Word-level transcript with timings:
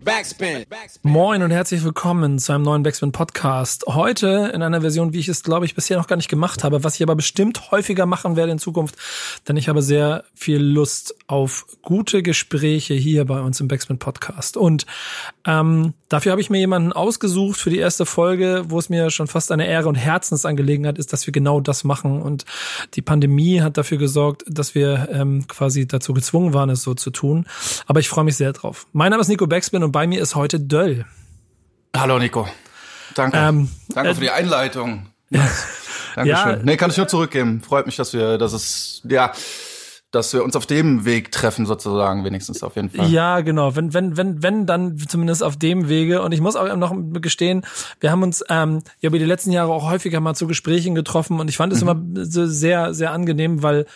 Backspin. 0.00 0.64
Moin 1.02 1.42
und 1.42 1.50
herzlich 1.50 1.84
willkommen 1.84 2.38
zu 2.38 2.52
einem 2.52 2.64
neuen 2.64 2.82
Backspin 2.82 3.12
Podcast. 3.12 3.84
Heute 3.86 4.50
in 4.54 4.62
einer 4.62 4.80
Version, 4.80 5.12
wie 5.12 5.18
ich 5.18 5.28
es 5.28 5.42
glaube 5.42 5.66
ich 5.66 5.74
bisher 5.74 5.98
noch 5.98 6.06
gar 6.06 6.16
nicht 6.16 6.30
gemacht 6.30 6.64
habe, 6.64 6.82
was 6.82 6.94
ich 6.94 7.02
aber 7.02 7.14
bestimmt 7.14 7.70
häufiger 7.70 8.06
machen 8.06 8.34
werde 8.34 8.52
in 8.52 8.58
Zukunft, 8.58 8.96
denn 9.46 9.56
ich 9.58 9.68
habe 9.68 9.82
sehr 9.82 10.24
viel 10.34 10.62
Lust 10.62 11.14
auf 11.26 11.66
gute 11.82 12.22
Gespräche 12.22 12.94
hier 12.94 13.26
bei 13.26 13.40
uns 13.40 13.60
im 13.60 13.68
Backspin 13.68 13.98
Podcast. 13.98 14.56
Und 14.56 14.86
ähm, 15.46 15.92
dafür 16.08 16.32
habe 16.32 16.40
ich 16.40 16.48
mir 16.48 16.58
jemanden 16.58 16.92
ausgesucht 16.92 17.60
für 17.60 17.70
die 17.70 17.78
erste 17.78 18.06
Folge, 18.06 18.64
wo 18.68 18.78
es 18.78 18.88
mir 18.88 19.10
schon 19.10 19.26
fast 19.26 19.52
eine 19.52 19.66
Ehre 19.66 19.88
und 19.88 19.96
Herzensangelegenheit 19.96 20.98
ist, 20.98 21.12
dass 21.12 21.26
wir 21.26 21.32
genau 21.32 21.60
das 21.60 21.84
machen. 21.84 22.22
Und 22.22 22.44
die 22.94 23.02
Pandemie 23.02 23.60
hat 23.60 23.76
dafür 23.76 23.98
gesorgt, 23.98 24.44
dass 24.46 24.74
wir 24.74 25.08
ähm, 25.12 25.46
quasi 25.48 25.86
dazu 25.86 26.14
gezwungen 26.14 26.54
waren, 26.54 26.70
es 26.70 26.82
so 26.82 26.94
zu 26.94 27.10
tun. 27.10 27.46
Aber 27.86 28.00
ich 28.00 28.08
freue 28.08 28.24
mich 28.24 28.36
sehr 28.36 28.52
drauf. 28.52 28.86
Mein 28.92 29.10
Name 29.10 29.20
ist 29.20 29.28
Nico 29.28 29.46
Backspin 29.46 29.81
und 29.82 29.92
bei 29.92 30.06
mir 30.06 30.20
ist 30.20 30.34
heute 30.34 30.60
Döll. 30.60 31.04
Hallo 31.96 32.18
Nico. 32.18 32.48
Danke. 33.14 33.36
Ähm, 33.36 33.68
Danke 33.88 34.10
äh, 34.10 34.14
für 34.14 34.20
die 34.20 34.30
Einleitung. 34.30 35.08
Yes. 35.34 35.66
Dankeschön. 36.14 36.50
ja, 36.50 36.60
nee, 36.62 36.76
kann 36.76 36.90
ich 36.90 36.98
nur 36.98 37.08
zurückgeben. 37.08 37.62
Freut 37.62 37.86
mich, 37.86 37.96
dass 37.96 38.12
wir, 38.12 38.36
dass 38.36 38.52
es, 38.52 39.00
ja, 39.08 39.32
dass 40.10 40.34
wir 40.34 40.44
uns 40.44 40.54
auf 40.56 40.66
dem 40.66 41.06
Weg 41.06 41.32
treffen, 41.32 41.64
sozusagen, 41.64 42.24
wenigstens 42.24 42.62
auf 42.62 42.76
jeden 42.76 42.90
Fall. 42.90 43.08
Ja, 43.08 43.40
genau. 43.40 43.74
Wenn, 43.74 43.94
wenn, 43.94 44.16
wenn, 44.18 44.42
wenn, 44.42 44.66
dann 44.66 44.98
zumindest 44.98 45.42
auf 45.42 45.56
dem 45.56 45.88
Wege. 45.88 46.20
Und 46.20 46.32
ich 46.32 46.42
muss 46.42 46.54
auch 46.54 46.76
noch 46.76 46.94
gestehen, 47.14 47.64
wir 48.00 48.10
haben 48.10 48.22
uns 48.22 48.44
ähm, 48.50 48.82
ja 49.00 49.08
über 49.08 49.18
die 49.18 49.24
letzten 49.24 49.52
Jahre 49.52 49.72
auch 49.72 49.90
häufiger 49.90 50.20
mal 50.20 50.34
zu 50.34 50.46
Gesprächen 50.46 50.94
getroffen 50.94 51.40
und 51.40 51.48
ich 51.48 51.56
fand 51.56 51.72
es 51.72 51.82
mhm. 51.82 51.88
immer 51.88 52.24
so 52.26 52.46
sehr, 52.46 52.92
sehr 52.92 53.12
angenehm, 53.12 53.62
weil 53.62 53.86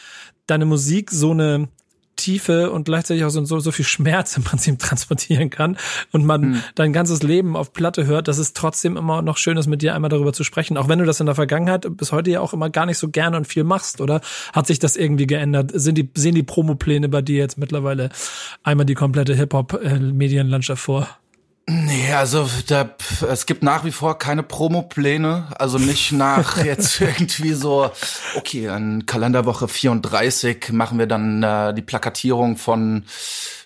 deine 0.46 0.64
Musik 0.64 1.10
so 1.10 1.32
eine 1.32 1.68
Tiefe 2.16 2.70
und 2.70 2.84
gleichzeitig 2.84 3.25
auch 3.25 3.30
so, 3.30 3.45
so, 3.45 3.59
so 3.61 3.70
viel 3.70 3.84
Schmerz 3.84 4.37
im 4.37 4.43
Prinzip 4.43 4.79
transportieren 4.80 5.51
kann 5.51 5.77
und 6.12 6.24
man 6.24 6.41
mhm. 6.41 6.62
dein 6.74 6.93
ganzes 6.93 7.23
Leben 7.23 7.57
auf 7.57 7.73
Platte 7.73 8.07
hört, 8.07 8.29
dass 8.29 8.38
es 8.38 8.52
trotzdem 8.52 8.96
immer 8.96 9.23
noch 9.23 9.37
schön 9.37 9.57
ist, 9.57 9.66
mit 9.66 9.82
dir 9.82 9.95
einmal 9.95 10.10
darüber 10.10 10.32
zu 10.32 10.45
sprechen. 10.45 10.77
Auch 10.77 10.88
wenn 10.88 10.99
du 10.99 11.05
das 11.05 11.21
in 11.21 11.27
der 11.27 11.35
Vergangenheit 11.35 11.87
bis 11.96 12.13
heute 12.13 12.30
ja 12.30 12.40
auch 12.40 12.52
immer 12.52 12.71
gar 12.71 12.87
nicht 12.87 12.99
so 12.99 13.09
gerne 13.09 13.37
und 13.37 13.46
viel 13.46 13.65
machst, 13.65 14.01
oder? 14.01 14.21
Hat 14.52 14.66
sich 14.66 14.79
das 14.79 14.96
irgendwie 14.96 15.27
geändert? 15.27 15.71
Sind 15.74 15.96
die, 15.96 16.10
sehen 16.15 16.35
die 16.35 16.43
Promopläne 16.43 17.09
bei 17.09 17.23
dir 17.23 17.38
jetzt 17.38 17.59
mittlerweile 17.59 18.10
einmal 18.62 18.87
die 18.87 18.95
komplette 18.95 19.35
Hip-Hop-Medienlandschaft 19.35 20.83
vor? 20.83 21.09
Nee, 21.68 22.12
also 22.12 22.48
da, 22.68 22.90
es 23.28 23.45
gibt 23.45 23.64
nach 23.64 23.84
wie 23.84 23.90
vor 23.90 24.18
keine 24.18 24.45
Promopläne. 24.45 25.48
Also 25.59 25.78
nicht 25.78 26.12
nach 26.12 26.56
jetzt 26.64 27.00
irgendwie 27.00 27.54
so, 27.54 27.90
okay, 28.36 28.68
an 28.68 29.04
Kalenderwoche 29.06 29.66
34 29.66 30.70
machen 30.70 31.00
wir 31.00 31.09
dann 31.09 31.42
äh, 31.42 31.74
die 31.74 31.82
Plakatierung 31.82 32.56
von 32.56 33.04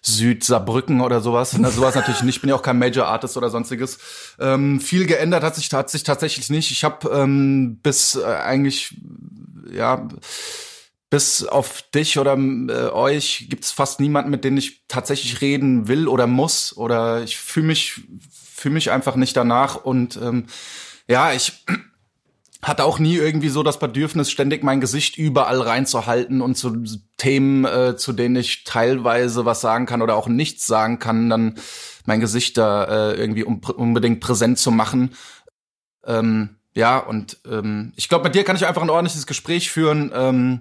Südsaarbrücken 0.01 1.03
oder 1.03 1.21
sowas. 1.21 1.55
Na, 1.59 1.71
sowas 1.71 1.95
natürlich 1.95 2.23
nicht. 2.23 2.37
Ich 2.37 2.41
bin 2.41 2.49
ja 2.49 2.57
auch 2.57 2.63
kein 2.63 2.79
Major 2.79 3.07
Artist 3.07 3.37
oder 3.37 3.51
sonstiges. 3.51 3.99
Ähm, 4.39 4.81
viel 4.81 5.05
geändert 5.05 5.43
hat 5.43 5.57
sich, 5.57 5.71
hat 5.71 5.91
sich 5.91 6.03
tatsächlich 6.03 6.49
nicht. 6.49 6.71
Ich 6.71 6.85
habe 6.85 7.07
ähm, 7.11 7.81
bis 7.83 8.15
äh, 8.15 8.25
eigentlich, 8.25 8.97
ja 9.71 10.09
bis 11.11 11.45
auf 11.45 11.83
dich 11.93 12.19
oder 12.19 12.39
äh, 12.39 12.91
euch 12.93 13.47
gibt 13.51 13.65
es 13.65 13.73
fast 13.73 13.99
niemanden, 13.99 14.31
mit 14.31 14.45
dem 14.45 14.57
ich 14.57 14.87
tatsächlich 14.87 15.41
reden 15.41 15.89
will 15.89 16.07
oder 16.07 16.29
muss. 16.29 16.77
Oder 16.77 17.23
ich 17.25 17.37
fühle 17.37 17.67
mich, 17.67 18.03
fühle 18.55 18.75
mich 18.75 18.93
einfach 18.93 19.17
nicht 19.17 19.37
danach. 19.37 19.85
Und 19.85 20.17
ähm, 20.23 20.47
ja, 21.09 21.33
ich 21.33 21.65
hatte 22.63 22.85
auch 22.85 23.01
nie 23.01 23.17
irgendwie 23.17 23.49
so 23.49 23.65
das 23.65 23.81
Bedürfnis, 23.81 24.31
ständig 24.31 24.63
mein 24.63 24.81
Gesicht 24.81 25.19
überall 25.19 25.61
reinzuhalten 25.61 26.41
und 26.41 26.55
zu 26.55 26.85
Themen, 27.17 27.65
äh, 27.65 27.97
zu 27.97 28.13
denen 28.13 28.37
ich 28.37 28.63
teilweise 28.63 29.45
was 29.45 29.61
sagen 29.61 29.87
kann 29.87 30.03
oder 30.03 30.15
auch 30.15 30.29
nichts 30.29 30.67
sagen 30.67 31.01
kann, 31.01 31.29
dann 31.29 31.57
mein 32.07 32.21
Gesicht 32.21 32.57
da 32.57 32.85
äh, 32.85 33.15
irgendwie 33.15 33.45
um, 33.45 33.61
unbedingt 33.77 34.21
präsent 34.21 34.59
zu 34.59 34.71
machen. 34.71 35.11
Ähm, 36.05 36.57
ja, 36.75 36.99
und 36.99 37.39
ähm, 37.51 37.93
ich 37.97 38.09
glaube, 38.09 38.25
mit 38.25 38.37
dir 38.37 38.45
kann 38.45 38.57
ich 38.57 38.67
einfach 38.67 38.83
ein 38.83 38.91
ordentliches 38.91 39.27
Gespräch 39.27 39.71
führen. 39.71 40.13
Ähm, 40.15 40.61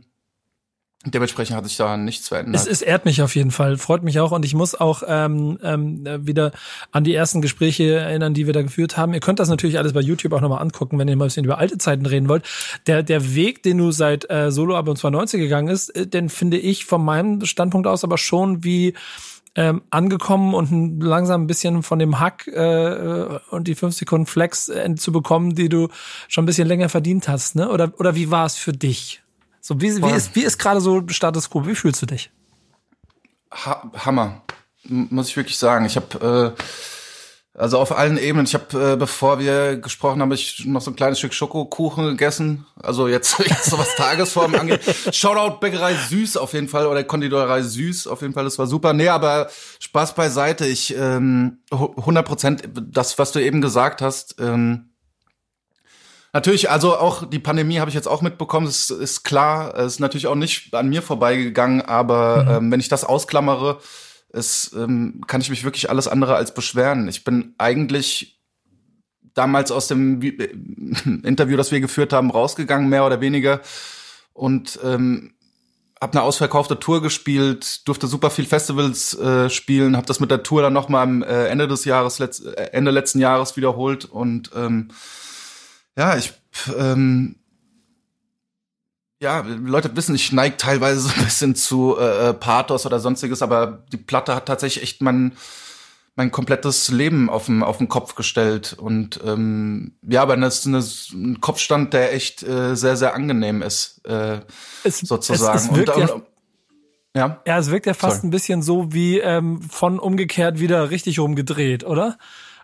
Dementsprechend 1.05 1.55
hat 1.55 1.65
sich 1.65 1.77
da 1.77 1.95
nichts 1.95 2.27
verändert. 2.27 2.61
Es, 2.61 2.67
es 2.67 2.81
ehrt 2.81 3.05
mich 3.05 3.21
auf 3.21 3.33
jeden 3.33 3.51
Fall, 3.51 3.77
freut 3.77 4.03
mich 4.03 4.19
auch 4.19 4.33
und 4.33 4.43
ich 4.43 4.53
muss 4.53 4.75
auch 4.75 5.01
ähm, 5.07 5.57
ähm, 5.63 6.03
wieder 6.27 6.51
an 6.91 7.05
die 7.05 7.15
ersten 7.15 7.41
Gespräche 7.41 7.95
erinnern, 7.95 8.33
die 8.33 8.47
wir 8.47 8.53
da 8.53 8.61
geführt 8.61 8.97
haben. 8.97 9.13
Ihr 9.13 9.21
könnt 9.21 9.39
das 9.39 9.47
natürlich 9.47 9.77
alles 9.77 9.93
bei 9.93 10.01
YouTube 10.01 10.33
auch 10.33 10.41
nochmal 10.41 10.61
angucken, 10.61 10.99
wenn 10.99 11.07
ihr 11.07 11.15
mal 11.15 11.23
ein 11.23 11.27
bisschen 11.27 11.45
über 11.45 11.57
alte 11.57 11.77
Zeiten 11.77 12.05
reden 12.05 12.27
wollt. 12.27 12.43
Der, 12.85 13.01
der 13.01 13.33
Weg, 13.33 13.63
den 13.63 13.77
du 13.77 13.91
seit 13.91 14.29
äh, 14.29 14.51
Solo 14.51 14.75
Album 14.75 14.97
92 14.97 15.39
gegangen 15.39 15.69
ist, 15.69 15.87
äh, 15.95 16.05
den 16.05 16.27
finde 16.27 16.57
ich 16.57 16.83
von 16.83 17.03
meinem 17.03 17.45
Standpunkt 17.45 17.87
aus 17.87 18.03
aber 18.03 18.17
schon 18.17 18.66
wie 18.66 18.93
ähm, 19.55 19.81
angekommen 19.91 20.53
und 20.53 20.99
langsam 21.01 21.43
ein 21.43 21.47
bisschen 21.47 21.81
von 21.81 21.99
dem 21.99 22.19
Hack 22.19 22.45
äh, 22.47 23.39
und 23.51 23.69
die 23.69 23.75
5 23.75 23.95
Sekunden 23.95 24.25
Flex 24.25 24.67
äh, 24.67 24.95
zu 24.95 25.13
bekommen, 25.13 25.55
die 25.55 25.69
du 25.69 25.87
schon 26.27 26.43
ein 26.43 26.45
bisschen 26.45 26.67
länger 26.67 26.89
verdient 26.89 27.29
hast, 27.29 27.55
ne? 27.55 27.69
Oder, 27.69 27.93
oder 27.99 28.16
wie 28.16 28.31
war 28.31 28.45
es 28.45 28.57
für 28.57 28.73
dich? 28.73 29.21
So, 29.62 29.80
wie, 29.81 30.02
wie 30.02 30.12
ist, 30.12 30.36
wie 30.36 30.44
ist 30.44 30.58
gerade 30.58 30.81
so 30.81 31.03
Status 31.09 31.50
quo? 31.50 31.66
Wie 31.66 31.75
fühlst 31.75 32.02
du 32.02 32.06
dich? 32.06 32.31
Ha 33.52 33.92
Hammer, 34.06 34.42
muss 34.84 35.30
ich 35.30 35.38
wirklich 35.38 35.58
sagen. 35.58 35.86
Ich 35.86 35.96
habe 35.96 36.56
äh, 36.58 36.64
also 37.59 37.78
auf 37.78 37.97
allen 37.97 38.18
Ebenen. 38.18 38.46
Ich 38.46 38.53
habe, 38.53 38.94
äh, 38.94 38.96
bevor 38.96 39.40
wir 39.40 39.75
gesprochen 39.75 40.22
haben, 40.22 40.31
ich 40.31 40.66
noch 40.66 40.80
so 40.80 40.92
ein 40.92 40.96
kleines 40.96 41.20
Stück 41.20 41.34
Schokokuchen 41.34 42.06
gegessen. 42.06 42.66
Also 42.81 43.09
jetzt, 43.09 43.38
jetzt 43.46 43.66
so 43.66 43.78
was 43.78 43.96
Tagesform 43.96 44.56
angeht. 44.56 44.80
Shoutout 45.12 45.59
Bäckerei 45.59 45.94
Süß 45.94 46.38
auf 46.38 46.53
jeden 46.53 46.70
Fall 46.70 46.88
oder 46.88 47.03
Konditorei 47.03 47.62
Süß 47.62 48.08
auf 48.08 48.22
jeden 48.22 48.34
Fall. 48.34 48.46
Das 48.46 48.58
war 48.59 48.68
super. 48.68 48.94
Nee, 48.94 49.09
aber 49.09 49.50
Spaß 49.80 50.16
beiseite. 50.16 50.68
Ich 50.68 50.96
ähm, 50.96 51.59
100 51.72 52.26
Prozent 52.26 52.70
das, 52.81 53.20
was 53.20 53.34
du 53.34 53.41
eben 53.41 53.59
gesagt 53.59 54.02
hast. 54.02 54.38
Ähm, 54.40 54.88
Natürlich, 56.31 56.69
also 56.69 56.95
auch 56.95 57.28
die 57.28 57.40
Pandemie 57.40 57.79
habe 57.79 57.90
ich 57.90 57.95
jetzt 57.95 58.07
auch 58.07 58.22
mitbekommen, 58.22 58.67
das 58.67 58.91
ist 58.91 59.23
klar, 59.23 59.75
es 59.75 59.94
ist 59.94 60.00
natürlich 60.00 60.28
auch 60.28 60.35
nicht 60.35 60.73
an 60.75 60.90
mir 60.90 61.01
vorbeigegangen, 61.01 61.81
aber 61.81 62.44
mhm. 62.44 62.50
ähm, 62.50 62.72
wenn 62.72 62.79
ich 62.79 62.88
das 62.88 63.03
ausklammere, 63.03 63.79
es, 64.31 64.72
ähm, 64.73 65.22
kann 65.25 65.41
ich 65.41 65.50
mich 65.50 65.63
wirklich 65.63 65.90
alles 65.90 66.07
andere 66.07 66.35
als 66.35 66.53
beschweren. 66.53 67.07
Ich 67.07 67.23
bin 67.23 67.56
eigentlich 67.57 68.40
damals 69.34 69.72
aus 69.72 69.88
dem 69.88 70.22
äh, 70.22 70.50
Interview, 71.23 71.57
das 71.57 71.72
wir 71.72 71.79
geführt 71.79 72.13
haben, 72.13 72.29
rausgegangen, 72.29 72.90
mehr 72.90 73.06
oder 73.06 73.22
weniger, 73.22 73.61
und 74.34 74.79
ähm, 74.84 75.34
habe 76.01 76.13
eine 76.13 76.22
ausverkaufte 76.22 76.79
Tour 76.79 77.01
gespielt, 77.01 77.88
durfte 77.88 78.07
super 78.07 78.29
viel 78.29 78.46
Festivals 78.46 79.17
äh, 79.17 79.50
spielen, 79.50 79.97
habe 79.97 80.07
das 80.07 80.19
mit 80.19 80.31
der 80.31 80.44
Tour 80.44 80.61
dann 80.61 80.73
noch 80.73 80.88
mal 80.88 81.01
am 81.01 81.23
äh, 81.23 81.47
Ende 81.47 81.67
des 81.67 81.85
Jahres, 81.85 82.19
letzt, 82.19 82.46
äh, 82.46 82.69
Ende 82.72 82.91
letzten 82.91 83.19
Jahres 83.19 83.57
wiederholt 83.57 84.06
und 84.06 84.51
ähm, 84.56 84.90
ja, 85.97 86.17
ich, 86.17 86.33
ähm, 86.77 87.35
ja, 89.22 89.41
Leute 89.41 89.95
wissen, 89.95 90.16
ich 90.16 90.31
neige 90.31 90.57
teilweise 90.57 91.00
so 91.07 91.09
ein 91.09 91.23
bisschen 91.23 91.55
zu 91.55 91.97
äh, 91.97 92.29
äh, 92.29 92.33
Pathos 92.33 92.85
oder 92.85 93.00
sonstiges, 93.00 93.41
aber 93.41 93.83
die 93.91 93.97
Platte 93.97 94.35
hat 94.35 94.45
tatsächlich 94.45 94.83
echt 94.83 95.01
mein, 95.01 95.33
mein 96.16 96.31
komplettes 96.31 96.89
Leben 96.89 97.29
auf 97.29 97.45
den, 97.45 97.63
auf 97.63 97.78
den 97.78 97.89
Kopf 97.89 98.16
gestellt. 98.16 98.73
Und 98.73 99.19
ähm, 99.25 99.94
ja, 100.01 100.22
aber 100.22 100.38
das 100.38 100.59
ist 100.59 100.67
eine, 100.67 100.83
ein 101.13 101.41
Kopfstand, 101.41 101.94
der 101.94 102.13
echt 102.13 102.44
äh, 102.44 102.75
sehr, 102.75 102.97
sehr 102.97 103.13
angenehm 103.13 103.61
ist, 103.61 104.05
äh, 104.05 104.39
es, 104.83 104.99
sozusagen. 104.99 105.57
Es, 105.57 105.66
es 105.66 105.75
wirkt 105.75 105.95
und, 105.95 106.01
ja, 106.01 106.13
und, 106.13 106.23
ja. 107.16 107.41
ja, 107.45 107.57
es 107.57 107.72
wirkt 107.72 107.85
ja 107.85 107.94
fast 107.94 108.17
Sorry. 108.17 108.28
ein 108.28 108.31
bisschen 108.31 108.61
so 108.61 108.94
wie 108.94 109.19
ähm, 109.19 109.61
von 109.61 109.99
umgekehrt 109.99 110.59
wieder 110.59 110.89
richtig 110.89 111.19
rumgedreht, 111.19 111.83
oder? 111.83 112.17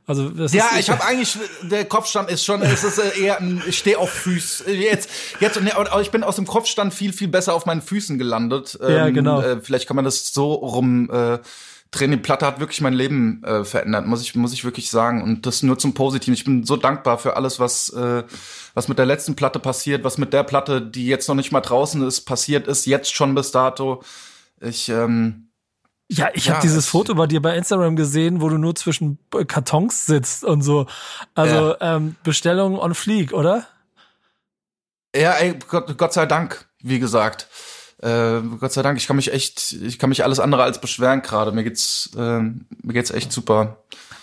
Also 0.07 0.29
das 0.29 0.53
ja, 0.53 0.67
ist, 0.67 0.81
ich 0.81 0.89
habe 0.89 1.03
eigentlich 1.03 1.37
der 1.63 1.85
Kopfstand 1.85 2.29
ist 2.29 2.45
schon, 2.45 2.61
es 2.61 2.83
ist 2.83 2.99
äh, 2.99 3.19
eher, 3.19 3.39
ein, 3.39 3.63
ich 3.67 3.77
stehe 3.77 3.97
auf 3.97 4.11
Füßen. 4.11 4.67
Jetzt, 4.71 5.09
jetzt, 5.39 5.59
ne, 5.59 5.71
ich 6.01 6.11
bin 6.11 6.23
aus 6.23 6.35
dem 6.35 6.45
Kopfstand 6.45 6.93
viel 6.93 7.11
viel 7.11 7.27
besser 7.27 7.55
auf 7.55 7.65
meinen 7.65 7.81
Füßen 7.81 8.17
gelandet. 8.17 8.77
Ja, 8.81 9.07
ähm, 9.07 9.13
genau. 9.13 9.41
Äh, 9.41 9.61
vielleicht 9.61 9.87
kann 9.87 9.95
man 9.95 10.05
das 10.05 10.33
so 10.33 10.53
rum. 10.53 11.09
Äh, 11.11 11.39
drehen. 11.91 12.11
Die 12.11 12.17
Platte 12.17 12.45
hat 12.45 12.59
wirklich 12.59 12.81
mein 12.81 12.93
Leben 12.93 13.43
äh, 13.43 13.63
verändert, 13.63 14.05
muss 14.05 14.21
ich 14.21 14.35
muss 14.35 14.53
ich 14.53 14.63
wirklich 14.63 14.89
sagen. 14.89 15.23
Und 15.23 15.45
das 15.45 15.63
nur 15.63 15.77
zum 15.77 15.93
Positiven. 15.93 16.33
Ich 16.33 16.43
bin 16.43 16.63
so 16.65 16.75
dankbar 16.75 17.17
für 17.17 17.35
alles, 17.35 17.59
was 17.59 17.89
äh, 17.89 18.23
was 18.73 18.87
mit 18.87 18.99
der 18.99 19.05
letzten 19.05 19.35
Platte 19.35 19.59
passiert, 19.59 20.03
was 20.03 20.17
mit 20.17 20.33
der 20.33 20.43
Platte, 20.43 20.81
die 20.81 21.07
jetzt 21.07 21.27
noch 21.27 21.35
nicht 21.35 21.51
mal 21.51 21.61
draußen 21.61 22.05
ist, 22.05 22.21
passiert 22.21 22.67
ist, 22.67 22.85
jetzt 22.85 23.13
schon 23.13 23.35
bis 23.35 23.51
dato. 23.51 24.03
Ich 24.61 24.89
ähm, 24.89 25.44
ja, 26.07 26.29
ich 26.33 26.45
ja, 26.45 26.53
habe 26.53 26.61
dieses 26.61 26.87
Foto 26.87 27.15
bei 27.15 27.25
dir 27.25 27.41
bei 27.41 27.55
Instagram 27.55 27.95
gesehen, 27.95 28.41
wo 28.41 28.49
du 28.49 28.57
nur 28.57 28.75
zwischen 28.75 29.17
Kartons 29.47 30.05
sitzt 30.05 30.43
und 30.43 30.61
so. 30.61 30.85
Also 31.33 31.75
ja. 31.79 31.95
ähm, 31.95 32.15
Bestellung 32.23 32.77
on 32.77 32.93
Fleek, 32.93 33.33
oder? 33.33 33.65
Ja, 35.15 35.33
ey, 35.33 35.57
Gott, 35.67 35.97
Gott 35.97 36.13
sei 36.13 36.25
Dank, 36.25 36.67
wie 36.81 36.99
gesagt. 36.99 37.47
Äh, 38.01 38.41
Gott 38.59 38.73
sei 38.73 38.83
Dank, 38.83 38.97
ich 38.97 39.07
kann 39.07 39.15
mich 39.15 39.33
echt, 39.33 39.71
ich 39.71 39.97
kann 39.97 40.09
mich 40.09 40.23
alles 40.23 40.39
andere 40.39 40.63
als 40.63 40.79
beschweren 40.79 41.21
gerade. 41.21 41.51
Mir 41.51 41.63
geht's, 41.63 42.11
äh, 42.15 42.39
mir 42.39 42.93
geht's 42.93 43.11
echt 43.11 43.31
super. 43.31 43.77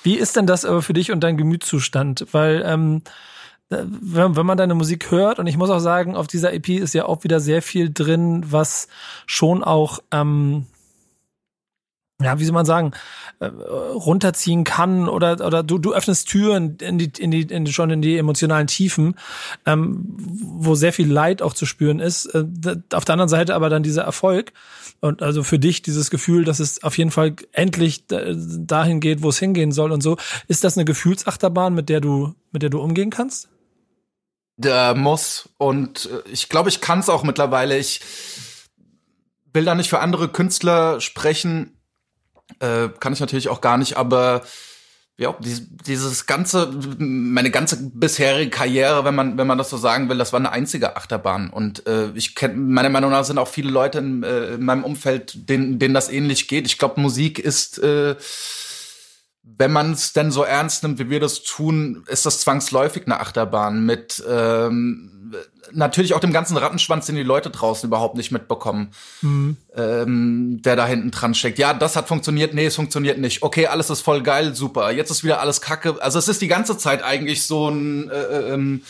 Wie 0.04 0.16
ist 0.16 0.36
denn 0.36 0.46
das 0.46 0.64
aber 0.64 0.82
für 0.82 0.92
dich 0.92 1.10
und 1.10 1.20
dein 1.20 1.36
Gemütszustand? 1.36 2.26
Weil 2.32 2.62
ähm, 2.64 3.02
wenn, 3.70 4.36
wenn 4.36 4.46
man 4.46 4.58
deine 4.58 4.74
Musik 4.74 5.10
hört, 5.10 5.38
und 5.38 5.46
ich 5.46 5.56
muss 5.56 5.70
auch 5.70 5.78
sagen, 5.78 6.14
auf 6.14 6.26
dieser 6.26 6.52
EP 6.52 6.68
ist 6.68 6.94
ja 6.94 7.06
auch 7.06 7.24
wieder 7.24 7.40
sehr 7.40 7.62
viel 7.62 7.92
drin, 7.92 8.44
was 8.46 8.88
schon 9.26 9.64
auch 9.64 10.00
ähm, 10.10 10.66
ja, 12.22 12.38
wie 12.38 12.44
soll 12.44 12.54
man 12.54 12.66
sagen, 12.66 12.92
äh, 13.40 13.46
runterziehen 13.46 14.64
kann 14.64 15.08
oder 15.08 15.44
oder 15.44 15.62
du 15.62 15.78
du 15.78 15.92
öffnest 15.92 16.28
Türen 16.28 16.76
in 16.76 16.98
die 16.98 17.10
in 17.18 17.30
die 17.30 17.42
in, 17.42 17.66
schon 17.66 17.90
in 17.90 18.00
die 18.00 18.16
emotionalen 18.16 18.66
Tiefen, 18.66 19.16
ähm, 19.66 20.04
wo 20.40 20.74
sehr 20.74 20.92
viel 20.92 21.10
Leid 21.10 21.42
auch 21.42 21.52
zu 21.52 21.66
spüren 21.66 21.98
ist. 21.98 22.26
Äh, 22.26 22.44
auf 22.92 23.04
der 23.04 23.14
anderen 23.14 23.28
Seite 23.28 23.54
aber 23.54 23.68
dann 23.68 23.82
dieser 23.82 24.02
Erfolg 24.02 24.52
und 25.00 25.22
also 25.22 25.42
für 25.42 25.58
dich 25.58 25.82
dieses 25.82 26.10
Gefühl, 26.10 26.44
dass 26.44 26.60
es 26.60 26.84
auf 26.84 26.96
jeden 26.96 27.10
Fall 27.10 27.34
endlich 27.50 28.04
dahin 28.06 29.00
geht, 29.00 29.22
wo 29.22 29.30
es 29.30 29.38
hingehen 29.38 29.72
soll 29.72 29.90
und 29.90 30.02
so. 30.02 30.16
Ist 30.46 30.62
das 30.62 30.76
eine 30.76 30.84
Gefühlsachterbahn, 30.84 31.74
mit 31.74 31.88
der 31.88 32.00
du 32.00 32.34
mit 32.52 32.62
der 32.62 32.70
du 32.70 32.80
umgehen 32.80 33.10
kannst? 33.10 33.48
Der 34.56 34.94
muss 34.94 35.48
und 35.58 36.06
äh, 36.06 36.30
ich 36.30 36.48
glaube, 36.48 36.68
ich 36.68 36.80
kann 36.80 37.00
es 37.00 37.08
auch 37.08 37.24
mittlerweile. 37.24 37.76
Ich 37.76 38.00
will 39.52 39.64
da 39.64 39.74
nicht 39.74 39.90
für 39.90 40.00
andere 40.00 40.28
Künstler 40.28 41.00
sprechen 41.00 41.76
äh, 42.60 42.88
kann 43.00 43.12
ich 43.12 43.20
natürlich 43.20 43.48
auch 43.48 43.60
gar 43.60 43.76
nicht, 43.78 43.96
aber 43.96 44.42
ja, 45.18 45.36
dieses 45.40 46.26
ganze, 46.26 46.72
meine 46.98 47.50
ganze 47.50 47.76
bisherige 47.76 48.50
Karriere, 48.50 49.04
wenn 49.04 49.14
man, 49.14 49.36
wenn 49.38 49.46
man 49.46 49.58
das 49.58 49.70
so 49.70 49.76
sagen 49.76 50.08
will, 50.08 50.18
das 50.18 50.32
war 50.32 50.40
eine 50.40 50.50
einzige 50.50 50.96
Achterbahn. 50.96 51.50
Und 51.50 51.86
äh, 51.86 52.08
ich 52.14 52.34
kenne, 52.34 52.54
meiner 52.54 52.88
Meinung 52.88 53.10
nach 53.10 53.24
sind 53.24 53.38
auch 53.38 53.48
viele 53.48 53.70
Leute 53.70 53.98
in, 53.98 54.22
äh, 54.22 54.54
in 54.54 54.64
meinem 54.64 54.84
Umfeld, 54.84 55.48
denen, 55.48 55.78
denen 55.78 55.94
das 55.94 56.08
ähnlich 56.08 56.48
geht. 56.48 56.66
Ich 56.66 56.78
glaube, 56.78 57.00
Musik 57.00 57.38
ist 57.38 57.78
äh, 57.78 58.16
wenn 59.44 59.72
man 59.72 59.92
es 59.92 60.12
denn 60.12 60.30
so 60.30 60.44
ernst 60.44 60.82
nimmt, 60.82 60.98
wie 60.98 61.10
wir 61.10 61.20
das 61.20 61.42
tun, 61.42 62.04
ist 62.06 62.26
das 62.26 62.40
zwangsläufig 62.40 63.06
eine 63.06 63.20
Achterbahn 63.20 63.84
mit 63.84 64.22
ähm, 64.28 65.21
natürlich 65.72 66.14
auch 66.14 66.20
dem 66.20 66.32
ganzen 66.32 66.56
Rattenschwanz, 66.56 67.06
den 67.06 67.14
die 67.14 67.22
Leute 67.22 67.50
draußen 67.50 67.86
überhaupt 67.86 68.16
nicht 68.16 68.32
mitbekommen, 68.32 68.90
mhm. 69.20 69.56
ähm, 69.76 70.60
der 70.62 70.76
da 70.76 70.86
hinten 70.86 71.10
dran 71.10 71.34
steckt. 71.34 71.58
Ja, 71.58 71.74
das 71.74 71.96
hat 71.96 72.08
funktioniert, 72.08 72.54
nee, 72.54 72.66
es 72.66 72.76
funktioniert 72.76 73.18
nicht. 73.18 73.42
Okay, 73.42 73.66
alles 73.66 73.90
ist 73.90 74.00
voll 74.00 74.22
geil, 74.22 74.54
super. 74.54 74.90
Jetzt 74.90 75.10
ist 75.10 75.24
wieder 75.24 75.40
alles 75.40 75.60
Kacke. 75.60 75.96
Also 76.00 76.18
es 76.18 76.28
ist 76.28 76.42
die 76.42 76.48
ganze 76.48 76.76
Zeit 76.78 77.02
eigentlich 77.02 77.44
so 77.44 77.68
ein 77.68 78.10
äh, 78.10 78.14
äh 78.14 78.52
ähm, 78.52 78.82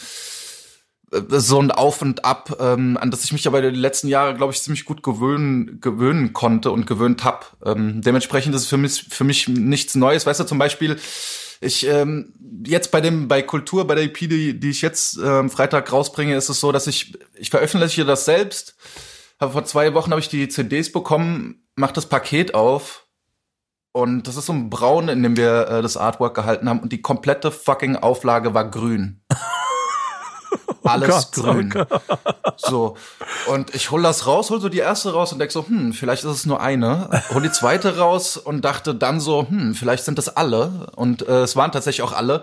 so 1.29 1.61
ein 1.61 1.71
Auf 1.71 2.01
und 2.01 2.25
Ab, 2.25 2.57
ähm, 2.61 2.97
an 2.97 3.11
das 3.11 3.25
ich 3.25 3.33
mich 3.33 3.47
aber 3.47 3.61
die 3.61 3.77
letzten 3.77 4.09
Jahre, 4.09 4.35
glaube 4.35 4.53
ich, 4.53 4.63
ziemlich 4.63 4.85
gut 4.85 5.03
gewöhnen, 5.03 5.79
gewöhnen 5.81 6.33
konnte 6.33 6.71
und 6.71 6.87
gewöhnt 6.87 7.23
hab. 7.23 7.57
Ähm, 7.65 8.01
dementsprechend 8.01 8.55
ist 8.55 8.63
es 8.63 8.69
für 8.69 8.79
mich, 8.79 9.07
für 9.11 9.25
mich 9.25 9.47
nichts 9.49 9.95
Neues. 9.95 10.25
Weißt 10.25 10.41
du, 10.41 10.45
zum 10.45 10.59
Beispiel, 10.59 10.99
ich 11.63 11.87
ähm, 11.87 12.35
jetzt 12.67 12.91
bei 12.91 13.01
dem 13.01 13.29
bei 13.29 13.43
Kultur, 13.43 13.87
bei 13.87 13.95
der 13.95 14.05
EP, 14.05 14.19
die, 14.19 14.59
die 14.59 14.71
ich 14.71 14.83
jetzt 14.83 15.17
ähm, 15.17 15.49
Freitag 15.49 15.93
rausbringe, 15.93 16.37
ist 16.37 16.49
es 16.49 16.61
so, 16.61 16.73
dass 16.73 16.87
ich 16.87 17.19
ich 17.35 17.51
veröffentliche 17.51 18.05
das 18.05 18.25
selbst. 18.25 18.77
Aber 19.39 19.53
vor 19.53 19.65
zwei 19.65 19.95
Wochen 19.95 20.11
habe 20.11 20.21
ich 20.21 20.29
die 20.29 20.49
CDs 20.49 20.93
bekommen, 20.93 21.67
mach 21.75 21.93
das 21.93 22.07
Paket 22.07 22.55
auf 22.55 23.07
und 23.93 24.27
das 24.27 24.37
ist 24.37 24.47
so 24.47 24.53
ein 24.53 24.71
Braun, 24.71 25.09
in 25.09 25.23
dem 25.23 25.37
wir 25.37 25.69
äh, 25.69 25.83
das 25.83 25.97
Artwork 25.97 26.35
gehalten 26.35 26.69
haben 26.69 26.81
und 26.81 26.93
die 26.93 27.03
komplette 27.03 27.51
fucking 27.51 27.97
Auflage 27.97 28.55
war 28.55 28.71
grün. 28.71 29.23
Oh 30.85 30.89
alles 30.89 31.09
oh 31.09 31.13
Gott, 31.13 31.33
grün. 31.33 31.73
Oh 31.75 32.51
so. 32.57 32.97
Und 33.47 33.75
ich 33.75 33.91
hol 33.91 34.03
das 34.03 34.27
raus, 34.27 34.51
hol 34.51 34.61
so 34.61 34.69
die 34.69 34.79
erste 34.79 35.13
raus 35.13 35.33
und 35.33 35.39
denk 35.39 35.53
so, 35.53 35.67
hm, 35.67 35.93
vielleicht 35.93 36.25
ist 36.25 36.31
es 36.31 36.47
nur 36.47 36.61
eine. 36.61 37.23
Hol 37.33 37.43
die 37.43 37.53
zweite 37.53 37.99
raus 37.99 38.37
und 38.37 38.65
dachte 38.65 38.95
dann 38.95 39.21
so, 39.21 39.47
hm, 39.49 39.75
vielleicht 39.75 40.05
sind 40.05 40.19
das 40.19 40.37
alle. 40.37 40.91
Und 40.97 41.27
äh, 41.27 41.43
es 41.43 41.57
waren 41.57 41.73
tatsächlich 41.73 42.03
auch 42.03 42.13
alle. 42.13 42.43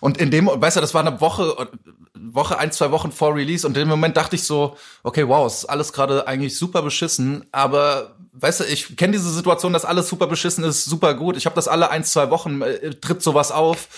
Und 0.00 0.18
in 0.18 0.30
dem, 0.30 0.50
weißt 0.52 0.76
du, 0.76 0.80
das 0.80 0.94
war 0.94 1.06
eine 1.06 1.20
Woche, 1.20 1.68
Woche, 2.14 2.58
ein, 2.58 2.72
zwei 2.72 2.90
Wochen 2.90 3.12
vor 3.12 3.34
Release. 3.34 3.66
Und 3.66 3.76
in 3.76 3.82
dem 3.82 3.88
Moment 3.88 4.16
dachte 4.16 4.36
ich 4.36 4.44
so, 4.44 4.76
okay, 5.02 5.26
wow, 5.26 5.46
es 5.46 5.58
ist 5.58 5.64
alles 5.66 5.92
gerade 5.92 6.26
eigentlich 6.26 6.56
super 6.56 6.82
beschissen. 6.82 7.46
Aber 7.52 8.14
weißt 8.32 8.60
du, 8.60 8.64
ich 8.64 8.96
kenne 8.96 9.12
diese 9.12 9.30
Situation, 9.30 9.72
dass 9.72 9.84
alles 9.84 10.08
super 10.08 10.26
beschissen 10.26 10.64
ist, 10.64 10.84
super 10.84 11.14
gut. 11.14 11.36
Ich 11.36 11.46
habe 11.46 11.56
das 11.56 11.68
alle 11.68 11.90
ein, 11.90 12.04
zwei 12.04 12.30
Wochen, 12.30 12.62
äh, 12.62 12.90
tritt 12.90 13.22
sowas 13.22 13.52
auf. 13.52 13.88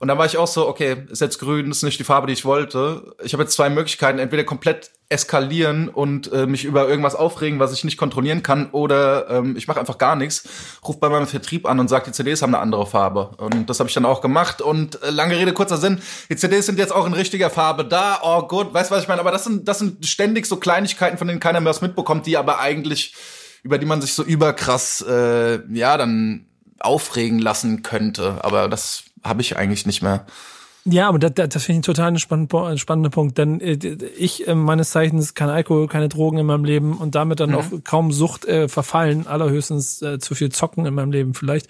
Und 0.00 0.08
dann 0.08 0.18
war 0.18 0.26
ich 0.26 0.36
auch 0.36 0.46
so, 0.46 0.68
okay, 0.68 0.96
ist 1.08 1.20
jetzt 1.20 1.38
grün, 1.38 1.70
ist 1.70 1.82
nicht 1.82 1.98
die 1.98 2.04
Farbe, 2.04 2.26
die 2.26 2.32
ich 2.32 2.44
wollte. 2.44 3.14
Ich 3.22 3.32
habe 3.32 3.42
jetzt 3.42 3.54
zwei 3.54 3.70
Möglichkeiten, 3.70 4.18
entweder 4.18 4.44
komplett 4.44 4.90
eskalieren 5.08 5.88
und 5.88 6.32
äh, 6.32 6.46
mich 6.46 6.64
über 6.64 6.88
irgendwas 6.88 7.14
aufregen, 7.14 7.60
was 7.60 7.72
ich 7.72 7.84
nicht 7.84 7.96
kontrollieren 7.98 8.42
kann, 8.42 8.70
oder 8.70 9.30
ähm, 9.30 9.56
ich 9.56 9.68
mache 9.68 9.78
einfach 9.78 9.98
gar 9.98 10.16
nichts, 10.16 10.48
ruf 10.86 10.98
bei 10.98 11.08
meinem 11.08 11.26
Vertrieb 11.26 11.66
an 11.66 11.78
und 11.78 11.88
sage, 11.88 12.06
die 12.06 12.12
CDs 12.12 12.42
haben 12.42 12.54
eine 12.54 12.62
andere 12.62 12.86
Farbe. 12.86 13.30
Und 13.36 13.70
das 13.70 13.78
habe 13.78 13.88
ich 13.88 13.94
dann 13.94 14.06
auch 14.06 14.20
gemacht. 14.20 14.62
Und 14.62 15.00
äh, 15.02 15.10
lange 15.10 15.36
Rede, 15.36 15.52
kurzer 15.52 15.76
Sinn, 15.76 16.00
die 16.30 16.36
CDs 16.36 16.66
sind 16.66 16.78
jetzt 16.78 16.92
auch 16.92 17.06
in 17.06 17.12
richtiger 17.12 17.50
Farbe 17.50 17.84
da. 17.84 18.18
Oh 18.22 18.42
gut, 18.48 18.72
weißt 18.72 18.90
du, 18.90 18.94
was 18.94 19.02
ich 19.02 19.08
meine? 19.08 19.20
Aber 19.20 19.30
das 19.30 19.44
sind, 19.44 19.68
das 19.68 19.78
sind 19.78 20.04
ständig 20.06 20.46
so 20.46 20.56
Kleinigkeiten, 20.56 21.18
von 21.18 21.28
denen 21.28 21.40
keiner 21.40 21.60
mehr 21.60 21.70
was 21.70 21.82
mitbekommt, 21.82 22.26
die 22.26 22.36
aber 22.36 22.58
eigentlich, 22.58 23.14
über 23.62 23.78
die 23.78 23.86
man 23.86 24.00
sich 24.00 24.14
so 24.14 24.22
überkrass, 24.22 25.02
äh, 25.02 25.60
ja, 25.72 25.96
dann 25.96 26.46
aufregen 26.80 27.38
lassen 27.38 27.82
könnte. 27.82 28.38
Aber 28.42 28.68
das 28.68 29.04
habe 29.24 29.40
ich 29.40 29.56
eigentlich 29.56 29.86
nicht 29.86 30.02
mehr. 30.02 30.26
Ja, 30.86 31.08
aber 31.08 31.18
das, 31.18 31.32
das 31.48 31.64
finde 31.64 31.80
ich 31.80 31.86
total 31.86 32.08
ein 32.08 32.18
spannender, 32.18 32.76
spannender 32.76 33.08
Punkt, 33.08 33.38
denn 33.38 33.58
äh, 33.58 33.78
ich 34.18 34.46
äh, 34.46 34.54
meines 34.54 34.90
Zeichens 34.90 35.32
kein 35.32 35.48
Alkohol, 35.48 35.88
keine 35.88 36.10
Drogen 36.10 36.36
in 36.36 36.44
meinem 36.44 36.66
Leben 36.66 36.98
und 36.98 37.14
damit 37.14 37.40
dann 37.40 37.50
mhm. 37.50 37.56
auch 37.56 37.64
kaum 37.84 38.12
Sucht 38.12 38.44
äh, 38.44 38.68
verfallen, 38.68 39.26
allerhöchstens 39.26 40.02
äh, 40.02 40.18
zu 40.18 40.34
viel 40.34 40.50
zocken 40.50 40.84
in 40.84 40.92
meinem 40.92 41.10
Leben 41.10 41.32
vielleicht 41.32 41.68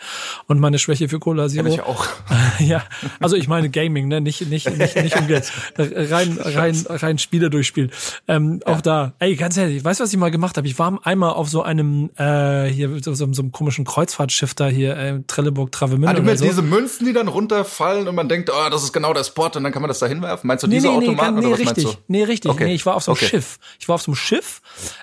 und 0.49 0.58
meine 0.58 0.81
Schwäche 0.81 1.08
für 1.08 1.20
Cola 1.20 1.49
Zero. 1.49 1.69
ich 1.69 1.81
auch. 1.82 2.08
ja, 2.58 2.82
also 3.20 3.37
ich 3.37 3.46
meine 3.46 3.70
Gaming, 3.70 4.08
ne, 4.08 4.20
nicht 4.20 4.50
nicht 4.50 4.76
nicht 4.76 4.96
nicht 4.96 5.17
um 5.17 5.28
Geld, 5.28 5.52
rein 5.78 6.37
rein 6.44 6.84
rein 6.88 7.19
Spiele 7.19 7.50
durchspielen. 7.50 7.93
Ähm, 8.26 8.62
ja. 8.67 8.72
Auch 8.72 8.81
da, 8.81 9.12
ey, 9.20 9.37
ganz 9.37 9.56
ehrlich, 9.56 9.84
weißt 9.84 10.00
du, 10.00 10.05
was 10.05 10.12
ich 10.12 10.19
mal 10.19 10.32
gemacht 10.32 10.56
habe? 10.56 10.67
Ich 10.67 10.76
war 10.81 10.99
einmal 11.05 11.34
auf 11.34 11.49
so 11.49 11.62
einem 11.62 12.10
äh, 12.17 12.64
hier 12.64 12.90
so, 13.00 13.14
so, 13.14 13.32
so 13.32 13.43
einem 13.43 13.52
komischen 13.52 13.84
Kreuzfahrtschiff 13.84 14.55
da 14.55 14.67
hier 14.67 14.96
äh, 14.96 15.20
Trelleburg 15.28 15.70
Travemünde. 15.70 16.08
Ah, 16.08 16.14
du 16.14 16.37
so. 16.37 16.44
diese 16.44 16.62
Münzen, 16.62 17.06
die 17.06 17.12
dann 17.12 17.28
runterfallen 17.28 18.08
und 18.08 18.17
man 18.17 18.28
denkt, 18.28 18.50
oh, 18.52 18.70
das 18.70 18.82
ist 18.82 18.93
genau 18.93 19.04
der 19.12 19.25
Spot 19.25 19.51
und 19.55 19.62
dann 19.62 19.73
kann 19.73 19.83
man 19.83 19.89
das 19.89 19.99
da 19.99 20.06
hinwerfen? 20.06 20.49
Meinst 20.49 20.62
du 20.62 20.69
nee, 20.69 20.77
diese 20.77 20.89
nee, 20.89 20.95
Automaten 20.95 21.35
nee, 21.35 21.41
nee, 21.41 21.47
oder 21.47 21.53
was 21.55 21.61
richtig. 21.61 21.85
meinst 21.85 21.99
du? 21.99 22.03
Nee, 22.09 22.25
richtig. 22.25 22.51
Okay. 22.51 22.65
Nee, 22.65 22.75
ich 22.75 22.87
war 22.87 22.95
auf 22.95 23.03
so 23.03 23.12
einem 23.12 23.19
okay. 23.19 23.27
Schiff. 23.27 23.59
Ich 23.79 23.89
war 23.89 23.97
auf 23.97 24.03
so 24.03 24.12
einem 24.12 24.17
Schiff 24.17 24.62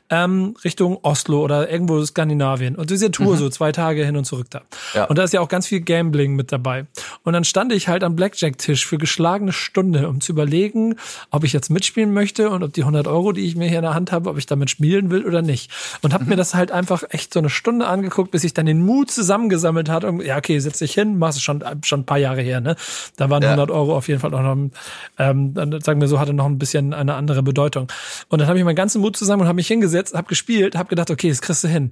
ähm, 0.09 0.56
Richtung 0.63 1.00
Oslo 1.03 1.42
oder 1.42 1.69
irgendwo 1.69 2.03
Skandinavien. 2.03 2.75
Und 2.75 2.89
diese 2.89 3.12
Tour 3.12 3.33
mhm. 3.33 3.38
so 3.38 3.50
zwei 3.50 3.71
Tage 3.71 4.06
hin 4.06 4.18
und 4.18 4.25
zurück 4.25 4.48
da. 4.50 4.62
Ja. 4.94 5.06
Und 5.06 5.18
da 5.18 5.24
ist 5.24 5.33
ja 5.33 5.42
auch 5.42 5.48
ganz 5.48 5.68
viel 5.68 5.81
Gambling 5.81 6.36
mit 6.36 6.51
dabei. 6.51 6.86
Und 7.24 7.33
dann 7.33 7.44
stand 7.44 7.71
ich 7.71 7.88
halt 7.88 8.03
am 8.03 8.15
Blackjack-Tisch 8.15 8.86
für 8.86 8.98
geschlagene 8.98 9.53
Stunde, 9.53 10.09
um 10.09 10.21
zu 10.21 10.31
überlegen, 10.31 10.95
ob 11.30 11.44
ich 11.44 11.53
jetzt 11.53 11.69
mitspielen 11.69 12.13
möchte 12.13 12.50
und 12.50 12.63
ob 12.63 12.74
die 12.74 12.81
100 12.81 13.07
Euro, 13.07 13.31
die 13.31 13.45
ich 13.45 13.56
mir 13.56 13.68
hier 13.68 13.80
in 13.80 13.83
der 13.83 13.94
Hand 13.94 14.12
habe, 14.12 14.30
ob 14.30 14.38
ich 14.38 14.45
damit 14.45 14.69
spielen 14.69 15.12
will 15.12 15.25
oder 15.25 15.42
nicht. 15.42 15.71
Und 16.01 16.13
habe 16.13 16.25
mhm. 16.25 16.31
mir 16.31 16.36
das 16.36 16.53
halt 16.53 16.71
einfach 16.71 17.03
echt 17.09 17.33
so 17.33 17.39
eine 17.39 17.50
Stunde 17.50 17.88
angeguckt, 17.88 18.31
bis 18.31 18.44
ich 18.44 18.53
dann 18.53 18.65
den 18.65 18.83
Mut 18.86 19.12
zusammengesammelt 19.12 19.89
hatte. 19.89 20.07
Und, 20.07 20.24
ja, 20.24 20.38
okay, 20.38 20.59
setz 20.59 20.80
dich 20.80 20.94
hin, 20.94 21.18
machst 21.18 21.38
es 21.38 21.43
schon, 21.43 21.63
schon 21.84 22.01
ein 22.01 22.05
paar 22.05 22.17
Jahre 22.17 22.41
her, 22.41 22.62
ne? 22.62 22.75
Da 23.15 23.29
waren 23.29 23.43
ja. 23.43 23.50
100 23.50 23.72
Euro 23.72 23.90
auf 23.95 24.07
jeden 24.07 24.19
Fall 24.19 24.33
auch 24.33 24.41
noch, 24.41 24.69
ähm, 25.17 25.53
sagen 25.81 26.01
wir 26.01 26.07
so, 26.07 26.19
hatte 26.19 26.33
noch 26.33 26.45
ein 26.45 26.60
bisschen 26.60 26.93
eine 26.93 27.15
andere 27.15 27.43
Bedeutung. 27.43 27.91
Und 28.29 28.39
dann 28.39 28.48
habe 28.48 28.57
ich 28.57 28.65
meinen 28.65 28.75
ganzen 28.75 29.01
Mut 29.01 29.17
zusammen 29.17 29.41
und 29.41 29.48
habe 29.48 29.55
mich 29.55 29.67
hingesetzt, 29.67 30.13
habe 30.13 30.27
gespielt, 30.27 30.75
habe 30.75 30.89
gedacht, 30.89 31.12
okay, 31.12 31.29
das 31.29 31.41
kriegst 31.41 31.63
du 31.63 31.67
hin. 31.67 31.91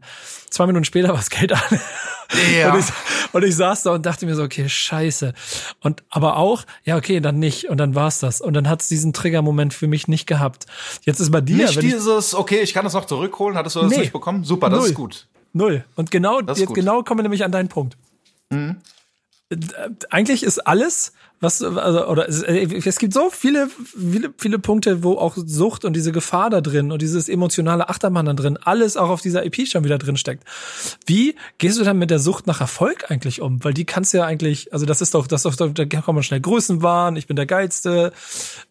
Zwei 0.49 0.65
Minuten 0.65 0.85
später 0.85 1.09
war 1.09 1.17
das 1.17 1.29
Geld 1.29 1.53
an. 1.53 1.79
Ja. 2.55 2.73
Und, 2.73 2.79
ich, 2.79 2.85
und 3.33 3.43
ich 3.43 3.55
saß 3.55 3.83
da 3.83 3.91
und 3.91 4.05
dachte 4.05 4.25
mir 4.25 4.35
so, 4.35 4.43
okay, 4.43 4.69
scheiße. 4.69 5.33
Und 5.81 6.03
aber 6.09 6.37
auch, 6.37 6.63
ja, 6.83 6.95
okay, 6.95 7.19
dann 7.19 7.39
nicht. 7.39 7.69
Und 7.69 7.77
dann 7.77 7.95
war's 7.95 8.19
das. 8.19 8.39
Und 8.39 8.53
dann 8.53 8.69
hat's 8.69 8.87
diesen 8.87 9.13
Triggermoment 9.13 9.73
für 9.73 9.87
mich 9.87 10.07
nicht 10.07 10.27
gehabt. 10.27 10.67
Jetzt 11.03 11.19
ist 11.19 11.31
bei 11.31 11.41
dir. 11.41 11.65
Nicht 11.65 11.81
dieses, 11.81 12.35
okay, 12.35 12.59
ich 12.61 12.73
kann 12.73 12.83
das 12.83 12.93
noch 12.93 13.05
zurückholen, 13.05 13.57
hattest 13.57 13.75
du 13.75 13.81
das 13.81 13.89
nee, 13.89 13.99
nicht 13.99 14.13
bekommen? 14.13 14.43
Super, 14.43 14.69
das 14.69 14.79
null. 14.79 14.89
ist 14.89 14.95
gut. 14.95 15.27
Null. 15.53 15.83
Und 15.95 16.11
genau, 16.11 16.41
jetzt 16.41 16.73
genau 16.73 17.01
kommen 17.01 17.19
wir 17.19 17.23
nämlich 17.23 17.43
an 17.43 17.51
deinen 17.51 17.69
Punkt. 17.69 17.97
Mhm. 18.51 18.77
Eigentlich 20.09 20.43
ist 20.43 20.59
alles, 20.67 21.11
was, 21.39 21.63
also, 21.63 22.07
oder 22.07 22.29
es, 22.29 22.43
es, 22.43 22.99
gibt 22.99 23.13
so 23.13 23.31
viele, 23.31 23.67
viele, 23.67 24.31
viele 24.37 24.59
Punkte, 24.59 25.03
wo 25.03 25.13
auch 25.13 25.35
Sucht 25.37 25.85
und 25.85 25.93
diese 25.93 26.11
Gefahr 26.11 26.51
da 26.51 26.61
drin 26.61 26.91
und 26.91 27.01
dieses 27.01 27.29
emotionale 27.29 27.89
Achterbahn 27.89 28.27
da 28.27 28.33
drin, 28.33 28.57
alles 28.61 28.95
auch 28.95 29.09
auf 29.09 29.21
dieser 29.21 29.43
EP 29.45 29.67
schon 29.67 29.83
wieder 29.83 29.97
drin 29.97 30.17
steckt. 30.17 30.43
Wie 31.07 31.35
gehst 31.57 31.79
du 31.79 31.83
dann 31.83 31.97
mit 31.97 32.11
der 32.11 32.19
Sucht 32.19 32.45
nach 32.45 32.61
Erfolg 32.61 33.09
eigentlich 33.09 33.41
um? 33.41 33.63
Weil 33.63 33.73
die 33.73 33.85
kannst 33.85 34.13
du 34.13 34.17
ja 34.17 34.25
eigentlich, 34.25 34.71
also 34.71 34.85
das 34.85 35.01
ist 35.01 35.15
doch, 35.15 35.25
das 35.25 35.45
ist 35.45 35.59
doch, 35.59 35.73
da 35.73 35.85
kann 35.85 36.13
man 36.13 36.23
schnell 36.23 36.41
Größenwahn, 36.41 37.15
ich 37.15 37.25
bin 37.25 37.35
der 37.35 37.47
Geilste, 37.47 38.11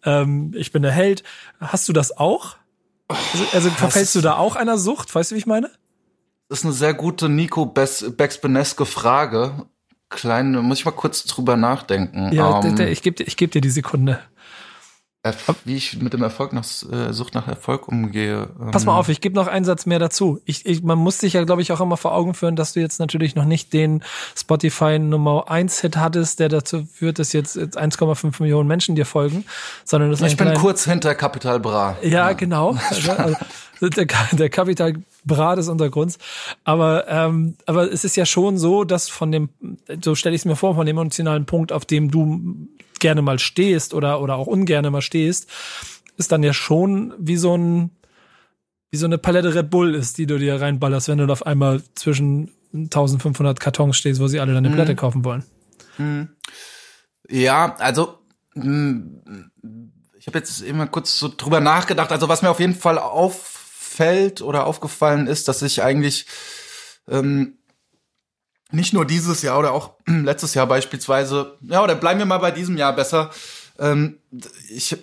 ähm, 0.04 0.52
ich 0.54 0.70
bin 0.70 0.82
der 0.82 0.92
Held. 0.92 1.25
Hast 1.58 1.88
du 1.88 1.92
das 1.92 2.16
auch? 2.16 2.56
Also, 3.08 3.44
also 3.52 3.70
verfällst 3.70 4.14
du 4.14 4.20
da 4.20 4.37
auch 4.37 4.54
einer 4.54 4.78
Sucht? 4.78 5.12
Weißt 5.12 5.30
du, 5.30 5.35
wie 5.35 5.40
ich 5.40 5.47
meine? 5.47 5.70
Das 6.49 6.61
ist 6.61 6.64
eine 6.66 6.75
sehr 6.75 6.94
gute 6.94 7.28
Nico 7.28 7.66
Bex-Beneske 7.66 8.87
Frage 8.87 9.66
kleinen, 10.10 10.62
muss 10.64 10.78
ich 10.78 10.84
mal 10.84 10.92
kurz 10.92 11.24
drüber 11.24 11.56
nachdenken. 11.56 12.32
Ja, 12.32 12.58
um, 12.58 12.80
ich 12.80 13.02
gebe 13.02 13.16
dir, 13.16 13.26
ich 13.26 13.36
geb 13.36 13.52
dir 13.52 13.60
die 13.60 13.70
Sekunde. 13.70 14.20
Wie 15.64 15.76
ich 15.76 16.00
mit 16.00 16.12
dem 16.12 16.22
Erfolg 16.22 16.52
nach 16.52 16.64
äh, 16.90 17.12
Sucht 17.12 17.34
nach 17.34 17.48
Erfolg 17.48 17.88
umgehe. 17.88 18.48
Ähm. 18.60 18.70
Pass 18.70 18.86
mal 18.86 18.96
auf, 18.96 19.08
ich 19.08 19.20
gebe 19.20 19.34
noch 19.34 19.46
einen 19.46 19.64
Satz 19.64 19.84
mehr 19.84 19.98
dazu. 19.98 20.40
Ich, 20.44 20.64
ich, 20.64 20.82
man 20.82 20.96
muss 20.96 21.18
sich 21.18 21.34
ja, 21.34 21.44
glaube 21.44 21.60
ich, 21.60 21.72
auch 21.72 21.80
immer 21.80 21.96
vor 21.96 22.14
Augen 22.14 22.34
führen, 22.34 22.56
dass 22.56 22.72
du 22.72 22.80
jetzt 22.80 23.00
natürlich 23.00 23.34
noch 23.34 23.44
nicht 23.44 23.72
den 23.72 24.02
Spotify 24.36 24.98
Nummer 24.98 25.50
1 25.50 25.80
Hit 25.80 25.96
hattest, 25.96 26.38
der 26.38 26.48
dazu 26.48 26.86
führt, 26.86 27.18
dass 27.18 27.32
jetzt 27.32 27.58
1,5 27.58 28.40
Millionen 28.40 28.68
Menschen 28.68 28.94
dir 28.94 29.04
folgen, 29.04 29.44
sondern 29.84 30.10
das 30.10 30.22
Ich 30.22 30.36
bin 30.36 30.54
kurz 30.54 30.84
hinter 30.84 31.14
Capital 31.14 31.60
Bra. 31.60 31.96
Ja, 32.02 32.08
ja. 32.08 32.32
genau. 32.32 32.76
Also, 32.88 33.12
also, 33.12 33.36
der, 33.80 34.06
der 34.32 34.48
Capital 34.48 34.94
Bra 35.28 35.54
des 35.54 35.68
Untergrunds. 35.68 36.18
Aber, 36.64 37.06
ähm, 37.06 37.54
aber 37.66 37.92
es 37.92 38.04
ist 38.04 38.16
ja 38.16 38.26
schon 38.26 38.58
so, 38.58 38.82
dass 38.82 39.08
von 39.08 39.30
dem, 39.30 39.50
so 40.02 40.16
stelle 40.16 40.35
ich 40.35 40.40
es 40.40 40.47
mir 40.47 40.56
vor, 40.56 40.75
von 40.75 40.87
dem 40.87 40.99
emotionalen 40.99 41.47
Punkt, 41.47 41.70
auf 41.70 41.85
dem 41.85 42.11
du 42.11 42.68
gerne 42.99 43.23
mal 43.23 43.38
stehst 43.38 43.94
oder, 43.94 44.20
oder 44.20 44.35
auch 44.35 44.49
ungerne 44.49 44.90
mal 44.90 45.02
stehst, 45.02 45.49
ist 46.16 46.32
dann 46.32 46.42
ja 46.42 46.52
schon 46.52 47.14
wie 47.16 47.37
so 47.37 47.56
ein, 47.56 47.90
wie 48.90 48.97
so 48.97 49.06
eine 49.06 49.18
Palette 49.18 49.54
Red 49.54 49.70
Bull 49.70 49.94
ist, 49.94 50.18
die 50.18 50.26
du 50.26 50.38
dir 50.38 50.61
reinballerst, 50.61 51.08
wenn 51.08 51.18
du 51.18 51.32
auf 51.32 51.47
einmal 51.47 51.80
zwischen 51.94 52.50
1500 52.73 53.61
Kartons 53.61 53.97
stehst, 53.97 54.20
wo 54.20 54.26
sie 54.26 54.40
alle 54.40 54.54
deine 54.54 54.70
mhm. 54.70 54.75
Platte 54.75 54.97
kaufen 54.97 55.25
wollen. 55.25 55.44
Mhm. 55.99 56.30
Ja, 57.28 57.76
also 57.78 58.18
ich 58.54 60.26
habe 60.26 60.38
jetzt 60.38 60.62
immer 60.62 60.87
kurz 60.87 61.18
so 61.18 61.30
drüber 61.35 61.61
nachgedacht. 61.61 62.11
Also 62.11 62.28
was 62.28 62.42
mir 62.42 62.50
auf 62.50 62.61
jeden 62.61 62.75
Fall 62.75 62.99
auffällt 63.99 64.43
oder 64.43 64.67
aufgefallen 64.67 65.26
ist, 65.26 65.49
dass 65.49 65.62
ich 65.62 65.83
eigentlich 65.83 66.26
ähm, 67.09 67.59
nicht 68.71 68.93
nur 68.93 69.05
dieses 69.05 69.43
Jahr 69.43 69.59
oder 69.59 69.73
auch 69.73 69.95
letztes 70.07 70.55
Jahr 70.55 70.67
beispielsweise, 70.67 71.57
ja, 71.62 71.83
oder 71.83 71.95
bleiben 71.95 72.19
wir 72.19 72.26
mal 72.26 72.38
bei 72.38 72.50
diesem 72.50 72.76
Jahr 72.76 72.95
besser. 72.95 73.31
Ähm, 73.78 74.19
ich 74.69 74.97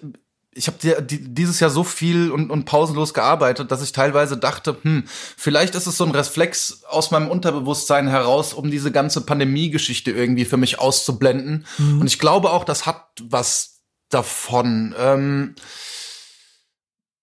ich 0.58 0.68
habe 0.68 1.02
dieses 1.04 1.60
Jahr 1.60 1.70
so 1.70 1.84
viel 1.84 2.32
und, 2.32 2.50
und 2.50 2.64
pausenlos 2.64 3.14
gearbeitet, 3.14 3.74
dass 3.74 3.84
ich 3.84 3.92
teilweise 3.92 4.38
dachte, 4.38 4.78
hm, 4.84 5.04
vielleicht 5.36 5.75
ist 5.75 5.86
es 5.86 5.98
so 5.98 6.06
ein 6.06 6.12
Reflex 6.12 6.86
aus 6.88 7.12
meinem 7.12 7.30
Unterbewusstsein 7.30 8.08
heraus, 8.08 8.54
um 8.54 8.72
diese 8.72 8.90
ganze 8.90 9.20
Pandemie-Geschichte 9.20 10.12
irgendwie 10.12 10.46
für 10.46 10.56
mich 10.56 10.80
auszublenden. 10.80 11.66
Mhm. 11.78 12.00
Und 12.00 12.08
ich 12.08 12.20
glaube 12.20 12.52
auch, 12.52 12.64
das 12.64 12.86
hat 12.86 13.06
was 13.22 13.82
davon. 14.08 14.96
Ähm, 14.98 15.56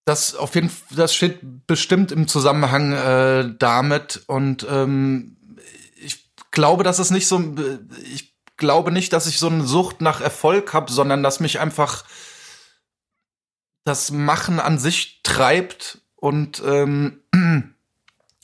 das 0.04 0.34
auf 0.34 0.54
jeden 0.54 0.70
Fall, 0.70 0.96
das 0.96 1.14
steht 1.14 1.66
bestimmt 1.66 2.12
im 2.12 2.26
Zusammenhang 2.28 2.92
äh, 2.92 3.54
damit. 3.58 4.22
Und 4.26 4.66
ähm, 4.68 5.36
ich 5.96 6.30
glaube, 6.50 6.84
dass 6.84 6.98
es 6.98 7.10
nicht 7.10 7.28
so, 7.28 7.54
ich 8.12 8.34
glaube 8.56 8.92
nicht, 8.92 9.12
dass 9.12 9.26
ich 9.26 9.38
so 9.38 9.48
eine 9.48 9.64
Sucht 9.64 10.00
nach 10.00 10.20
Erfolg 10.20 10.72
habe, 10.72 10.90
sondern 10.92 11.22
dass 11.22 11.40
mich 11.40 11.60
einfach 11.60 12.04
das 13.84 14.10
Machen 14.10 14.60
an 14.60 14.78
sich 14.78 15.20
treibt 15.22 16.00
und 16.16 16.62
ähm, 16.64 17.20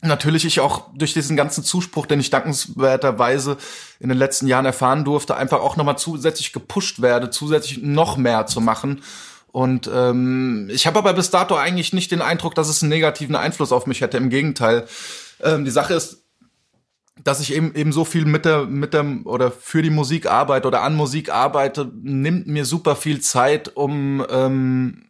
natürlich 0.01 0.45
ich 0.45 0.59
auch 0.59 0.89
durch 0.93 1.13
diesen 1.13 1.37
ganzen 1.37 1.63
Zuspruch, 1.63 2.05
den 2.05 2.19
ich 2.19 2.29
dankenswerterweise 2.29 3.57
in 3.99 4.09
den 4.09 4.17
letzten 4.17 4.47
Jahren 4.47 4.65
erfahren 4.65 5.05
durfte, 5.05 5.35
einfach 5.35 5.59
auch 5.59 5.77
nochmal 5.77 5.97
zusätzlich 5.97 6.51
gepusht 6.51 7.01
werde, 7.01 7.29
zusätzlich 7.29 7.81
noch 7.81 8.17
mehr 8.17 8.45
zu 8.45 8.59
machen. 8.59 9.01
Und 9.51 9.89
ähm, 9.91 10.69
ich 10.71 10.85
habe 10.87 10.99
aber 10.99 11.13
bis 11.13 11.31
dato 11.31 11.55
eigentlich 11.55 11.93
nicht 11.93 12.11
den 12.11 12.21
Eindruck, 12.21 12.55
dass 12.55 12.69
es 12.69 12.81
einen 12.81 12.89
negativen 12.89 13.35
Einfluss 13.35 13.71
auf 13.71 13.87
mich 13.87 14.01
hätte. 14.01 14.17
Im 14.17 14.29
Gegenteil. 14.29 14.87
Ähm, 15.41 15.65
die 15.65 15.71
Sache 15.71 15.93
ist, 15.93 16.23
dass 17.23 17.41
ich 17.41 17.53
eben 17.53 17.75
eben 17.75 17.91
so 17.91 18.05
viel 18.05 18.25
mit 18.25 18.45
der 18.45 18.65
mit 18.65 18.93
der 18.93 19.05
oder 19.25 19.51
für 19.51 19.81
die 19.81 19.89
Musik 19.89 20.27
arbeite 20.27 20.67
oder 20.67 20.83
an 20.83 20.95
Musik 20.95 21.31
arbeite, 21.31 21.91
nimmt 22.01 22.47
mir 22.47 22.65
super 22.65 22.95
viel 22.95 23.19
Zeit, 23.19 23.75
um 23.75 24.25
ähm, 24.29 25.09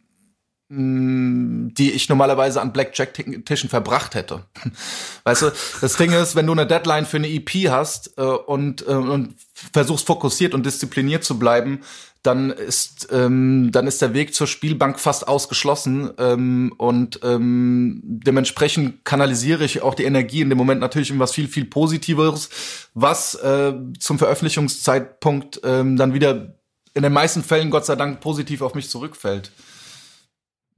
die 0.72 1.90
ich 1.90 2.08
normalerweise 2.08 2.60
an 2.60 2.72
Blackjack-Tischen 2.72 3.68
verbracht 3.68 4.14
hätte. 4.14 4.44
Weißt 5.24 5.42
du, 5.42 5.52
das 5.80 5.96
Ding 5.96 6.12
ist, 6.12 6.36
wenn 6.36 6.46
du 6.46 6.52
eine 6.52 6.66
Deadline 6.66 7.06
für 7.06 7.16
eine 7.16 7.28
EP 7.28 7.68
hast 7.68 8.16
äh, 8.16 8.22
und, 8.22 8.86
äh, 8.86 8.92
und 8.92 9.34
versuchst 9.72 10.06
fokussiert 10.06 10.54
und 10.54 10.64
diszipliniert 10.64 11.24
zu 11.24 11.40
bleiben, 11.40 11.80
dann 12.22 12.50
ist 12.50 13.08
ähm, 13.10 13.70
dann 13.72 13.86
ist 13.86 14.02
der 14.02 14.12
Weg 14.12 14.34
zur 14.34 14.46
Spielbank 14.46 15.00
fast 15.00 15.26
ausgeschlossen 15.26 16.10
ähm, 16.18 16.74
und 16.76 17.20
ähm, 17.22 18.00
dementsprechend 18.04 19.04
kanalisiere 19.04 19.64
ich 19.64 19.80
auch 19.80 19.94
die 19.94 20.04
Energie 20.04 20.42
in 20.42 20.50
dem 20.50 20.58
Moment 20.58 20.80
natürlich 20.80 21.10
in 21.10 21.18
was 21.18 21.32
viel 21.32 21.48
viel 21.48 21.64
Positiveres, 21.64 22.50
was 22.94 23.34
äh, 23.36 23.72
zum 23.98 24.18
Veröffentlichungszeitpunkt 24.18 25.60
ähm, 25.64 25.96
dann 25.96 26.12
wieder 26.12 26.54
in 26.92 27.02
den 27.02 27.12
meisten 27.12 27.42
Fällen 27.42 27.70
Gott 27.70 27.86
sei 27.86 27.96
Dank 27.96 28.20
positiv 28.20 28.60
auf 28.60 28.74
mich 28.74 28.90
zurückfällt. 28.90 29.50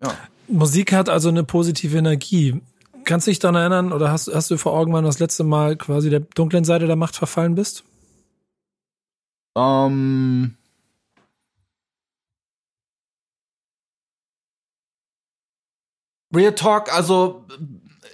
Ja. 0.03 0.15
Musik 0.49 0.93
hat 0.93 1.09
also 1.09 1.29
eine 1.29 1.45
positive 1.45 1.97
Energie. 1.97 2.61
Kannst 3.05 3.27
du 3.27 3.31
dich 3.31 3.39
daran 3.39 3.57
erinnern 3.57 3.93
oder 3.93 4.13
hast, 4.13 4.33
hast 4.33 4.51
du 4.51 4.59
vor 4.59 4.75
Augen, 4.75 4.93
wann 4.93 5.05
du 5.05 5.09
das 5.09 5.19
letzte 5.19 5.43
Mal 5.43 5.77
quasi 5.77 6.11
der 6.11 6.21
dunklen 6.21 6.65
Seite 6.65 6.87
der 6.87 6.97
Macht 6.97 7.17
verfallen 7.17 7.55
bist? 7.55 7.85
Ähm. 9.57 10.57
Real 16.35 16.55
Talk, 16.55 16.93
also 16.93 17.45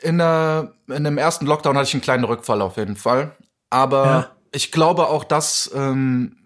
in, 0.02 0.18
der, 0.18 0.72
in 0.88 1.04
dem 1.04 1.18
ersten 1.18 1.46
Lockdown 1.46 1.76
hatte 1.76 1.88
ich 1.88 1.94
einen 1.94 2.02
kleinen 2.02 2.24
Rückfall 2.24 2.62
auf 2.62 2.76
jeden 2.76 2.96
Fall. 2.96 3.36
Aber 3.70 4.04
ja. 4.04 4.30
ich 4.52 4.72
glaube 4.72 5.08
auch, 5.08 5.24
dass 5.24 5.70
ähm, 5.74 6.36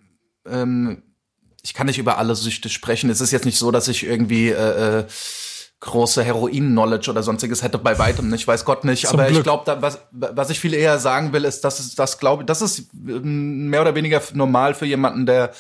ähm, 0.47 1.02
ich 1.62 1.75
kann 1.75 1.87
nicht 1.87 1.99
über 1.99 2.19
alle 2.19 2.35
Süchte 2.35 2.69
sprechen. 2.69 3.09
Es 3.11 3.21
ist 3.21 3.31
jetzt 3.31 3.45
nicht 3.45 3.59
so, 3.59 3.71
dass 3.71 3.88
ich 3.88 4.05
irgendwie 4.05 4.49
äh, 4.49 4.99
äh, 4.99 5.05
große 5.81 6.23
Heroin-Knowledge 6.23 7.11
oder 7.11 7.23
sonstiges 7.23 7.62
hätte 7.62 7.79
bei 7.79 7.99
weitem 7.99 8.29
nicht, 8.29 8.47
weiß 8.47 8.64
Gott 8.64 8.85
nicht. 8.85 9.07
Zum 9.07 9.19
aber 9.19 9.29
Glück. 9.29 9.38
ich 9.38 9.45
glaube, 9.45 9.76
was, 9.81 9.99
was 10.12 10.50
ich 10.50 10.61
viel 10.61 10.75
eher 10.75 10.99
sagen 10.99 11.33
will, 11.33 11.45
ist, 11.45 11.64
dass 11.64 11.81
es 11.81 11.95
das 11.95 12.19
glaube, 12.19 12.45
das 12.45 12.62
ist 12.62 12.91
ähm, 12.95 13.69
mehr 13.69 13.81
oder 13.81 13.95
weniger 13.95 14.23
normal 14.35 14.75
für 14.75 14.87
jemanden, 14.87 15.26
der 15.26 15.52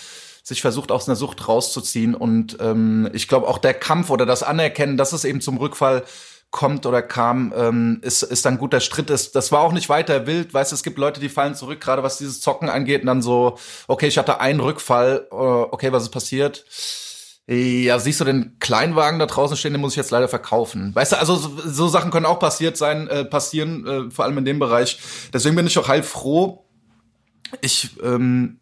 sich 0.42 0.60
versucht, 0.60 0.90
aus 0.90 1.08
einer 1.08 1.16
Sucht 1.16 1.46
rauszuziehen. 1.48 2.14
Und 2.14 2.56
ähm, 2.60 3.08
ich 3.12 3.28
glaube 3.28 3.48
auch 3.48 3.58
der 3.58 3.74
Kampf 3.74 4.10
oder 4.10 4.26
das 4.26 4.42
Anerkennen, 4.42 4.96
dass 4.96 5.12
es 5.12 5.24
eben 5.24 5.40
zum 5.40 5.56
Rückfall 5.56 6.04
kommt 6.50 6.84
oder 6.84 7.00
kam, 7.00 7.52
ähm, 7.56 7.98
ist, 8.02 8.22
ist 8.22 8.46
ein 8.46 8.58
guter 8.58 8.80
Schritt. 8.80 9.08
Das, 9.08 9.32
das 9.32 9.50
war 9.52 9.60
auch 9.60 9.72
nicht 9.72 9.88
weiter 9.88 10.26
wild. 10.26 10.52
Weißt 10.52 10.72
es 10.72 10.82
gibt 10.82 10.98
Leute, 10.98 11.18
die 11.18 11.30
fallen 11.30 11.54
zurück, 11.54 11.80
gerade 11.80 12.02
was 12.02 12.18
dieses 12.18 12.40
Zocken 12.40 12.68
angeht, 12.68 13.00
und 13.00 13.06
dann 13.06 13.22
so, 13.22 13.58
okay, 13.88 14.06
ich 14.06 14.18
hatte 14.18 14.38
einen 14.38 14.60
Rückfall, 14.60 15.26
äh, 15.30 15.34
okay, 15.34 15.92
was 15.92 16.04
ist 16.04 16.10
passiert? 16.10 16.64
Ja, 17.48 17.98
siehst 17.98 18.20
du 18.20 18.24
den 18.24 18.56
Kleinwagen 18.60 19.18
da 19.18 19.26
draußen 19.26 19.56
stehen, 19.56 19.72
den 19.72 19.80
muss 19.80 19.94
ich 19.94 19.96
jetzt 19.96 20.12
leider 20.12 20.28
verkaufen. 20.28 20.94
Weißt 20.94 21.12
du, 21.12 21.18
also 21.18 21.34
so, 21.34 21.50
so 21.64 21.88
Sachen 21.88 22.12
können 22.12 22.26
auch 22.26 22.38
passiert 22.38 22.76
sein, 22.76 23.08
äh, 23.08 23.24
passieren, 23.24 23.86
äh, 23.86 24.10
vor 24.10 24.24
allem 24.24 24.38
in 24.38 24.44
dem 24.44 24.60
Bereich. 24.60 24.98
Deswegen 25.32 25.56
bin 25.56 25.66
ich 25.66 25.76
auch 25.78 25.88
heilfroh. 25.88 26.64
Ich 27.60 27.90
ähm, 28.02 28.60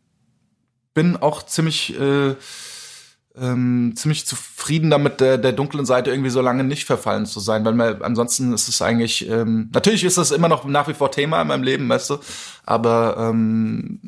bin 0.94 1.16
auch 1.16 1.42
ziemlich 1.44 1.98
äh, 1.98 2.34
ähm, 3.38 3.92
ziemlich 3.96 4.26
zufrieden 4.26 4.90
damit, 4.90 5.20
der, 5.20 5.38
der 5.38 5.52
dunklen 5.52 5.86
Seite 5.86 6.10
irgendwie 6.10 6.30
so 6.30 6.40
lange 6.40 6.64
nicht 6.64 6.84
verfallen 6.84 7.26
zu 7.26 7.40
sein, 7.40 7.64
weil 7.64 7.74
mir, 7.74 7.98
ansonsten 8.02 8.52
ist 8.52 8.68
es 8.68 8.82
eigentlich, 8.82 9.28
ähm, 9.28 9.70
natürlich 9.72 10.04
ist 10.04 10.18
das 10.18 10.30
immer 10.30 10.48
noch 10.48 10.64
nach 10.64 10.88
wie 10.88 10.94
vor 10.94 11.10
Thema 11.10 11.40
in 11.40 11.48
meinem 11.48 11.62
Leben, 11.62 11.88
weißt 11.88 12.10
du, 12.10 12.18
aber 12.66 13.16
ähm, 13.18 14.00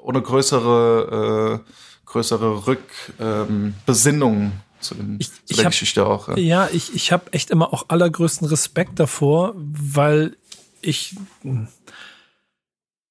ohne 0.00 0.22
größere, 0.22 1.60
äh, 1.62 1.70
größere 2.06 2.66
Rückbesinnung 2.66 4.34
ähm, 4.42 4.52
zu, 4.80 4.94
dem, 4.94 5.16
ich, 5.18 5.30
zu 5.30 5.54
der 5.54 5.64
hab, 5.64 5.72
Geschichte 5.72 6.06
auch. 6.06 6.28
Ja, 6.28 6.36
ja 6.36 6.68
ich, 6.72 6.94
ich 6.94 7.12
habe 7.12 7.32
echt 7.32 7.50
immer 7.50 7.72
auch 7.72 7.86
allergrößten 7.88 8.48
Respekt 8.48 8.98
davor, 8.98 9.52
weil 9.56 10.36
ich 10.80 11.16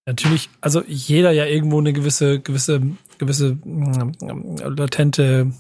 natürlich, 0.06 0.50
also 0.62 0.84
jeder 0.86 1.32
ja 1.32 1.46
irgendwo 1.46 1.80
eine 1.80 1.94
gewisse, 1.94 2.40
gewisse 2.40 2.82
gewisse 3.18 3.58
äh, 4.22 4.68
latente 4.68 5.52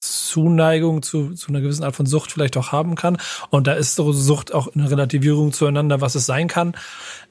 Zuneigung 0.00 1.02
zu, 1.02 1.34
zu 1.34 1.48
einer 1.48 1.60
gewissen 1.60 1.84
Art 1.84 1.96
von 1.96 2.06
Sucht 2.06 2.32
vielleicht 2.32 2.56
auch 2.56 2.72
haben 2.72 2.94
kann. 2.94 3.18
Und 3.50 3.66
da 3.66 3.72
ist 3.72 3.94
so 3.94 4.12
Sucht 4.12 4.54
auch 4.54 4.74
eine 4.74 4.90
Relativierung 4.90 5.52
zueinander, 5.52 6.00
was 6.00 6.14
es 6.14 6.26
sein 6.26 6.48
kann. 6.48 6.74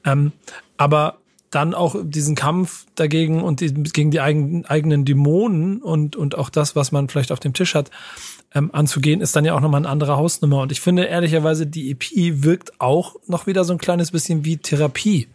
Ähm, 0.04 0.32
aber 0.76 1.18
dann 1.50 1.74
auch 1.74 1.96
diesen 2.00 2.36
Kampf 2.36 2.86
dagegen 2.94 3.42
und 3.42 3.60
die, 3.60 3.72
gegen 3.72 4.12
die 4.12 4.20
eigenen, 4.20 4.66
eigenen 4.66 5.04
Dämonen 5.04 5.82
und, 5.82 6.14
und 6.14 6.38
auch 6.38 6.48
das, 6.48 6.76
was 6.76 6.92
man 6.92 7.08
vielleicht 7.08 7.32
auf 7.32 7.40
dem 7.40 7.54
Tisch 7.54 7.74
hat, 7.74 7.90
ähm, 8.54 8.70
anzugehen, 8.72 9.20
ist 9.20 9.36
dann 9.36 9.44
ja 9.44 9.54
auch 9.54 9.60
nochmal 9.60 9.80
eine 9.80 9.88
andere 9.88 10.16
Hausnummer. 10.16 10.62
Und 10.62 10.72
ich 10.72 10.80
finde 10.80 11.04
ehrlicherweise, 11.04 11.66
die 11.66 11.90
EP 11.90 12.42
wirkt 12.42 12.80
auch 12.80 13.16
noch 13.26 13.46
wieder 13.46 13.64
so 13.64 13.72
ein 13.72 13.78
kleines 13.78 14.10
bisschen 14.10 14.44
wie 14.44 14.56
Therapie. 14.56 15.28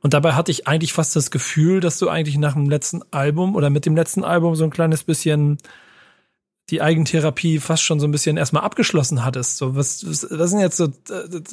Und 0.00 0.14
dabei 0.14 0.32
hatte 0.32 0.50
ich 0.50 0.66
eigentlich 0.66 0.92
fast 0.92 1.14
das 1.14 1.30
Gefühl, 1.30 1.80
dass 1.80 1.98
du 1.98 2.08
eigentlich 2.08 2.38
nach 2.38 2.54
dem 2.54 2.70
letzten 2.70 3.02
Album 3.10 3.54
oder 3.54 3.68
mit 3.70 3.84
dem 3.84 3.96
letzten 3.96 4.24
Album 4.24 4.54
so 4.54 4.64
ein 4.64 4.70
kleines 4.70 5.04
bisschen 5.04 5.58
die 6.70 6.80
Eigentherapie 6.80 7.58
fast 7.58 7.82
schon 7.82 8.00
so 8.00 8.06
ein 8.06 8.10
bisschen 8.10 8.38
erstmal 8.38 8.62
abgeschlossen 8.62 9.24
hattest. 9.24 9.58
So, 9.58 9.76
was, 9.76 10.08
was, 10.08 10.26
was 10.30 10.50
sind 10.50 10.60
jetzt 10.60 10.78
so, 10.78 10.88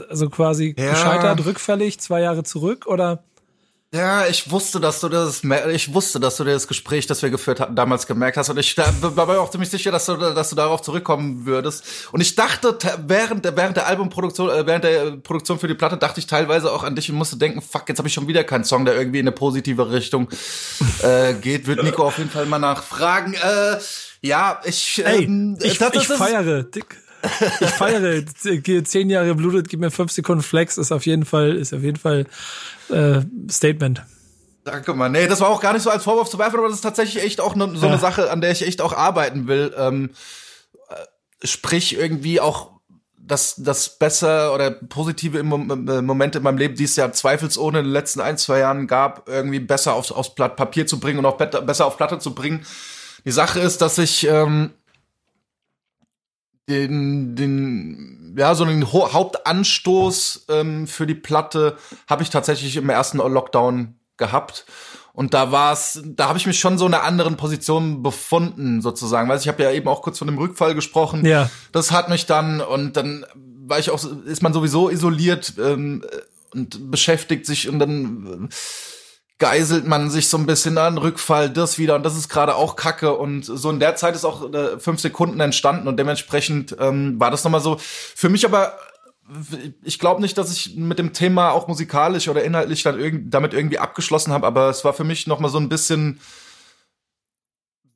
also 0.10 0.30
quasi 0.30 0.74
ja. 0.78 0.92
gescheitert, 0.92 1.46
rückfällig, 1.46 2.00
zwei 2.00 2.22
Jahre 2.22 2.44
zurück 2.44 2.88
oder? 2.88 3.24
Ja, 3.94 4.26
ich 4.26 4.50
wusste, 4.50 4.80
dass 4.80 5.02
du 5.02 5.10
das, 5.10 5.42
ich 5.70 5.94
wusste, 5.94 6.22
dass 6.22 6.38
du 6.38 6.46
das 6.46 6.70
Gespräch, 6.70 7.08
das 7.08 7.22
wir 7.24 7.30
geführt 7.30 7.60
hatten, 7.60 7.76
damals 7.76 8.08
gemerkt 8.08 8.38
hast. 8.38 8.50
Und 8.50 8.58
ich 8.58 8.78
war 8.78 9.26
mir 9.26 9.42
auch 9.42 9.52
ziemlich 9.52 9.70
sicher, 9.70 9.92
dass 9.92 10.06
du, 10.06 10.16
dass 10.16 10.50
du 10.50 10.56
darauf 10.56 10.82
zurückkommen 10.82 11.46
würdest. 11.46 11.84
Und 12.14 12.22
ich 12.22 12.36
dachte, 12.36 12.78
während 13.06 13.44
der, 13.44 13.58
während 13.58 13.76
der 13.76 13.88
Albumproduktion, 13.88 14.50
äh, 14.50 14.66
während 14.66 14.86
der 14.86 15.18
Produktion 15.18 15.60
für 15.60 15.68
die 15.68 15.74
Platte, 15.74 15.98
dachte 15.98 16.22
ich 16.22 16.28
teilweise 16.28 16.72
auch 16.72 16.86
an 16.86 16.96
dich 16.96 17.10
und 17.10 17.18
musste 17.18 17.36
denken, 17.36 17.62
fuck, 17.62 17.90
jetzt 17.90 17.98
habe 17.98 18.08
ich 18.08 18.14
schon 18.14 18.30
wieder 18.30 18.46
keinen 18.46 18.64
Song, 18.64 18.86
der 18.86 18.96
irgendwie 18.96 19.20
in 19.20 19.28
eine 19.28 19.36
positive 19.36 19.92
Richtung 19.92 20.30
äh, 21.04 21.34
geht. 21.34 21.68
Wird 21.68 21.84
Nico 21.84 22.06
auf 22.06 22.18
jeden 22.18 22.30
Fall 22.30 22.46
mal 22.46 22.60
nachfragen. 22.60 23.34
Äh, 23.34 23.78
ja, 24.22 24.62
ich, 24.64 25.04
ähm, 25.06 25.58
Ey, 25.60 25.68
ich, 25.68 25.82
ich 25.82 26.08
das, 26.08 26.18
feiere. 26.18 26.64
Dick. 26.64 26.96
ich 27.60 27.70
feiere 27.70 28.24
zehn 28.84 29.10
Jahre 29.10 29.36
blutet, 29.36 29.70
gib 29.70 29.80
mir 29.80 29.92
fünf 29.92 30.12
Sekunden 30.12 30.44
Flex, 30.44 30.78
ist 30.78 30.92
auf 30.92 31.06
jeden 31.06 31.26
Fall, 31.26 31.56
ist 31.56 31.74
auf 31.74 31.82
jeden 31.82 31.98
Fall 31.98 32.26
äh, 32.90 33.22
Statement. 33.50 34.04
Danke, 34.64 34.94
mal. 34.94 35.10
Nee, 35.10 35.28
das 35.28 35.42
war 35.42 35.50
auch 35.50 35.62
gar 35.62 35.74
nicht 35.74 35.82
so 35.82 35.90
als 35.90 36.04
Vorwurf 36.04 36.30
zu 36.30 36.38
werfen, 36.38 36.58
aber 36.58 36.68
das 36.68 36.78
ist 36.78 36.82
tatsächlich 36.82 37.24
echt 37.24 37.42
auch 37.42 37.56
ne, 37.56 37.72
so 37.76 37.88
eine 37.88 37.98
Sache, 37.98 38.30
an 38.30 38.42
der 38.42 38.52
ich 38.52 38.66
echt 38.66 38.82
auch 38.82 38.94
arbeiten 38.94 39.48
will. 39.48 39.74
Ähm, 39.76 40.12
äh, 40.90 41.48
sprich, 41.48 41.98
irgendwie 41.98 42.40
auch 42.40 42.72
das, 43.18 43.56
das 43.58 43.98
besser 43.98 44.54
oder 44.54 44.72
positive 44.72 45.40
äh, 45.40 45.44
Momente 45.44 46.38
in 46.38 46.44
meinem 46.44 46.58
Leben, 46.58 46.76
die 46.76 46.84
es 46.84 46.96
ja 46.96 47.12
zweifelsohne 47.12 47.80
in 47.80 47.86
den 47.86 47.94
letzten 47.94 48.22
ein, 48.22 48.38
zwei 48.38 48.60
Jahren 48.60 48.88
gab, 48.88 49.28
irgendwie 49.28 49.60
besser 49.60 49.94
aufs, 49.94 50.12
aufs 50.12 50.36
Blatt 50.36 50.56
Papier 50.56 50.86
zu 50.86 51.00
bringen 51.00 51.20
und 51.20 51.26
auch 51.26 51.38
besser 51.38 51.86
auf 51.86 51.98
Platte 51.98 52.20
zu 52.20 52.36
bringen. 52.36 52.66
Die 53.26 53.32
Sache 53.32 53.60
ist, 53.60 53.82
dass 53.82 53.98
ich 53.98 54.28
ähm, 54.28 54.72
den, 56.72 57.36
den, 57.36 58.36
ja, 58.38 58.56
so 58.56 58.64
einen 58.64 58.92
Hauptanstoß 58.92 60.46
ähm, 60.50 60.88
für 60.88 61.06
die 61.06 61.16
Platte 61.16 61.78
habe 62.10 62.24
ich 62.24 62.30
tatsächlich 62.30 62.78
im 62.78 62.90
ersten 62.90 63.18
Lockdown 63.18 63.96
gehabt. 64.18 64.66
Und 65.14 65.34
da 65.34 65.52
war 65.52 65.74
es, 65.74 66.02
da 66.06 66.30
habe 66.30 66.38
ich 66.38 66.48
mich 66.48 66.60
schon 66.60 66.78
so 66.78 66.88
in 66.88 66.94
einer 66.94 67.04
anderen 67.04 67.36
Position 67.36 68.02
befunden, 68.02 68.82
sozusagen. 68.82 69.28
Weil 69.28 69.40
ich 69.40 69.48
habe 69.48 69.62
ja 69.62 69.72
eben 69.72 69.90
auch 69.90 70.02
kurz 70.02 70.18
von 70.18 70.28
dem 70.28 70.38
Rückfall 70.38 70.74
gesprochen. 70.74 71.26
Ja. 71.26 71.50
Das 71.74 71.92
hat 71.92 72.10
mich 72.10 72.26
dann, 72.26 72.62
und 72.62 72.96
dann 72.96 73.26
war 73.68 73.80
ich 73.80 73.90
auch, 73.90 74.02
ist 74.26 74.42
man 74.42 74.54
sowieso 74.54 74.90
isoliert 74.90 75.54
ähm, 75.60 76.04
und 76.54 76.90
beschäftigt 76.90 77.46
sich 77.46 77.68
und 77.68 77.80
dann 77.80 78.50
äh, 78.50 78.56
geiselt 79.42 79.88
man 79.88 80.12
sich 80.12 80.30
so 80.30 80.38
ein 80.38 80.46
bisschen 80.46 80.78
an, 80.78 81.00
Rückfall, 81.00 81.50
das 81.50 81.80
wieder. 81.80 81.96
Und 81.96 82.04
das 82.04 82.16
ist 82.16 82.30
gerade 82.30 82.56
auch 82.56 82.76
Kacke. 82.76 83.16
Und 83.16 83.44
so 83.44 83.72
in 83.72 83.80
der 83.80 83.96
Zeit 83.96 84.16
ist 84.16 84.24
auch 84.24 84.54
äh, 84.54 84.80
fünf 84.80 85.02
Sekunden 85.02 85.40
entstanden. 85.40 85.88
Und 85.88 85.98
dementsprechend 85.98 86.78
ähm, 86.80 87.20
war 87.20 87.32
das 87.32 87.44
nochmal 87.44 87.60
so. 87.60 87.78
Für 87.80 88.30
mich 88.30 88.46
aber 88.46 88.78
ich 89.82 89.98
glaube 89.98 90.22
nicht, 90.22 90.38
dass 90.38 90.52
ich 90.52 90.76
mit 90.76 91.00
dem 91.00 91.14
Thema 91.14 91.52
auch 91.52 91.68
musikalisch 91.68 92.28
oder 92.28 92.44
inhaltlich 92.44 92.84
dann 92.84 93.00
irgend, 93.00 93.34
damit 93.34 93.54
irgendwie 93.54 93.80
abgeschlossen 93.80 94.32
habe, 94.34 94.46
aber 94.46 94.70
es 94.70 94.84
war 94.84 94.94
für 94.94 95.06
mich 95.06 95.26
noch 95.26 95.40
mal 95.40 95.50
so 95.50 95.58
ein 95.58 95.70
bisschen 95.70 96.20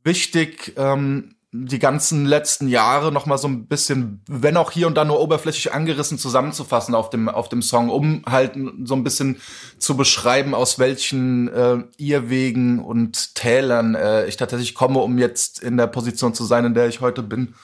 wichtig, 0.04 0.74
ähm, 0.78 1.35
die 1.64 1.80
ganzen 1.80 2.26
letzten 2.26 2.68
Jahre 2.68 3.12
noch 3.12 3.26
mal 3.26 3.38
so 3.38 3.48
ein 3.48 3.68
bisschen, 3.68 4.22
wenn 4.28 4.58
auch 4.58 4.72
hier 4.72 4.88
und 4.88 4.96
da 4.96 5.06
nur 5.06 5.22
oberflächlich 5.22 5.74
angerissen, 5.74 6.18
zusammenzufassen 6.18 6.96
auf 6.96 7.10
dem 7.10 7.30
auf 7.30 7.50
dem 7.50 7.62
Song, 7.62 7.90
um 7.90 8.24
halt 8.26 8.58
so 8.84 8.96
ein 8.96 9.04
bisschen 9.04 9.40
zu 9.78 9.96
beschreiben, 9.96 10.54
aus 10.54 10.80
welchen 10.80 11.48
äh, 11.48 11.84
Irrwegen 11.98 12.84
und 12.84 13.36
Tälern 13.36 13.96
äh, 13.96 14.26
ich 14.26 14.38
tatsächlich 14.38 14.76
komme, 14.76 15.00
um 15.00 15.18
jetzt 15.18 15.62
in 15.62 15.78
der 15.78 15.88
Position 15.88 16.34
zu 16.34 16.44
sein, 16.44 16.66
in 16.66 16.74
der 16.74 16.88
ich 16.88 17.02
heute 17.02 17.24
bin. 17.24 17.56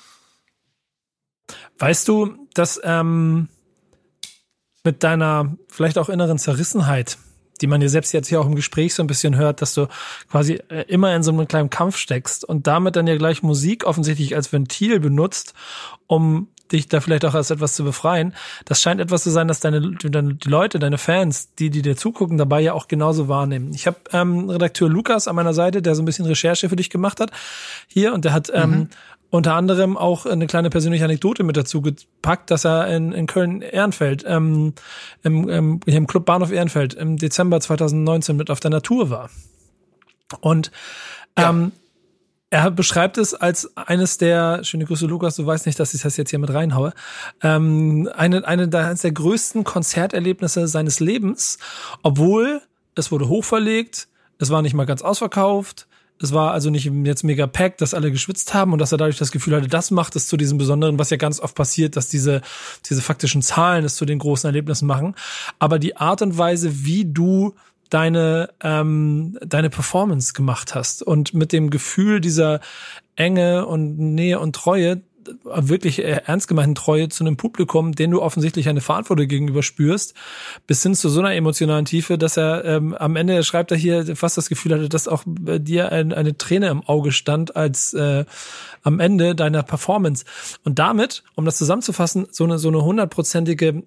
Weißt 1.79 2.07
du, 2.07 2.47
dass 2.53 2.79
ähm, 2.83 3.47
mit 4.83 5.03
deiner 5.03 5.57
vielleicht 5.67 5.97
auch 5.97 6.09
inneren 6.09 6.37
Zerrissenheit, 6.37 7.17
die 7.61 7.67
man 7.67 7.81
dir 7.81 7.89
selbst 7.89 8.11
jetzt 8.13 8.27
hier 8.27 8.41
auch 8.41 8.45
im 8.45 8.55
Gespräch 8.55 8.93
so 8.93 9.03
ein 9.03 9.07
bisschen 9.07 9.35
hört, 9.35 9.61
dass 9.61 9.73
du 9.73 9.87
quasi 10.29 10.59
äh, 10.69 10.85
immer 10.87 11.15
in 11.15 11.23
so 11.23 11.31
einem 11.31 11.47
kleinen 11.47 11.69
Kampf 11.69 11.97
steckst 11.97 12.43
und 12.43 12.67
damit 12.67 12.95
dann 12.95 13.07
ja 13.07 13.17
gleich 13.17 13.43
Musik 13.43 13.85
offensichtlich 13.85 14.35
als 14.35 14.51
Ventil 14.51 14.99
benutzt, 14.99 15.53
um 16.07 16.47
dich 16.71 16.87
da 16.87 17.01
vielleicht 17.01 17.25
auch 17.25 17.33
als 17.33 17.51
etwas 17.51 17.75
zu 17.75 17.83
befreien. 17.83 18.33
Das 18.65 18.81
scheint 18.81 19.01
etwas 19.01 19.23
zu 19.23 19.29
sein, 19.29 19.47
dass 19.47 19.59
deine, 19.59 19.81
deine 19.91 20.37
Leute, 20.45 20.79
deine 20.79 20.97
Fans, 20.97 21.53
die, 21.55 21.69
die 21.69 21.81
dir 21.81 21.97
zugucken, 21.97 22.37
dabei 22.37 22.61
ja 22.61 22.73
auch 22.73 22.87
genauso 22.87 23.27
wahrnehmen. 23.27 23.73
Ich 23.73 23.87
habe 23.87 23.97
ähm, 24.13 24.49
Redakteur 24.49 24.89
Lukas 24.89 25.27
an 25.27 25.35
meiner 25.35 25.53
Seite, 25.53 25.81
der 25.81 25.95
so 25.95 26.01
ein 26.01 26.05
bisschen 26.05 26.25
Recherche 26.25 26.69
für 26.69 26.75
dich 26.75 26.89
gemacht 26.89 27.19
hat 27.19 27.31
hier 27.87 28.13
und 28.13 28.25
der 28.25 28.33
hat 28.33 28.51
ähm, 28.53 28.69
mhm 28.71 28.89
unter 29.31 29.55
anderem 29.55 29.97
auch 29.97 30.25
eine 30.25 30.45
kleine 30.45 30.69
persönliche 30.69 31.05
Anekdote 31.05 31.43
mit 31.43 31.55
dazu 31.55 31.81
gepackt, 31.81 32.51
dass 32.51 32.65
er 32.65 32.93
in, 32.93 33.13
in 33.13 33.27
Köln-Ehrenfeld, 33.27 34.25
ähm, 34.27 34.73
im, 35.23 35.47
im, 35.49 35.79
hier 35.85 35.97
im 35.97 36.05
Club 36.05 36.25
Bahnhof 36.25 36.51
Ehrenfeld 36.51 36.93
im 36.93 37.15
Dezember 37.17 37.59
2019 37.61 38.35
mit 38.35 38.51
auf 38.51 38.59
der 38.59 38.71
Natur 38.71 39.09
war. 39.09 39.29
Und 40.41 40.71
ähm, 41.37 41.71
ja. 42.51 42.65
er 42.65 42.71
beschreibt 42.71 43.17
es 43.17 43.33
als 43.33 43.75
eines 43.77 44.17
der, 44.17 44.65
schöne 44.65 44.83
Grüße 44.83 45.05
Lukas, 45.05 45.37
du 45.37 45.45
weißt 45.45 45.65
nicht, 45.65 45.79
dass 45.79 45.93
ich 45.93 46.01
das 46.01 46.17
jetzt 46.17 46.31
hier 46.31 46.39
mit 46.39 46.53
reinhaue, 46.53 46.91
ähm, 47.41 48.09
eine, 48.13 48.45
eine 48.45 48.67
der, 48.67 48.87
eines 48.87 49.01
der 49.01 49.13
größten 49.13 49.63
Konzerterlebnisse 49.63 50.67
seines 50.67 50.99
Lebens, 50.99 51.57
obwohl 52.03 52.61
es 52.95 53.13
wurde 53.13 53.29
hochverlegt, 53.29 54.09
es 54.39 54.49
war 54.49 54.61
nicht 54.61 54.73
mal 54.73 54.85
ganz 54.85 55.01
ausverkauft, 55.01 55.87
es 56.21 56.33
war 56.33 56.51
also 56.51 56.69
nicht 56.69 56.91
jetzt 57.03 57.23
mega 57.23 57.47
pack, 57.47 57.77
dass 57.77 57.93
alle 57.93 58.11
geschwitzt 58.11 58.53
haben 58.53 58.73
und 58.73 58.79
dass 58.79 58.91
er 58.91 58.97
dadurch 58.97 59.17
das 59.17 59.31
Gefühl 59.31 59.55
hatte, 59.55 59.67
das 59.67 59.91
macht 59.91 60.15
es 60.15 60.27
zu 60.27 60.37
diesem 60.37 60.57
Besonderen, 60.57 60.99
was 60.99 61.09
ja 61.09 61.17
ganz 61.17 61.39
oft 61.39 61.55
passiert, 61.55 61.95
dass 61.95 62.07
diese, 62.07 62.41
diese 62.89 63.01
faktischen 63.01 63.41
Zahlen 63.41 63.85
es 63.85 63.95
zu 63.95 64.05
den 64.05 64.19
großen 64.19 64.47
Erlebnissen 64.47 64.87
machen. 64.87 65.15
Aber 65.59 65.79
die 65.79 65.97
Art 65.97 66.21
und 66.21 66.37
Weise, 66.37 66.85
wie 66.85 67.05
du 67.05 67.55
deine, 67.89 68.49
ähm, 68.61 69.37
deine 69.45 69.69
Performance 69.69 70.33
gemacht 70.33 70.75
hast 70.75 71.03
und 71.03 71.33
mit 71.33 71.51
dem 71.51 71.69
Gefühl 71.69 72.21
dieser 72.21 72.61
Enge 73.15 73.65
und 73.65 73.97
Nähe 73.97 74.39
und 74.39 74.55
Treue, 74.55 75.01
wirklich 75.43 75.99
äh, 75.99 76.21
ernst 76.25 76.47
gemeinten 76.47 76.75
Treue 76.75 77.09
zu 77.09 77.23
einem 77.23 77.37
Publikum, 77.37 77.93
den 77.93 78.11
du 78.11 78.21
offensichtlich 78.21 78.69
eine 78.69 78.81
Verantwortung 78.81 79.27
gegenüber 79.27 79.63
spürst, 79.63 80.13
bis 80.67 80.83
hin 80.83 80.95
zu 80.95 81.09
so 81.09 81.19
einer 81.19 81.33
emotionalen 81.33 81.85
Tiefe, 81.85 82.17
dass 82.17 82.37
er 82.37 82.65
ähm, 82.65 82.93
am 82.93 83.15
Ende 83.15 83.43
schreibt 83.43 83.71
er 83.71 83.77
hier 83.77 84.15
fast 84.15 84.37
das 84.37 84.49
Gefühl 84.49 84.73
hatte, 84.73 84.89
dass 84.89 85.07
auch 85.07 85.23
bei 85.25 85.59
dir 85.59 85.91
ein, 85.91 86.13
eine 86.13 86.37
Träne 86.37 86.69
im 86.69 86.83
Auge 86.83 87.11
stand 87.11 87.55
als 87.55 87.93
äh, 87.93 88.25
am 88.83 88.99
Ende 88.99 89.35
deiner 89.35 89.63
Performance. 89.63 90.25
Und 90.63 90.79
damit, 90.79 91.23
um 91.35 91.45
das 91.45 91.57
zusammenzufassen, 91.57 92.27
so 92.31 92.43
eine 92.43 92.59
so 92.59 92.67
eine 92.67 92.83
hundertprozentige 92.83 93.83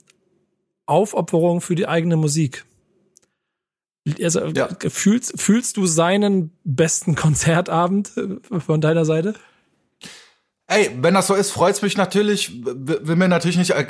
Aufopferung 0.86 1.60
für 1.60 1.74
die 1.74 1.88
eigene 1.88 2.16
Musik. 2.16 2.64
Also 4.22 4.46
ja. 4.48 4.68
fühlst, 4.88 5.40
fühlst 5.40 5.78
du 5.78 5.86
seinen 5.86 6.52
besten 6.64 7.14
Konzertabend 7.14 8.12
äh, 8.16 8.60
von 8.60 8.80
deiner 8.80 9.04
Seite? 9.04 9.34
Ey, 10.66 10.90
wenn 11.00 11.14
das 11.14 11.26
so 11.26 11.34
ist, 11.34 11.50
freut's 11.50 11.82
mich 11.82 11.96
natürlich. 11.96 12.64
Will 12.64 13.16
mir 13.16 13.28
natürlich 13.28 13.58
nicht 13.58 13.70
äh, 13.70 13.86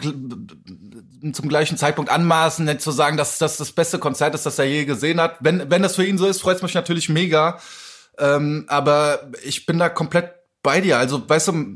zum 1.32 1.48
gleichen 1.48 1.76
Zeitpunkt 1.76 2.10
anmaßen, 2.10 2.64
nicht 2.64 2.80
zu 2.80 2.90
sagen, 2.90 3.16
dass 3.16 3.38
das 3.38 3.56
das 3.56 3.72
beste 3.72 3.98
Konzert 3.98 4.34
ist, 4.34 4.44
das 4.44 4.58
er 4.58 4.64
je 4.64 4.84
gesehen 4.84 5.20
hat. 5.20 5.36
Wenn, 5.40 5.70
wenn 5.70 5.82
das 5.82 5.96
für 5.96 6.04
ihn 6.04 6.18
so 6.18 6.26
ist, 6.26 6.40
freut's 6.40 6.62
mich 6.62 6.74
natürlich 6.74 7.08
mega. 7.08 7.60
Ähm, 8.18 8.64
aber 8.68 9.30
ich 9.44 9.66
bin 9.66 9.78
da 9.78 9.88
komplett 9.88 10.32
bei 10.62 10.80
dir. 10.80 10.98
Also, 10.98 11.28
weißt 11.28 11.48
du, 11.48 11.74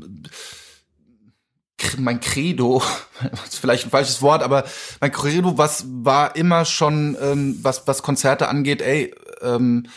mein 1.97 2.19
Credo, 2.19 2.83
ist 3.45 3.59
vielleicht 3.59 3.85
ein 3.85 3.91
falsches 3.91 4.21
Wort, 4.21 4.43
aber 4.43 4.65
mein 4.99 5.11
Credo, 5.11 5.57
was 5.57 5.85
war 5.87 6.35
immer 6.35 6.65
schon, 6.65 7.17
ähm, 7.21 7.59
was, 7.61 7.87
was 7.87 8.03
Konzerte 8.03 8.49
angeht, 8.49 8.81
ey, 8.81 9.13
ähm, 9.41 9.87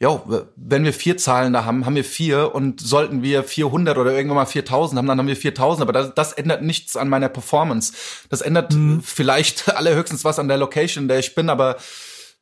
ja, 0.00 0.22
wenn 0.56 0.84
wir 0.84 0.92
vier 0.92 1.16
Zahlen 1.16 1.52
da 1.52 1.64
haben, 1.64 1.86
haben 1.86 1.94
wir 1.94 2.04
vier 2.04 2.54
und 2.54 2.80
sollten 2.80 3.22
wir 3.22 3.44
400 3.44 3.96
oder 3.96 4.12
irgendwann 4.12 4.36
mal 4.36 4.46
4000 4.46 4.98
haben, 4.98 5.06
dann 5.06 5.18
haben 5.18 5.28
wir 5.28 5.36
4000, 5.36 5.82
aber 5.82 5.92
das, 5.92 6.14
das 6.14 6.32
ändert 6.32 6.62
nichts 6.62 6.96
an 6.96 7.08
meiner 7.08 7.28
Performance. 7.28 7.92
Das 8.28 8.40
ändert 8.40 8.72
mhm. 8.72 9.02
vielleicht 9.02 9.68
allerhöchstens 9.76 10.24
was 10.24 10.38
an 10.38 10.48
der 10.48 10.56
Location, 10.56 11.04
in 11.04 11.08
der 11.08 11.20
ich 11.20 11.34
bin, 11.34 11.48
aber 11.48 11.76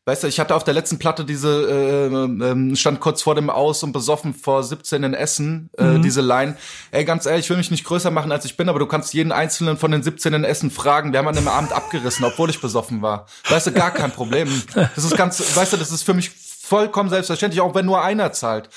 weißt 0.05 0.25
du, 0.25 0.29
ich 0.29 0.41
hatte 0.41 0.55
auf 0.55 0.65
der 0.65 0.75
letzten 0.75 0.99
Platte 0.99 1.25
diese, 1.25 2.11
äh, 2.11 2.45
äh, 2.45 2.77
stand 2.77 3.01
kurz 3.01 3.23
vor 3.23 3.35
dem 3.35 3.51
Aus 3.51 3.83
und 3.83 3.93
besoffen 3.93 4.35
vor 4.35 4.65
17 4.65 5.05
in 5.05 5.15
Essen, 5.15 5.71
äh, 5.79 5.85
mhm. 5.85 6.03
diese 6.03 6.23
Line. 6.23 6.57
Ey, 6.91 7.05
ganz 7.05 7.27
ehrlich, 7.27 7.47
ich 7.47 7.51
will 7.51 7.59
mich 7.59 7.71
nicht 7.71 7.85
größer 7.85 8.11
machen, 8.11 8.33
als 8.33 8.45
ich 8.45 8.57
bin, 8.57 8.69
aber 8.69 8.79
du 8.79 8.87
kannst 8.87 9.15
jeden 9.15 9.31
einzelnen 9.31 9.77
von 9.77 9.93
den 9.93 10.03
17 10.03 10.35
in 10.35 10.45
Essen 10.45 10.71
fragen, 10.71 11.13
wir 11.13 11.19
haben 11.19 11.29
an 11.29 11.37
dem 11.37 11.49
Abend 11.49 11.73
abgerissen, 11.73 12.25
obwohl 12.25 12.51
ich 12.51 12.61
besoffen 12.61 13.03
war. 13.03 13.27
Weißt 13.49 13.69
du, 13.69 13.73
gar 13.73 13.91
kein 13.91 14.11
Problem. 14.11 14.49
Das 14.95 15.05
ist 15.05 15.17
ganz, 15.17 15.41
weißt 15.57 15.73
du, 15.73 15.77
das 15.77 15.91
ist 15.91 16.03
für 16.03 16.15
mich 16.15 16.31
vollkommen 16.73 17.11
selbstverständlich, 17.11 17.61
auch 17.61 17.75
wenn 17.75 17.85
nur 17.85 18.03
einer 18.03 18.33
zahlt. 18.33 18.71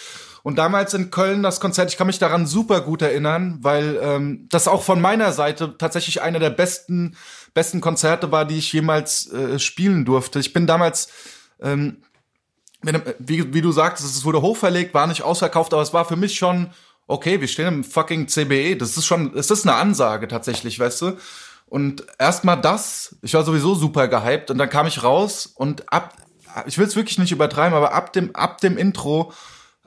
Und 0.44 0.58
damals 0.58 0.94
in 0.94 1.12
Köln 1.12 1.44
das 1.44 1.62
Konzert, 1.62 1.90
ich 1.90 1.98
kann 1.98 2.08
mich 2.08 2.20
daran 2.20 2.46
super 2.46 2.82
gut 2.82 3.02
erinnern, 3.02 3.60
weil 3.62 3.98
ähm, 4.02 4.48
das 4.50 4.68
auch 4.68 4.84
von 4.84 5.00
meiner 5.00 5.32
Seite 5.32 5.78
tatsächlich 5.78 6.22
einer 6.22 6.40
der 6.40 6.50
besten 6.50 7.16
besten 7.54 7.80
Konzerte 7.80 8.34
war, 8.34 8.44
die 8.44 8.58
ich 8.58 8.74
jemals 8.74 9.32
äh, 9.32 9.60
spielen 9.60 10.04
durfte. 10.04 10.40
Ich 10.40 10.52
bin 10.52 10.68
damals 10.68 11.08
ähm, 11.62 12.04
wie, 13.18 13.54
wie 13.54 13.62
du 13.62 13.72
sagtest, 13.72 14.14
es 14.14 14.26
wurde 14.26 14.42
hochverlegt, 14.42 14.94
war 14.94 15.08
nicht 15.08 15.22
ausverkauft, 15.22 15.74
aber 15.74 15.82
es 15.82 15.94
war 15.94 16.04
für 16.04 16.18
mich 16.18 16.38
schon 16.38 16.72
okay, 17.08 17.40
wir 17.40 17.48
stehen 17.48 17.68
im 17.68 17.84
fucking 17.84 18.28
CBE. 18.28 18.76
Das 18.76 18.98
ist 18.98 19.06
schon, 19.06 19.36
es 19.38 19.52
ist 19.52 19.66
eine 19.66 19.78
Ansage 19.78 20.28
tatsächlich, 20.28 20.80
weißt 20.80 21.02
du? 21.02 21.18
Und 21.68 22.06
erstmal 22.20 22.60
das, 22.60 23.16
ich 23.22 23.34
war 23.34 23.44
sowieso 23.44 23.74
super 23.74 24.08
gehypt 24.08 24.52
und 24.52 24.58
dann 24.58 24.70
kam 24.70 24.86
ich 24.86 25.04
raus 25.04 25.48
und 25.56 25.92
ab, 25.92 26.14
ich 26.66 26.78
will 26.78 26.86
es 26.86 26.96
wirklich 26.96 27.18
nicht 27.18 27.32
übertreiben, 27.32 27.76
aber 27.76 27.94
ab 27.94 28.14
dem, 28.14 28.36
ab 28.36 28.60
dem 28.62 28.78
Intro 28.78 29.34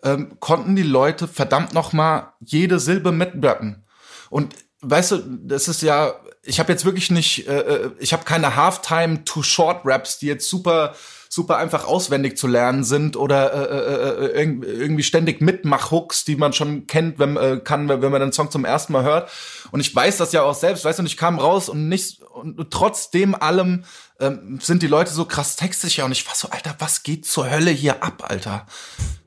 ähm, 0.02 0.36
konnten 0.40 0.76
die 0.76 0.82
Leute 0.82 1.28
verdammt 1.28 1.74
noch 1.74 1.92
mal 1.92 2.34
jede 2.40 2.78
Silbe 2.78 3.12
mitbrappen. 3.12 3.84
Und 4.30 4.54
weißt 4.82 5.12
du, 5.12 5.16
das 5.44 5.68
ist 5.68 5.82
ja, 5.82 6.14
ich 6.42 6.60
habe 6.60 6.72
jetzt 6.72 6.84
wirklich 6.84 7.10
nicht, 7.10 7.48
äh, 7.48 7.60
äh 7.60 7.90
ich 7.98 8.12
habe 8.12 8.24
keine 8.24 8.56
Halftime 8.56 9.24
Too 9.24 9.42
Short 9.42 9.82
Raps, 9.84 10.18
die 10.18 10.26
jetzt 10.26 10.48
super 10.48 10.94
super 11.28 11.58
einfach 11.58 11.86
auswendig 11.86 12.38
zu 12.38 12.46
lernen 12.46 12.84
sind 12.84 13.16
oder 13.16 13.52
äh, 13.52 14.40
äh, 14.40 14.42
äh 14.42 14.58
irgendwie 14.62 15.02
ständig 15.02 15.40
Mitmach-Hooks, 15.40 16.24
die 16.24 16.36
man 16.36 16.52
schon 16.52 16.86
kennt, 16.86 17.18
wenn 17.18 17.36
äh, 17.36 17.60
kann, 17.62 17.88
wenn 17.88 18.10
man 18.10 18.20
den 18.20 18.32
Song 18.32 18.50
zum 18.50 18.64
ersten 18.64 18.92
Mal 18.92 19.04
hört. 19.04 19.30
Und 19.70 19.80
ich 19.80 19.94
weiß 19.94 20.16
das 20.16 20.32
ja 20.32 20.42
auch 20.42 20.54
selbst, 20.54 20.84
weißt 20.84 20.98
du, 20.98 21.02
und 21.02 21.06
ich 21.06 21.16
kam 21.16 21.38
raus 21.38 21.68
und 21.68 21.88
nicht 21.88 22.22
und 22.22 22.70
trotzdem 22.70 23.34
allem 23.34 23.84
ähm, 24.20 24.58
sind 24.60 24.82
die 24.82 24.88
Leute 24.88 25.12
so 25.12 25.24
krass 25.24 25.56
textsicher 25.56 26.04
und 26.04 26.12
ich 26.12 26.26
war 26.26 26.34
so, 26.34 26.48
Alter, 26.50 26.74
was 26.78 27.02
geht 27.02 27.26
zur 27.26 27.50
Hölle 27.50 27.70
hier 27.70 28.02
ab, 28.02 28.24
Alter? 28.28 28.66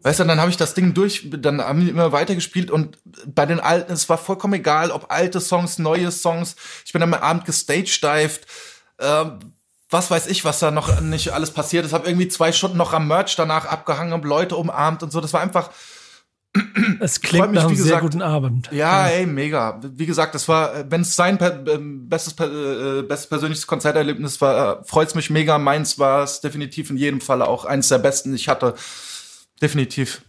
Weißt 0.03 0.19
du, 0.19 0.23
dann 0.25 0.39
habe 0.39 0.49
ich 0.49 0.57
das 0.57 0.73
Ding 0.73 0.93
durch, 0.93 1.29
dann 1.29 1.61
haben 1.61 1.81
die 1.81 1.89
immer 1.89 2.11
weitergespielt 2.11 2.71
und 2.71 2.97
bei 3.25 3.45
den 3.45 3.59
alten, 3.59 3.93
es 3.93 4.09
war 4.09 4.17
vollkommen 4.17 4.55
egal, 4.55 4.91
ob 4.91 5.11
alte 5.11 5.39
Songs, 5.39 5.77
neue 5.77 6.11
Songs. 6.11 6.55
Ich 6.85 6.93
bin 6.93 7.03
am 7.03 7.13
Abend 7.13 7.45
gestagedived. 7.45 8.47
Ähm, 8.99 9.39
was 9.91 10.09
weiß 10.09 10.27
ich, 10.27 10.45
was 10.45 10.59
da 10.59 10.71
noch 10.71 11.01
nicht 11.01 11.33
alles 11.33 11.51
passiert 11.51 11.85
ist. 11.85 11.91
Habe 11.91 12.07
irgendwie 12.07 12.29
zwei 12.29 12.53
Stunden 12.53 12.77
noch 12.77 12.93
am 12.93 13.07
Merch 13.07 13.35
danach 13.35 13.65
abgehangen, 13.65 14.13
und 14.13 14.23
Leute 14.23 14.55
umarmt 14.55 15.03
und 15.03 15.11
so. 15.11 15.19
Das 15.19 15.33
war 15.33 15.41
einfach 15.41 15.69
es 16.99 17.21
klingt 17.21 17.53
nach 17.53 17.63
einem 17.63 17.71
gesagt, 17.71 17.89
sehr 17.89 18.01
guten 18.01 18.21
Abend. 18.21 18.69
Ja, 18.71 19.07
ey, 19.07 19.25
mega. 19.25 19.79
Wie 19.95 20.05
gesagt, 20.05 20.35
das 20.35 20.47
war, 20.47 20.89
wenn 20.91 21.01
es 21.01 21.15
sein 21.15 21.39
ähm, 21.67 22.09
bestes, 22.09 22.33
äh, 22.39 23.03
bestes 23.03 23.27
persönliches 23.27 23.67
Konzerterlebnis 23.67 24.41
war, 24.41 24.81
äh, 24.81 24.83
freut's 24.83 25.15
mich 25.15 25.29
mega. 25.29 25.57
Meins 25.57 25.97
war 25.97 26.23
es 26.23 26.41
definitiv 26.41 26.89
in 26.89 26.97
jedem 26.97 27.21
Falle 27.21 27.47
auch 27.47 27.63
eins 27.63 27.87
der 27.87 27.99
besten. 27.99 28.35
Ich 28.35 28.49
hatte 28.49 28.75
definitiv. 29.61 30.23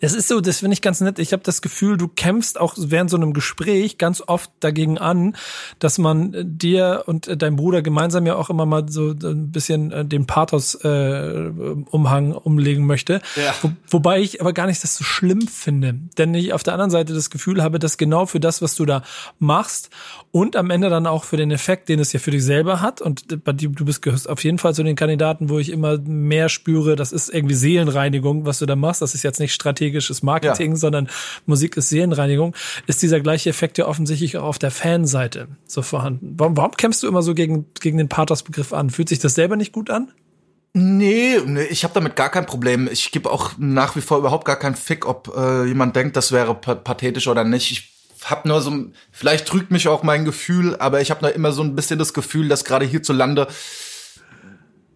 Es 0.00 0.14
ist 0.14 0.28
so, 0.28 0.40
das 0.40 0.58
finde 0.58 0.74
ich 0.74 0.82
ganz 0.82 1.00
nett. 1.00 1.18
Ich 1.18 1.32
habe 1.32 1.42
das 1.42 1.62
Gefühl, 1.62 1.96
du 1.96 2.08
kämpfst 2.08 2.60
auch 2.60 2.74
während 2.76 3.10
so 3.10 3.16
einem 3.16 3.32
Gespräch 3.32 3.98
ganz 3.98 4.22
oft 4.26 4.50
dagegen 4.60 4.98
an, 4.98 5.36
dass 5.78 5.98
man 5.98 6.34
dir 6.44 7.04
und 7.06 7.42
deinem 7.42 7.56
Bruder 7.56 7.82
gemeinsam 7.82 8.26
ja 8.26 8.36
auch 8.36 8.50
immer 8.50 8.66
mal 8.66 8.88
so 8.88 9.10
ein 9.10 9.50
bisschen 9.50 9.92
äh, 9.92 10.04
den 10.04 10.26
Pathos-Umhang 10.26 12.32
äh, 12.32 12.34
umlegen 12.34 12.86
möchte. 12.86 13.20
Ja. 13.36 13.54
Wo, 13.62 13.72
wobei 13.88 14.20
ich 14.20 14.40
aber 14.40 14.52
gar 14.52 14.66
nicht 14.66 14.82
das 14.82 14.96
so 14.96 15.04
schlimm 15.04 15.48
finde. 15.48 15.94
Denn 16.18 16.34
ich 16.34 16.52
auf 16.52 16.62
der 16.62 16.74
anderen 16.74 16.90
Seite 16.90 17.14
das 17.14 17.30
Gefühl 17.30 17.62
habe, 17.62 17.78
dass 17.78 17.96
genau 17.96 18.26
für 18.26 18.40
das, 18.40 18.62
was 18.62 18.74
du 18.74 18.84
da 18.84 19.02
machst 19.38 19.90
und 20.32 20.56
am 20.56 20.70
Ende 20.70 20.88
dann 20.88 21.06
auch 21.06 21.24
für 21.24 21.36
den 21.36 21.50
Effekt, 21.50 21.90
den 21.90 21.98
es 22.00 22.12
ja 22.14 22.18
für 22.18 22.30
dich 22.30 22.42
selber 22.42 22.80
hat, 22.80 23.02
und 23.02 23.44
bei 23.44 23.52
dir, 23.52 23.68
du 23.68 23.84
bist 23.84 24.00
gehörst 24.00 24.28
auf 24.28 24.42
jeden 24.42 24.56
Fall 24.56 24.74
zu 24.74 24.82
den 24.82 24.96
Kandidaten, 24.96 25.50
wo 25.50 25.58
ich 25.58 25.70
immer 25.70 25.98
mehr 25.98 26.48
spüre, 26.48 26.96
das 26.96 27.12
ist 27.12 27.28
irgendwie 27.28 27.54
Seelenreinigung, 27.54 28.46
was 28.46 28.58
du 28.58 28.64
da 28.64 28.74
machst. 28.74 29.02
Das 29.02 29.14
ist 29.14 29.22
jetzt 29.22 29.40
nicht 29.40 29.52
strategisches 29.52 30.22
Marketing, 30.22 30.72
ja. 30.72 30.76
sondern 30.76 31.08
Musik 31.44 31.76
ist 31.76 31.90
Seelenreinigung, 31.90 32.56
ist 32.86 33.02
dieser 33.02 33.20
gleiche 33.20 33.50
Effekt 33.50 33.76
ja 33.76 33.86
offensichtlich 33.86 34.38
auch 34.38 34.44
auf 34.44 34.58
der 34.58 34.70
Fanseite 34.70 35.48
so 35.66 35.82
vorhanden. 35.82 36.34
Warum, 36.38 36.56
warum 36.56 36.72
kämpfst 36.72 37.02
du 37.02 37.08
immer 37.08 37.22
so 37.22 37.34
gegen, 37.34 37.66
gegen 37.80 37.98
den 37.98 38.08
Pathos-Begriff 38.08 38.72
an? 38.72 38.88
Fühlt 38.88 39.10
sich 39.10 39.18
das 39.18 39.34
selber 39.34 39.56
nicht 39.56 39.72
gut 39.72 39.90
an? 39.90 40.12
Nee, 40.72 41.40
nee 41.44 41.64
ich 41.64 41.84
habe 41.84 41.92
damit 41.92 42.16
gar 42.16 42.30
kein 42.30 42.46
Problem. 42.46 42.88
Ich 42.90 43.12
gebe 43.12 43.30
auch 43.30 43.52
nach 43.58 43.96
wie 43.96 44.00
vor 44.00 44.16
überhaupt 44.16 44.46
gar 44.46 44.58
keinen 44.58 44.76
Fick, 44.76 45.06
ob 45.06 45.30
äh, 45.36 45.66
jemand 45.66 45.94
denkt, 45.94 46.16
das 46.16 46.32
wäre 46.32 46.54
pathetisch 46.54 47.28
oder 47.28 47.44
nicht. 47.44 47.70
Ich 47.70 47.92
habe 48.24 48.48
nur 48.48 48.60
so, 48.60 48.86
vielleicht 49.10 49.46
trügt 49.46 49.70
mich 49.70 49.88
auch 49.88 50.02
mein 50.02 50.24
Gefühl, 50.24 50.76
aber 50.76 51.00
ich 51.00 51.10
habe 51.10 51.22
nur 51.22 51.34
immer 51.34 51.52
so 51.52 51.62
ein 51.62 51.74
bisschen 51.74 51.98
das 51.98 52.14
Gefühl, 52.14 52.48
dass 52.48 52.64
gerade 52.64 52.84
hierzulande 52.84 53.48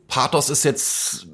Pathos 0.09 0.51
ist 0.51 0.65
jetzt 0.65 1.27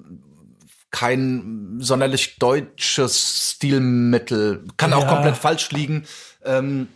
kein 0.90 1.78
sonderlich 1.81 2.37
deutsches 2.38 3.55
Stilmittel. 3.55 4.64
Kann 4.76 4.92
auch 4.92 5.07
komplett 5.07 5.37
falsch 5.37 5.70
liegen. 5.70 6.05
Ähm, 6.44 6.88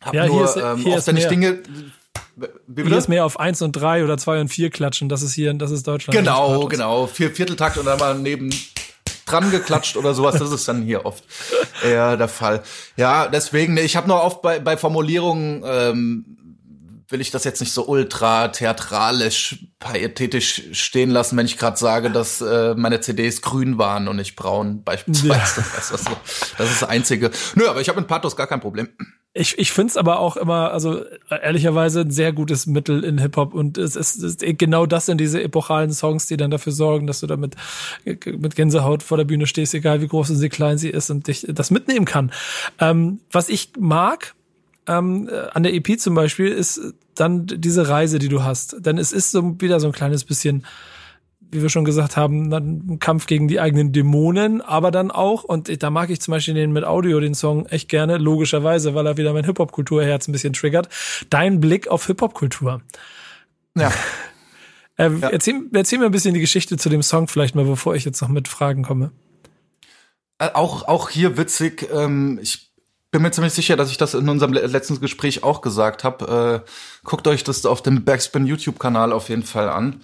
hab 0.00 0.14
ja, 0.14 0.26
nur, 0.26 0.36
hier 0.36 0.44
ist, 0.44 0.56
ähm, 0.56 0.78
hier 0.78 0.96
oft, 0.96 1.06
wenn 1.06 1.16
ich 1.16 1.26
Dinge 1.26 1.62
wie 2.66 2.84
hier 2.84 2.96
ist 2.96 3.08
mehr 3.08 3.24
auf 3.24 3.38
eins 3.38 3.60
und 3.62 3.72
drei 3.72 4.02
oder 4.04 4.16
zwei 4.16 4.40
und 4.40 4.48
vier 4.48 4.70
klatschen. 4.70 5.08
Das 5.08 5.22
ist 5.22 5.34
hier, 5.34 5.52
das 5.54 5.70
ist 5.70 5.86
Deutschland. 5.86 6.16
Genau, 6.16 6.66
genau. 6.66 7.06
Vier 7.06 7.30
Vierteltakt 7.30 7.76
und 7.76 7.86
dann 7.86 7.98
mal 7.98 8.18
neben 8.18 8.50
dran 9.30 9.50
geklatscht 9.50 9.96
oder 9.96 10.14
sowas. 10.14 10.38
Das 10.38 10.52
ist 10.52 10.66
dann 10.68 10.82
hier 10.82 11.06
oft 11.06 11.24
eher 11.84 12.16
der 12.16 12.28
Fall. 12.28 12.62
Ja, 12.96 13.28
deswegen, 13.28 13.76
ich 13.76 13.96
habe 13.96 14.08
nur 14.08 14.22
oft 14.22 14.42
bei, 14.42 14.58
bei 14.58 14.76
Formulierungen 14.76 15.62
ähm, 15.64 16.36
will 17.10 17.20
ich 17.20 17.30
das 17.30 17.44
jetzt 17.44 17.60
nicht 17.60 17.72
so 17.72 17.86
ultra 17.86 18.48
theatralisch, 18.48 19.66
pietätisch 19.78 20.62
stehen 20.72 21.10
lassen, 21.10 21.36
wenn 21.36 21.46
ich 21.46 21.58
gerade 21.58 21.76
sage, 21.76 22.10
dass 22.10 22.40
äh, 22.40 22.74
meine 22.74 23.00
CDs 23.00 23.42
grün 23.42 23.78
waren 23.78 24.08
und 24.08 24.16
nicht 24.16 24.36
braun, 24.36 24.84
beispielsweise. 24.84 25.60
Ja. 25.60 25.66
Das, 25.76 25.90
ist 25.90 26.08
das 26.58 26.70
ist 26.70 26.82
das 26.82 26.88
Einzige. 26.88 27.30
Nö, 27.54 27.68
aber 27.68 27.80
ich 27.80 27.88
habe 27.88 28.00
mit 28.00 28.08
Pathos 28.08 28.36
gar 28.36 28.46
kein 28.46 28.60
Problem. 28.60 28.88
Ich, 29.32 29.56
ich 29.58 29.70
finde 29.70 29.90
es 29.92 29.96
aber 29.96 30.18
auch 30.18 30.36
immer, 30.36 30.72
also 30.72 31.04
ehrlicherweise 31.30 32.00
ein 32.00 32.10
sehr 32.10 32.32
gutes 32.32 32.66
Mittel 32.66 33.04
in 33.04 33.18
Hip-Hop 33.18 33.54
und 33.54 33.78
es 33.78 33.94
ist, 33.94 34.16
es 34.16 34.34
ist 34.42 34.58
genau 34.58 34.86
das 34.86 35.06
sind 35.06 35.20
diese 35.20 35.40
epochalen 35.40 35.92
Songs, 35.92 36.26
die 36.26 36.36
dann 36.36 36.50
dafür 36.50 36.72
sorgen, 36.72 37.06
dass 37.06 37.20
du 37.20 37.28
da 37.28 37.36
mit, 37.36 37.54
mit 38.04 38.56
Gänsehaut 38.56 39.04
vor 39.04 39.18
der 39.18 39.24
Bühne 39.24 39.46
stehst, 39.46 39.72
egal 39.72 40.00
wie 40.00 40.08
groß 40.08 40.30
und 40.30 40.40
wie 40.40 40.48
klein 40.48 40.78
sie 40.78 40.90
ist 40.90 41.10
und 41.10 41.28
dich 41.28 41.46
das 41.48 41.70
mitnehmen 41.70 42.06
kann. 42.06 42.32
Ähm, 42.80 43.20
was 43.30 43.48
ich 43.48 43.70
mag, 43.78 44.34
ähm, 44.88 45.30
an 45.52 45.62
der 45.62 45.74
EP 45.74 46.00
zum 46.00 46.16
Beispiel, 46.16 46.48
ist 46.48 46.80
dann 47.14 47.46
diese 47.46 47.88
Reise, 47.88 48.18
die 48.18 48.28
du 48.28 48.42
hast. 48.42 48.84
Denn 48.84 48.98
es 48.98 49.12
ist 49.12 49.30
so 49.30 49.60
wieder 49.60 49.78
so 49.78 49.86
ein 49.86 49.92
kleines 49.92 50.24
bisschen 50.24 50.66
wie 51.50 51.62
wir 51.62 51.68
schon 51.68 51.84
gesagt 51.84 52.16
haben, 52.16 52.52
ein 52.52 52.98
Kampf 52.98 53.26
gegen 53.26 53.48
die 53.48 53.60
eigenen 53.60 53.92
Dämonen, 53.92 54.60
aber 54.60 54.90
dann 54.90 55.10
auch, 55.10 55.44
und 55.44 55.82
da 55.82 55.90
mag 55.90 56.10
ich 56.10 56.20
zum 56.20 56.32
Beispiel 56.32 56.54
den 56.54 56.72
mit 56.72 56.84
Audio, 56.84 57.20
den 57.20 57.34
Song, 57.34 57.66
echt 57.66 57.88
gerne, 57.88 58.18
logischerweise, 58.18 58.94
weil 58.94 59.06
er 59.06 59.16
wieder 59.16 59.32
mein 59.32 59.44
Hip-Hop-Kulturherz 59.44 60.28
ein 60.28 60.32
bisschen 60.32 60.52
triggert. 60.52 60.88
Dein 61.28 61.60
Blick 61.60 61.88
auf 61.88 62.06
Hip-Hop-Kultur. 62.06 62.82
Ja. 63.76 63.92
äh, 64.96 65.10
ja. 65.10 65.28
Erzähl, 65.28 65.62
erzähl 65.72 65.98
mir 65.98 66.06
ein 66.06 66.12
bisschen 66.12 66.34
die 66.34 66.40
Geschichte 66.40 66.76
zu 66.76 66.88
dem 66.88 67.02
Song 67.02 67.28
vielleicht 67.28 67.54
mal, 67.54 67.64
bevor 67.64 67.94
ich 67.94 68.04
jetzt 68.04 68.20
noch 68.20 68.28
mit 68.28 68.48
Fragen 68.48 68.82
komme. 68.82 69.12
Äh, 70.38 70.50
auch, 70.54 70.88
auch 70.88 71.10
hier 71.10 71.36
witzig, 71.36 71.88
ähm, 71.92 72.38
ich 72.42 72.69
bin 73.10 73.22
mir 73.22 73.30
ziemlich 73.30 73.52
sicher, 73.52 73.76
dass 73.76 73.90
ich 73.90 73.96
das 73.96 74.14
in 74.14 74.28
unserem 74.28 74.52
letzten 74.52 75.00
Gespräch 75.00 75.42
auch 75.42 75.60
gesagt 75.62 76.04
habe. 76.04 76.62
Äh, 76.64 76.70
guckt 77.04 77.26
euch 77.26 77.44
das 77.44 77.66
auf 77.66 77.82
dem 77.82 78.04
Backspin 78.04 78.46
YouTube-Kanal 78.46 79.12
auf 79.12 79.28
jeden 79.28 79.42
Fall 79.42 79.68
an. 79.68 80.00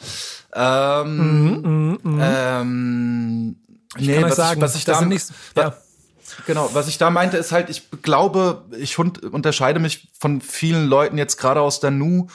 Ähm, 0.55 1.59
mhm, 1.61 1.99
mh, 2.03 2.11
mh. 2.11 2.61
ähm, 2.61 3.57
ich 3.97 4.09
nee, 4.09 4.23
was, 4.23 4.37
sagen, 4.37 4.59
ich, 4.59 4.63
was 4.63 4.77
ich 4.77 4.85
da 4.85 5.01
nicht, 5.03 5.27
ja. 5.57 5.75
Genau, 6.47 6.69
was 6.73 6.89
ich 6.89 6.99
da 6.99 7.11
meinte, 7.11 7.37
ist 7.37 7.53
halt, 7.53 7.71
ich 7.71 7.89
glaube, 8.03 8.65
ich 8.77 8.99
unterscheide 8.99 9.79
mich 9.79 10.09
von 10.19 10.41
vielen 10.41 10.87
Leuten 10.87 11.19
jetzt 11.19 11.37
gerade 11.37 11.61
aus 11.61 11.79
der 11.81 11.93
Nu 11.93 12.27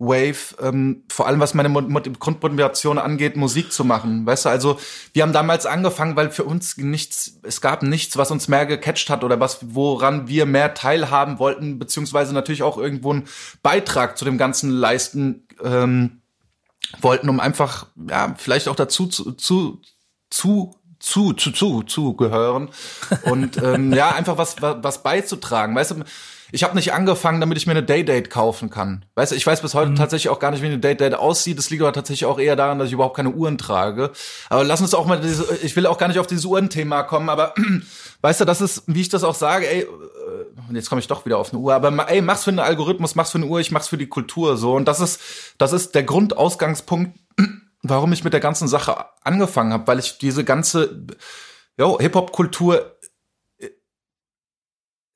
Wave, 0.00 0.56
ähm, 0.62 1.04
vor 1.10 1.26
allem 1.26 1.40
was 1.40 1.52
meine 1.52 1.70
Grundmotivation 1.70 2.98
angeht, 2.98 3.36
Musik 3.36 3.70
zu 3.70 3.84
machen. 3.84 4.24
Weißt 4.24 4.46
du, 4.46 4.48
also 4.48 4.80
wir 5.12 5.22
haben 5.22 5.34
damals 5.34 5.66
angefangen, 5.66 6.16
weil 6.16 6.30
für 6.30 6.44
uns 6.44 6.78
nichts, 6.78 7.38
es 7.42 7.60
gab 7.60 7.82
nichts, 7.82 8.16
was 8.16 8.30
uns 8.30 8.48
mehr 8.48 8.64
gecatcht 8.64 9.10
hat 9.10 9.24
oder 9.24 9.38
was, 9.40 9.58
woran 9.74 10.26
wir 10.26 10.46
mehr 10.46 10.72
teilhaben 10.72 11.38
wollten, 11.38 11.78
beziehungsweise 11.78 12.32
natürlich 12.32 12.62
auch 12.62 12.78
irgendwo 12.78 13.12
einen 13.12 13.28
Beitrag 13.62 14.16
zu 14.16 14.24
dem 14.24 14.38
Ganzen 14.38 14.70
leisten 14.70 15.46
ähm, 15.62 16.22
wollten, 17.02 17.28
um 17.28 17.38
einfach, 17.38 17.86
ja, 18.08 18.34
vielleicht 18.38 18.68
auch 18.68 18.76
dazu 18.76 19.06
zu, 19.06 19.32
zu, 19.32 19.82
zu 20.30 20.74
zu, 20.98 21.32
zu, 21.32 21.52
zu, 21.52 21.82
zu 21.82 22.14
gehören 22.14 22.68
und 23.22 23.56
ähm, 23.62 23.94
ja, 23.94 24.10
einfach 24.10 24.36
was, 24.36 24.60
was, 24.60 24.76
was 24.82 25.02
beizutragen. 25.02 25.74
Weißt 25.74 25.92
du, 25.92 26.04
ich 26.52 26.64
habe 26.64 26.74
nicht 26.74 26.92
angefangen, 26.92 27.40
damit 27.40 27.58
ich 27.58 27.66
mir 27.66 27.72
eine 27.72 27.82
Day-Date 27.82 28.30
kaufen 28.30 28.70
kann. 28.70 29.04
Weißt 29.14 29.32
du, 29.32 29.36
ich 29.36 29.46
weiß 29.46 29.60
bis 29.62 29.74
heute 29.74 29.90
mhm. 29.90 29.96
tatsächlich 29.96 30.28
auch 30.28 30.38
gar 30.38 30.50
nicht, 30.50 30.62
wie 30.62 30.66
eine 30.66 30.78
Day-Date 30.78 31.14
aussieht. 31.14 31.58
Das 31.58 31.70
liegt 31.70 31.82
aber 31.82 31.92
tatsächlich 31.92 32.26
auch 32.26 32.38
eher 32.38 32.56
daran, 32.56 32.78
dass 32.78 32.88
ich 32.88 32.94
überhaupt 32.94 33.16
keine 33.16 33.30
Uhren 33.30 33.58
trage. 33.58 34.10
Aber 34.48 34.64
lass 34.64 34.80
uns 34.80 34.94
auch 34.94 35.06
mal 35.06 35.20
diese, 35.20 35.46
ich 35.62 35.76
will 35.76 35.86
auch 35.86 35.98
gar 35.98 36.08
nicht 36.08 36.18
auf 36.18 36.26
dieses 36.26 36.44
Uhrenthema 36.44 37.02
kommen, 37.02 37.28
aber 37.28 37.54
weißt 38.22 38.40
du, 38.40 38.44
das 38.44 38.60
ist, 38.60 38.84
wie 38.86 39.00
ich 39.00 39.08
das 39.08 39.24
auch 39.24 39.34
sage, 39.34 39.68
ey, 39.68 39.84
und 39.84 40.74
äh, 40.74 40.78
jetzt 40.78 40.88
komme 40.88 41.00
ich 41.00 41.08
doch 41.08 41.24
wieder 41.24 41.38
auf 41.38 41.52
eine 41.52 41.60
Uhr, 41.60 41.74
aber 41.74 42.08
ey, 42.08 42.20
mach's 42.20 42.44
für 42.44 42.50
einen 42.50 42.58
Algorithmus, 42.58 43.14
mach's 43.14 43.30
für 43.30 43.38
eine 43.38 43.46
Uhr, 43.46 43.60
ich 43.60 43.70
mach's 43.70 43.88
für 43.88 43.98
die 43.98 44.08
Kultur 44.08 44.56
so. 44.56 44.74
Und 44.74 44.86
das 44.86 45.00
ist, 45.00 45.20
das 45.58 45.72
ist 45.72 45.94
der 45.94 46.02
Grundausgangspunkt, 46.02 47.18
warum 47.82 48.12
ich 48.12 48.24
mit 48.24 48.32
der 48.32 48.40
ganzen 48.40 48.68
Sache 48.68 49.06
angefangen 49.24 49.72
habe, 49.72 49.86
weil 49.86 49.98
ich 49.98 50.18
diese 50.18 50.44
ganze 50.44 51.06
Hip-Hop-Kultur 51.78 52.96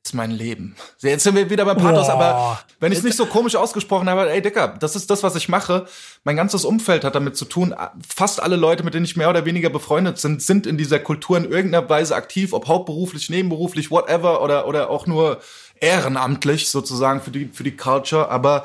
ist 0.05 0.15
mein 0.15 0.31
Leben. 0.31 0.77
Jetzt 1.01 1.25
sind 1.25 1.35
wir 1.35 1.49
wieder 1.49 1.65
bei 1.65 1.75
Pathos, 1.75 2.09
Boah. 2.09 2.15
aber 2.15 2.61
wenn 2.79 2.93
ich 2.93 2.99
es 2.99 3.05
nicht 3.05 3.17
so 3.17 3.25
komisch 3.25 3.57
ausgesprochen 3.57 4.09
habe, 4.11 4.31
ey 4.31 4.43
Dicker, 4.43 4.77
das 4.79 4.97
ist 4.97 5.11
das, 5.11 5.23
was 5.23 5.35
ich 5.35 5.49
mache. 5.49 5.87
Mein 6.25 6.37
ganzes 6.37 6.67
Umfeld 6.67 7.05
hat 7.05 7.15
damit 7.15 7.37
zu 7.37 7.47
tun. 7.47 7.75
Fast 8.07 8.43
alle 8.43 8.57
Leute, 8.57 8.85
mit 8.85 8.93
denen 8.93 9.07
ich 9.07 9.17
mehr 9.17 9.31
oder 9.31 9.47
weniger 9.47 9.71
befreundet 9.71 10.19
sind, 10.19 10.43
sind 10.43 10.67
in 10.67 10.77
dieser 10.77 10.99
Kultur 10.99 11.39
in 11.39 11.51
irgendeiner 11.51 11.89
Weise 11.89 12.15
aktiv, 12.15 12.53
ob 12.53 12.69
hauptberuflich, 12.69 13.31
nebenberuflich, 13.31 13.91
whatever 13.91 14.43
oder 14.43 14.69
oder 14.69 14.91
auch 14.91 15.07
nur 15.07 15.41
ehrenamtlich 15.81 16.69
sozusagen 16.69 17.23
für 17.23 17.31
die 17.31 17.49
für 17.51 17.65
die 17.65 17.77
Culture. 17.77 18.29
Aber 18.29 18.65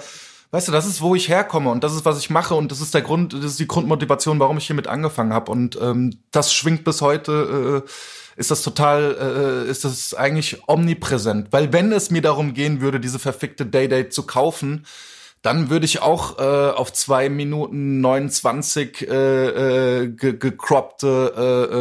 weißt 0.52 0.68
du, 0.68 0.74
das 0.74 0.86
ist, 0.86 1.02
wo 1.02 1.16
ich 1.16 1.30
herkomme 1.30 1.70
und 1.70 1.86
das 1.86 1.96
ist, 1.96 2.04
was 2.04 2.20
ich 2.20 2.30
mache 2.30 2.56
und 2.56 2.70
das 2.70 2.82
ist 2.82 2.94
der 2.94 3.02
Grund, 3.02 3.32
das 3.32 3.46
ist 3.46 3.60
die 3.60 3.68
Grundmotivation, 3.68 4.42
warum 4.42 4.58
ich 4.58 4.68
hiermit 4.68 4.88
angefangen 4.88 5.32
habe 5.32 5.52
und 5.52 5.80
ähm, 5.82 6.20
das 6.32 6.54
schwingt 6.54 6.84
bis 6.84 7.02
heute. 7.02 7.86
Äh, 7.86 7.90
ist 8.40 8.50
das 8.52 8.64
total, 8.64 9.66
äh, 9.68 9.70
ist 9.70 9.86
das 9.86 10.14
eigentlich 10.14 10.62
omnipräsent. 10.68 11.50
Weil 11.52 11.72
wenn 11.74 11.92
es 11.92 12.10
mir 12.10 12.22
darum 12.22 12.54
gehen 12.54 12.82
würde, 12.82 13.00
diese 13.00 13.20
verfickte 13.20 13.66
Day-Date 13.66 14.14
zu 14.14 14.24
kaufen, 14.24 14.86
dann 15.42 15.70
würde 15.70 15.86
ich 15.86 16.02
auch 16.02 16.38
äh, 16.40 16.72
auf 16.72 16.92
zwei 16.92 17.30
Minuten 17.30 18.02
29 18.02 19.08
äh, 19.08 19.16
äh, 20.04 20.08
ge 20.10 20.34
gecroppte, 20.38 21.34
äh, 21.38 21.76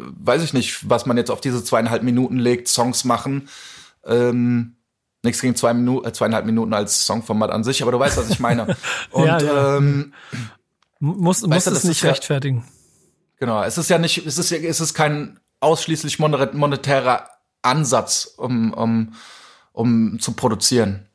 äh, 0.00 0.12
weiß 0.18 0.42
ich 0.42 0.52
nicht, 0.52 0.88
was 0.88 1.06
man 1.06 1.16
jetzt 1.16 1.30
auf 1.30 1.40
diese 1.40 1.62
zweieinhalb 1.62 2.02
Minuten 2.02 2.38
legt, 2.38 2.66
Songs 2.68 3.04
machen. 3.04 3.48
Ähm, 4.04 4.76
nichts 5.22 5.40
gegen 5.40 5.54
zwei 5.56 5.72
Minuten, 5.74 6.06
äh, 6.08 6.12
zweieinhalb 6.12 6.46
Minuten 6.46 6.72
als 6.74 7.06
Songformat 7.06 7.50
an 7.50 7.62
sich, 7.64 7.82
aber 7.82 7.92
du 7.92 7.98
weißt, 8.00 8.16
was 8.16 8.28
ich 8.30 8.40
meine. 8.40 8.76
Und 9.10 9.26
Ja, 9.26 9.38
ja. 9.40 9.76
ähm, 9.76 10.12
Muss, 10.98 11.42
muss 11.42 11.58
es 11.58 11.64
das 11.74 11.84
nicht 11.84 12.02
ja- 12.02 12.10
rechtfertigen. 12.10 12.64
Genau, 13.38 13.62
es 13.62 13.76
ist 13.78 13.90
ja 13.90 13.98
nicht, 13.98 14.26
es 14.26 14.38
ist, 14.38 14.50
ja- 14.50 14.58
es 14.58 14.80
ist 14.80 14.94
kein 14.94 15.38
ausschließlich 15.66 16.18
monetärer 16.18 17.28
Ansatz, 17.62 18.34
um, 18.36 18.72
um, 18.72 19.14
um 19.72 20.18
zu 20.20 20.32
produzieren. 20.32 21.06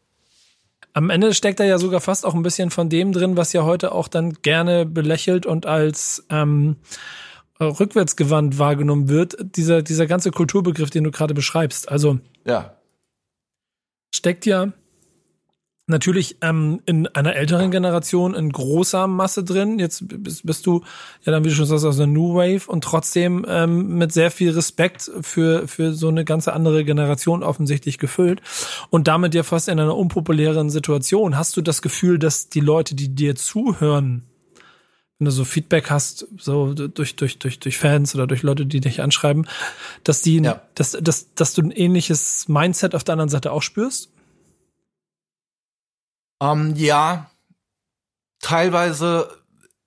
Am 0.94 1.10
Ende 1.10 1.34
steckt 1.34 1.62
da 1.62 1.64
ja 1.64 1.78
sogar 1.78 2.02
fast 2.02 2.26
auch 2.26 2.36
ein 2.36 2.44
bisschen 2.44 2.70
von 2.70 2.90
dem 2.90 3.14
drin, 3.14 3.38
was 3.38 3.54
ja 3.54 3.64
heute 3.64 3.94
auch 3.94 4.10
dann 4.10 4.34
gerne 4.42 4.86
belächelt 4.86 5.46
und 5.46 5.66
als 5.66 6.26
ähm, 6.30 6.76
äh, 7.60 7.64
rückwärtsgewandt 7.64 8.60
wahrgenommen 8.60 9.08
wird. 9.08 9.38
Dieser, 9.56 9.84
dieser 9.84 10.06
ganze 10.06 10.32
Kulturbegriff, 10.32 10.90
den 10.90 11.06
du 11.06 11.12
gerade 11.12 11.34
beschreibst. 11.34 11.90
Also 11.90 12.20
Ja, 12.46 12.76
steckt 14.14 14.46
ja 14.46 14.74
natürlich 15.92 16.38
ähm, 16.42 16.82
in 16.88 17.08
einer 17.08 17.36
älteren 17.36 17.70
Generation 17.70 18.34
in 18.34 18.52
großer 18.52 19.06
Masse 19.06 19.44
drin. 19.44 19.78
Jetzt 19.78 20.04
bist, 20.08 20.46
bist 20.46 20.66
du 20.66 20.82
ja 21.24 21.32
dann, 21.32 21.44
wie 21.46 21.50
du 21.50 21.56
schon 21.56 21.68
sagst, 21.68 21.86
aus 21.86 21.98
der 21.98 22.08
New 22.08 22.34
Wave 22.34 22.68
und 22.68 22.84
trotzdem 22.84 23.46
ähm, 23.48 23.98
mit 24.00 24.12
sehr 24.12 24.32
viel 24.32 24.52
Respekt 24.52 25.12
für, 25.22 25.68
für 25.68 25.94
so 25.94 26.08
eine 26.08 26.26
ganze 26.26 26.54
andere 26.54 26.84
Generation 26.84 27.44
offensichtlich 27.44 28.00
gefüllt 28.00 28.42
und 28.90 29.08
damit 29.08 29.36
ja 29.36 29.44
fast 29.44 29.68
in 29.68 29.80
einer 29.80 29.96
unpopulären 29.96 30.72
Situation. 30.72 31.38
Hast 31.38 31.56
du 31.56 31.62
das 31.62 31.84
Gefühl, 31.84 32.18
dass 32.18 32.50
die 32.50 32.62
Leute, 32.62 32.96
die 32.96 33.14
dir 33.14 33.36
zuhören, 33.36 34.24
wenn 35.20 35.26
du 35.26 35.32
so 35.32 35.46
Feedback 35.46 35.92
hast, 35.92 36.28
so 36.40 36.74
durch, 36.74 37.16
durch, 37.16 37.38
durch, 37.38 37.60
durch 37.60 37.78
Fans 37.78 38.16
oder 38.16 38.26
durch 38.26 38.42
Leute, 38.42 38.66
die 38.66 38.80
dich 38.80 39.02
anschreiben, 39.04 39.48
dass 40.04 40.24
die, 40.24 40.38
Ja. 40.38 40.62
dass, 40.74 40.94
dass, 41.00 41.36
dass 41.36 41.54
du 41.54 41.62
ein 41.62 41.70
ähnliches 41.70 42.48
Mindset 42.48 42.96
auf 42.96 43.04
der 43.04 43.14
anderen 43.14 43.30
Seite 43.30 43.52
auch 43.52 43.62
spürst? 43.62 44.11
Ähm, 46.42 46.74
ja, 46.76 47.30
teilweise, 48.40 49.30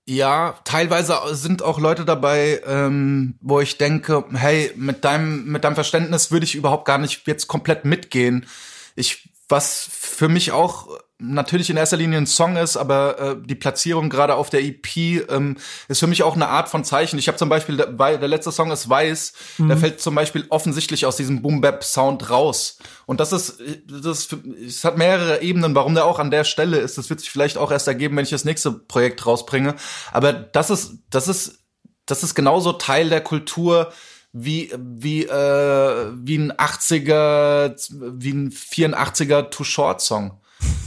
ja, 0.06 0.58
teilweise 0.64 1.18
sind 1.32 1.62
auch 1.62 1.80
Leute 1.80 2.04
dabei, 2.04 2.62
ähm, 2.64 3.36
wo 3.40 3.60
ich 3.60 3.76
denke, 3.76 4.24
hey, 4.32 4.72
mit 4.76 5.04
deinem, 5.04 5.46
mit 5.46 5.64
deinem 5.64 5.74
Verständnis 5.74 6.30
würde 6.30 6.44
ich 6.44 6.54
überhaupt 6.54 6.84
gar 6.84 6.98
nicht 6.98 7.26
jetzt 7.26 7.48
komplett 7.48 7.84
mitgehen. 7.84 8.46
Ich, 8.94 9.28
was 9.48 9.88
für 9.90 10.28
mich 10.28 10.52
auch 10.52 10.88
natürlich 11.18 11.70
in 11.70 11.77
erster 11.77 11.96
Linie 11.96 12.18
ein 12.18 12.27
Song 12.27 12.57
ist, 12.57 12.77
aber 12.77 13.18
äh, 13.18 13.37
die 13.40 13.55
Platzierung 13.55 14.11
gerade 14.11 14.35
auf 14.35 14.50
der 14.50 14.64
EP 14.64 14.96
ähm, 15.31 15.57
ist 15.88 16.00
für 16.00 16.07
mich 16.07 16.22
auch 16.22 16.35
eine 16.35 16.48
Art 16.48 16.68
von 16.68 16.85
Zeichen. 16.85 17.18
Ich 17.18 17.29
habe 17.29 17.38
zum 17.38 17.48
Beispiel, 17.48 17.77
der, 17.77 17.98
weil 17.98 18.18
der 18.18 18.29
letzte 18.29 18.50
Song 18.50 18.70
ist 18.72 18.88
Weiß, 18.88 19.33
der 19.59 19.77
fällt 19.77 20.00
zum 20.00 20.14
Beispiel 20.14 20.44
offensichtlich 20.48 21.07
aus 21.07 21.16
diesem 21.16 21.40
Boom-Bap-Sound 21.40 22.31
raus. 22.31 22.79
Und 23.07 23.20
das 23.20 23.33
ist, 23.33 23.62
das, 23.87 24.29
es 24.66 24.85
hat 24.85 24.98
mehrere 24.98 25.40
Ebenen, 25.40 25.74
warum 25.74 25.94
der 25.94 26.05
auch 26.05 26.18
an 26.18 26.33
der 26.33 26.44
Stelle 26.44 26.79
ist. 26.79 26.98
Das 26.98 27.11
wird 27.11 27.20
sich 27.20 27.31
vielleicht 27.31 27.59
auch 27.59 27.70
erst 27.70 27.87
ergeben, 27.87 28.16
wenn 28.16 28.24
ich 28.24 28.31
das 28.31 28.44
nächste 28.44 28.72
Projekt 28.72 29.24
rausbringe. 29.24 29.77
Aber 30.12 30.33
das 30.33 30.70
ist, 30.70 30.98
das 31.11 31.29
ist, 31.29 31.61
das 32.07 32.22
ist 32.22 32.35
genauso 32.35 32.72
Teil 32.72 33.09
der 33.09 33.22
Kultur 33.22 33.92
wie 34.37 34.72
wie 34.77 35.24
äh, 35.24 36.12
wie 36.16 36.38
ein 36.38 36.53
80er 36.53 37.72
wie 38.20 38.33
ein 38.33 38.50
84er 38.50 39.48
Too 39.50 39.62
Short 39.62 40.00
Song. 40.00 40.40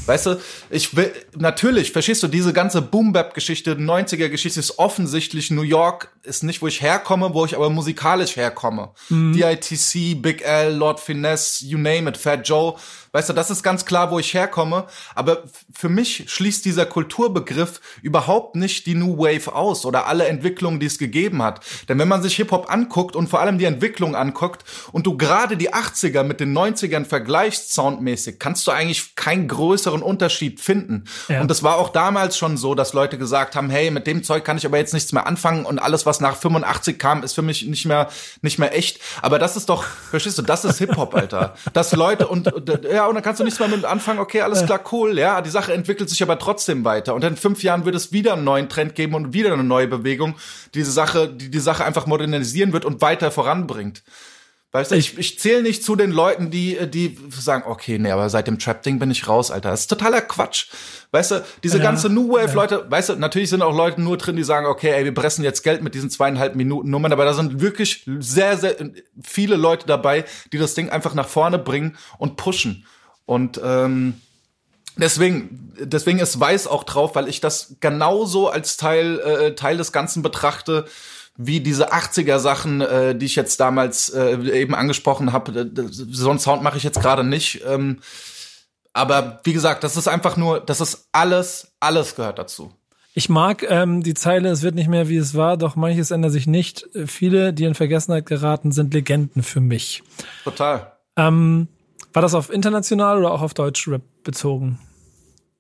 Weißt 0.08 0.26
du, 0.26 0.40
ich 0.70 0.96
will, 0.96 1.12
natürlich, 1.36 1.92
verstehst 1.92 2.24
du, 2.24 2.28
diese 2.28 2.54
ganze 2.54 2.82
Boom-Bap-Geschichte, 2.82 3.74
90er-Geschichte 3.74 4.58
ist 4.58 4.80
offensichtlich 4.80 5.52
New 5.52 5.64
York, 5.64 6.10
ist 6.24 6.44
nicht, 6.44 6.62
wo 6.62 6.68
ich 6.68 6.82
herkomme, 6.82 7.34
wo 7.34 7.44
ich 7.44 7.56
aber 7.56 7.70
musikalisch 7.70 8.38
herkomme. 8.38 8.92
DITC, 9.10 10.22
Big 10.22 10.44
L, 10.44 10.76
Lord 10.76 11.02
Finesse, 11.02 11.66
you 11.66 11.78
name 11.78 12.10
it, 12.10 12.16
Fat 12.16 12.48
Joe. 12.48 12.76
Weißt 13.18 13.30
du, 13.30 13.34
das 13.34 13.50
ist 13.50 13.64
ganz 13.64 13.86
klar, 13.86 14.12
wo 14.12 14.20
ich 14.20 14.36
herkomme. 14.36 14.86
Aber 15.16 15.42
für 15.74 15.90
mich 15.90 16.26
schließt 16.28 16.64
dieser 16.64 16.86
Kulturbegriff 16.86 17.82
überhaupt 18.04 18.56
nicht 18.56 18.86
die 18.86 18.94
New 18.94 19.18
Wave 19.18 19.56
aus 19.56 19.86
oder 19.86 20.06
alle 20.06 20.28
Entwicklungen, 20.28 20.80
die 20.80 20.86
es 20.86 21.00
gegeben 21.00 21.42
hat. 21.42 21.62
Denn 21.90 21.98
wenn 21.98 22.08
man 22.08 22.22
sich 22.22 22.36
Hip-Hop 22.36 22.72
anguckt 22.72 23.16
und 23.16 23.28
vor 23.28 23.40
allem 23.40 23.58
die 23.58 23.66
Entwicklung 23.66 24.16
anguckt 24.16 24.64
und 24.92 25.08
du 25.08 25.18
gerade 25.18 25.58
die 25.58 25.74
80er 25.74 26.22
mit 26.22 26.40
den 26.40 26.56
90ern 26.56 27.06
vergleichst 27.06 27.74
soundmäßig, 27.74 28.38
kannst 28.38 28.68
du 28.68 28.72
eigentlich 28.72 29.16
keinen 29.16 29.48
größeren 29.48 30.04
Unterschied 30.04 30.60
finden. 30.60 31.06
Ja. 31.28 31.42
Und 31.42 31.50
es 31.50 31.64
war 31.64 31.78
auch 31.78 31.90
damals 31.90 32.38
schon 32.38 32.56
so, 32.56 32.76
dass 32.76 32.94
Leute 32.94 33.18
gesagt 33.18 33.56
haben, 33.56 33.72
hey, 33.72 33.90
mit 33.90 34.06
dem 34.06 34.24
Zeug 34.24 34.46
kann 34.46 34.60
ich 34.60 34.66
aber 34.68 34.78
jetzt 34.78 34.94
nichts 34.94 35.12
mehr 35.12 35.26
anfangen 35.26 35.66
und 35.66 35.80
alles, 35.80 36.06
was 36.06 36.20
nach 36.20 36.36
85 36.36 37.00
kam, 37.00 37.24
ist 37.24 37.34
für 37.34 37.42
mich 37.42 37.66
nicht 37.66 37.88
mehr, 37.88 38.10
nicht 38.44 38.60
mehr 38.60 38.78
echt. 38.78 39.00
Aber 39.24 39.40
das 39.40 39.58
ist 39.58 39.70
doch, 39.70 39.86
verstehst 40.12 40.38
du, 40.38 40.44
das 40.44 40.66
ist 40.66 40.78
Hip-Hop, 40.78 41.16
Alter. 41.16 41.56
Dass 41.74 41.94
Leute 41.94 42.28
und 42.28 42.54
ja, 42.92 43.07
und 43.08 43.16
dann 43.16 43.24
kannst 43.24 43.40
du 43.40 43.44
nichts 43.44 43.60
mehr 43.60 43.68
mit 43.68 43.86
anfangen, 43.86 44.20
okay, 44.20 44.42
alles 44.42 44.66
klar, 44.66 44.82
cool, 44.92 45.18
ja, 45.18 45.42
die 45.42 45.50
Sache 45.50 45.74
entwickelt 45.74 46.10
sich 46.10 46.22
aber 46.22 46.38
trotzdem 46.40 46.86
weiter. 46.86 47.16
Und 47.16 47.24
in 47.24 47.36
fünf 47.36 47.64
Jahren 47.64 47.86
wird 47.86 47.96
es 47.96 48.12
wieder 48.12 48.34
einen 48.34 48.44
neuen 48.44 48.70
Trend 48.70 48.96
geben 48.96 49.14
und 49.16 49.34
wieder 49.34 49.54
eine 49.54 49.64
neue 49.64 49.88
Bewegung, 49.88 50.36
die 50.74 50.80
diese 50.80 50.92
Sache, 50.92 51.28
die 51.28 51.50
die 51.50 51.60
Sache 51.60 51.84
einfach 51.86 52.06
modernisieren 52.06 52.74
wird 52.74 52.86
und 52.86 53.02
weiter 53.02 53.32
voranbringt. 53.32 54.04
Weißt 54.74 54.92
du, 54.92 54.96
ich, 54.96 55.18
ich 55.18 55.40
zähle 55.40 55.64
nicht 55.64 55.84
zu 55.84 55.96
den 55.96 56.12
Leuten, 56.12 56.52
die, 56.52 56.78
die 56.90 57.18
sagen, 57.32 57.64
okay, 57.66 57.98
nee, 57.98 58.12
aber 58.12 58.30
seit 58.30 58.48
dem 58.48 58.60
Trap-Ding 58.60 59.00
bin 59.00 59.10
ich 59.10 59.28
raus, 59.28 59.50
Alter. 59.50 59.72
Das 59.72 59.82
ist 59.82 59.88
totaler 59.88 60.22
Quatsch. 60.22 60.68
Weißt 61.12 61.32
du, 61.32 61.44
diese 61.64 61.78
Ja, 61.78 61.84
ganze 61.84 62.10
New 62.10 62.34
Wave-Leute, 62.34 62.86
weißt 62.92 63.10
du, 63.10 63.16
natürlich 63.16 63.50
sind 63.50 63.62
auch 63.62 63.76
Leute 63.76 64.02
nur 64.02 64.18
drin, 64.18 64.36
die 64.36 64.44
sagen, 64.44 64.66
okay, 64.66 64.92
ey, 64.92 65.06
wir 65.06 65.14
pressen 65.14 65.44
jetzt 65.44 65.64
Geld 65.64 65.82
mit 65.82 65.96
diesen 65.96 66.10
zweieinhalb 66.10 66.56
Minuten 66.56 66.90
Nummern, 66.90 67.14
aber 67.14 67.24
da 67.24 67.34
sind 67.34 67.62
wirklich 67.62 68.06
sehr, 68.20 68.58
sehr 68.58 68.76
viele 69.24 69.56
Leute 69.56 69.88
dabei, 69.88 70.26
die 70.52 70.58
das 70.58 70.74
Ding 70.74 70.90
einfach 70.90 71.14
nach 71.14 71.30
vorne 71.30 71.60
bringen 71.60 71.98
und 72.18 72.36
pushen. 72.36 72.86
Und 73.28 73.62
ähm, 73.64 74.16
deswegen, 74.96 75.74
deswegen 75.80 76.18
ist 76.18 76.40
Weiß 76.40 76.66
auch 76.66 76.84
drauf, 76.86 77.14
weil 77.14 77.28
ich 77.28 77.42
das 77.42 77.76
genauso 77.80 78.50
als 78.50 78.78
Teil, 78.78 79.20
äh, 79.20 79.54
Teil 79.54 79.78
des 79.78 79.92
Ganzen 79.92 80.24
betrachte, 80.24 80.86
wie 81.36 81.60
diese 81.60 81.94
80er 81.94 82.40
Sachen, 82.40 82.82
äh, 82.82 83.16
die 83.16 83.28
ich 83.28 83.36
jetzt 83.36 83.60
damals 83.60 84.10
äh, 84.10 84.38
eben 84.60 84.74
angesprochen 84.74 85.34
habe. 85.34 85.70
So 85.92 86.32
einen 86.32 86.40
Sound 86.40 86.64
mache 86.64 86.78
ich 86.78 86.84
jetzt 86.84 87.02
gerade 87.02 87.24
nicht. 87.24 87.62
Ähm, 87.68 88.00
aber 88.94 89.42
wie 89.44 89.54
gesagt, 89.54 89.84
das 89.84 89.98
ist 89.98 90.08
einfach 90.08 90.38
nur, 90.38 90.62
das 90.62 90.82
ist 90.82 91.10
alles, 91.12 91.76
alles 91.80 92.16
gehört 92.16 92.40
dazu. 92.40 92.72
Ich 93.14 93.30
mag 93.30 93.64
ähm, 93.68 94.04
die 94.04 94.14
Zeile, 94.14 94.50
es 94.50 94.64
wird 94.64 94.76
nicht 94.76 94.90
mehr 94.90 95.10
wie 95.10 95.18
es 95.18 95.36
war, 95.36 95.58
doch 95.58 95.76
manches 95.76 96.12
ändert 96.12 96.32
sich 96.32 96.48
nicht. 96.48 96.88
Äh, 96.96 97.08
Viele, 97.08 97.52
die 97.52 97.66
in 97.66 97.76
Vergessenheit 97.76 98.26
geraten, 98.26 98.72
sind 98.72 98.94
Legenden 98.94 99.44
für 99.44 99.60
mich. 99.60 100.02
Total. 100.46 100.94
Ähm, 101.18 101.68
war 102.18 102.24
das 102.24 102.34
auf 102.34 102.52
international 102.52 103.20
oder 103.20 103.32
auch 103.32 103.44
auf 103.44 103.54
Deutschrap 103.54 104.02
bezogen? 104.24 104.80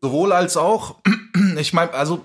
Sowohl 0.01 0.31
als 0.31 0.57
auch, 0.57 0.95
ich 1.59 1.71
meine, 1.71 1.93
also 1.93 2.23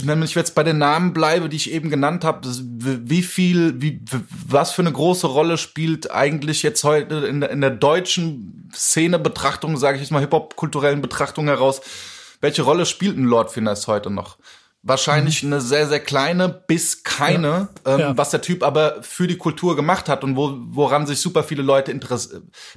wenn 0.00 0.22
ich 0.22 0.36
jetzt 0.36 0.54
bei 0.54 0.62
den 0.62 0.78
Namen 0.78 1.12
bleibe, 1.12 1.48
die 1.48 1.56
ich 1.56 1.72
eben 1.72 1.90
genannt 1.90 2.22
habe, 2.22 2.48
wie 2.48 3.24
viel, 3.24 3.82
wie, 3.82 4.00
was 4.46 4.70
für 4.70 4.82
eine 4.82 4.92
große 4.92 5.26
Rolle 5.26 5.58
spielt 5.58 6.12
eigentlich 6.12 6.62
jetzt 6.62 6.84
heute 6.84 7.26
in 7.26 7.40
der, 7.40 7.50
in 7.50 7.60
der 7.60 7.70
deutschen 7.70 8.70
Szene-Betrachtung, 8.72 9.76
sage 9.76 9.96
ich 9.96 10.02
jetzt 10.02 10.12
mal 10.12 10.20
Hip-Hop-kulturellen 10.20 11.02
Betrachtung 11.02 11.46
heraus, 11.46 11.80
welche 12.40 12.62
Rolle 12.62 12.86
spielt 12.86 13.18
ein 13.18 13.24
Lord 13.24 13.50
Finesse 13.50 13.88
heute 13.88 14.10
noch? 14.10 14.38
Wahrscheinlich 14.84 15.44
eine 15.44 15.60
sehr, 15.60 15.86
sehr 15.86 16.00
kleine 16.00 16.48
bis 16.48 17.04
keine, 17.04 17.68
Ähm, 17.84 18.00
Ja. 18.00 18.16
was 18.16 18.30
der 18.30 18.40
Typ 18.40 18.64
aber 18.64 19.02
für 19.02 19.28
die 19.28 19.36
Kultur 19.38 19.76
gemacht 19.76 20.08
hat 20.08 20.24
und 20.24 20.34
wo, 20.36 20.54
woran 20.70 21.06
sich 21.06 21.20
super 21.20 21.44
viele 21.44 21.62
Leute 21.62 21.92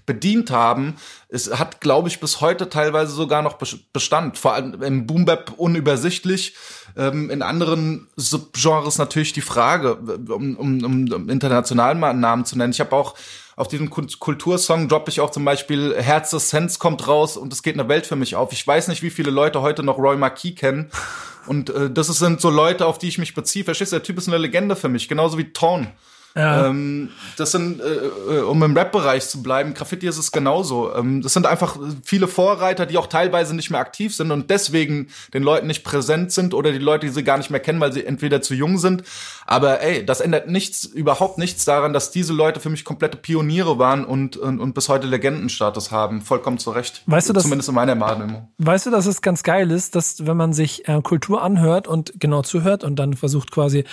bedient 0.05 0.51
haben. 0.51 0.95
Es 1.29 1.51
hat, 1.57 1.81
glaube 1.81 2.07
ich, 2.09 2.19
bis 2.19 2.41
heute 2.41 2.69
teilweise 2.69 3.11
sogar 3.13 3.41
noch 3.41 3.57
bes- 3.59 3.79
Bestand. 3.91 4.37
Vor 4.37 4.53
allem 4.53 4.81
im 4.83 5.07
Boom-Bap 5.07 5.53
unübersichtlich. 5.57 6.55
Ähm, 6.95 7.29
in 7.31 7.41
anderen 7.41 8.07
Subgenres 8.15 8.97
natürlich 8.99 9.33
die 9.33 9.41
Frage, 9.41 9.95
um, 9.95 10.55
um, 10.55 10.83
um, 10.83 11.11
um 11.11 11.29
international 11.29 11.95
mal 11.95 12.11
einen 12.11 12.19
Namen 12.19 12.45
zu 12.45 12.55
nennen. 12.57 12.71
Ich 12.71 12.79
habe 12.79 12.95
auch 12.95 13.15
auf 13.55 13.67
diesem 13.67 13.89
Kult- 13.89 14.19
Kultursong 14.19 14.89
droppe 14.89 15.09
ich 15.11 15.21
auch 15.21 15.31
zum 15.31 15.45
Beispiel 15.45 15.95
Herz 15.97 16.31
des 16.31 16.49
Sense 16.49 16.77
kommt 16.77 17.07
raus 17.07 17.37
und 17.37 17.53
es 17.53 17.63
geht 17.63 17.79
eine 17.79 17.87
Welt 17.87 18.05
für 18.05 18.15
mich 18.15 18.35
auf. 18.35 18.51
Ich 18.51 18.65
weiß 18.65 18.87
nicht, 18.89 19.01
wie 19.01 19.09
viele 19.09 19.31
Leute 19.31 19.61
heute 19.61 19.83
noch 19.83 19.97
Roy 19.97 20.17
Marquis 20.17 20.55
kennen. 20.55 20.91
Und 21.47 21.69
äh, 21.69 21.91
das 21.91 22.07
sind 22.07 22.41
so 22.41 22.49
Leute, 22.49 22.87
auf 22.87 22.97
die 22.97 23.07
ich 23.07 23.19
mich 23.19 23.35
beziehe. 23.35 23.63
Verstehst 23.63 23.91
du, 23.91 23.97
der 23.97 24.03
Typ 24.03 24.17
ist 24.17 24.27
eine 24.27 24.39
Legende 24.39 24.75
für 24.75 24.89
mich, 24.89 25.07
genauso 25.07 25.37
wie 25.37 25.53
Tone. 25.53 25.91
Ja. 26.35 26.67
Ähm, 26.67 27.11
das 27.37 27.51
sind, 27.51 27.79
äh, 27.79 27.83
äh, 27.85 28.41
um 28.41 28.61
im 28.61 28.75
Rap-Bereich 28.75 29.27
zu 29.29 29.41
bleiben, 29.41 29.73
Graffiti 29.73 30.05
ist 30.05 30.17
es 30.17 30.33
genauso. 30.33 30.93
Ähm, 30.93 31.21
das 31.21 31.31
sind 31.31 31.45
einfach 31.45 31.77
viele 32.03 32.27
Vorreiter, 32.27 32.85
die 32.85 32.97
auch 32.97 33.07
teilweise 33.07 33.55
nicht 33.55 33.71
mehr 33.71 33.79
aktiv 33.79 34.13
sind 34.13 34.31
und 34.31 34.49
deswegen 34.49 35.07
den 35.33 35.43
Leuten 35.43 35.67
nicht 35.67 35.85
präsent 35.85 36.33
sind 36.33 36.53
oder 36.53 36.73
die 36.73 36.77
Leute, 36.77 37.07
die 37.07 37.13
sie 37.13 37.23
gar 37.23 37.37
nicht 37.37 37.51
mehr 37.51 37.61
kennen, 37.61 37.79
weil 37.79 37.93
sie 37.93 38.05
entweder 38.05 38.41
zu 38.41 38.53
jung 38.53 38.77
sind. 38.77 39.03
Aber 39.45 39.81
ey, 39.81 40.05
das 40.05 40.19
ändert 40.19 40.49
nichts, 40.49 40.83
überhaupt 40.83 41.37
nichts 41.37 41.63
daran, 41.63 41.93
dass 41.93 42.11
diese 42.11 42.33
Leute 42.33 42.59
für 42.59 42.69
mich 42.69 42.83
komplette 42.83 43.15
Pioniere 43.15 43.79
waren 43.79 44.03
und, 44.03 44.35
und, 44.35 44.59
und 44.59 44.73
bis 44.73 44.89
heute 44.89 45.07
Legendenstatus 45.07 45.91
haben. 45.91 46.21
Vollkommen 46.21 46.57
zu 46.57 46.71
Recht. 46.71 47.01
Weißt 47.05 47.29
du, 47.29 47.33
dass, 47.33 47.43
Zumindest 47.43 47.69
in 47.69 47.75
meiner 47.75 47.97
Wahrnehmung. 47.97 48.49
Weißt 48.57 48.85
du, 48.85 48.91
dass 48.91 49.05
es 49.05 49.21
ganz 49.21 49.43
geil 49.43 49.71
ist, 49.71 49.95
dass 49.95 50.25
wenn 50.25 50.35
man 50.35 50.51
sich 50.51 50.85
äh, 50.89 50.99
Kultur 51.01 51.41
anhört 51.41 51.87
und 51.87 52.19
genau 52.19 52.41
zuhört 52.41 52.83
und 52.83 52.97
dann 52.97 53.13
versucht 53.13 53.51
quasi 53.51 53.85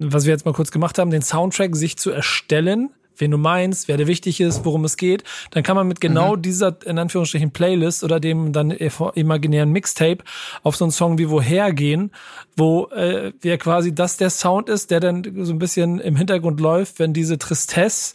was 0.00 0.24
wir 0.24 0.32
jetzt 0.32 0.46
mal 0.46 0.54
kurz 0.54 0.70
gemacht 0.70 0.98
haben, 0.98 1.10
den 1.10 1.22
Soundtrack 1.22 1.76
sich 1.76 1.96
zu 1.96 2.10
erstellen, 2.10 2.90
wen 3.20 3.30
du 3.30 3.36
meinst, 3.36 3.86
wer 3.86 3.98
dir 3.98 4.06
wichtig 4.06 4.40
ist, 4.40 4.64
worum 4.64 4.84
es 4.84 4.96
geht, 4.96 5.24
dann 5.50 5.62
kann 5.62 5.76
man 5.76 5.86
mit 5.86 6.00
genau 6.00 6.36
mhm. 6.36 6.42
dieser, 6.42 6.76
in 6.86 6.98
Anführungsstrichen, 6.98 7.50
Playlist 7.50 8.02
oder 8.02 8.18
dem 8.18 8.52
dann 8.52 8.70
imaginären 8.70 9.70
Mixtape 9.70 10.24
auf 10.62 10.76
so 10.76 10.86
einen 10.86 10.92
Song 10.92 11.18
wie 11.18 11.28
Woher 11.28 11.72
gehen, 11.72 12.12
wo 12.56 12.86
äh, 12.86 13.32
ja 13.44 13.56
quasi 13.58 13.94
das 13.94 14.16
der 14.16 14.30
Sound 14.30 14.68
ist, 14.70 14.90
der 14.90 15.00
dann 15.00 15.22
so 15.44 15.52
ein 15.52 15.58
bisschen 15.58 16.00
im 16.00 16.16
Hintergrund 16.16 16.60
läuft, 16.60 16.98
wenn 16.98 17.12
diese 17.12 17.38
Tristesse 17.38 18.14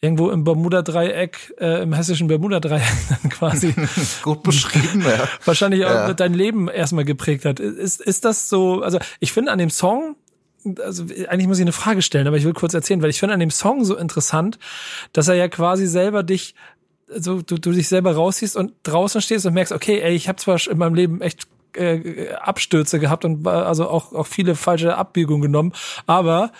irgendwo 0.00 0.28
im 0.30 0.44
Bermuda-Dreieck, 0.44 1.54
äh, 1.58 1.82
im 1.82 1.94
hessischen 1.94 2.28
Bermuda-Dreieck 2.28 2.82
dann 3.22 3.30
quasi 3.30 3.74
gut 4.22 4.42
beschrieben, 4.42 5.02
ja. 5.02 5.28
wahrscheinlich 5.44 5.84
auch 5.86 5.90
ja. 5.90 6.14
dein 6.14 6.34
Leben 6.34 6.68
erstmal 6.68 7.04
geprägt 7.04 7.44
hat. 7.44 7.58
Ist, 7.58 8.00
ist 8.00 8.24
das 8.24 8.48
so, 8.48 8.82
also 8.82 8.98
ich 9.20 9.32
finde 9.32 9.52
an 9.52 9.58
dem 9.58 9.70
Song, 9.70 10.16
also 10.82 11.04
eigentlich 11.04 11.46
muss 11.46 11.58
ich 11.58 11.64
eine 11.64 11.72
Frage 11.72 12.02
stellen, 12.02 12.26
aber 12.26 12.36
ich 12.36 12.44
will 12.44 12.52
kurz 12.52 12.74
erzählen, 12.74 13.02
weil 13.02 13.10
ich 13.10 13.20
finde 13.20 13.34
an 13.34 13.40
dem 13.40 13.50
Song 13.50 13.84
so 13.84 13.96
interessant, 13.96 14.58
dass 15.12 15.28
er 15.28 15.34
ja 15.34 15.48
quasi 15.48 15.86
selber 15.86 16.22
dich 16.22 16.54
so 17.08 17.42
du, 17.42 17.58
du 17.58 17.72
dich 17.72 17.88
selber 17.88 18.14
rausziehst 18.14 18.56
und 18.56 18.72
draußen 18.82 19.20
stehst 19.20 19.46
und 19.46 19.54
merkst, 19.54 19.72
okay, 19.72 20.00
ey, 20.00 20.14
ich 20.14 20.28
habe 20.28 20.36
zwar 20.36 20.58
in 20.68 20.78
meinem 20.78 20.94
Leben 20.94 21.20
echt 21.20 21.46
äh, 21.76 22.32
Abstürze 22.32 22.98
gehabt 22.98 23.24
und 23.24 23.46
also 23.46 23.88
auch 23.88 24.12
auch 24.12 24.26
viele 24.26 24.54
falsche 24.54 24.96
Abbiegungen 24.96 25.42
genommen, 25.42 25.72
aber 26.06 26.52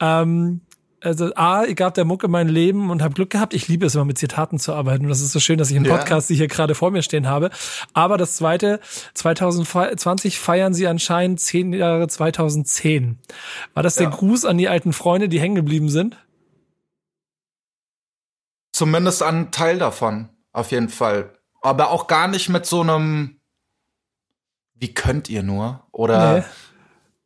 ähm, 0.00 0.60
also 1.00 1.32
A, 1.34 1.64
ich 1.64 1.76
gab 1.76 1.94
der 1.94 2.04
Mucke 2.04 2.28
mein 2.28 2.48
Leben 2.48 2.90
und 2.90 3.02
habe 3.02 3.14
Glück 3.14 3.30
gehabt. 3.30 3.54
Ich 3.54 3.68
liebe 3.68 3.86
es 3.86 3.94
immer 3.94 4.04
mit 4.04 4.18
Zitaten 4.18 4.58
zu 4.58 4.74
arbeiten 4.74 5.04
und 5.04 5.08
das 5.08 5.20
ist 5.20 5.32
so 5.32 5.40
schön, 5.40 5.58
dass 5.58 5.70
ich 5.70 5.76
einen 5.76 5.86
Podcast, 5.86 6.28
ja. 6.28 6.34
die 6.34 6.38
hier 6.38 6.48
gerade 6.48 6.74
vor 6.74 6.90
mir 6.90 7.02
stehen 7.02 7.28
habe. 7.28 7.50
Aber 7.92 8.18
das 8.18 8.36
zweite, 8.36 8.80
2020 9.14 10.38
feiern 10.38 10.74
sie 10.74 10.86
anscheinend 10.86 11.40
zehn 11.40 11.72
Jahre 11.72 12.08
2010. 12.08 13.18
War 13.74 13.82
das 13.82 13.96
ja. 13.96 14.02
der 14.02 14.10
Gruß 14.10 14.44
an 14.44 14.58
die 14.58 14.68
alten 14.68 14.92
Freunde, 14.92 15.28
die 15.28 15.40
hängen 15.40 15.54
geblieben 15.54 15.88
sind? 15.88 16.16
Zumindest 18.72 19.22
ein 19.22 19.50
Teil 19.50 19.78
davon, 19.78 20.28
auf 20.52 20.70
jeden 20.70 20.88
Fall. 20.88 21.32
Aber 21.60 21.90
auch 21.90 22.06
gar 22.06 22.28
nicht 22.28 22.48
mit 22.48 22.66
so 22.66 22.80
einem, 22.80 23.40
wie 24.74 24.94
könnt 24.94 25.28
ihr 25.28 25.42
nur? 25.42 25.86
Oder 25.92 26.38
nee 26.38 26.44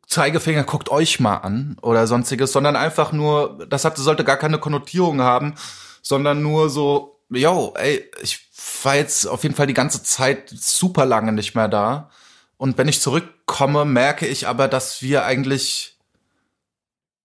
Zeigefinger 0.07 0.63
guckt 0.63 0.89
euch 0.89 1.19
mal 1.19 1.37
an 1.37 1.77
oder 1.81 2.07
sonstiges, 2.07 2.51
sondern 2.51 2.75
einfach 2.75 3.11
nur, 3.11 3.65
das 3.69 3.85
hatte, 3.85 4.01
sollte 4.01 4.23
gar 4.23 4.37
keine 4.37 4.59
Konnotierung 4.59 5.21
haben, 5.21 5.55
sondern 6.01 6.41
nur 6.41 6.69
so, 6.69 7.19
yo, 7.29 7.73
ey, 7.77 8.09
ich 8.21 8.47
war 8.83 8.95
jetzt 8.95 9.25
auf 9.25 9.43
jeden 9.43 9.55
Fall 9.55 9.67
die 9.67 9.73
ganze 9.73 10.03
Zeit 10.03 10.49
super 10.49 11.05
lange 11.05 11.31
nicht 11.31 11.55
mehr 11.55 11.67
da. 11.67 12.09
Und 12.57 12.77
wenn 12.77 12.87
ich 12.87 13.01
zurückkomme, 13.01 13.85
merke 13.85 14.27
ich 14.27 14.47
aber, 14.47 14.67
dass 14.67 15.01
wir 15.01 15.25
eigentlich, 15.25 15.97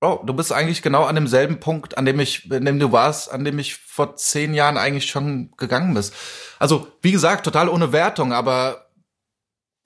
oh, 0.00 0.20
du 0.24 0.32
bist 0.32 0.52
eigentlich 0.52 0.82
genau 0.82 1.04
an 1.04 1.14
demselben 1.14 1.60
Punkt, 1.60 1.98
an 1.98 2.04
dem 2.04 2.18
ich, 2.20 2.50
an 2.50 2.64
dem 2.64 2.78
du 2.78 2.92
warst, 2.92 3.30
an 3.30 3.44
dem 3.44 3.58
ich 3.58 3.76
vor 3.76 4.16
zehn 4.16 4.54
Jahren 4.54 4.78
eigentlich 4.78 5.06
schon 5.06 5.52
gegangen 5.56 5.94
bist. 5.94 6.14
Also, 6.58 6.88
wie 7.02 7.12
gesagt, 7.12 7.44
total 7.44 7.68
ohne 7.68 7.92
Wertung, 7.92 8.32
aber 8.32 8.87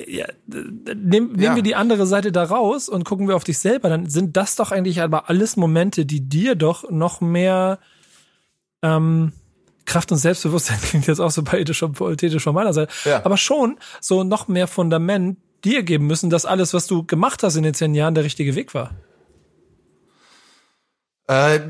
ja, 0.09 0.27
nehm, 0.47 1.33
nehmen 1.33 1.41
ja. 1.41 1.57
wir 1.57 1.62
die 1.62 1.75
andere 1.75 2.07
Seite 2.07 2.33
da 2.33 2.45
raus 2.45 2.88
und 2.88 3.05
gucken 3.05 3.29
wir 3.29 3.37
auf 3.37 3.45
dich 3.45 3.59
selber, 3.59 3.88
dann 3.88 4.09
sind 4.09 4.37
das 4.37 4.57
doch 4.57 4.73
eigentlich 4.73 5.01
aber 5.01 5.29
alles 5.29 5.57
Momente, 5.57 6.07
die 6.07 6.29
dir 6.29 6.55
doch 6.55 6.91
noch 6.91 7.21
mehr 7.21 7.79
ähm, 8.83 9.33
Kraft 9.85 10.12
und 10.12 10.19
Selbstbewusstsein 10.19 10.81
klingt 10.83 11.07
jetzt 11.07 11.21
auch 11.21 11.31
so 11.31 11.43
poetisch, 11.43 11.85
poetisch 11.93 12.43
von 12.43 12.55
meiner 12.55 12.73
Seite, 12.73 12.93
ja. 13.05 13.25
aber 13.25 13.37
schon 13.37 13.79
so 14.01 14.25
noch 14.25 14.49
mehr 14.49 14.69
Fundament 14.69 15.38
dir 15.65 15.83
geben 15.83 16.07
müssen, 16.07 16.31
dass 16.31 16.45
alles, 16.45 16.75
was 16.75 16.87
du 16.87 17.05
gemacht 17.05 17.43
hast 17.43 17.57
in 17.57 17.62
den 17.62 17.75
zehn 17.75 17.95
Jahren, 17.95 18.15
der 18.15 18.25
richtige 18.25 18.55
Weg 18.55 18.75
war. 18.75 18.91
Äh, 21.29 21.61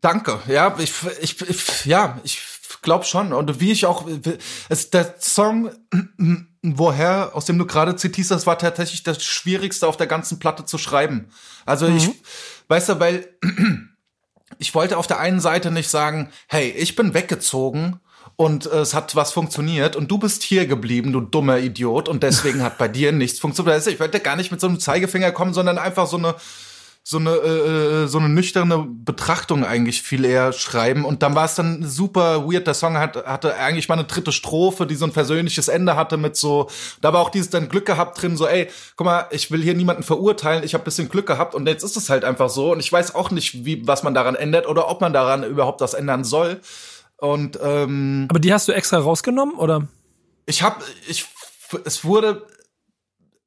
danke. 0.00 0.40
Ja, 0.48 0.76
ich, 0.78 0.92
ich, 1.20 1.40
ich 1.48 1.86
ja, 1.86 2.20
ich 2.24 2.40
glaube 2.82 3.04
schon. 3.04 3.32
Und 3.32 3.60
wie 3.60 3.72
ich 3.72 3.86
auch, 3.86 4.06
es, 4.68 4.90
der 4.90 5.14
Song 5.18 5.70
woher, 6.64 7.30
aus 7.34 7.44
dem 7.44 7.58
du 7.58 7.66
gerade 7.66 7.94
zitierst, 7.94 8.30
das 8.30 8.46
war 8.46 8.58
tatsächlich 8.58 9.02
das 9.02 9.22
Schwierigste 9.22 9.86
auf 9.86 9.98
der 9.98 10.06
ganzen 10.06 10.38
Platte 10.38 10.64
zu 10.64 10.78
schreiben. 10.78 11.28
Also 11.66 11.88
mhm. 11.88 11.96
ich, 11.98 12.10
weißt 12.68 12.88
du, 12.88 13.00
weil 13.00 13.28
ich 14.58 14.74
wollte 14.74 14.96
auf 14.96 15.06
der 15.06 15.20
einen 15.20 15.40
Seite 15.40 15.70
nicht 15.70 15.90
sagen, 15.90 16.30
hey, 16.48 16.70
ich 16.70 16.96
bin 16.96 17.12
weggezogen 17.12 18.00
und 18.36 18.66
äh, 18.66 18.78
es 18.78 18.94
hat 18.94 19.14
was 19.14 19.32
funktioniert 19.32 19.94
und 19.94 20.10
du 20.10 20.18
bist 20.18 20.42
hier 20.42 20.66
geblieben, 20.66 21.12
du 21.12 21.20
dummer 21.20 21.58
Idiot 21.58 22.08
und 22.08 22.22
deswegen 22.22 22.62
hat 22.62 22.78
bei 22.78 22.88
dir 22.88 23.12
nichts 23.12 23.38
funktioniert. 23.38 23.86
Ich 23.86 24.00
wollte 24.00 24.20
gar 24.20 24.36
nicht 24.36 24.50
mit 24.50 24.60
so 24.60 24.66
einem 24.66 24.80
Zeigefinger 24.80 25.32
kommen, 25.32 25.52
sondern 25.52 25.78
einfach 25.78 26.06
so 26.06 26.16
eine 26.16 26.34
so 27.06 27.18
eine 27.18 27.32
äh, 27.32 28.04
äh, 28.04 28.06
so 28.06 28.16
eine 28.16 28.30
nüchterne 28.30 28.86
Betrachtung 28.88 29.62
eigentlich 29.62 30.00
viel 30.00 30.24
eher 30.24 30.54
schreiben. 30.54 31.04
Und 31.04 31.22
dann 31.22 31.34
war 31.34 31.44
es 31.44 31.54
dann 31.54 31.84
super 31.84 32.50
weird. 32.50 32.66
Der 32.66 32.72
Song 32.72 32.96
hat, 32.96 33.26
hatte 33.26 33.54
eigentlich 33.56 33.90
mal 33.90 33.96
eine 33.96 34.04
dritte 34.04 34.32
Strophe 34.32 34.86
die 34.86 34.94
so 34.94 35.04
ein 35.04 35.12
versöhnliches 35.12 35.68
Ende 35.68 35.96
hatte 35.96 36.16
mit 36.16 36.34
so 36.34 36.70
da 37.02 37.12
war 37.12 37.20
auch 37.20 37.28
dieses 37.28 37.50
dann 37.50 37.68
Glück 37.68 37.84
gehabt 37.84 38.20
drin 38.22 38.38
so 38.38 38.46
ey 38.46 38.68
guck 38.96 39.04
mal 39.04 39.26
ich 39.32 39.50
will 39.50 39.62
hier 39.62 39.74
niemanden 39.74 40.02
verurteilen 40.02 40.64
ich 40.64 40.72
habe 40.72 40.82
bisschen 40.82 41.10
Glück 41.10 41.26
gehabt. 41.26 41.54
Und 41.54 41.68
jetzt 41.68 41.84
ist 41.84 41.98
es 41.98 42.08
halt 42.08 42.24
einfach 42.24 42.48
so. 42.48 42.72
Und 42.72 42.80
ich 42.80 42.90
weiß 42.90 43.14
auch 43.14 43.30
nicht 43.30 43.66
wie 43.66 43.86
was 43.86 44.02
man 44.02 44.14
daran 44.14 44.34
ändert 44.34 44.66
oder 44.66 44.88
ob 44.88 45.02
man 45.02 45.12
daran 45.12 45.44
überhaupt 45.44 45.82
was 45.82 45.92
ändern 45.92 46.24
soll. 46.24 46.58
Und 47.18 47.58
ähm, 47.62 48.28
aber 48.30 48.40
die 48.40 48.52
hast 48.52 48.66
du 48.66 48.72
extra 48.72 48.96
rausgenommen 48.96 49.56
oder? 49.56 49.88
Ich 50.46 50.62
habe 50.62 50.82
ich 51.06 51.26
es 51.84 52.04
wurde 52.04 52.46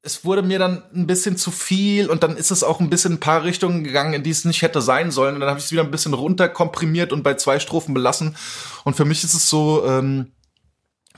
es 0.02 0.24
wurde 0.24 0.42
mir 0.42 0.58
dann 0.58 0.82
ein 0.94 1.06
bisschen 1.06 1.36
zu 1.36 1.50
viel 1.50 2.08
und 2.08 2.22
dann 2.22 2.36
ist 2.36 2.50
es 2.50 2.62
auch 2.62 2.80
ein 2.80 2.90
bisschen 2.90 3.14
ein 3.14 3.20
paar 3.20 3.44
Richtungen 3.44 3.82
gegangen, 3.82 4.14
in 4.14 4.22
die 4.22 4.30
es 4.30 4.44
nicht 4.44 4.62
hätte 4.62 4.80
sein 4.80 5.10
sollen. 5.10 5.34
Und 5.34 5.40
dann 5.40 5.48
habe 5.50 5.58
ich 5.58 5.66
es 5.66 5.72
wieder 5.72 5.82
ein 5.82 5.90
bisschen 5.90 6.14
runterkomprimiert 6.14 7.12
und 7.12 7.22
bei 7.22 7.34
zwei 7.34 7.58
Strophen 7.58 7.94
belassen. 7.94 8.36
Und 8.84 8.94
für 8.94 9.04
mich 9.04 9.24
ist 9.24 9.34
es 9.34 9.50
so, 9.50 9.84
ähm, 9.84 10.32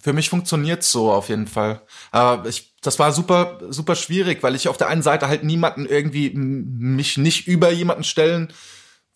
für 0.00 0.14
mich 0.14 0.30
funktioniert 0.30 0.82
so 0.82 1.12
auf 1.12 1.28
jeden 1.28 1.46
Fall. 1.46 1.82
Aber 2.10 2.48
ich, 2.48 2.74
das 2.80 2.98
war 2.98 3.12
super, 3.12 3.58
super 3.68 3.94
schwierig, 3.96 4.42
weil 4.42 4.54
ich 4.54 4.68
auf 4.68 4.78
der 4.78 4.88
einen 4.88 5.02
Seite 5.02 5.28
halt 5.28 5.44
niemanden 5.44 5.84
irgendwie 5.84 6.30
mich 6.34 7.18
nicht 7.18 7.46
über 7.46 7.70
jemanden 7.70 8.04
stellen 8.04 8.50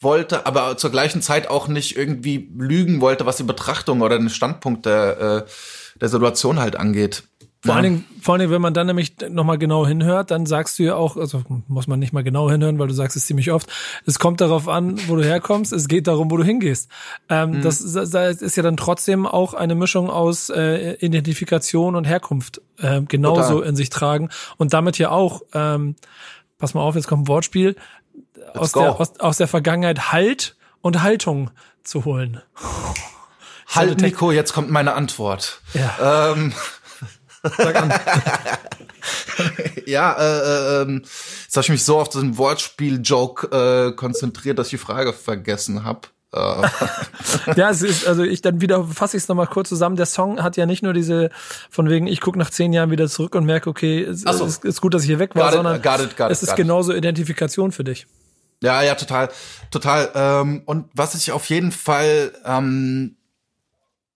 wollte, 0.01 0.45
aber 0.45 0.77
zur 0.77 0.91
gleichen 0.91 1.23
Zeit 1.23 1.49
auch 1.49 1.69
nicht 1.69 1.97
irgendwie 1.97 2.51
lügen 2.55 3.01
wollte, 3.01 3.25
was 3.25 3.39
die 3.39 3.45
Betrachtung 3.45 4.03
oder 4.03 4.19
den 4.19 4.29
Standpunkt 4.29 4.85
der, 4.85 5.21
äh, 5.47 5.51
der 6.01 6.09
Situation 6.11 6.61
halt 6.61 6.77
angeht. 6.77 7.23
Vor, 7.65 7.71
ja. 7.71 7.77
allen 7.77 7.85
Dingen, 7.85 8.05
vor 8.21 8.35
allen 8.35 8.41
Dingen, 8.41 8.53
wenn 8.53 8.61
man 8.61 8.75
dann 8.75 8.87
nämlich 8.87 9.15
nochmal 9.31 9.57
genau 9.57 9.87
hinhört, 9.87 10.31
dann 10.31 10.45
sagst 10.45 10.79
du 10.79 10.83
ja 10.83 10.97
auch, 10.97 11.17
also 11.17 11.43
muss 11.67 11.87
man 11.87 11.99
nicht 11.99 12.13
mal 12.13 12.23
genau 12.23 12.51
hinhören, 12.51 12.79
weil 12.79 12.89
du 12.89 12.93
sagst 12.93 13.17
es 13.17 13.25
ziemlich 13.25 13.53
oft, 13.53 13.71
es 14.05 14.19
kommt 14.19 14.43
darauf 14.43 14.69
an, 14.69 15.01
wo 15.09 15.17
du 15.17 15.25
herkommst, 15.25 15.73
es 15.73 15.89
geht 15.89 16.07
darum, 16.07 16.31
wo 16.31 16.37
du 16.37 16.45
hingehst. 16.45 16.91
Ähm, 17.31 17.53
mhm. 17.53 17.63
das, 17.63 17.79
das, 17.79 18.13
ist 18.13 18.57
ja 18.57 18.63
dann 18.63 18.77
trotzdem 18.77 19.27
auch 19.27 19.55
eine 19.55 19.75
Mischung 19.75 20.11
aus 20.11 20.51
äh, 20.51 20.97
Identifikation 20.97 21.97
und 21.97 22.05
Herkunft 22.05 22.61
äh, 22.81 23.01
genauso 23.01 23.55
Total. 23.55 23.69
in 23.71 23.77
sich 23.77 23.89
tragen 23.89 24.29
und 24.59 24.75
damit 24.75 24.99
ja 24.99 25.09
auch, 25.09 25.41
ähm, 25.55 25.97
pass 26.59 26.75
mal 26.75 26.83
auf, 26.83 26.97
jetzt 26.97 27.09
kommt 27.09 27.23
ein 27.23 27.29
Wortspiel, 27.29 27.77
aus 28.53 28.73
der, 28.73 29.01
aus, 29.01 29.19
aus 29.21 29.39
der 29.39 29.49
Vergangenheit 29.49 30.13
Halt 30.13 30.57
und 30.83 31.03
Haltung 31.03 31.51
zu 31.83 32.05
holen. 32.05 32.43
Halt, 33.69 34.03
Nico, 34.03 34.33
jetzt 34.33 34.53
kommt 34.53 34.71
meine 34.71 34.93
Antwort. 34.93 35.63
Ja. 35.73 36.33
Ähm, 36.33 36.53
Sag 37.57 37.77
an. 37.77 37.93
ja, 39.87 40.13
äh, 40.13 40.39
äh, 40.39 40.83
ähm, 40.83 41.03
jetzt 41.45 41.57
habe 41.57 41.65
ich 41.65 41.71
mich 41.71 41.85
so 41.85 41.99
auf 41.99 42.09
diesen 42.09 42.39
Wortspiel-Joke 42.39 43.91
äh, 43.91 43.93
konzentriert, 43.93 44.59
dass 44.59 44.69
ich 44.69 44.73
die 44.73 44.79
Frage 44.79 45.13
vergessen 45.13 45.85
habe. 45.85 46.09
Äh. 46.33 46.37
ja, 47.57 47.71
es 47.71 47.83
ist, 47.83 48.07
also 48.07 48.23
ich 48.23 48.43
dann 48.43 48.61
wieder 48.61 48.85
fasse 48.85 49.17
ich 49.17 49.23
es 49.23 49.29
nochmal 49.29 49.47
kurz 49.47 49.69
zusammen. 49.69 49.97
Der 49.97 50.07
Song 50.07 50.43
hat 50.43 50.57
ja 50.57 50.67
nicht 50.67 50.83
nur 50.83 50.93
diese, 50.93 51.31
von 51.71 51.89
wegen, 51.89 52.07
ich 52.07 52.21
gucke 52.21 52.39
nach 52.39 52.51
zehn 52.51 52.73
Jahren 52.73 52.91
wieder 52.91 53.09
zurück 53.09 53.35
und 53.35 53.45
merke, 53.45 53.71
okay, 53.71 54.03
es 54.03 54.23
so. 54.23 54.45
ist, 54.45 54.65
ist, 54.65 54.81
gut, 54.81 54.95
dass 54.95 55.03
ich 55.03 55.09
hier 55.09 55.19
weg 55.19 55.35
war, 55.35 55.45
got 55.45 55.53
sondern 55.55 55.77
it, 55.77 55.83
got 55.83 56.01
it, 56.01 56.17
got 56.17 56.31
es 56.31 56.43
ist 56.43 56.57
genauso 56.57 56.93
Identifikation 56.93 57.73
für 57.73 57.85
dich. 57.85 58.07
Ja, 58.63 58.83
ja, 58.83 58.95
total, 58.95 59.29
total. 59.71 60.11
Ähm, 60.15 60.63
und 60.65 60.87
was 60.95 61.15
ich 61.15 61.33
auf 61.33 61.49
jeden 61.51 61.71
Fall 61.71 62.33
ähm, 62.45 63.17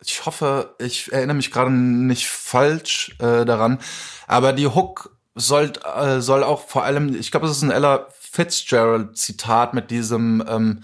ich 0.05 0.27
hoffe, 0.27 0.75
ich 0.79 1.13
erinnere 1.13 1.37
mich 1.37 1.51
gerade 1.51 1.71
nicht 1.71 2.29
falsch 2.29 3.17
äh, 3.19 3.45
daran, 3.45 3.79
aber 4.27 4.53
die 4.53 4.67
Hook 4.67 5.17
soll, 5.35 5.73
äh, 5.97 6.21
soll 6.21 6.45
auch 6.45 6.69
vor 6.69 6.85
allem, 6.85 7.15
ich 7.15 7.31
glaube, 7.31 7.47
es 7.47 7.57
ist 7.57 7.63
ein 7.63 7.71
Ella 7.71 8.07
Fitzgerald-Zitat 8.19 9.75
mit 9.75 9.91
diesem 9.91 10.45
ähm, 10.49 10.81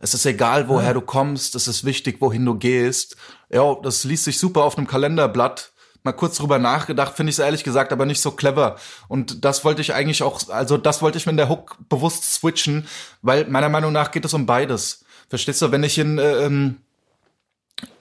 es 0.00 0.14
ist 0.14 0.24
egal, 0.24 0.68
woher 0.68 0.88
ja. 0.88 0.94
du 0.94 1.02
kommst, 1.02 1.54
es 1.54 1.68
ist 1.68 1.84
wichtig, 1.84 2.20
wohin 2.20 2.44
du 2.46 2.54
gehst. 2.54 3.16
Ja, 3.50 3.76
das 3.82 4.04
liest 4.04 4.24
sich 4.24 4.38
super 4.38 4.64
auf 4.64 4.78
einem 4.78 4.86
Kalenderblatt. 4.86 5.72
Mal 6.02 6.12
kurz 6.12 6.38
drüber 6.38 6.58
nachgedacht, 6.58 7.14
finde 7.14 7.28
ich 7.28 7.36
es 7.36 7.40
ehrlich 7.40 7.62
gesagt, 7.62 7.92
aber 7.92 8.06
nicht 8.06 8.22
so 8.22 8.30
clever. 8.30 8.76
Und 9.08 9.44
das 9.44 9.62
wollte 9.66 9.82
ich 9.82 9.92
eigentlich 9.92 10.22
auch, 10.22 10.48
also 10.48 10.78
das 10.78 11.02
wollte 11.02 11.18
ich 11.18 11.26
mit 11.26 11.38
der 11.38 11.50
Hook 11.50 11.76
bewusst 11.90 12.32
switchen, 12.32 12.88
weil 13.20 13.46
meiner 13.48 13.68
Meinung 13.68 13.92
nach 13.92 14.10
geht 14.10 14.24
es 14.24 14.32
um 14.32 14.46
beides. 14.46 15.04
Verstehst 15.28 15.60
du, 15.60 15.70
wenn 15.70 15.84
ich 15.84 15.98
in 15.98 16.18
äh, 16.18 16.46
ähm, 16.46 16.78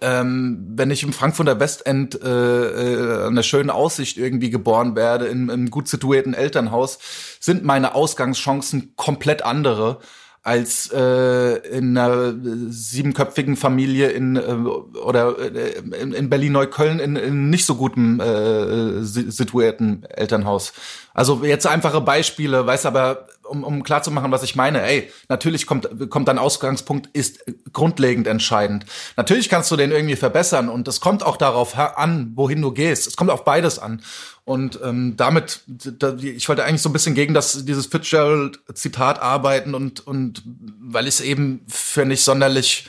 ähm, 0.01 0.65
wenn 0.75 0.91
ich 0.91 1.03
im 1.03 1.13
Frankfurter 1.13 1.59
Westend 1.59 2.21
äh, 2.21 2.27
äh, 2.27 3.27
einer 3.27 3.43
schönen 3.43 3.69
Aussicht 3.69 4.17
irgendwie 4.17 4.49
geboren 4.49 4.95
werde, 4.95 5.25
in 5.25 5.49
einem 5.49 5.69
gut 5.69 5.87
situierten 5.87 6.33
Elternhaus, 6.33 6.99
sind 7.39 7.63
meine 7.63 7.95
Ausgangschancen 7.95 8.93
komplett 8.95 9.43
andere 9.43 9.99
als 10.41 10.89
äh, 10.93 11.55
in 11.77 11.97
einer 11.97 12.33
siebenköpfigen 12.69 13.57
Familie 13.57 14.09
in 14.09 14.37
äh, 14.37 14.39
oder 14.39 15.37
äh, 15.37 15.79
in, 16.01 16.13
in 16.13 16.29
Berlin 16.29 16.53
Neukölln 16.53 16.99
in, 16.99 17.17
in 17.17 17.49
nicht 17.49 17.65
so 17.65 17.75
gutem 17.75 18.21
äh, 18.21 19.03
situierten 19.03 20.05
Elternhaus. 20.05 20.73
Also 21.13 21.43
jetzt 21.43 21.67
einfache 21.67 21.99
Beispiele, 21.99 22.65
weiß 22.65 22.85
aber 22.85 23.27
um, 23.49 23.63
um 23.63 23.83
klar 23.83 24.03
zu 24.03 24.11
machen, 24.11 24.31
was 24.31 24.43
ich 24.43 24.55
meine, 24.55 24.81
ey, 24.83 25.11
natürlich 25.27 25.65
kommt, 25.65 25.89
kommt 26.09 26.27
dein 26.27 26.37
Ausgangspunkt 26.37 27.09
ist 27.13 27.43
grundlegend 27.73 28.27
entscheidend. 28.27 28.85
Natürlich 29.17 29.49
kannst 29.49 29.71
du 29.71 29.75
den 29.75 29.91
irgendwie 29.91 30.15
verbessern 30.15 30.69
und 30.69 30.87
es 30.87 30.99
kommt 30.99 31.23
auch 31.23 31.37
darauf 31.37 31.77
an, 31.77 32.31
wohin 32.35 32.61
du 32.61 32.71
gehst. 32.71 33.07
Es 33.07 33.15
kommt 33.15 33.31
auf 33.31 33.43
beides 33.43 33.79
an. 33.79 34.01
Und 34.45 34.79
ähm, 34.83 35.15
damit, 35.15 35.61
da, 35.67 36.15
ich 36.15 36.47
wollte 36.49 36.63
eigentlich 36.63 36.81
so 36.81 36.89
ein 36.89 36.93
bisschen 36.93 37.13
gegen 37.13 37.33
das, 37.33 37.65
dieses 37.65 37.85
Fitzgerald-Zitat 37.85 39.21
arbeiten 39.21 39.75
und, 39.75 40.05
und 40.07 40.41
weil 40.81 41.07
ich 41.07 41.15
es 41.15 41.21
eben 41.21 41.61
für 41.67 42.05
nicht 42.05 42.23
sonderlich 42.23 42.87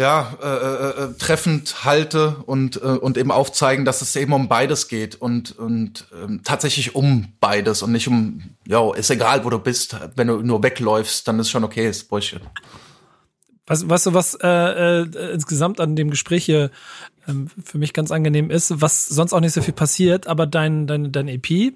ja, 0.00 0.36
äh, 0.42 0.46
äh, 0.46 1.04
äh, 1.04 1.14
treffend 1.18 1.84
halte 1.84 2.36
und, 2.46 2.76
äh, 2.76 2.86
und 2.86 3.18
eben 3.18 3.30
aufzeigen, 3.30 3.84
dass 3.84 4.00
es 4.00 4.16
eben 4.16 4.32
um 4.32 4.48
beides 4.48 4.88
geht 4.88 5.16
und, 5.16 5.58
und 5.58 6.06
ähm, 6.14 6.40
tatsächlich 6.42 6.94
um 6.94 7.34
beides 7.40 7.82
und 7.82 7.92
nicht 7.92 8.08
um, 8.08 8.42
ja, 8.66 8.94
ist 8.94 9.10
egal, 9.10 9.44
wo 9.44 9.50
du 9.50 9.58
bist, 9.58 9.96
wenn 10.16 10.28
du 10.28 10.40
nur 10.40 10.62
wegläufst, 10.62 11.28
dann 11.28 11.38
ist 11.38 11.50
schon 11.50 11.62
okay, 11.62 11.88
ist 11.88 12.08
Bullshit. 12.08 12.40
Was, 13.66 13.88
weißt 13.88 14.06
du, 14.06 14.14
was 14.14 14.34
äh, 14.42 14.48
äh, 14.48 15.32
insgesamt 15.32 15.78
an 15.78 15.94
dem 15.94 16.10
Gespräch 16.10 16.46
hier 16.46 16.70
ähm, 17.28 17.48
für 17.62 17.78
mich 17.78 17.92
ganz 17.92 18.10
angenehm 18.10 18.50
ist, 18.50 18.80
was 18.80 19.06
sonst 19.06 19.32
auch 19.34 19.40
nicht 19.40 19.52
so 19.52 19.62
viel 19.62 19.74
passiert, 19.74 20.26
aber 20.26 20.46
dein, 20.46 20.86
dein, 20.86 21.12
dein 21.12 21.28
EP, 21.28 21.74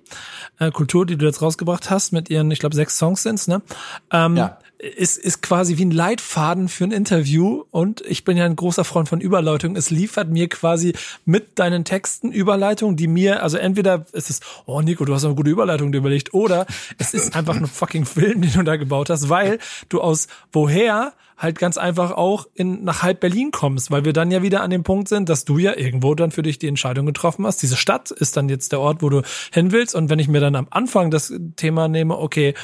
äh, 0.58 0.70
Kultur, 0.72 1.06
die 1.06 1.16
du 1.16 1.26
jetzt 1.26 1.42
rausgebracht 1.42 1.90
hast, 1.90 2.12
mit 2.12 2.30
ihren, 2.30 2.50
ich 2.50 2.58
glaube, 2.58 2.74
sechs 2.74 2.96
Songs 2.98 3.22
sind's, 3.22 3.46
ne? 3.46 3.62
Ähm, 4.10 4.36
ja 4.36 4.58
ist, 4.78 5.16
ist 5.16 5.42
quasi 5.42 5.78
wie 5.78 5.84
ein 5.84 5.90
Leitfaden 5.90 6.68
für 6.68 6.84
ein 6.84 6.92
Interview 6.92 7.64
und 7.70 8.02
ich 8.02 8.24
bin 8.24 8.36
ja 8.36 8.44
ein 8.44 8.56
großer 8.56 8.84
Freund 8.84 9.08
von 9.08 9.20
Überleitung. 9.20 9.76
Es 9.76 9.90
liefert 9.90 10.28
mir 10.28 10.48
quasi 10.48 10.92
mit 11.24 11.58
deinen 11.58 11.84
Texten 11.84 12.30
Überleitungen, 12.30 12.96
die 12.96 13.08
mir, 13.08 13.42
also 13.42 13.56
entweder 13.56 14.06
ist 14.12 14.30
es, 14.30 14.40
oh 14.66 14.80
Nico, 14.82 15.04
du 15.04 15.14
hast 15.14 15.24
eine 15.24 15.34
gute 15.34 15.50
Überleitung 15.50 15.92
dir 15.92 15.98
überlegt, 15.98 16.34
oder 16.34 16.66
es 16.98 17.14
ist 17.14 17.34
einfach 17.34 17.56
ein 17.56 17.66
fucking 17.66 18.04
Film, 18.04 18.42
den 18.42 18.52
du 18.52 18.62
da 18.62 18.76
gebaut 18.76 19.08
hast, 19.10 19.28
weil 19.28 19.58
du 19.88 20.00
aus 20.00 20.28
woher 20.52 21.14
halt 21.36 21.58
ganz 21.58 21.76
einfach 21.76 22.12
auch 22.12 22.46
in, 22.54 22.84
nach 22.84 23.02
halb 23.02 23.20
Berlin 23.20 23.50
kommst, 23.50 23.90
weil 23.90 24.04
wir 24.04 24.12
dann 24.12 24.30
ja 24.30 24.42
wieder 24.42 24.62
an 24.62 24.70
dem 24.70 24.82
Punkt 24.82 25.08
sind, 25.08 25.28
dass 25.28 25.44
du 25.44 25.58
ja 25.58 25.76
irgendwo 25.76 26.14
dann 26.14 26.30
für 26.30 26.42
dich 26.42 26.58
die 26.58 26.68
Entscheidung 26.68 27.06
getroffen 27.06 27.46
hast. 27.46 27.62
Diese 27.62 27.76
Stadt 27.76 28.10
ist 28.10 28.36
dann 28.36 28.48
jetzt 28.48 28.72
der 28.72 28.80
Ort, 28.80 29.02
wo 29.02 29.10
du 29.10 29.22
hin 29.52 29.70
willst. 29.70 29.94
Und 29.94 30.08
wenn 30.08 30.18
ich 30.18 30.28
mir 30.28 30.40
dann 30.40 30.56
am 30.56 30.66
Anfang 30.70 31.10
das 31.10 31.32
Thema 31.56 31.88
nehme, 31.88 32.16
okay, 32.16 32.54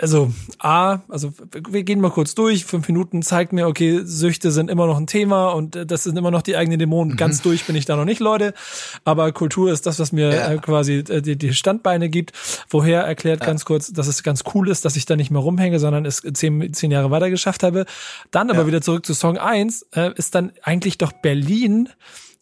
also 0.00 0.32
A, 0.58 1.00
also 1.08 1.32
wir 1.68 1.82
gehen 1.82 2.00
mal 2.00 2.10
kurz 2.10 2.34
durch, 2.34 2.64
fünf 2.64 2.88
Minuten 2.88 3.22
zeigt 3.22 3.52
mir, 3.52 3.66
okay, 3.66 4.00
Süchte 4.04 4.50
sind 4.50 4.70
immer 4.70 4.86
noch 4.86 4.96
ein 4.96 5.06
Thema 5.06 5.50
und 5.50 5.76
äh, 5.76 5.86
das 5.86 6.04
sind 6.04 6.16
immer 6.16 6.30
noch 6.30 6.42
die 6.42 6.56
eigenen 6.56 6.78
Dämonen. 6.78 7.14
Mhm. 7.14 7.16
Ganz 7.16 7.42
durch 7.42 7.64
bin 7.64 7.76
ich 7.76 7.84
da 7.84 7.96
noch 7.96 8.04
nicht, 8.04 8.20
Leute. 8.20 8.54
Aber 9.04 9.32
Kultur 9.32 9.72
ist 9.72 9.86
das, 9.86 9.98
was 9.98 10.12
mir 10.12 10.34
ja. 10.34 10.52
äh, 10.52 10.58
quasi 10.58 10.98
äh, 11.08 11.22
die, 11.22 11.36
die 11.36 11.54
Standbeine 11.54 12.08
gibt. 12.08 12.32
Woher 12.68 13.02
erklärt 13.02 13.40
ja. 13.40 13.46
ganz 13.46 13.64
kurz, 13.64 13.92
dass 13.92 14.06
es 14.06 14.22
ganz 14.22 14.44
cool 14.54 14.68
ist, 14.68 14.84
dass 14.84 14.96
ich 14.96 15.06
da 15.06 15.16
nicht 15.16 15.30
mehr 15.30 15.40
rumhänge, 15.40 15.78
sondern 15.78 16.04
es 16.04 16.22
zehn, 16.34 16.72
zehn 16.72 16.90
Jahre 16.90 17.10
weiter 17.10 17.30
geschafft 17.30 17.62
habe. 17.62 17.86
Dann 18.30 18.50
aber 18.50 18.60
ja. 18.60 18.66
wieder 18.66 18.80
zurück 18.80 19.06
zu 19.06 19.14
Song 19.14 19.38
1, 19.38 19.86
äh, 19.94 20.12
ist 20.16 20.34
dann 20.34 20.52
eigentlich 20.62 20.98
doch 20.98 21.12
Berlin 21.12 21.88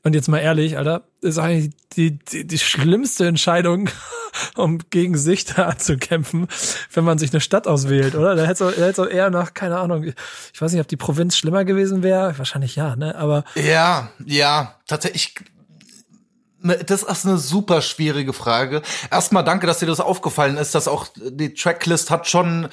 und 0.02 0.14
jetzt 0.14 0.28
mal 0.28 0.38
ehrlich, 0.38 0.78
Alter, 0.78 1.02
ist 1.20 1.38
eigentlich 1.38 1.74
die, 1.92 2.18
die, 2.18 2.46
die 2.46 2.58
schlimmste 2.58 3.26
Entscheidung, 3.26 3.90
um 4.56 4.78
gegen 4.90 5.16
Süchte 5.16 5.66
anzukämpfen, 5.66 6.48
wenn 6.92 7.04
man 7.04 7.18
sich 7.18 7.32
eine 7.32 7.40
Stadt 7.40 7.66
auswählt, 7.66 8.14
oder? 8.14 8.34
Da 8.34 8.44
hätte 8.44 8.64
es 8.64 8.98
auch 8.98 9.06
eher 9.06 9.30
nach, 9.30 9.52
keine 9.52 9.78
Ahnung, 9.78 10.04
ich 10.04 10.60
weiß 10.60 10.72
nicht, 10.72 10.80
ob 10.80 10.88
die 10.88 10.96
Provinz 10.96 11.36
schlimmer 11.36 11.64
gewesen 11.64 12.02
wäre. 12.02 12.38
Wahrscheinlich 12.38 12.76
ja, 12.76 12.96
ne? 12.96 13.14
Aber. 13.14 13.44
Ja, 13.54 14.10
ja, 14.24 14.76
tatsächlich. 14.86 15.34
Ne, 16.62 16.76
das 16.76 17.02
ist 17.02 17.26
eine 17.26 17.38
super 17.38 17.80
schwierige 17.80 18.32
Frage. 18.32 18.82
Erstmal 19.10 19.44
danke, 19.44 19.66
dass 19.66 19.78
dir 19.78 19.86
das 19.86 20.00
aufgefallen 20.00 20.58
ist, 20.58 20.74
dass 20.74 20.88
auch 20.88 21.06
die 21.16 21.54
Tracklist 21.54 22.10
hat 22.10 22.28
schon 22.28 22.68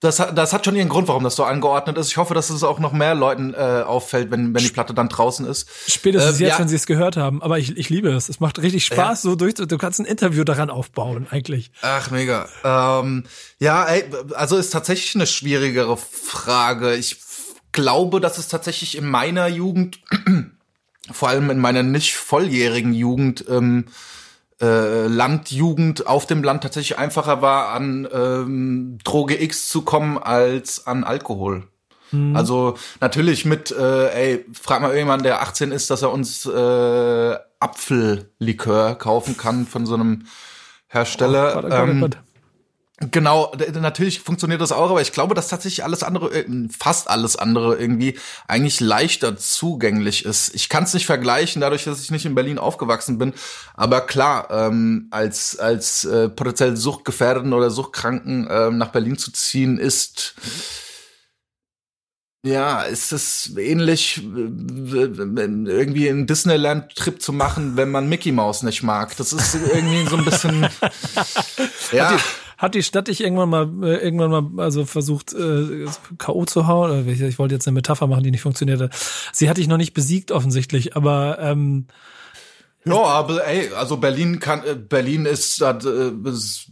das, 0.00 0.20
hat, 0.20 0.38
das 0.38 0.52
hat 0.52 0.64
schon 0.64 0.76
ihren 0.76 0.88
Grund, 0.88 1.08
warum 1.08 1.24
das 1.24 1.34
so 1.34 1.42
angeordnet 1.42 1.98
ist. 1.98 2.08
Ich 2.08 2.18
hoffe, 2.18 2.32
dass 2.32 2.50
es 2.50 2.62
auch 2.62 2.78
noch 2.78 2.92
mehr 2.92 3.16
Leuten 3.16 3.52
äh, 3.52 3.82
auffällt, 3.84 4.30
wenn, 4.30 4.54
wenn 4.54 4.62
die 4.62 4.68
Platte 4.68 4.94
dann 4.94 5.08
draußen 5.08 5.44
ist. 5.44 5.68
Spätestens 5.88 6.38
äh, 6.38 6.44
jetzt, 6.44 6.52
ja. 6.52 6.58
wenn 6.60 6.68
sie 6.68 6.76
es 6.76 6.86
gehört 6.86 7.16
haben. 7.16 7.42
Aber 7.42 7.58
ich, 7.58 7.76
ich 7.76 7.90
liebe 7.90 8.10
es. 8.10 8.28
Es 8.28 8.38
macht 8.38 8.60
richtig 8.60 8.84
Spaß, 8.84 9.24
ja. 9.24 9.30
so 9.30 9.34
durch. 9.34 9.54
Du 9.54 9.78
kannst 9.78 9.98
ein 9.98 10.04
Interview 10.04 10.44
daran 10.44 10.70
aufbauen, 10.70 11.26
eigentlich. 11.30 11.72
Ach, 11.82 12.12
mega. 12.12 12.48
Ähm, 12.62 13.24
ja, 13.58 13.84
ey, 13.86 14.04
also 14.34 14.56
ist 14.56 14.70
tatsächlich 14.70 15.16
eine 15.16 15.26
schwierigere 15.26 15.96
Frage. 15.96 16.94
Ich 16.94 17.16
glaube, 17.72 18.20
dass 18.20 18.38
es 18.38 18.46
tatsächlich 18.46 18.96
in 18.96 19.08
meiner 19.08 19.48
Jugend, 19.48 19.98
vor 21.10 21.28
allem 21.28 21.50
in 21.50 21.58
meiner 21.58 21.82
nicht 21.82 22.14
volljährigen 22.14 22.92
Jugend, 22.94 23.44
ähm, 23.48 23.86
äh, 24.60 25.06
Landjugend 25.06 26.06
auf 26.06 26.26
dem 26.26 26.42
Land 26.42 26.62
tatsächlich 26.62 26.98
einfacher 26.98 27.42
war, 27.42 27.70
an 27.70 28.08
ähm, 28.12 28.98
Droge 29.04 29.40
X 29.40 29.68
zu 29.68 29.82
kommen 29.82 30.18
als 30.18 30.86
an 30.86 31.04
Alkohol. 31.04 31.64
Mhm. 32.10 32.34
Also 32.34 32.74
natürlich 33.00 33.44
mit, 33.44 33.70
äh, 33.70 34.08
ey, 34.10 34.44
frag 34.52 34.80
mal 34.80 34.88
irgendjemand, 34.88 35.24
der 35.24 35.42
18 35.42 35.72
ist, 35.72 35.90
dass 35.90 36.02
er 36.02 36.10
uns 36.10 36.46
äh, 36.46 37.36
Apfellikör 37.60 38.94
kaufen 38.94 39.36
kann 39.36 39.66
von 39.66 39.86
so 39.86 39.94
einem 39.94 40.24
Hersteller. 40.88 41.50
Oh, 41.50 41.54
Gott, 41.54 41.64
oh 41.64 41.68
Gott, 41.68 41.78
oh 41.78 41.90
ähm, 41.90 42.00
Gott. 42.00 42.18
Genau, 43.00 43.52
natürlich 43.74 44.20
funktioniert 44.20 44.60
das 44.60 44.72
auch, 44.72 44.90
aber 44.90 45.00
ich 45.00 45.12
glaube, 45.12 45.36
dass 45.36 45.46
tatsächlich 45.46 45.84
alles 45.84 46.02
andere, 46.02 46.34
äh, 46.34 46.68
fast 46.76 47.08
alles 47.08 47.36
andere 47.36 47.78
irgendwie 47.78 48.18
eigentlich 48.48 48.80
leichter 48.80 49.36
zugänglich 49.36 50.24
ist. 50.24 50.52
Ich 50.56 50.68
kann 50.68 50.82
es 50.82 50.94
nicht 50.94 51.06
vergleichen, 51.06 51.60
dadurch, 51.60 51.84
dass 51.84 52.02
ich 52.02 52.10
nicht 52.10 52.26
in 52.26 52.34
Berlin 52.34 52.58
aufgewachsen 52.58 53.18
bin. 53.18 53.34
Aber 53.74 54.00
klar, 54.00 54.48
ähm, 54.50 55.06
als 55.12 55.56
als 55.60 56.06
äh, 56.06 56.28
potenziell 56.28 56.76
Suchtgefährdeten 56.76 57.52
oder 57.52 57.70
Suchtkranken 57.70 58.48
äh, 58.48 58.70
nach 58.70 58.88
Berlin 58.88 59.16
zu 59.16 59.30
ziehen, 59.30 59.78
ist 59.78 60.34
ja, 62.44 62.82
ist 62.82 63.12
es 63.12 63.56
ähnlich 63.56 64.22
irgendwie 64.24 66.08
einen 66.08 66.26
Disneyland-Trip 66.26 67.22
zu 67.22 67.32
machen, 67.32 67.76
wenn 67.76 67.90
man 67.92 68.08
Mickey 68.08 68.32
Mouse 68.32 68.64
nicht 68.64 68.82
mag. 68.82 69.16
Das 69.16 69.32
ist 69.32 69.54
irgendwie 69.54 70.04
so 70.08 70.16
ein 70.16 70.24
bisschen 70.24 70.68
ja 71.92 72.18
hat 72.58 72.74
die 72.74 72.82
Stadt 72.82 73.06
dich 73.06 73.22
irgendwann 73.22 73.48
mal 73.48 73.70
äh, 73.84 73.98
irgendwann 73.98 74.30
mal 74.30 74.64
also 74.64 74.84
versucht 74.84 75.32
äh, 75.32 75.86
KO 76.18 76.44
zu 76.44 76.66
hauen? 76.66 77.08
Ich, 77.08 77.20
ich 77.20 77.38
wollte 77.38 77.54
jetzt 77.54 77.68
eine 77.68 77.76
Metapher 77.76 78.08
machen, 78.08 78.24
die 78.24 78.32
nicht 78.32 78.42
funktionierte. 78.42 78.90
Sie 79.32 79.48
hat 79.48 79.56
dich 79.56 79.68
noch 79.68 79.76
nicht 79.76 79.94
besiegt 79.94 80.32
offensichtlich, 80.32 80.96
aber 80.96 81.38
ähm, 81.40 81.86
ja, 82.84 82.96
aber 82.96 83.46
ey, 83.46 83.72
also 83.74 83.96
Berlin 83.96 84.40
kann 84.40 84.64
äh, 84.64 84.74
Berlin 84.74 85.24
ist, 85.24 85.62
äh, 85.62 86.10
ist, 86.24 86.66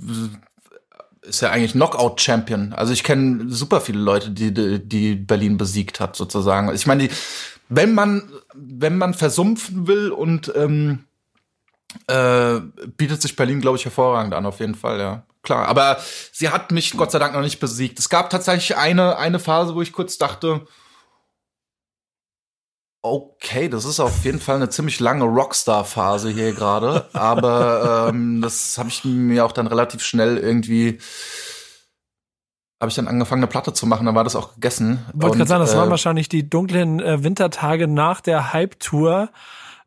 ist 1.22 1.41
ja 1.43 1.51
eigentlich 1.51 1.72
Knockout 1.72 2.20
Champion. 2.20 2.72
Also 2.72 2.93
ich 2.93 3.05
kenne 3.05 3.45
super 3.49 3.80
viele 3.80 4.01
Leute, 4.01 4.30
die 4.30 4.53
die 4.84 5.14
Berlin 5.14 5.57
besiegt 5.57 6.01
hat 6.01 6.16
sozusagen. 6.16 6.74
Ich 6.74 6.87
meine, 6.89 7.09
wenn 7.68 7.95
man 7.95 8.28
wenn 8.55 8.99
man 8.99 9.14
versumpfen 9.14 9.87
will 9.87 10.11
und 10.11 10.53
ähm, 10.57 11.05
äh, 12.09 12.59
bietet 12.97 13.22
sich 13.22 13.37
Berlin, 13.37 13.61
glaube 13.61 13.76
ich, 13.76 13.84
hervorragend 13.84 14.34
an, 14.34 14.47
auf 14.47 14.59
jeden 14.59 14.74
Fall, 14.74 14.99
ja 14.99 15.22
klar. 15.47 15.66
Aber 15.68 15.99
sie 16.32 16.51
hat 16.51 16.70
mich 16.72 16.97
Gott 16.97 17.11
sei 17.11 17.18
Dank 17.18 17.32
noch 17.32 17.40
nicht 17.40 17.61
besiegt. 17.61 17.99
Es 17.99 18.11
gab 18.11 18.28
tatsächlich 18.28 18.76
eine, 18.76 19.16
eine 19.16 19.38
Phase, 19.38 19.74
wo 19.74 19.80
ich 19.80 19.92
kurz 19.92 20.18
dachte, 20.18 20.66
okay, 23.03 23.68
das 23.68 23.84
ist 23.84 24.01
auf 24.01 24.24
jeden 24.24 24.40
Fall 24.40 24.57
eine 24.57 24.68
ziemlich 24.68 25.01
lange 25.01 25.24
Rockstar-Phase 25.24 26.28
hier 26.28 26.53
gerade. 26.53 27.09
Aber 27.14 28.09
ähm, 28.11 28.42
das 28.42 28.76
habe 28.76 28.88
ich 28.88 29.05
mir 29.05 29.47
auch 29.47 29.53
dann 29.53 29.66
relativ 29.66 30.03
schnell 30.03 30.36
irgendwie 30.36 30.99
habe 32.80 32.90
ich 32.90 32.97
dann 32.97 33.09
angefangen, 33.09 33.40
eine 33.40 33.47
Platte 33.47 33.72
zu 33.72 33.86
machen, 33.86 34.05
dann 34.05 34.14
war 34.14 34.24
das 34.24 34.36
auch 34.36 34.55
gegessen. 34.55 35.05
Wollte 35.14 35.38
gerade 35.38 35.49
sagen, 35.49 35.61
das 35.62 35.72
äh, 35.72 35.78
waren 35.78 35.90
wahrscheinlich 35.90 36.28
die 36.28 36.49
dunklen 36.49 37.01
äh, 37.01 37.24
Wintertage 37.24 37.88
nach 37.88 38.20
der 38.20 38.53
Hype-Tour 38.53 39.30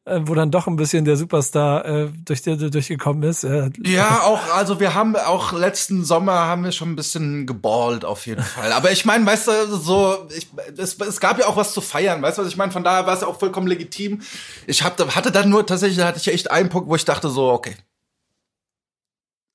äh, 0.06 0.22
wo 0.24 0.34
dann 0.34 0.52
doch 0.52 0.68
ein 0.68 0.76
bisschen 0.76 1.06
der 1.06 1.18
Superstar 1.18 1.86
äh, 1.86 2.10
durch, 2.26 2.42
durchgekommen 2.42 3.24
ist. 3.24 3.44
Äh. 3.44 3.70
Ja, 3.84 4.22
auch, 4.22 4.54
also 4.56 4.80
wir 4.80 4.94
haben 4.94 5.16
auch 5.16 5.52
letzten 5.52 6.04
Sommer 6.04 6.34
haben 6.34 6.64
wir 6.64 6.72
schon 6.72 6.92
ein 6.92 6.96
bisschen 6.96 7.46
geballt 7.46 8.06
auf 8.06 8.26
jeden 8.26 8.44
Fall. 8.56 8.72
Aber 8.72 8.92
ich 8.92 9.06
meine, 9.06 9.26
weißt 9.26 9.48
du, 9.48 9.76
so, 9.78 10.28
ich, 10.36 10.48
es, 10.78 11.00
es 11.00 11.20
gab 11.20 11.40
ja 11.40 11.48
auch 11.48 11.58
was 11.58 11.74
zu 11.74 11.82
feiern, 11.82 12.22
weißt 12.22 12.38
du, 12.38 12.42
was 12.42 12.50
ich 12.50 12.58
meine? 12.58 12.72
Von 12.72 12.84
daher 12.84 13.06
war 13.06 13.14
es 13.14 13.22
ja 13.22 13.28
auch 13.28 13.40
vollkommen 13.40 13.68
legitim. 13.68 14.22
Ich 14.68 14.84
hab, 14.84 15.00
hatte 15.16 15.32
dann 15.32 15.50
nur 15.50 15.66
tatsächlich, 15.66 16.04
hatte 16.04 16.20
ich 16.20 16.28
echt 16.28 16.50
einen 16.50 16.70
Punkt, 16.70 16.90
wo 16.90 16.96
ich 16.96 17.06
dachte 17.06 17.30
so, 17.30 17.52
okay, 17.52 17.76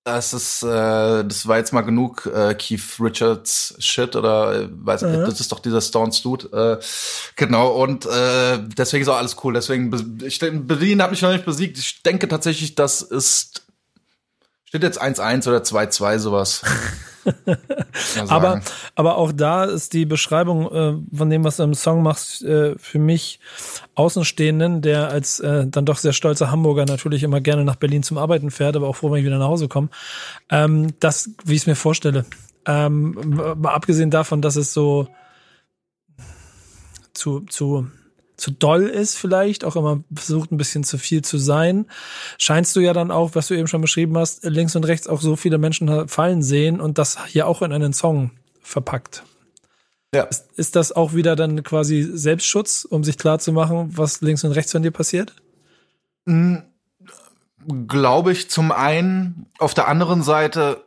das 0.04 0.34
ist, 0.34 0.62
äh, 0.62 0.66
das 1.24 1.48
war 1.48 1.56
jetzt 1.56 1.72
mal 1.72 1.80
genug 1.80 2.26
äh, 2.26 2.54
Keith 2.54 3.00
Richards 3.00 3.74
Shit 3.78 4.14
oder 4.14 4.54
äh, 4.54 4.68
weiß 4.70 5.02
ich, 5.02 5.08
mhm. 5.08 5.24
das 5.24 5.40
ist 5.40 5.50
doch 5.50 5.60
dieser 5.60 5.80
Stones 5.80 6.20
Dude. 6.20 6.46
Äh, 6.52 6.84
genau, 7.36 7.70
und 7.70 8.04
äh, 8.04 8.58
deswegen 8.76 9.02
ist 9.02 9.08
auch 9.08 9.16
alles 9.16 9.36
cool. 9.42 9.54
Deswegen, 9.54 10.18
ich 10.22 10.38
Berlin 10.38 11.02
hat 11.02 11.10
mich 11.10 11.22
noch 11.22 11.32
nicht 11.32 11.46
besiegt. 11.46 11.78
Ich 11.78 12.02
denke 12.02 12.28
tatsächlich, 12.28 12.74
das 12.74 13.00
ist 13.00 13.62
steht 14.66 14.82
jetzt 14.82 15.00
1-1 15.00 15.48
oder 15.48 15.58
2-2, 15.58 16.18
sowas. 16.18 16.62
aber, 18.28 18.60
aber 18.94 19.16
auch 19.16 19.32
da 19.32 19.64
ist 19.64 19.92
die 19.92 20.04
Beschreibung 20.06 20.70
äh, 20.72 21.16
von 21.16 21.30
dem, 21.30 21.44
was 21.44 21.56
du 21.56 21.62
im 21.62 21.74
Song 21.74 22.02
machst, 22.02 22.42
äh, 22.42 22.76
für 22.78 22.98
mich 22.98 23.40
Außenstehenden, 23.94 24.82
der 24.82 25.08
als 25.08 25.40
äh, 25.40 25.66
dann 25.66 25.86
doch 25.86 25.98
sehr 25.98 26.12
stolzer 26.12 26.50
Hamburger 26.50 26.84
natürlich 26.84 27.22
immer 27.22 27.40
gerne 27.40 27.64
nach 27.64 27.76
Berlin 27.76 28.02
zum 28.02 28.18
Arbeiten 28.18 28.50
fährt, 28.50 28.76
aber 28.76 28.88
auch 28.88 28.96
froh, 28.96 29.10
wenn 29.10 29.20
ich 29.20 29.26
wieder 29.26 29.38
nach 29.38 29.48
Hause 29.48 29.68
komme. 29.68 29.88
Ähm, 30.50 30.94
das, 31.00 31.30
wie 31.44 31.54
ich 31.54 31.62
es 31.62 31.66
mir 31.66 31.76
vorstelle. 31.76 32.24
Ähm, 32.66 33.34
mal 33.56 33.74
abgesehen 33.74 34.10
davon, 34.10 34.42
dass 34.42 34.56
es 34.56 34.72
so 34.72 35.08
zu, 37.12 37.40
zu 37.40 37.88
zu 38.36 38.50
doll 38.50 38.84
ist 38.84 39.16
vielleicht, 39.16 39.64
auch 39.64 39.76
immer 39.76 40.02
versucht 40.12 40.50
ein 40.50 40.56
bisschen 40.56 40.84
zu 40.84 40.98
viel 40.98 41.22
zu 41.22 41.38
sein, 41.38 41.86
scheinst 42.38 42.74
du 42.74 42.80
ja 42.80 42.92
dann 42.92 43.10
auch, 43.10 43.34
was 43.34 43.48
du 43.48 43.54
eben 43.54 43.68
schon 43.68 43.80
beschrieben 43.80 44.16
hast, 44.18 44.44
links 44.44 44.74
und 44.74 44.84
rechts 44.84 45.06
auch 45.06 45.20
so 45.20 45.36
viele 45.36 45.58
Menschen 45.58 46.08
fallen 46.08 46.42
sehen 46.42 46.80
und 46.80 46.98
das 46.98 47.24
hier 47.26 47.46
auch 47.46 47.62
in 47.62 47.72
einen 47.72 47.92
Song 47.92 48.32
verpackt. 48.60 49.22
Ja. 50.14 50.24
Ist, 50.24 50.46
ist 50.56 50.76
das 50.76 50.92
auch 50.92 51.14
wieder 51.14 51.36
dann 51.36 51.62
quasi 51.62 52.02
Selbstschutz, 52.02 52.84
um 52.84 53.04
sich 53.04 53.18
klar 53.18 53.38
zu 53.38 53.52
machen, 53.52 53.96
was 53.96 54.20
links 54.20 54.44
und 54.44 54.52
rechts 54.52 54.72
von 54.72 54.82
dir 54.82 54.92
passiert? 54.92 55.34
Mhm. 56.24 56.62
Glaube 57.88 58.32
ich 58.32 58.50
zum 58.50 58.72
einen. 58.72 59.46
Auf 59.58 59.74
der 59.74 59.88
anderen 59.88 60.22
Seite 60.22 60.84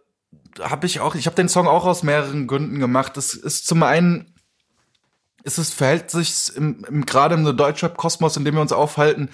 habe 0.62 0.86
ich 0.86 1.00
auch, 1.00 1.16
ich 1.16 1.26
habe 1.26 1.36
den 1.36 1.50
Song 1.50 1.68
auch 1.68 1.86
aus 1.86 2.04
mehreren 2.04 2.48
Gründen 2.48 2.80
gemacht. 2.80 3.18
Es 3.18 3.34
ist 3.34 3.68
zum 3.68 3.84
einen 3.84 4.34
ist 5.48 5.58
es, 5.58 5.74
verhält 5.74 6.12
sich 6.12 6.52
im, 6.56 6.86
im, 6.88 7.06
gerade 7.06 7.36
im 7.36 7.58
Deutschrap-Kosmos, 7.58 8.38
in 8.38 8.46
dem 8.46 8.56
wir 8.56 8.62
uns 8.62 8.74
aufhalten, 8.74 9.30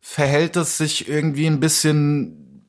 verhält 0.00 0.56
es 0.56 0.78
sich 0.78 1.08
irgendwie 1.08 1.46
ein 1.46 1.60
bisschen 1.60 2.64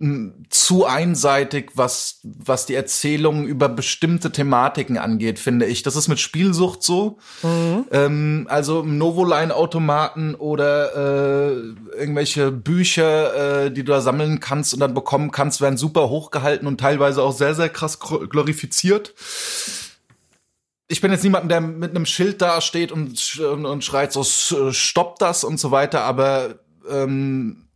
hm, 0.00 0.46
zu 0.48 0.86
einseitig, 0.86 1.72
was, 1.74 2.20
was 2.22 2.64
die 2.64 2.74
Erzählung 2.74 3.46
über 3.46 3.68
bestimmte 3.68 4.32
Thematiken 4.32 4.96
angeht, 4.96 5.38
finde 5.38 5.66
ich. 5.66 5.82
Das 5.82 5.94
ist 5.94 6.08
mit 6.08 6.18
Spielsucht 6.18 6.82
so. 6.82 7.18
Mhm. 7.42 7.84
Ähm, 7.92 8.46
also 8.48 8.82
Novoline-Automaten 8.82 10.34
oder 10.34 10.96
äh, 10.96 11.52
irgendwelche 11.98 12.50
Bücher, 12.50 13.66
äh, 13.66 13.70
die 13.70 13.84
du 13.84 13.92
da 13.92 14.00
sammeln 14.00 14.40
kannst 14.40 14.72
und 14.72 14.80
dann 14.80 14.94
bekommen 14.94 15.32
kannst, 15.32 15.60
werden 15.60 15.76
super 15.76 16.08
hochgehalten 16.08 16.66
und 16.66 16.80
teilweise 16.80 17.22
auch 17.22 17.32
sehr, 17.32 17.54
sehr 17.54 17.68
krass 17.68 18.00
glorifiziert 18.00 19.14
ich 20.90 21.00
bin 21.00 21.12
jetzt 21.12 21.22
niemand, 21.22 21.50
der 21.50 21.60
mit 21.60 21.90
einem 21.90 22.04
Schild 22.04 22.42
da 22.42 22.60
steht 22.60 22.90
und, 22.90 23.38
und, 23.38 23.84
schreit 23.84 24.12
so, 24.12 24.24
stopp 24.72 25.20
das 25.20 25.44
und 25.44 25.60
so 25.60 25.70
weiter, 25.70 26.02
aber 26.02 26.56
ähm, 26.90 27.68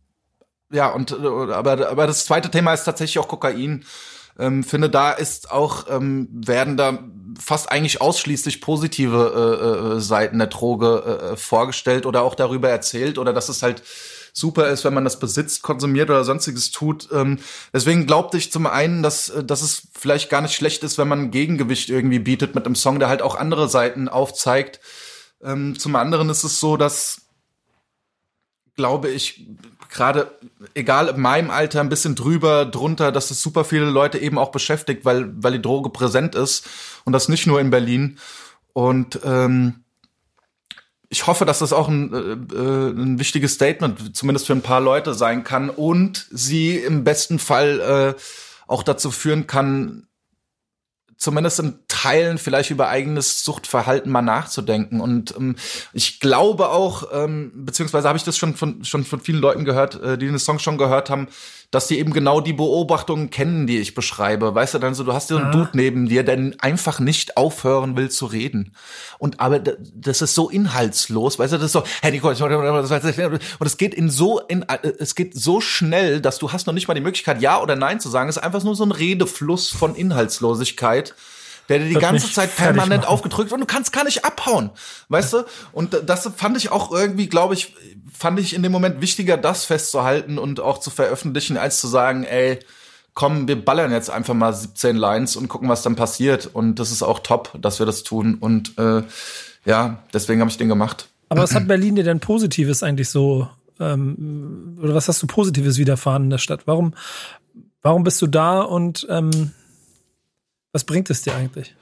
ja, 0.69 0.89
und 0.89 1.13
aber, 1.13 1.89
aber 1.89 2.07
das 2.07 2.25
zweite 2.25 2.51
Thema 2.51 2.73
ist 2.73 2.83
tatsächlich 2.83 3.17
auch 3.19 3.29
Kokain. 3.29 3.85
Ähm, 4.37 4.65
finde, 4.65 4.89
da 4.89 5.11
ist 5.11 5.49
auch, 5.49 5.85
ähm, 5.89 6.27
werden 6.29 6.75
da 6.75 6.99
fast 7.39 7.71
eigentlich 7.71 8.01
ausschließlich 8.01 8.59
positive 8.59 9.93
äh, 9.93 9.95
äh, 9.95 9.99
Seiten 10.01 10.37
der 10.37 10.47
Droge 10.47 11.31
äh, 11.31 11.37
vorgestellt 11.37 12.05
oder 12.05 12.21
auch 12.21 12.35
darüber 12.35 12.67
erzählt 12.67 13.17
oder 13.17 13.31
dass 13.31 13.47
es 13.47 13.63
halt 13.63 13.81
super 14.37 14.67
ist, 14.67 14.83
wenn 14.83 14.93
man 14.93 15.05
das 15.05 15.19
besitzt, 15.19 15.61
konsumiert 15.61 16.09
oder 16.09 16.23
sonstiges 16.23 16.71
tut. 16.71 17.09
Ähm, 17.11 17.39
deswegen 17.73 18.05
glaubte 18.05 18.37
ich 18.37 18.51
zum 18.51 18.67
einen, 18.67 19.01
dass, 19.01 19.29
äh, 19.29 19.43
dass 19.43 19.61
es 19.61 19.87
vielleicht 19.97 20.29
gar 20.29 20.41
nicht 20.41 20.55
schlecht 20.55 20.83
ist, 20.83 20.97
wenn 20.97 21.07
man 21.07 21.19
ein 21.21 21.31
Gegengewicht 21.31 21.89
irgendwie 21.89 22.19
bietet 22.19 22.53
mit 22.53 22.65
einem 22.65 22.75
Song, 22.75 22.99
der 22.99 23.09
halt 23.09 23.21
auch 23.21 23.35
andere 23.35 23.69
Seiten 23.69 24.09
aufzeigt. 24.09 24.81
Ähm, 25.41 25.79
zum 25.79 25.95
anderen 25.95 26.29
ist 26.29 26.43
es 26.43 26.59
so, 26.59 26.77
dass 26.77 27.21
glaube 28.75 29.09
ich, 29.09 29.47
gerade 29.89 30.31
egal 30.73 31.07
in 31.07 31.21
meinem 31.21 31.49
Alter 31.49 31.79
ein 31.79 31.89
bisschen 31.89 32.15
drüber, 32.15 32.65
drunter, 32.65 33.11
dass 33.11 33.31
es 33.31 33.41
super 33.41 33.63
viele 33.63 33.85
Leute 33.85 34.17
eben 34.19 34.37
auch 34.37 34.51
beschäftigt, 34.51 35.05
weil, 35.05 35.31
weil 35.41 35.53
die 35.53 35.61
Droge 35.61 35.89
präsent 35.89 36.35
ist 36.35 36.67
und 37.05 37.13
das 37.13 37.29
nicht 37.29 37.47
nur 37.47 37.61
in 37.61 37.69
Berlin. 37.69 38.17
Und 38.73 39.21
ähm, 39.23 39.84
ich 41.15 41.27
hoffe, 41.27 41.45
dass 41.45 41.59
das 41.59 41.71
auch 41.71 41.87
ein, 41.87 42.13
äh, 42.13 42.55
äh, 42.55 42.89
ein 42.89 43.19
wichtiges 43.19 43.53
Statement 43.53 44.17
zumindest 44.17 44.47
für 44.47 44.53
ein 44.53 44.61
paar 44.61 44.81
Leute 44.81 45.13
sein 45.13 45.45
kann 45.45 45.69
und 45.69 46.27
sie 46.29 46.75
im 46.75 47.05
besten 47.05 47.39
Fall 47.39 47.79
äh, 48.17 48.21
auch 48.67 48.83
dazu 48.83 49.11
führen 49.11 49.47
kann, 49.47 50.07
zumindest 51.15 51.59
in 51.59 51.79
Teilen 51.87 52.37
vielleicht 52.37 52.69
über 52.69 52.89
eigenes 52.89 53.45
Suchtverhalten 53.45 54.11
mal 54.11 54.23
nachzudenken. 54.23 54.99
Und 54.99 55.33
ähm, 55.37 55.55
ich 55.93 56.19
glaube 56.19 56.67
auch, 56.67 57.07
ähm, 57.13 57.53
beziehungsweise 57.65 58.09
habe 58.09 58.17
ich 58.17 58.25
das 58.25 58.37
schon 58.37 58.53
von, 58.53 58.83
schon 58.83 59.05
von 59.05 59.21
vielen 59.21 59.39
Leuten 59.39 59.63
gehört, 59.63 59.95
äh, 60.01 60.17
die 60.17 60.27
den 60.27 60.37
Song 60.37 60.59
schon 60.59 60.77
gehört 60.77 61.09
haben, 61.09 61.29
dass 61.71 61.87
die 61.87 61.99
eben 61.99 62.13
genau 62.13 62.41
die 62.41 62.53
Beobachtungen 62.53 63.29
kennen, 63.29 63.67
die 63.67 63.79
ich 63.79 63.93
beschreibe. 63.93 64.53
Weißt 64.53 64.73
du, 64.73 64.79
dann 64.79 64.93
so, 64.93 65.03
du 65.03 65.13
hast 65.13 65.27
so 65.27 65.37
einen 65.37 65.51
Dude 65.51 65.71
neben 65.73 66.07
dir, 66.07 66.23
der 66.23 66.53
einfach 66.59 66.99
nicht 66.99 67.37
aufhören 67.37 67.95
will 67.97 68.09
zu 68.09 68.25
reden. 68.25 68.73
Und 69.17 69.39
aber 69.39 69.59
das 69.59 70.21
ist 70.21 70.35
so 70.35 70.49
inhaltslos, 70.49 71.39
weißt 71.39 71.53
du, 71.53 71.57
das 71.57 71.67
ist 71.67 71.73
so, 71.73 71.83
hey 72.01 72.11
Nicole, 72.11 72.35
und 72.35 73.67
es 73.67 73.77
geht 73.77 73.93
in 73.93 74.09
so, 74.09 74.39
in, 74.39 74.63
äh, 74.63 74.93
es 74.99 75.15
geht 75.15 75.33
so 75.35 75.61
schnell, 75.61 76.21
dass 76.21 76.39
du 76.39 76.51
hast 76.51 76.67
noch 76.67 76.73
nicht 76.73 76.87
mal 76.87 76.93
die 76.93 77.01
Möglichkeit, 77.01 77.41
ja 77.41 77.61
oder 77.61 77.75
nein 77.75 77.99
zu 77.99 78.09
sagen. 78.09 78.29
Es 78.29 78.37
ist 78.37 78.43
einfach 78.43 78.63
nur 78.63 78.75
so 78.75 78.85
ein 78.85 78.91
Redefluss 78.91 79.69
von 79.69 79.95
Inhaltslosigkeit 79.95 81.15
der 81.69 81.79
dir 81.79 81.89
die 81.89 81.95
ganze 81.95 82.31
Zeit 82.31 82.55
permanent 82.55 83.03
machen. 83.03 83.13
aufgedrückt 83.13 83.51
und 83.51 83.59
du 83.59 83.65
kannst 83.65 83.91
gar 83.91 84.03
nicht 84.03 84.25
abhauen, 84.25 84.69
weißt 85.09 85.33
du? 85.33 85.45
Und 85.71 86.01
das 86.05 86.29
fand 86.35 86.57
ich 86.57 86.71
auch 86.71 86.91
irgendwie, 86.91 87.27
glaube 87.27 87.53
ich, 87.53 87.73
fand 88.11 88.39
ich 88.39 88.53
in 88.53 88.63
dem 88.63 88.71
Moment 88.71 89.01
wichtiger, 89.01 89.37
das 89.37 89.65
festzuhalten 89.65 90.37
und 90.37 90.59
auch 90.59 90.79
zu 90.79 90.89
veröffentlichen, 90.89 91.57
als 91.57 91.79
zu 91.79 91.87
sagen, 91.87 92.23
ey, 92.23 92.59
komm, 93.13 93.47
wir 93.47 93.63
ballern 93.63 93.91
jetzt 93.91 94.09
einfach 94.09 94.33
mal 94.33 94.53
17 94.53 94.95
Lines 94.95 95.35
und 95.35 95.47
gucken, 95.47 95.69
was 95.69 95.81
dann 95.81 95.95
passiert. 95.95 96.49
Und 96.53 96.75
das 96.75 96.91
ist 96.91 97.01
auch 97.01 97.19
top, 97.19 97.57
dass 97.59 97.79
wir 97.79 97.85
das 97.85 98.03
tun. 98.03 98.35
Und 98.35 98.77
äh, 98.77 99.03
ja, 99.65 100.03
deswegen 100.13 100.41
habe 100.41 100.51
ich 100.51 100.57
den 100.57 100.69
gemacht. 100.69 101.09
Aber 101.29 101.41
was 101.41 101.55
hat 101.55 101.67
Berlin 101.67 101.95
dir 101.95 102.03
denn 102.03 102.19
Positives 102.19 102.83
eigentlich 102.83 103.09
so, 103.09 103.47
ähm, 103.79 104.77
oder 104.81 104.93
was 104.93 105.07
hast 105.07 105.23
du 105.23 105.27
Positives 105.27 105.77
widerfahren 105.77 106.25
in 106.25 106.29
der 106.29 106.37
Stadt? 106.37 106.67
Warum, 106.67 106.93
warum 107.81 108.03
bist 108.03 108.21
du 108.21 108.27
da 108.27 108.61
und 108.61 109.07
ähm, 109.09 109.51
was 110.75 110.83
bringt 110.83 111.09
es 111.09 111.21
dir 111.21 111.33
eigentlich? 111.33 111.73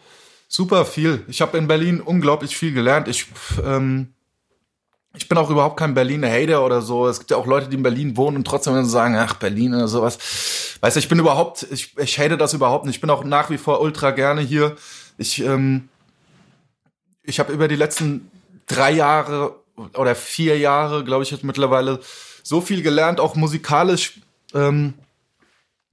Super 0.48 0.86
viel. 0.86 1.24
Ich 1.28 1.42
habe 1.42 1.58
in 1.58 1.68
Berlin 1.68 2.00
unglaublich 2.00 2.56
viel 2.56 2.74
gelernt. 2.74 3.08
Ich, 3.08 3.26
ähm, 3.66 4.14
ich 5.16 5.28
bin 5.28 5.40
auch 5.40 5.50
überhaupt 5.50 5.78
kein 5.78 5.96
Berliner 5.96 6.30
Hater 6.30 6.64
oder 6.64 6.84
so. 6.84 7.08
Es 7.08 7.18
gibt 7.18 7.32
ja 7.32 7.38
auch 7.38 7.48
Leute, 7.48 7.70
die 7.70 7.76
in 7.76 7.82
Berlin 7.82 8.18
wohnen 8.18 8.38
und 8.38 8.46
trotzdem 8.46 8.86
sagen, 8.86 9.16
ach, 9.16 9.34
Berlin 9.34 9.74
oder 9.74 9.88
sowas. 9.88 10.78
Weißt 10.80 10.96
du, 10.96 11.00
ich 11.00 11.10
bin 11.10 11.18
überhaupt, 11.18 11.66
ich, 11.72 11.98
ich 11.98 12.20
hate 12.20 12.38
das 12.38 12.54
überhaupt 12.54 12.86
nicht. 12.86 12.98
Ich 12.98 13.02
bin 13.02 13.10
auch 13.10 13.24
nach 13.24 13.50
wie 13.50 13.58
vor 13.58 13.82
ultra 13.82 14.12
gerne 14.12 14.42
hier. 14.42 14.76
Ich, 15.18 15.44
ähm, 15.44 15.90
ich 17.24 17.40
habe 17.40 17.52
über 17.52 17.68
die 17.68 17.76
letzten 17.76 18.30
drei 18.68 18.92
Jahre 18.92 19.56
oder 19.96 20.14
vier 20.14 20.60
Jahre, 20.60 21.04
glaube 21.04 21.24
ich, 21.24 21.32
jetzt 21.32 21.44
mittlerweile 21.44 22.00
so 22.44 22.62
viel 22.62 22.84
gelernt, 22.84 23.20
auch 23.20 23.34
musikalisch. 23.34 24.20
Ähm, 24.54 24.94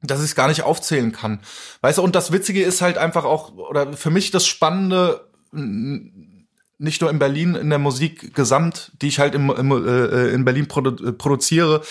dass 0.02 0.20
ich 0.20 0.26
es 0.26 0.34
gar 0.34 0.48
nicht 0.48 0.62
aufzählen 0.62 1.12
kann. 1.12 1.40
Weißt 1.82 1.98
du, 1.98 2.02
und 2.02 2.14
das 2.14 2.32
Witzige 2.32 2.62
ist 2.62 2.80
halt 2.80 2.98
einfach 2.98 3.24
auch, 3.24 3.52
oder 3.54 3.92
für 3.92 4.10
mich 4.10 4.30
das 4.30 4.46
Spannende, 4.46 5.28
nicht 5.52 7.00
nur 7.02 7.10
in 7.10 7.18
Berlin, 7.18 7.54
in 7.54 7.68
der 7.68 7.78
Musik 7.78 8.34
gesamt, 8.34 8.92
die 9.02 9.08
ich 9.08 9.18
halt 9.18 9.34
im, 9.34 9.50
im, 9.50 9.70
äh, 9.70 10.28
in 10.28 10.44
Berlin 10.44 10.68
produ 10.68 11.08
äh, 11.08 11.12
produziere, 11.12 11.82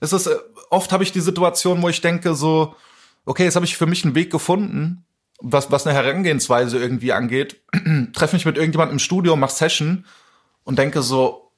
ist 0.00 0.12
es, 0.12 0.26
äh, 0.26 0.36
oft 0.70 0.92
habe 0.92 1.02
ich 1.02 1.12
die 1.12 1.20
Situation, 1.20 1.80
wo 1.80 1.88
ich 1.88 2.02
denke 2.02 2.34
so, 2.34 2.74
okay, 3.24 3.44
jetzt 3.44 3.56
habe 3.56 3.64
ich 3.64 3.76
für 3.76 3.86
mich 3.86 4.04
einen 4.04 4.14
Weg 4.14 4.30
gefunden, 4.30 5.06
was, 5.40 5.70
was 5.70 5.86
eine 5.86 5.96
Herangehensweise 5.96 6.78
irgendwie 6.78 7.12
angeht, 7.12 7.62
treffe 8.12 8.36
mich 8.36 8.44
mit 8.44 8.56
irgendjemandem 8.56 8.96
im 8.96 8.98
Studio, 8.98 9.36
mach 9.36 9.50
Session 9.50 10.04
und 10.64 10.78
denke 10.78 11.02
so, 11.02 11.50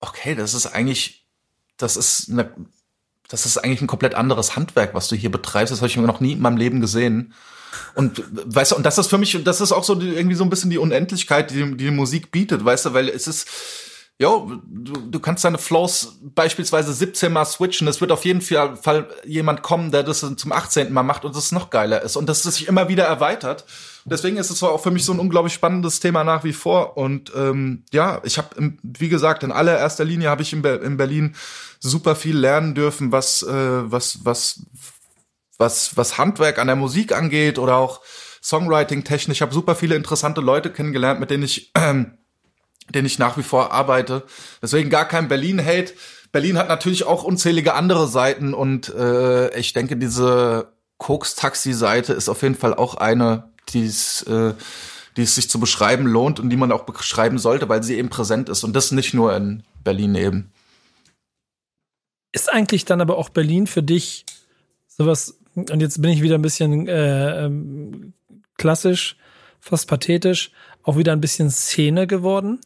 okay, 0.00 0.34
das 0.34 0.54
ist 0.54 0.66
eigentlich, 0.66 1.28
das 1.76 1.96
ist 1.96 2.30
eine 2.30 2.52
das 3.30 3.46
ist 3.46 3.58
eigentlich 3.58 3.80
ein 3.80 3.86
komplett 3.86 4.14
anderes 4.14 4.56
Handwerk, 4.56 4.92
was 4.92 5.08
du 5.08 5.16
hier 5.16 5.30
betreibst. 5.30 5.72
Das 5.72 5.80
habe 5.80 5.88
ich 5.88 5.96
noch 5.96 6.20
nie 6.20 6.32
in 6.32 6.40
meinem 6.40 6.56
Leben 6.56 6.80
gesehen. 6.80 7.32
Und 7.94 8.22
weißt 8.32 8.72
du, 8.72 8.76
und 8.76 8.84
das 8.84 8.98
ist 8.98 9.06
für 9.06 9.18
mich, 9.18 9.42
das 9.44 9.60
ist 9.60 9.72
auch 9.72 9.84
so 9.84 9.94
die, 9.94 10.08
irgendwie 10.08 10.34
so 10.34 10.44
ein 10.44 10.50
bisschen 10.50 10.70
die 10.70 10.78
Unendlichkeit, 10.78 11.50
die, 11.52 11.76
die 11.76 11.90
Musik 11.90 12.32
bietet, 12.32 12.64
weißt 12.64 12.86
du, 12.86 12.94
weil 12.94 13.08
es 13.08 13.28
ist, 13.28 13.48
jo, 14.18 14.60
du, 14.66 14.92
du 14.92 15.20
kannst 15.20 15.44
deine 15.44 15.58
Flows 15.58 16.18
beispielsweise 16.20 16.92
17 16.92 17.32
Mal 17.32 17.44
switchen. 17.44 17.86
Es 17.86 18.00
wird 18.00 18.10
auf 18.10 18.24
jeden 18.24 18.40
Fall 18.40 19.08
jemand 19.24 19.62
kommen, 19.62 19.92
der 19.92 20.02
das 20.02 20.26
zum 20.36 20.52
18. 20.52 20.92
Mal 20.92 21.04
macht 21.04 21.24
und 21.24 21.36
das 21.36 21.52
noch 21.52 21.70
geiler 21.70 22.02
ist 22.02 22.16
und 22.16 22.28
dass 22.28 22.44
es 22.44 22.56
sich 22.56 22.66
immer 22.66 22.88
wieder 22.88 23.04
erweitert. 23.04 23.64
Deswegen 24.10 24.36
ist 24.36 24.50
es 24.50 24.62
auch 24.62 24.82
für 24.82 24.90
mich 24.90 25.04
so 25.04 25.12
ein 25.12 25.20
unglaublich 25.20 25.54
spannendes 25.54 26.00
Thema 26.00 26.24
nach 26.24 26.44
wie 26.44 26.52
vor. 26.52 26.96
Und 26.96 27.32
ähm, 27.34 27.84
ja, 27.92 28.20
ich 28.24 28.38
habe, 28.38 28.74
wie 28.82 29.08
gesagt, 29.08 29.42
in 29.42 29.52
allererster 29.52 30.04
Linie 30.04 30.28
habe 30.28 30.42
ich 30.42 30.52
in, 30.52 30.62
Be 30.62 30.80
in, 30.84 30.96
Berlin 30.96 31.36
super 31.78 32.16
viel 32.16 32.36
lernen 32.36 32.74
dürfen, 32.74 33.12
was, 33.12 33.42
äh, 33.42 33.90
was, 33.90 34.24
was, 34.24 34.66
was, 35.56 35.96
was 35.96 36.18
Handwerk 36.18 36.58
an 36.58 36.66
der 36.66 36.76
Musik 36.76 37.12
angeht 37.12 37.58
oder 37.58 37.76
auch 37.76 38.00
Songwriting 38.42 39.04
technisch. 39.04 39.38
Ich 39.38 39.42
habe 39.42 39.54
super 39.54 39.76
viele 39.76 39.94
interessante 39.94 40.40
Leute 40.40 40.70
kennengelernt, 40.70 41.20
mit 41.20 41.30
denen 41.30 41.44
ich 41.44 41.70
äh, 41.74 42.04
den 42.94 43.06
ich 43.06 43.18
nach 43.18 43.36
wie 43.36 43.42
vor 43.42 43.72
arbeite. 43.72 44.24
Deswegen 44.60 44.90
gar 44.90 45.06
kein 45.06 45.28
Berlin-Hate. 45.28 45.94
Berlin 46.32 46.58
hat 46.58 46.68
natürlich 46.68 47.04
auch 47.04 47.24
unzählige 47.24 47.74
andere 47.74 48.08
Seiten 48.08 48.54
und 48.54 48.88
äh, 48.94 49.56
ich 49.58 49.72
denke, 49.72 49.96
diese 49.96 50.72
Koks-Taxi-Seite 50.98 52.12
ist 52.12 52.28
auf 52.28 52.42
jeden 52.42 52.54
Fall 52.54 52.74
auch 52.74 52.94
eine, 52.94 53.49
die 53.70 53.84
es, 53.84 54.22
äh, 54.22 54.54
die 55.16 55.22
es 55.22 55.34
sich 55.34 55.50
zu 55.50 55.60
beschreiben 55.60 56.06
lohnt 56.06 56.40
und 56.40 56.50
die 56.50 56.56
man 56.56 56.72
auch 56.72 56.84
beschreiben 56.84 57.38
sollte, 57.38 57.68
weil 57.68 57.82
sie 57.82 57.96
eben 57.96 58.10
präsent 58.10 58.48
ist 58.48 58.64
und 58.64 58.74
das 58.74 58.92
nicht 58.92 59.14
nur 59.14 59.34
in 59.34 59.62
Berlin 59.84 60.14
eben. 60.14 60.52
Ist 62.32 62.52
eigentlich 62.52 62.84
dann 62.84 63.00
aber 63.00 63.18
auch 63.18 63.28
Berlin 63.28 63.66
für 63.66 63.82
dich 63.82 64.24
sowas, 64.86 65.38
und 65.54 65.80
jetzt 65.80 66.00
bin 66.00 66.10
ich 66.10 66.22
wieder 66.22 66.36
ein 66.36 66.42
bisschen 66.42 66.86
äh, 66.86 67.44
ähm, 67.44 68.12
klassisch, 68.56 69.16
fast 69.58 69.88
pathetisch, 69.88 70.52
auch 70.82 70.96
wieder 70.96 71.12
ein 71.12 71.20
bisschen 71.20 71.50
Szene 71.50 72.06
geworden. 72.06 72.60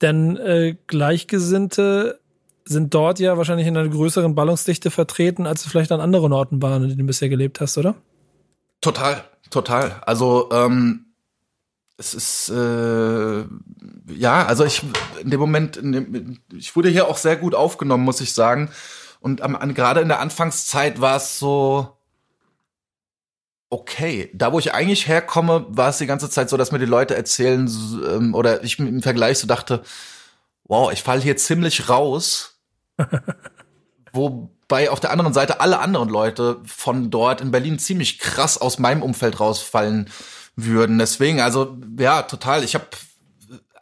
Denn 0.00 0.36
äh, 0.36 0.76
Gleichgesinnte 0.86 2.20
sind 2.64 2.94
dort 2.94 3.18
ja 3.18 3.36
wahrscheinlich 3.36 3.66
in 3.66 3.76
einer 3.76 3.88
größeren 3.88 4.34
Ballungsdichte 4.34 4.90
vertreten, 4.90 5.46
als 5.46 5.62
du 5.62 5.68
vielleicht 5.68 5.92
an 5.92 6.00
anderen 6.00 6.32
Orten 6.32 6.62
waren, 6.62 6.82
in 6.82 6.88
denen 6.88 7.00
du 7.00 7.06
bisher 7.06 7.28
gelebt 7.28 7.60
hast, 7.60 7.76
oder? 7.78 7.94
Total, 8.84 9.24
total. 9.48 10.02
Also 10.04 10.50
ähm, 10.52 11.06
es 11.96 12.12
ist 12.12 12.50
äh, 12.50 13.44
ja, 14.08 14.44
also 14.44 14.62
ich 14.66 14.82
in 15.22 15.30
dem 15.30 15.40
Moment, 15.40 15.78
in 15.78 15.92
dem, 15.92 16.38
ich 16.54 16.76
wurde 16.76 16.90
hier 16.90 17.08
auch 17.08 17.16
sehr 17.16 17.36
gut 17.36 17.54
aufgenommen, 17.54 18.04
muss 18.04 18.20
ich 18.20 18.34
sagen. 18.34 18.70
Und 19.20 19.40
am, 19.40 19.72
gerade 19.72 20.02
in 20.02 20.08
der 20.08 20.20
Anfangszeit 20.20 21.00
war 21.00 21.16
es 21.16 21.38
so, 21.38 21.96
okay. 23.70 24.30
Da, 24.34 24.52
wo 24.52 24.58
ich 24.58 24.74
eigentlich 24.74 25.08
herkomme, 25.08 25.64
war 25.70 25.88
es 25.88 25.96
die 25.96 26.06
ganze 26.06 26.28
Zeit 26.28 26.50
so, 26.50 26.58
dass 26.58 26.70
mir 26.70 26.78
die 26.78 26.84
Leute 26.84 27.14
erzählen 27.14 27.66
ähm, 28.06 28.34
oder 28.34 28.62
ich 28.64 28.78
im 28.78 29.02
Vergleich 29.02 29.38
so 29.38 29.46
dachte, 29.46 29.82
wow, 30.64 30.92
ich 30.92 31.02
falle 31.02 31.22
hier 31.22 31.38
ziemlich 31.38 31.88
raus. 31.88 32.60
Wobei 34.14 34.90
auf 34.90 35.00
der 35.00 35.10
anderen 35.10 35.34
Seite 35.34 35.60
alle 35.60 35.80
anderen 35.80 36.08
Leute 36.08 36.58
von 36.64 37.10
dort 37.10 37.40
in 37.40 37.50
Berlin 37.50 37.78
ziemlich 37.78 38.18
krass 38.18 38.56
aus 38.56 38.78
meinem 38.78 39.02
Umfeld 39.02 39.40
rausfallen 39.40 40.08
würden. 40.56 40.98
Deswegen, 40.98 41.40
also 41.40 41.76
ja, 41.98 42.22
total. 42.22 42.62
Ich 42.64 42.74
habe 42.74 42.86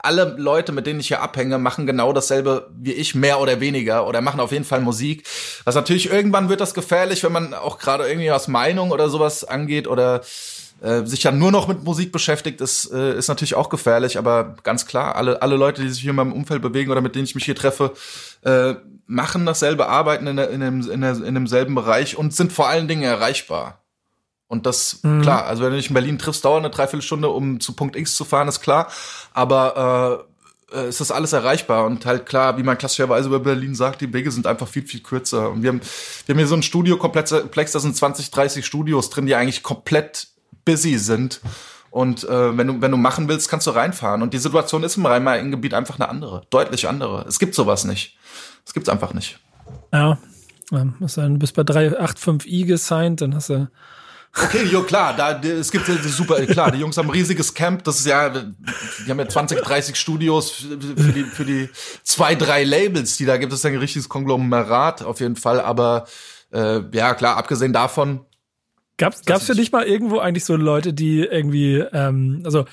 alle 0.02 0.34
Leute, 0.36 0.72
mit 0.72 0.86
denen 0.86 1.00
ich 1.00 1.08
hier 1.08 1.22
abhänge, 1.22 1.58
machen 1.58 1.86
genau 1.86 2.12
dasselbe 2.12 2.70
wie 2.76 2.92
ich, 2.92 3.14
mehr 3.14 3.40
oder 3.40 3.60
weniger, 3.60 4.06
oder 4.06 4.20
machen 4.20 4.40
auf 4.40 4.52
jeden 4.52 4.64
Fall 4.64 4.80
Musik. 4.80 5.26
Was 5.64 5.74
natürlich 5.74 6.10
irgendwann 6.10 6.48
wird 6.48 6.60
das 6.60 6.74
gefährlich, 6.74 7.22
wenn 7.22 7.32
man 7.32 7.54
auch 7.54 7.78
gerade 7.78 8.08
irgendwie 8.08 8.30
was 8.30 8.48
Meinung 8.48 8.90
oder 8.90 9.08
sowas 9.08 9.44
angeht 9.44 9.86
oder 9.86 10.22
äh, 10.82 11.04
sich 11.04 11.22
ja 11.22 11.30
nur 11.30 11.52
noch 11.52 11.68
mit 11.68 11.84
Musik 11.84 12.10
beschäftigt, 12.10 12.60
ist, 12.60 12.90
äh, 12.92 13.16
ist 13.16 13.28
natürlich 13.28 13.54
auch 13.54 13.68
gefährlich, 13.68 14.18
aber 14.18 14.56
ganz 14.64 14.86
klar, 14.86 15.14
alle, 15.14 15.40
alle 15.40 15.56
Leute, 15.56 15.82
die 15.82 15.88
sich 15.88 16.00
hier 16.00 16.10
in 16.10 16.16
meinem 16.16 16.32
Umfeld 16.32 16.62
bewegen 16.62 16.90
oder 16.90 17.00
mit 17.00 17.14
denen 17.14 17.24
ich 17.24 17.36
mich 17.36 17.44
hier 17.44 17.54
treffe, 17.54 17.92
äh, 18.42 18.74
machen 19.12 19.46
dasselbe, 19.46 19.88
arbeiten 19.88 20.26
in, 20.26 20.36
der, 20.36 20.50
in, 20.50 20.60
dem, 20.60 20.90
in, 20.90 21.00
der, 21.02 21.22
in 21.22 21.34
demselben 21.34 21.74
Bereich 21.74 22.16
und 22.16 22.34
sind 22.34 22.52
vor 22.52 22.68
allen 22.68 22.88
Dingen 22.88 23.02
erreichbar. 23.02 23.78
Und 24.48 24.66
das, 24.66 25.00
mhm. 25.02 25.22
klar, 25.22 25.46
also 25.46 25.62
wenn 25.62 25.70
du 25.70 25.76
dich 25.76 25.88
in 25.88 25.94
Berlin 25.94 26.18
triffst, 26.18 26.44
dauert 26.44 26.58
eine 26.58 26.70
Dreiviertelstunde, 26.70 27.28
um 27.28 27.60
zu 27.60 27.72
Punkt 27.74 27.96
X 27.96 28.16
zu 28.16 28.24
fahren, 28.24 28.48
ist 28.48 28.60
klar. 28.60 28.90
Aber 29.32 30.26
äh, 30.72 30.78
äh, 30.78 30.86
es 30.86 31.00
ist 31.00 31.10
alles 31.10 31.32
erreichbar. 31.32 31.86
Und 31.86 32.04
halt 32.06 32.26
klar, 32.26 32.58
wie 32.58 32.62
man 32.62 32.76
klassischerweise 32.78 33.28
über 33.28 33.40
Berlin 33.40 33.74
sagt, 33.74 34.00
die 34.00 34.12
Wege 34.12 34.30
sind 34.30 34.46
einfach 34.46 34.68
viel, 34.68 34.86
viel 34.86 35.00
kürzer. 35.00 35.50
Und 35.50 35.62
wir 35.62 35.68
haben, 35.68 35.80
wir 36.26 36.32
haben 36.34 36.38
hier 36.38 36.48
so 36.48 36.56
ein 36.56 36.62
Studiokomplex, 36.62 37.72
da 37.72 37.80
sind 37.80 37.96
20, 37.96 38.30
30 38.30 38.66
Studios 38.66 39.10
drin, 39.10 39.26
die 39.26 39.34
eigentlich 39.34 39.62
komplett 39.62 40.28
busy 40.64 40.98
sind. 40.98 41.40
Und 41.90 42.24
äh, 42.24 42.56
wenn 42.56 42.66
du 42.66 42.80
wenn 42.80 42.90
du 42.90 42.96
machen 42.96 43.28
willst, 43.28 43.50
kannst 43.50 43.66
du 43.66 43.70
reinfahren. 43.72 44.22
Und 44.22 44.32
die 44.32 44.38
Situation 44.38 44.82
ist 44.82 44.96
im 44.96 45.04
Rhein-Main-Gebiet 45.04 45.74
einfach 45.74 45.98
eine 45.98 46.08
andere, 46.08 46.42
deutlich 46.48 46.88
andere. 46.88 47.26
Es 47.28 47.38
gibt 47.38 47.54
sowas 47.54 47.84
nicht. 47.84 48.16
Es 48.66 48.74
gibt's 48.74 48.88
einfach 48.88 49.12
nicht. 49.12 49.38
Ja, 49.92 50.18
du 50.70 51.38
bist 51.38 51.54
bei 51.54 51.62
385i 51.62 52.66
gesigned, 52.66 53.20
dann 53.20 53.34
hast 53.34 53.50
du 53.50 53.68
Okay, 54.34 54.64
jo, 54.64 54.82
klar, 54.82 55.14
da, 55.14 55.38
es 55.40 55.70
gibt 55.70 55.84
super, 55.86 56.46
klar, 56.46 56.70
die 56.70 56.78
Jungs 56.78 56.96
haben 56.96 57.06
ein 57.08 57.12
riesiges 57.12 57.52
Camp, 57.52 57.84
das 57.84 57.98
ist 57.98 58.06
ja, 58.06 58.30
die 58.30 59.10
haben 59.10 59.18
ja 59.18 59.28
20, 59.28 59.60
30 59.60 59.94
Studios 59.94 60.50
für 60.52 61.12
die, 61.12 61.24
für 61.24 61.44
die 61.44 61.68
zwei, 62.02 62.34
drei 62.34 62.64
Labels, 62.64 63.18
die 63.18 63.26
da 63.26 63.36
gibt 63.36 63.52
es 63.52 63.62
ja 63.62 63.68
ein 63.68 63.76
richtiges 63.76 64.08
Konglomerat 64.08 65.02
auf 65.02 65.20
jeden 65.20 65.36
Fall, 65.36 65.60
aber 65.60 66.06
äh, 66.50 66.80
ja, 66.92 67.12
klar, 67.12 67.36
abgesehen 67.36 67.74
davon, 67.74 68.24
Gab's, 68.98 69.24
gab's 69.24 69.46
für 69.46 69.54
dich 69.54 69.72
mal 69.72 69.84
irgendwo 69.84 70.18
eigentlich 70.18 70.44
so 70.44 70.54
Leute, 70.54 70.92
die 70.92 71.20
irgendwie, 71.20 71.78
ähm, 71.78 72.42
also 72.44 72.66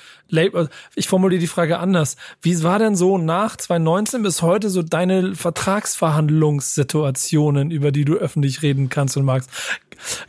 ich 0.94 1.08
formuliere 1.08 1.40
die 1.40 1.46
Frage 1.46 1.78
anders. 1.78 2.16
Wie 2.42 2.62
war 2.62 2.78
denn 2.78 2.94
so 2.94 3.16
nach 3.18 3.56
2019 3.56 4.22
bis 4.22 4.42
heute 4.42 4.68
so 4.70 4.82
deine 4.82 5.34
Vertragsverhandlungssituationen, 5.34 7.70
über 7.70 7.90
die 7.90 8.04
du 8.04 8.16
öffentlich 8.16 8.60
reden 8.62 8.90
kannst 8.90 9.16
und 9.16 9.24
magst? 9.24 9.48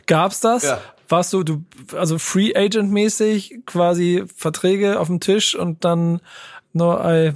Gab's 0.06 0.40
das? 0.40 0.62
Ja 0.64 0.80
warst 1.12 1.32
du, 1.34 1.44
du, 1.44 1.62
also 1.94 2.18
Free 2.18 2.56
Agent 2.56 2.90
mäßig 2.90 3.60
quasi 3.66 4.24
Verträge 4.34 4.98
auf 4.98 5.06
dem 5.06 5.20
Tisch 5.20 5.54
und 5.54 5.84
dann 5.84 6.20
no, 6.72 6.94
I, 6.94 7.34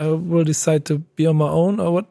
I 0.00 0.04
will 0.04 0.44
decide 0.44 0.84
to 0.84 1.00
be 1.16 1.28
on 1.28 1.36
my 1.36 1.48
own 1.48 1.80
or 1.80 1.92
what? 1.92 2.06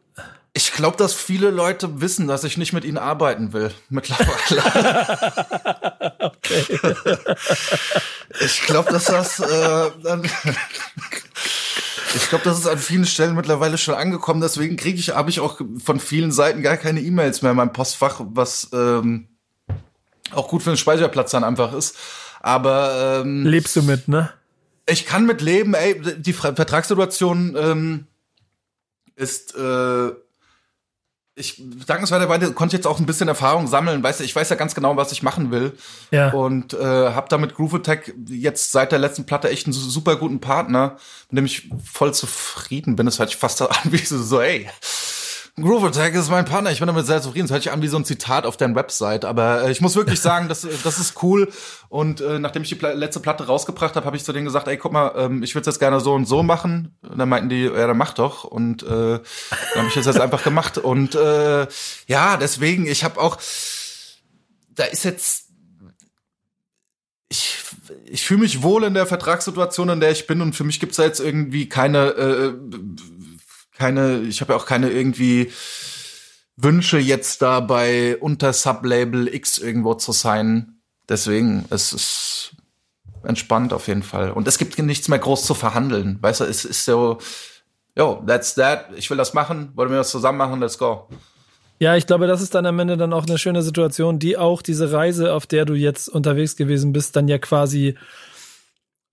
Ich 0.54 0.74
glaube, 0.74 0.98
dass 0.98 1.14
viele 1.14 1.50
Leute 1.50 2.02
wissen, 2.02 2.28
dass 2.28 2.44
ich 2.44 2.58
nicht 2.58 2.74
mit 2.74 2.84
ihnen 2.84 2.98
arbeiten 2.98 3.54
will. 3.54 3.72
Mittlerweile. 3.90 4.32
okay. 6.20 6.66
ich 8.42 8.62
glaube, 8.64 8.92
dass 8.92 9.06
das 9.06 9.40
äh, 9.40 9.92
dann 10.04 10.30
ich 12.16 12.30
glaube, 12.30 12.44
das 12.44 12.60
ist 12.60 12.68
an 12.68 12.78
vielen 12.78 13.06
Stellen 13.06 13.36
mittlerweile 13.36 13.78
schon 13.78 13.96
angekommen. 13.96 14.42
Deswegen 14.42 14.76
kriege 14.76 15.00
ich, 15.00 15.12
habe 15.12 15.30
ich 15.30 15.40
auch 15.40 15.62
von 15.84 16.00
vielen 16.00 16.32
Seiten 16.32 16.62
gar 16.62 16.78
keine 16.78 17.02
E-Mails 17.02 17.42
mehr 17.42 17.52
in 17.52 17.58
meinem 17.58 17.74
Postfach, 17.74 18.22
was 18.34 18.70
ähm, 18.74 19.28
auch 20.32 20.48
gut 20.48 20.64
für 20.64 20.72
den 20.72 20.78
Speicherplatz 20.78 21.32
dann 21.32 21.44
einfach 21.44 21.74
ist. 21.74 21.96
Aber 22.42 23.22
ähm, 23.24 23.46
lebst 23.46 23.76
du 23.76 23.84
mit, 23.84 24.08
ne? 24.08 24.32
Ich 24.88 25.06
kann 25.06 25.26
mit 25.26 25.42
leben, 25.42 25.74
ey, 25.74 26.02
die 26.18 26.34
Vertragssituation 26.34 27.56
ähm, 27.56 28.08
ist 29.16 29.56
äh, 29.56 30.12
ich 31.34 31.62
dankenswerterweise 31.88 32.54
konnte 32.54 32.76
ich 32.76 32.80
jetzt 32.80 32.88
auch 32.88 33.00
ein 33.00 33.06
bisschen 33.06 33.30
Erfahrung 33.30 33.68
sammeln. 33.68 34.04
Weißt 34.04 34.20
du, 34.20 34.24
ich 34.26 34.36
weiß 34.36 34.50
ja 34.50 34.58
ganz 34.58 34.76
genau, 34.76 34.98
was 34.98 35.14
ich 35.14 35.24
machen 35.24 35.50
will. 35.50 35.74
Ja. 36.12 36.32
Und 36.32 36.74
äh, 36.74 36.78
habe 36.78 37.28
damit 37.30 37.56
Groove 37.56 37.76
Attack 37.76 38.14
jetzt 38.28 38.74
seit 38.74 38.92
der 38.92 39.00
letzten 39.00 39.26
Platte 39.26 39.50
echt 39.50 39.66
einen 39.66 39.74
super 39.74 40.18
guten 40.18 40.42
Partner, 40.42 40.98
mit 41.30 41.38
dem 41.38 41.46
ich 41.46 41.70
voll 41.84 42.14
zufrieden 42.14 42.98
bin. 42.98 43.06
Das 43.06 43.20
hört 43.20 43.30
sich 43.30 43.38
fast 43.38 43.62
an 43.62 43.70
wie 43.92 43.98
so, 43.98 44.42
ey, 44.42 44.70
Groove 45.58 45.84
Attack 45.84 46.16
ist 46.16 46.30
mein 46.30 46.46
Partner. 46.46 46.72
Ich 46.72 46.80
bin 46.80 46.88
damit 46.88 47.06
sehr 47.06 47.22
zufrieden. 47.22 47.46
Das 47.48 47.52
hört 47.52 47.64
sich 47.64 47.72
an 47.72 47.82
wie 47.82 47.88
so 47.88 47.98
ein 47.98 48.06
Zitat 48.06 48.46
auf 48.46 48.56
deren 48.56 48.76
Website. 48.76 49.26
Aber 49.26 49.64
äh, 49.64 49.72
ich 49.72 49.82
muss 49.82 49.96
wirklich 49.96 50.20
sagen, 50.22 50.48
das, 50.48 50.66
das 50.84 50.98
ist 50.98 51.22
cool. 51.24 51.52
Und 51.90 52.22
äh, 52.22 52.40
nachdem 52.40 52.64
ich 52.64 52.70
die 52.70 52.76
Pla 52.76 52.94
letzte 52.94 53.20
Platte 53.20 53.46
rausgebracht 53.48 53.96
habe, 53.96 54.06
habe 54.06 54.16
ich 54.16 54.24
zu 54.24 54.32
denen 54.32 54.46
gesagt, 54.46 54.68
ey, 54.68 54.78
guck 54.78 54.94
mal, 54.94 55.14
ähm, 55.18 55.44
ich 55.44 55.54
würde 55.54 55.70
jetzt 55.70 55.80
gerne 55.80 56.00
so 56.00 56.14
und 56.14 56.26
so 56.26 56.42
machen. 56.42 56.96
Und 57.02 57.18
dann 57.18 57.28
meinten 57.28 57.50
die, 57.50 57.64
ja, 57.64 57.88
dann 57.88 57.98
mach 57.98 58.14
doch. 58.14 58.46
Und 58.46 58.84
äh, 58.84 58.88
dann 58.88 59.22
habe 59.76 59.88
ich 59.88 59.94
das 59.94 60.06
jetzt 60.06 60.22
einfach 60.22 60.44
gemacht. 60.44 60.78
Und 60.78 61.16
äh, 61.16 61.68
ja, 62.08 62.38
deswegen, 62.38 62.88
ich 62.88 63.04
habe 63.04 63.20
auch, 63.20 63.38
da 64.74 64.86
ist 64.86 65.04
jetzt 65.04 65.52
ich, 67.32 67.58
ich 68.06 68.26
fühle 68.26 68.42
mich 68.42 68.62
wohl 68.62 68.84
in 68.84 68.94
der 68.94 69.06
Vertragssituation, 69.06 69.88
in 69.88 70.00
der 70.02 70.12
ich 70.12 70.28
bin 70.28 70.42
und 70.42 70.54
für 70.54 70.66
mich 70.66 70.82
gibt's 70.82 70.98
da 70.98 71.04
jetzt 71.04 71.22
irgendwie 71.22 71.70
keine 71.70 72.10
äh, 72.10 72.54
keine, 73.82 74.20
ich 74.22 74.42
habe 74.42 74.54
ja 74.54 74.60
auch 74.60 74.68
keine 74.68 74.92
irgendwie 74.92 75.52
Wünsche 76.56 77.00
jetzt 77.00 77.42
da 77.42 77.60
bei 77.62 78.16
unter 78.18 78.54
Sublabel 78.54 79.28
X 79.34 79.58
irgendwo 79.58 79.96
zu 79.96 80.12
sein. 80.12 80.82
Deswegen, 81.10 81.66
es 81.72 81.92
ist 81.92 82.52
entspannt 83.24 83.74
auf 83.74 83.88
jeden 83.88 84.04
Fall. 84.04 84.32
Und 84.32 84.48
es 84.48 84.60
gibt 84.60 84.78
nichts 84.78 85.08
mehr 85.08 85.18
groß 85.18 85.46
zu 85.46 85.56
verhandeln. 85.56 86.20
Weißt 86.22 86.42
du, 86.42 86.44
es 86.44 86.64
ist 86.64 86.86
so, 86.86 87.18
yo, 87.98 88.24
that's 88.28 88.54
that. 88.54 88.90
Ich 88.96 89.10
will 89.10 89.18
das 89.18 89.34
machen. 89.34 89.72
Wollen 89.74 89.90
wir 89.90 89.98
das 89.98 90.12
zusammen 90.12 90.38
machen? 90.38 90.60
Let's 90.60 90.78
go. 90.78 91.08
Ja, 91.80 91.96
ich 91.96 92.06
glaube, 92.06 92.28
das 92.28 92.44
ist 92.44 92.54
dann 92.54 92.68
am 92.68 92.78
Ende 92.78 92.98
dann 92.98 93.14
auch 93.14 93.26
eine 93.26 93.40
schöne 93.40 93.64
Situation, 93.64 94.20
die 94.20 94.38
auch 94.38 94.62
diese 94.62 94.92
Reise, 94.92 95.34
auf 95.34 95.48
der 95.48 95.66
du 95.66 95.74
jetzt 95.74 96.08
unterwegs 96.08 96.56
gewesen 96.56 96.94
bist, 96.94 97.16
dann 97.16 97.28
ja 97.28 97.40
quasi 97.40 97.96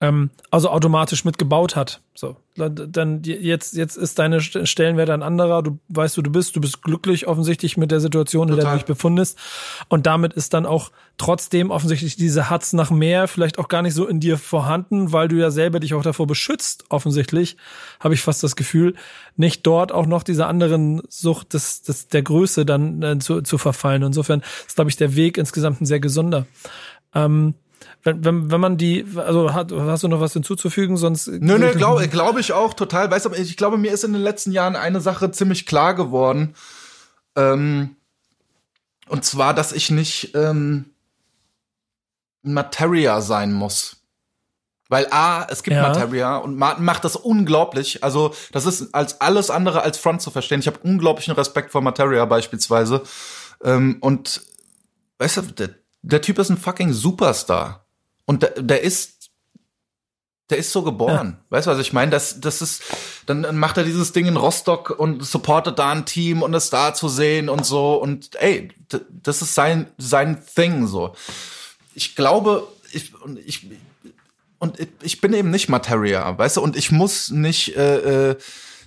ähm, 0.01 0.29
also 0.49 0.69
automatisch 0.69 1.25
mitgebaut 1.25 1.75
hat. 1.75 2.01
So, 2.13 2.37
dann 2.55 3.21
jetzt 3.23 3.75
jetzt 3.75 3.95
ist 3.95 4.19
deine 4.19 4.41
Stellenwert 4.41 5.09
ein 5.09 5.23
anderer. 5.23 5.61
Du 5.61 5.79
weißt, 5.89 6.17
wo 6.17 6.21
du 6.21 6.29
bist. 6.29 6.55
Du 6.55 6.61
bist 6.61 6.81
glücklich 6.81 7.27
offensichtlich 7.27 7.77
mit 7.77 7.91
der 7.91 7.99
Situation, 7.99 8.47
Total. 8.47 8.59
in 8.59 8.65
der 8.65 8.71
du 8.71 8.77
dich 8.77 8.85
befindest. 8.85 9.37
Und 9.89 10.05
damit 10.05 10.33
ist 10.33 10.53
dann 10.53 10.65
auch 10.65 10.91
trotzdem 11.17 11.69
offensichtlich 11.69 12.15
diese 12.15 12.49
Hatz 12.49 12.71
nach 12.73 12.91
mehr 12.91 13.27
vielleicht 13.27 13.59
auch 13.59 13.67
gar 13.67 13.81
nicht 13.81 13.93
so 13.93 14.07
in 14.07 14.19
dir 14.19 14.37
vorhanden, 14.37 15.11
weil 15.11 15.27
du 15.27 15.35
ja 15.35 15.51
selber 15.51 15.79
dich 15.79 15.93
auch 15.93 16.03
davor 16.03 16.27
beschützt. 16.27 16.85
Offensichtlich 16.89 17.57
habe 17.99 18.13
ich 18.13 18.21
fast 18.21 18.41
das 18.41 18.55
Gefühl, 18.55 18.95
nicht 19.35 19.67
dort 19.67 19.91
auch 19.91 20.05
noch 20.05 20.23
dieser 20.23 20.47
anderen 20.47 21.01
Sucht 21.09 21.53
des, 21.53 21.81
des 21.81 22.07
der 22.07 22.21
Größe 22.21 22.65
dann 22.65 23.01
äh, 23.01 23.19
zu, 23.19 23.41
zu 23.41 23.57
verfallen. 23.57 24.03
Insofern 24.03 24.41
ist 24.65 24.75
glaube 24.75 24.89
ich 24.89 24.97
der 24.97 25.15
Weg 25.15 25.37
insgesamt 25.37 25.81
ein 25.81 25.85
sehr 25.85 25.99
gesunder. 25.99 26.45
Ähm, 27.13 27.55
wenn, 28.03 28.23
wenn, 28.23 28.51
wenn 28.51 28.61
man 28.61 28.77
die, 28.77 29.05
also 29.17 29.53
hat, 29.53 29.71
hast 29.71 30.03
du 30.03 30.07
noch 30.07 30.21
was 30.21 30.33
hinzuzufügen, 30.33 30.95
sonst. 30.95 31.27
Nö, 31.27 31.57
nö, 31.57 31.73
glaube 31.73 32.07
glaub 32.07 32.37
ich 32.37 32.53
auch 32.53 32.73
total. 32.73 33.11
Weißt 33.11 33.25
du, 33.25 33.33
ich 33.33 33.57
glaube, 33.57 33.77
mir 33.77 33.91
ist 33.91 34.03
in 34.03 34.13
den 34.13 34.21
letzten 34.21 34.51
Jahren 34.51 34.75
eine 34.75 35.01
Sache 35.01 35.31
ziemlich 35.31 35.65
klar 35.65 35.93
geworden. 35.95 36.55
Ähm, 37.35 37.95
und 39.07 39.25
zwar, 39.25 39.53
dass 39.53 39.73
ich 39.73 39.91
nicht 39.91 40.33
ähm, 40.35 40.85
Materia 42.41 43.21
sein 43.21 43.51
muss. 43.51 43.97
Weil 44.87 45.07
A, 45.11 45.45
es 45.49 45.61
gibt 45.61 45.75
ja. 45.75 45.83
Materia 45.83 46.37
und 46.37 46.57
Martin 46.57 46.83
macht 46.83 47.03
das 47.03 47.15
unglaublich. 47.15 48.03
Also, 48.03 48.33
das 48.51 48.65
ist 48.65 48.93
als 48.95 49.21
alles 49.21 49.51
andere 49.51 49.81
als 49.81 49.99
Front 49.99 50.21
zu 50.21 50.31
verstehen. 50.31 50.61
Ich 50.61 50.67
habe 50.67 50.79
unglaublichen 50.81 51.33
Respekt 51.33 51.71
vor 51.71 51.81
Materia 51.81 52.25
beispielsweise. 52.25 53.03
Ähm, 53.63 53.97
und 54.01 54.41
weißt 55.19 55.37
du, 55.37 55.41
der, 55.41 55.69
der 56.01 56.21
Typ 56.21 56.39
ist 56.39 56.49
ein 56.49 56.57
fucking 56.57 56.93
Superstar. 56.93 57.85
Und 58.29 58.43
der, 58.43 58.51
der 58.61 58.83
ist, 58.83 59.31
der 60.51 60.59
ist 60.59 60.71
so 60.71 60.83
geboren. 60.83 61.37
Ja. 61.39 61.45
Weißt 61.49 61.65
du, 61.65 61.71
was 61.71 61.79
ich 61.79 61.93
meine? 61.93 62.11
Das, 62.11 62.39
das 62.39 62.61
ist, 62.61 62.83
dann 63.25 63.57
macht 63.57 63.77
er 63.77 63.83
dieses 63.83 64.11
Ding 64.11 64.27
in 64.27 64.37
Rostock 64.37 64.91
und 64.91 65.25
supportet 65.25 65.79
da 65.79 65.89
ein 65.89 66.05
Team 66.05 66.43
und 66.43 66.53
ist 66.53 66.71
da 66.71 66.93
zu 66.93 67.09
sehen 67.09 67.49
und 67.49 67.65
so. 67.65 67.95
Und 67.95 68.35
ey, 68.35 68.69
das 69.09 69.41
ist 69.41 69.55
sein, 69.55 69.87
sein 69.97 70.45
Thing 70.45 70.85
so. 70.85 71.15
Ich 71.95 72.15
glaube, 72.15 72.67
ich, 72.91 73.19
und 73.19 73.39
ich, 73.39 73.65
und 74.59 74.77
ich 75.01 75.21
bin 75.21 75.33
eben 75.33 75.49
nicht 75.49 75.67
Materia, 75.67 76.37
weißt 76.37 76.57
du, 76.57 76.61
und 76.61 76.75
ich 76.75 76.91
muss 76.91 77.31
nicht, 77.31 77.75
äh, 77.77 78.29
äh, 78.29 78.37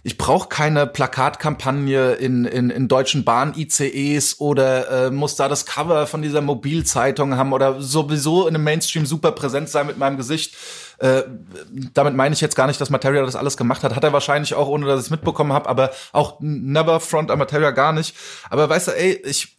ich 0.04 0.18
brauche 0.18 0.48
keine 0.48 0.88
Plakatkampagne 0.88 2.14
in, 2.14 2.44
in, 2.44 2.70
in 2.70 2.88
deutschen 2.88 3.22
Bahn-ICEs 3.22 4.40
oder 4.40 5.06
äh, 5.06 5.10
muss 5.12 5.36
da 5.36 5.48
das 5.48 5.64
Cover 5.64 6.08
von 6.08 6.22
dieser 6.22 6.40
Mobilzeitung 6.40 7.36
haben 7.36 7.52
oder 7.52 7.80
sowieso 7.80 8.48
in 8.48 8.56
einem 8.56 8.64
Mainstream 8.64 9.06
super 9.06 9.30
präsent 9.30 9.68
sein 9.68 9.86
mit 9.86 9.98
meinem 9.98 10.16
Gesicht. 10.16 10.56
Äh, 10.98 11.22
damit 11.94 12.14
meine 12.14 12.34
ich 12.34 12.40
jetzt 12.40 12.56
gar 12.56 12.66
nicht, 12.66 12.80
dass 12.80 12.90
Materia 12.90 13.24
das 13.24 13.36
alles 13.36 13.56
gemacht 13.56 13.84
hat. 13.84 13.94
Hat 13.94 14.02
er 14.02 14.12
wahrscheinlich 14.12 14.54
auch, 14.54 14.66
ohne 14.66 14.86
dass 14.86 14.98
ich 14.98 15.06
es 15.06 15.10
mitbekommen 15.10 15.52
habe, 15.52 15.68
aber 15.68 15.92
auch 16.12 16.40
never 16.40 16.98
front 16.98 17.30
a 17.30 17.36
Materia 17.36 17.70
gar 17.70 17.92
nicht. 17.92 18.16
Aber 18.50 18.68
weißt 18.68 18.88
du, 18.88 18.92
ey, 18.92 19.22
ich, 19.24 19.56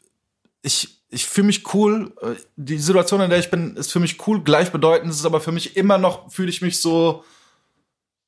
ich, 0.62 1.02
ich 1.10 1.26
fühle 1.26 1.48
mich 1.48 1.74
cool. 1.74 2.12
Die 2.58 2.80
Situation, 2.80 3.22
in 3.22 3.30
der 3.30 3.40
ich 3.40 3.50
bin, 3.50 3.78
ist 3.78 3.94
für 3.94 4.02
mich 4.02 4.28
cool, 4.28 4.44
gleichbedeutend. 4.44 5.10
Es 5.10 5.20
ist 5.20 5.26
aber 5.26 5.40
für 5.40 5.54
mich 5.54 5.78
immer 5.78 5.98
noch, 5.98 6.30
fühle 6.30 6.50
ich 6.50 6.62
mich 6.62 6.82
so, 6.82 7.24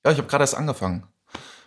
ja, 0.06 0.12
ich 0.12 0.18
habe 0.18 0.30
gerade 0.30 0.44
erst 0.44 0.56
angefangen. 0.56 1.06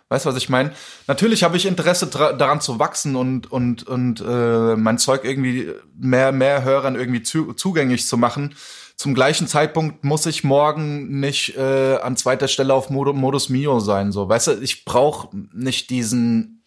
Weißt 0.09 0.25
du, 0.25 0.29
was 0.29 0.37
ich 0.37 0.49
meine? 0.49 0.73
Natürlich 1.07 1.43
habe 1.43 1.55
ich 1.55 1.67
Interesse 1.67 2.07
daran 2.07 2.61
zu 2.61 2.79
wachsen 2.79 3.15
und 3.15 3.51
und 3.51 3.87
und 3.87 4.21
äh, 4.21 4.75
mein 4.75 4.97
Zeug 4.97 5.23
irgendwie 5.23 5.71
mehr 5.97 6.31
mehr 6.31 6.63
Hörern 6.63 6.95
irgendwie 6.95 7.21
zu 7.21 7.53
zugänglich 7.53 8.07
zu 8.07 8.17
machen. 8.17 8.55
Zum 8.95 9.13
gleichen 9.13 9.47
Zeitpunkt 9.47 10.03
muss 10.03 10.25
ich 10.25 10.43
morgen 10.43 11.19
nicht 11.19 11.55
äh, 11.55 11.97
an 11.97 12.17
zweiter 12.17 12.47
Stelle 12.47 12.73
auf 12.73 12.89
Mod 12.89 13.15
Modus 13.15 13.49
Mio 13.49 13.79
sein. 13.79 14.11
So, 14.11 14.27
weißt 14.27 14.47
du, 14.47 14.51
ich 14.61 14.83
brauche 14.83 15.29
nicht 15.53 15.91
diesen 15.91 16.63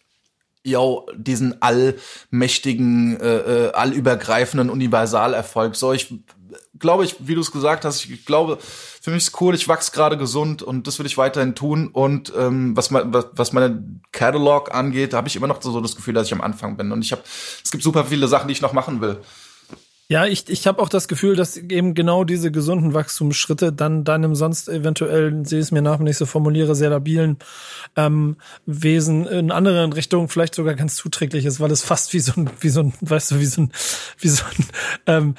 yo, 0.64 1.06
diesen 1.16 1.60
allmächtigen, 1.60 3.20
äh, 3.20 3.36
äh, 3.36 3.72
allübergreifenden 3.72 4.70
Universalerfolg. 4.70 5.74
So, 5.74 5.92
ich 5.92 6.14
glaube 6.82 7.06
ich, 7.06 7.16
wie 7.20 7.34
du 7.34 7.40
es 7.40 7.50
gesagt 7.50 7.86
hast, 7.86 8.04
ich 8.04 8.26
glaube, 8.26 8.58
für 8.60 9.10
mich 9.10 9.26
ist 9.26 9.40
cool, 9.40 9.54
ich 9.54 9.66
wachse 9.66 9.90
gerade 9.92 10.18
gesund 10.18 10.62
und 10.62 10.86
das 10.86 10.98
will 10.98 11.06
ich 11.06 11.16
weiterhin 11.16 11.54
tun. 11.54 11.88
Und 11.88 12.30
ähm, 12.36 12.76
was, 12.76 12.90
mein, 12.90 13.14
was, 13.14 13.28
was 13.32 13.52
meine 13.54 13.82
Catalog 14.12 14.74
angeht, 14.74 15.14
habe 15.14 15.28
ich 15.28 15.36
immer 15.36 15.46
noch 15.46 15.62
so 15.62 15.80
das 15.80 15.96
Gefühl, 15.96 16.12
dass 16.12 16.26
ich 16.26 16.34
am 16.34 16.42
Anfang 16.42 16.76
bin. 16.76 16.92
Und 16.92 17.02
ich 17.02 17.12
habe, 17.12 17.22
es 17.64 17.70
gibt 17.70 17.82
super 17.82 18.04
viele 18.04 18.28
Sachen, 18.28 18.48
die 18.48 18.52
ich 18.52 18.60
noch 18.60 18.74
machen 18.74 19.00
will. 19.00 19.18
Ja, 20.12 20.26
ich, 20.26 20.50
ich 20.50 20.66
habe 20.66 20.82
auch 20.82 20.90
das 20.90 21.08
Gefühl, 21.08 21.36
dass 21.36 21.56
eben 21.56 21.94
genau 21.94 22.24
diese 22.24 22.50
gesunden 22.50 22.92
Wachstumsschritte 22.92 23.72
dann 23.72 24.04
deinem 24.04 24.34
sonst 24.34 24.68
eventuell, 24.68 25.46
sehe 25.46 25.60
es 25.60 25.70
mir 25.70 25.80
nach, 25.80 26.00
wenn 26.00 26.06
ich 26.06 26.18
so 26.18 26.26
formuliere, 26.26 26.74
sehr 26.74 26.90
labilen 26.90 27.38
ähm, 27.96 28.36
Wesen 28.66 29.24
in 29.24 29.50
anderen 29.50 29.94
Richtungen 29.94 30.28
vielleicht 30.28 30.54
sogar 30.54 30.74
ganz 30.74 30.96
zuträglich 30.96 31.46
ist, 31.46 31.60
weil 31.60 31.70
es 31.70 31.82
fast 31.82 32.12
wie 32.12 32.18
so 32.18 32.32
ein, 32.36 32.50
wie 32.60 32.68
so 32.68 32.80
ein, 32.80 32.92
weißt 33.00 33.30
du, 33.30 33.40
wie 33.40 33.46
so 33.46 33.62
ein, 33.62 33.72
wie 34.18 34.28
so 34.28 34.44
ein 34.44 34.66
ähm, 35.06 35.34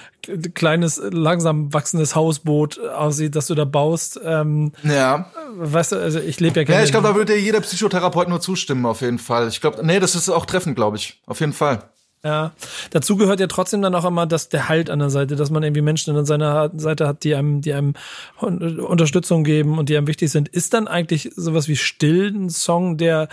kleines, 0.55 0.99
langsam 1.11 1.71
wachsendes 1.71 2.15
Hausboot 2.15 2.79
aussieht, 2.79 3.35
das 3.35 3.45
du 3.45 3.53
da 3.53 3.65
baust. 3.65 4.19
Ähm, 4.25 4.71
ja. 4.81 5.31
Weißt 5.55 5.91
du, 5.91 5.97
also 5.97 6.19
ich 6.19 6.39
lebe 6.39 6.61
ja 6.61 6.63
gerne. 6.63 6.81
Ja, 6.81 6.85
ich 6.85 6.91
glaube, 6.91 7.09
da 7.09 7.15
würde 7.15 7.37
jeder 7.37 7.61
Psychotherapeut 7.61 8.27
nur 8.27 8.41
zustimmen, 8.41 8.87
auf 8.87 9.01
jeden 9.01 9.19
Fall. 9.19 9.49
Ich 9.49 9.61
glaube, 9.61 9.85
nee, 9.85 9.99
das 9.99 10.15
ist 10.15 10.29
auch 10.29 10.47
treffend, 10.47 10.75
glaube 10.75 10.97
ich. 10.97 11.21
Auf 11.27 11.41
jeden 11.41 11.53
Fall. 11.53 11.83
Ja, 12.25 12.53
dazu 12.91 13.17
gehört 13.17 13.41
ja 13.41 13.47
trotzdem 13.47 13.81
dann 13.81 13.95
auch 13.95 14.05
immer, 14.05 14.25
dass 14.25 14.47
der 14.47 14.69
Halt 14.69 14.89
an 14.89 14.99
der 14.99 15.09
Seite, 15.09 15.35
dass 15.35 15.49
man 15.49 15.61
irgendwie 15.61 15.81
Menschen 15.81 16.15
an 16.15 16.25
seiner 16.25 16.71
Seite 16.77 17.05
hat, 17.05 17.25
die 17.25 17.35
einem, 17.35 17.59
die 17.59 17.73
einem 17.73 17.95
Unterstützung 18.39 19.43
geben 19.43 19.77
und 19.77 19.89
die 19.89 19.97
einem 19.97 20.07
wichtig 20.07 20.31
sind. 20.31 20.47
Ist 20.47 20.73
dann 20.73 20.87
eigentlich 20.87 21.31
sowas 21.35 21.67
wie 21.67 21.75
still 21.75 22.31
ein 22.33 22.49
Song, 22.49 22.97
der 22.97 23.27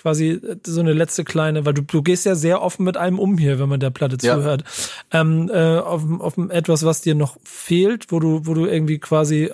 quasi 0.00 0.40
so 0.64 0.80
eine 0.80 0.92
letzte 0.92 1.24
kleine, 1.24 1.66
weil 1.66 1.74
du, 1.74 1.82
du 1.82 2.02
gehst 2.02 2.24
ja 2.24 2.36
sehr 2.36 2.62
offen 2.62 2.84
mit 2.84 2.96
einem 2.96 3.18
um 3.18 3.36
hier, 3.36 3.58
wenn 3.58 3.68
man 3.68 3.80
der 3.80 3.90
Platte 3.90 4.16
ja. 4.22 4.36
zuhört. 4.36 4.62
Ähm, 5.10 5.50
äh, 5.52 5.78
auf, 5.78 6.04
auf 6.20 6.38
etwas, 6.50 6.84
was 6.84 7.00
dir 7.00 7.16
noch 7.16 7.38
fehlt, 7.42 8.12
wo 8.12 8.20
du, 8.20 8.46
wo 8.46 8.54
du 8.54 8.66
irgendwie 8.66 9.00
quasi 9.00 9.50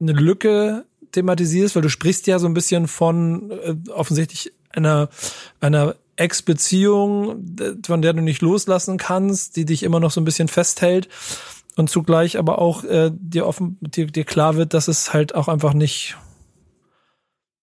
eine 0.00 0.12
Lücke 0.12 0.84
thematisierst, 1.12 1.76
weil 1.76 1.82
du 1.82 1.90
sprichst 1.90 2.26
ja 2.26 2.40
so 2.40 2.48
ein 2.48 2.54
bisschen 2.54 2.88
von 2.88 3.52
äh, 3.52 3.76
offensichtlich 3.90 4.52
einer, 4.70 5.08
einer 5.60 5.94
Ex-Beziehung, 6.18 7.44
von 7.84 8.02
der 8.02 8.12
du 8.12 8.20
nicht 8.20 8.42
loslassen 8.42 8.98
kannst, 8.98 9.56
die 9.56 9.64
dich 9.64 9.82
immer 9.82 10.00
noch 10.00 10.10
so 10.10 10.20
ein 10.20 10.24
bisschen 10.24 10.48
festhält 10.48 11.08
und 11.76 11.88
zugleich 11.88 12.38
aber 12.38 12.58
auch 12.58 12.84
äh, 12.84 13.10
dir 13.14 13.46
offen 13.46 13.78
dir, 13.80 14.06
dir 14.06 14.24
klar 14.24 14.56
wird, 14.56 14.74
dass 14.74 14.88
es 14.88 15.12
halt 15.12 15.34
auch 15.34 15.48
einfach 15.48 15.74
nicht 15.74 16.16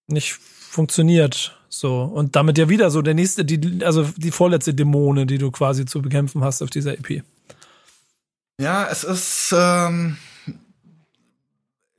nicht 0.07 0.33
funktioniert 0.33 1.59
so 1.67 2.03
und 2.03 2.35
damit 2.35 2.57
ja 2.57 2.69
wieder 2.69 2.89
so 2.91 3.01
der 3.01 3.13
nächste 3.13 3.43
die 3.43 3.83
also 3.83 4.03
die 4.15 4.31
vorletzte 4.31 4.73
Dämone, 4.73 5.25
die 5.25 5.37
du 5.37 5.51
quasi 5.51 5.85
zu 5.85 6.01
bekämpfen 6.01 6.43
hast 6.43 6.61
auf 6.61 6.69
dieser 6.69 6.93
EP. 6.93 7.23
Ja, 8.59 8.87
es 8.89 9.03
ist 9.03 9.53
ähm 9.53 10.17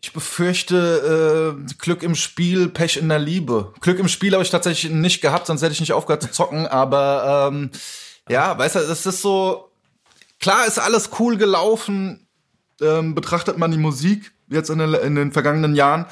ich 0.07 0.13
befürchte 0.13 1.57
äh, 1.59 1.75
Glück 1.79 2.05
im 2.05 2.15
Spiel, 2.15 2.69
Pech 2.69 2.97
in 2.97 3.09
der 3.09 3.19
Liebe. 3.19 3.73
Glück 3.81 3.99
im 3.99 4.07
Spiel 4.07 4.35
habe 4.35 4.43
ich 4.45 4.51
tatsächlich 4.51 4.93
nicht 4.93 5.21
gehabt, 5.21 5.49
sonst 5.49 5.63
hätte 5.63 5.73
ich 5.73 5.81
nicht 5.81 5.95
aufgehört 5.95 6.23
zu 6.23 6.31
zocken. 6.31 6.69
Aber 6.69 7.51
ähm, 7.51 7.71
ja, 8.29 8.57
weißt 8.57 8.77
du, 8.77 8.79
es 8.79 9.05
ist 9.05 9.21
so 9.21 9.73
klar, 10.39 10.65
ist 10.65 10.79
alles 10.79 11.11
cool 11.19 11.37
gelaufen. 11.37 12.29
Ähm, 12.81 13.17
betrachtet 13.17 13.59
man 13.59 13.73
die 13.73 13.79
Musik 13.79 14.33
jetzt 14.49 14.71
in 14.71 14.79
den, 14.79 14.95
in 14.95 15.17
den 15.17 15.33
vergangenen 15.33 15.75
Jahren. 15.75 16.07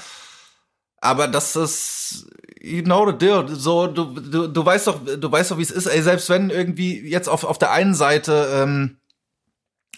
Aber 1.01 1.29
das 1.29 1.55
ist, 1.55 2.27
you 2.61 2.83
know 2.83 3.09
the 3.09 3.17
deal. 3.17 3.47
So, 3.49 3.87
du, 3.87 4.07
du, 4.07 4.49
du 4.49 4.67
weißt 4.67 4.89
doch, 4.89 4.99
du 5.05 5.31
weißt 5.31 5.53
doch, 5.53 5.59
wie 5.59 5.63
es 5.63 5.71
ist. 5.71 5.87
Ey, 5.87 6.03
selbst 6.03 6.29
wenn 6.31 6.51
irgendwie 6.51 6.99
jetzt 7.09 7.29
auf, 7.29 7.45
auf 7.45 7.59
der 7.59 7.71
einen 7.71 7.95
Seite 7.95 8.49
ähm, 8.55 8.97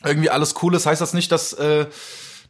irgendwie 0.04 0.28
alles 0.28 0.54
cool 0.62 0.74
ist, 0.74 0.84
heißt 0.84 1.00
das 1.00 1.14
nicht, 1.14 1.32
dass, 1.32 1.54
äh, 1.54 1.86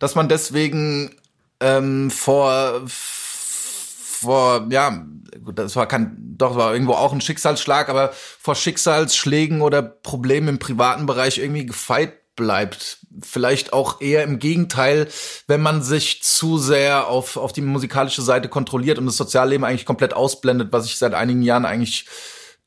dass 0.01 0.17
man 0.17 0.29
deswegen 0.29 1.15
ähm, 1.61 2.11
vor 2.11 2.83
vor 2.87 4.67
ja 4.71 5.07
das 5.55 5.77
war 5.77 5.87
kein 5.87 6.17
doch 6.39 6.57
war 6.57 6.73
irgendwo 6.73 6.93
auch 6.95 7.13
ein 7.13 7.21
Schicksalsschlag, 7.21 7.89
aber 7.89 8.13
vor 8.13 8.55
Schicksalsschlägen 8.55 9.63
oder 9.63 9.83
Problemen 9.83 10.49
im 10.49 10.59
privaten 10.59 11.07
Bereich 11.07 11.39
irgendwie 11.39 11.67
gefeit 11.67 12.15
bleibt. 12.37 12.99
Vielleicht 13.23 13.73
auch 13.73 14.01
eher 14.01 14.23
im 14.23 14.39
Gegenteil, 14.39 15.09
wenn 15.47 15.63
man 15.63 15.83
sich 15.83 16.23
zu 16.23 16.59
sehr 16.59 17.09
auf, 17.09 17.37
auf 17.39 17.53
die 17.53 17.63
musikalische 17.63 18.23
Seite 18.23 18.49
kontrolliert 18.49 18.99
und 18.99 19.07
das 19.07 19.17
Sozialleben 19.17 19.65
eigentlich 19.65 19.87
komplett 19.87 20.13
ausblendet, 20.13 20.73
was 20.73 20.85
ich 20.85 20.99
seit 20.99 21.15
einigen 21.15 21.43
Jahren 21.43 21.65
eigentlich 21.65 22.07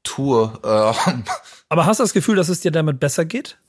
tue. 0.03 0.51
Äh, 0.63 1.13
aber 1.69 1.85
hast 1.85 1.99
du 1.99 2.03
das 2.03 2.13
Gefühl, 2.13 2.35
dass 2.35 2.49
es 2.49 2.61
dir 2.61 2.71
damit 2.71 2.99
besser 2.99 3.25
geht? 3.25 3.59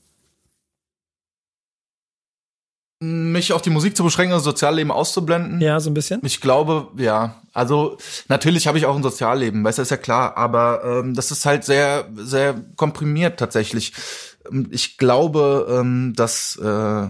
Mich 3.01 3.51
auf 3.51 3.63
die 3.63 3.71
Musik 3.71 3.97
zu 3.97 4.03
beschränken 4.03 4.33
und 4.33 4.37
das 4.37 4.43
Sozialleben 4.43 4.91
auszublenden. 4.91 5.59
Ja, 5.59 5.79
so 5.79 5.89
ein 5.89 5.95
bisschen. 5.95 6.21
Ich 6.23 6.39
glaube, 6.39 6.89
ja. 7.01 7.41
Also 7.51 7.97
natürlich 8.27 8.67
habe 8.67 8.77
ich 8.77 8.85
auch 8.85 8.95
ein 8.95 9.03
Sozialleben, 9.03 9.63
weißt 9.63 9.79
du, 9.79 9.81
ist 9.81 9.91
ja 9.91 9.97
klar. 9.97 10.37
Aber 10.37 10.83
ähm, 10.85 11.15
das 11.15 11.31
ist 11.31 11.45
halt 11.45 11.63
sehr, 11.63 12.07
sehr 12.15 12.61
komprimiert 12.75 13.39
tatsächlich. 13.39 13.93
Ich 14.69 14.97
glaube, 14.97 15.67
ähm, 15.69 16.13
dass 16.15 16.55
äh, 16.57 17.09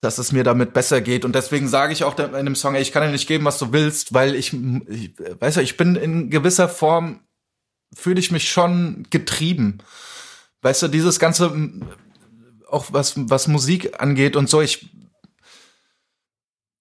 dass 0.00 0.18
es 0.18 0.32
mir 0.32 0.44
damit 0.44 0.72
besser 0.72 1.00
geht. 1.00 1.24
Und 1.24 1.34
deswegen 1.34 1.68
sage 1.68 1.92
ich 1.92 2.04
auch 2.04 2.18
in 2.18 2.46
dem 2.46 2.56
Song, 2.56 2.74
ey, 2.74 2.82
ich 2.82 2.90
kann 2.92 3.02
dir 3.02 3.10
nicht 3.10 3.28
geben, 3.28 3.44
was 3.44 3.58
du 3.58 3.72
willst, 3.72 4.14
weil 4.14 4.34
ich, 4.34 4.52
ich 4.88 5.12
weiß 5.38 5.56
ja, 5.56 5.62
ich 5.62 5.76
bin 5.76 5.94
in 5.94 6.30
gewisser 6.30 6.68
Form, 6.68 7.20
fühle 7.94 8.18
ich 8.18 8.30
mich 8.30 8.50
schon 8.50 9.06
getrieben. 9.10 9.78
Weißt 10.62 10.82
du, 10.82 10.88
dieses 10.88 11.18
ganze, 11.18 11.52
auch 12.72 12.92
was, 12.92 13.14
was 13.16 13.48
Musik 13.48 14.00
angeht 14.00 14.36
und 14.36 14.48
so, 14.48 14.60
ich, 14.60 14.88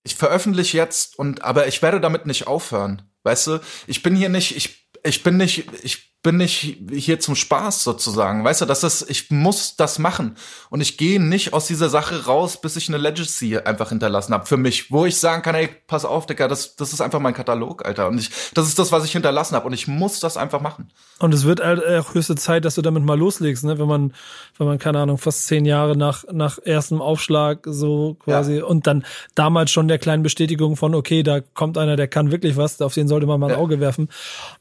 ich 0.03 0.15
veröffentliche 0.15 0.77
jetzt 0.77 1.17
und, 1.17 1.43
aber 1.43 1.67
ich 1.67 1.81
werde 1.81 1.99
damit 1.99 2.25
nicht 2.25 2.47
aufhören. 2.47 3.01
Weißt 3.23 3.47
du, 3.47 3.59
ich 3.87 4.01
bin 4.01 4.15
hier 4.15 4.29
nicht, 4.29 4.55
ich, 4.55 4.89
ich 5.03 5.23
bin 5.23 5.37
nicht, 5.37 5.65
ich 5.83 6.18
bin 6.21 6.35
nicht 6.35 6.77
hier 6.91 7.21
zum 7.21 7.35
Spaß 7.35 7.83
sozusagen. 7.85 8.43
Weißt 8.43 8.59
du, 8.59 8.65
das 8.65 8.83
ist, 8.83 9.09
ich 9.09 9.31
muss 9.31 9.77
das 9.77 9.99
machen. 9.99 10.35
Und 10.69 10.81
ich 10.81 10.97
gehe 10.97 11.21
nicht 11.21 11.53
aus 11.53 11.67
dieser 11.67 11.87
Sache 11.87 12.25
raus, 12.25 12.59
bis 12.59 12.75
ich 12.75 12.89
eine 12.89 12.97
Legacy 12.97 13.57
einfach 13.57 13.89
hinterlassen 13.89 14.33
habe 14.33 14.45
für 14.45 14.57
mich, 14.57 14.91
wo 14.91 15.05
ich 15.05 15.15
sagen 15.15 15.43
kann, 15.43 15.55
ey, 15.55 15.69
pass 15.87 16.03
auf, 16.03 16.25
Dicker, 16.25 16.49
das, 16.49 16.75
das 16.75 16.91
ist 16.91 16.99
einfach 16.99 17.21
mein 17.21 17.33
Katalog, 17.33 17.85
Alter. 17.85 18.09
Und 18.09 18.19
ich, 18.19 18.31
das 18.53 18.67
ist 18.67 18.77
das, 18.77 18.91
was 18.91 19.05
ich 19.05 19.13
hinterlassen 19.13 19.55
habe. 19.55 19.65
Und 19.65 19.71
ich 19.71 19.87
muss 19.87 20.19
das 20.19 20.35
einfach 20.35 20.59
machen. 20.59 20.89
Und 21.19 21.33
es 21.33 21.45
wird 21.45 21.61
halt 21.61 21.85
auch 21.85 22.13
höchste 22.13 22.35
Zeit, 22.35 22.65
dass 22.65 22.75
du 22.75 22.81
damit 22.81 23.03
mal 23.05 23.17
loslegst, 23.17 23.63
ne? 23.63 23.79
Wenn 23.79 23.87
man, 23.87 24.13
wenn 24.57 24.67
man, 24.67 24.77
keine 24.77 24.99
Ahnung, 24.99 25.17
fast 25.17 25.47
zehn 25.47 25.63
Jahre 25.63 25.95
nach, 25.95 26.25
nach 26.29 26.59
erstem 26.61 27.01
Aufschlag 27.01 27.65
so 27.65 28.17
quasi 28.25 28.57
ja. 28.57 28.65
und 28.65 28.87
dann 28.87 29.05
damals 29.35 29.71
schon 29.71 29.87
der 29.87 29.99
kleinen 29.99 30.23
Bestätigung 30.23 30.75
von, 30.75 30.95
okay, 30.95 31.23
da 31.23 31.39
kommt 31.39 31.77
einer, 31.77 31.95
der 31.95 32.09
kann 32.09 32.31
wirklich 32.31 32.57
was, 32.57 32.81
auf 32.81 32.93
den 32.93 33.07
sollte 33.07 33.25
man 33.25 33.39
mal 33.39 33.47
ein 33.47 33.53
ja. 33.53 33.57
Auge 33.57 33.79
werfen. 33.79 34.09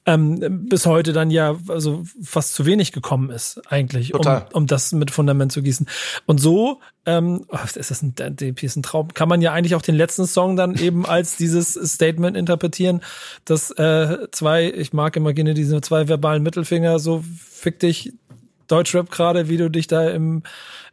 Ähm, 0.06 0.68
bis 0.68 0.86
heute 0.86 1.12
dann 1.12 1.30
ja 1.32 1.47
also 1.68 2.04
fast 2.22 2.54
zu 2.54 2.66
wenig 2.66 2.92
gekommen 2.92 3.30
ist, 3.30 3.60
eigentlich, 3.70 4.14
um, 4.14 4.20
um 4.52 4.66
das 4.66 4.92
mit 4.92 5.10
Fundament 5.10 5.52
zu 5.52 5.62
gießen. 5.62 5.86
Und 6.26 6.38
so, 6.38 6.80
ähm, 7.06 7.46
oh, 7.48 7.58
ist 7.64 7.90
das 7.90 8.02
ein, 8.02 8.14
DP 8.14 8.64
ist 8.64 8.76
ein 8.76 8.82
Traum, 8.82 9.14
kann 9.14 9.28
man 9.28 9.40
ja 9.40 9.52
eigentlich 9.52 9.74
auch 9.74 9.82
den 9.82 9.94
letzten 9.94 10.26
Song 10.26 10.56
dann 10.56 10.74
eben 10.78 11.06
als 11.06 11.36
dieses 11.36 11.72
Statement 11.72 12.36
interpretieren, 12.36 13.00
dass 13.44 13.70
äh, 13.70 14.28
zwei, 14.30 14.70
ich 14.70 14.92
mag 14.92 15.16
immer 15.16 15.32
gerne 15.32 15.54
diese 15.54 15.80
zwei 15.80 16.08
verbalen 16.08 16.42
Mittelfinger, 16.42 16.98
so 16.98 17.24
fick 17.50 17.80
dich 17.80 18.12
Deutschrap 18.68 19.10
gerade, 19.10 19.48
wie 19.48 19.56
du 19.56 19.70
dich 19.70 19.86
da 19.86 20.08
im, 20.08 20.42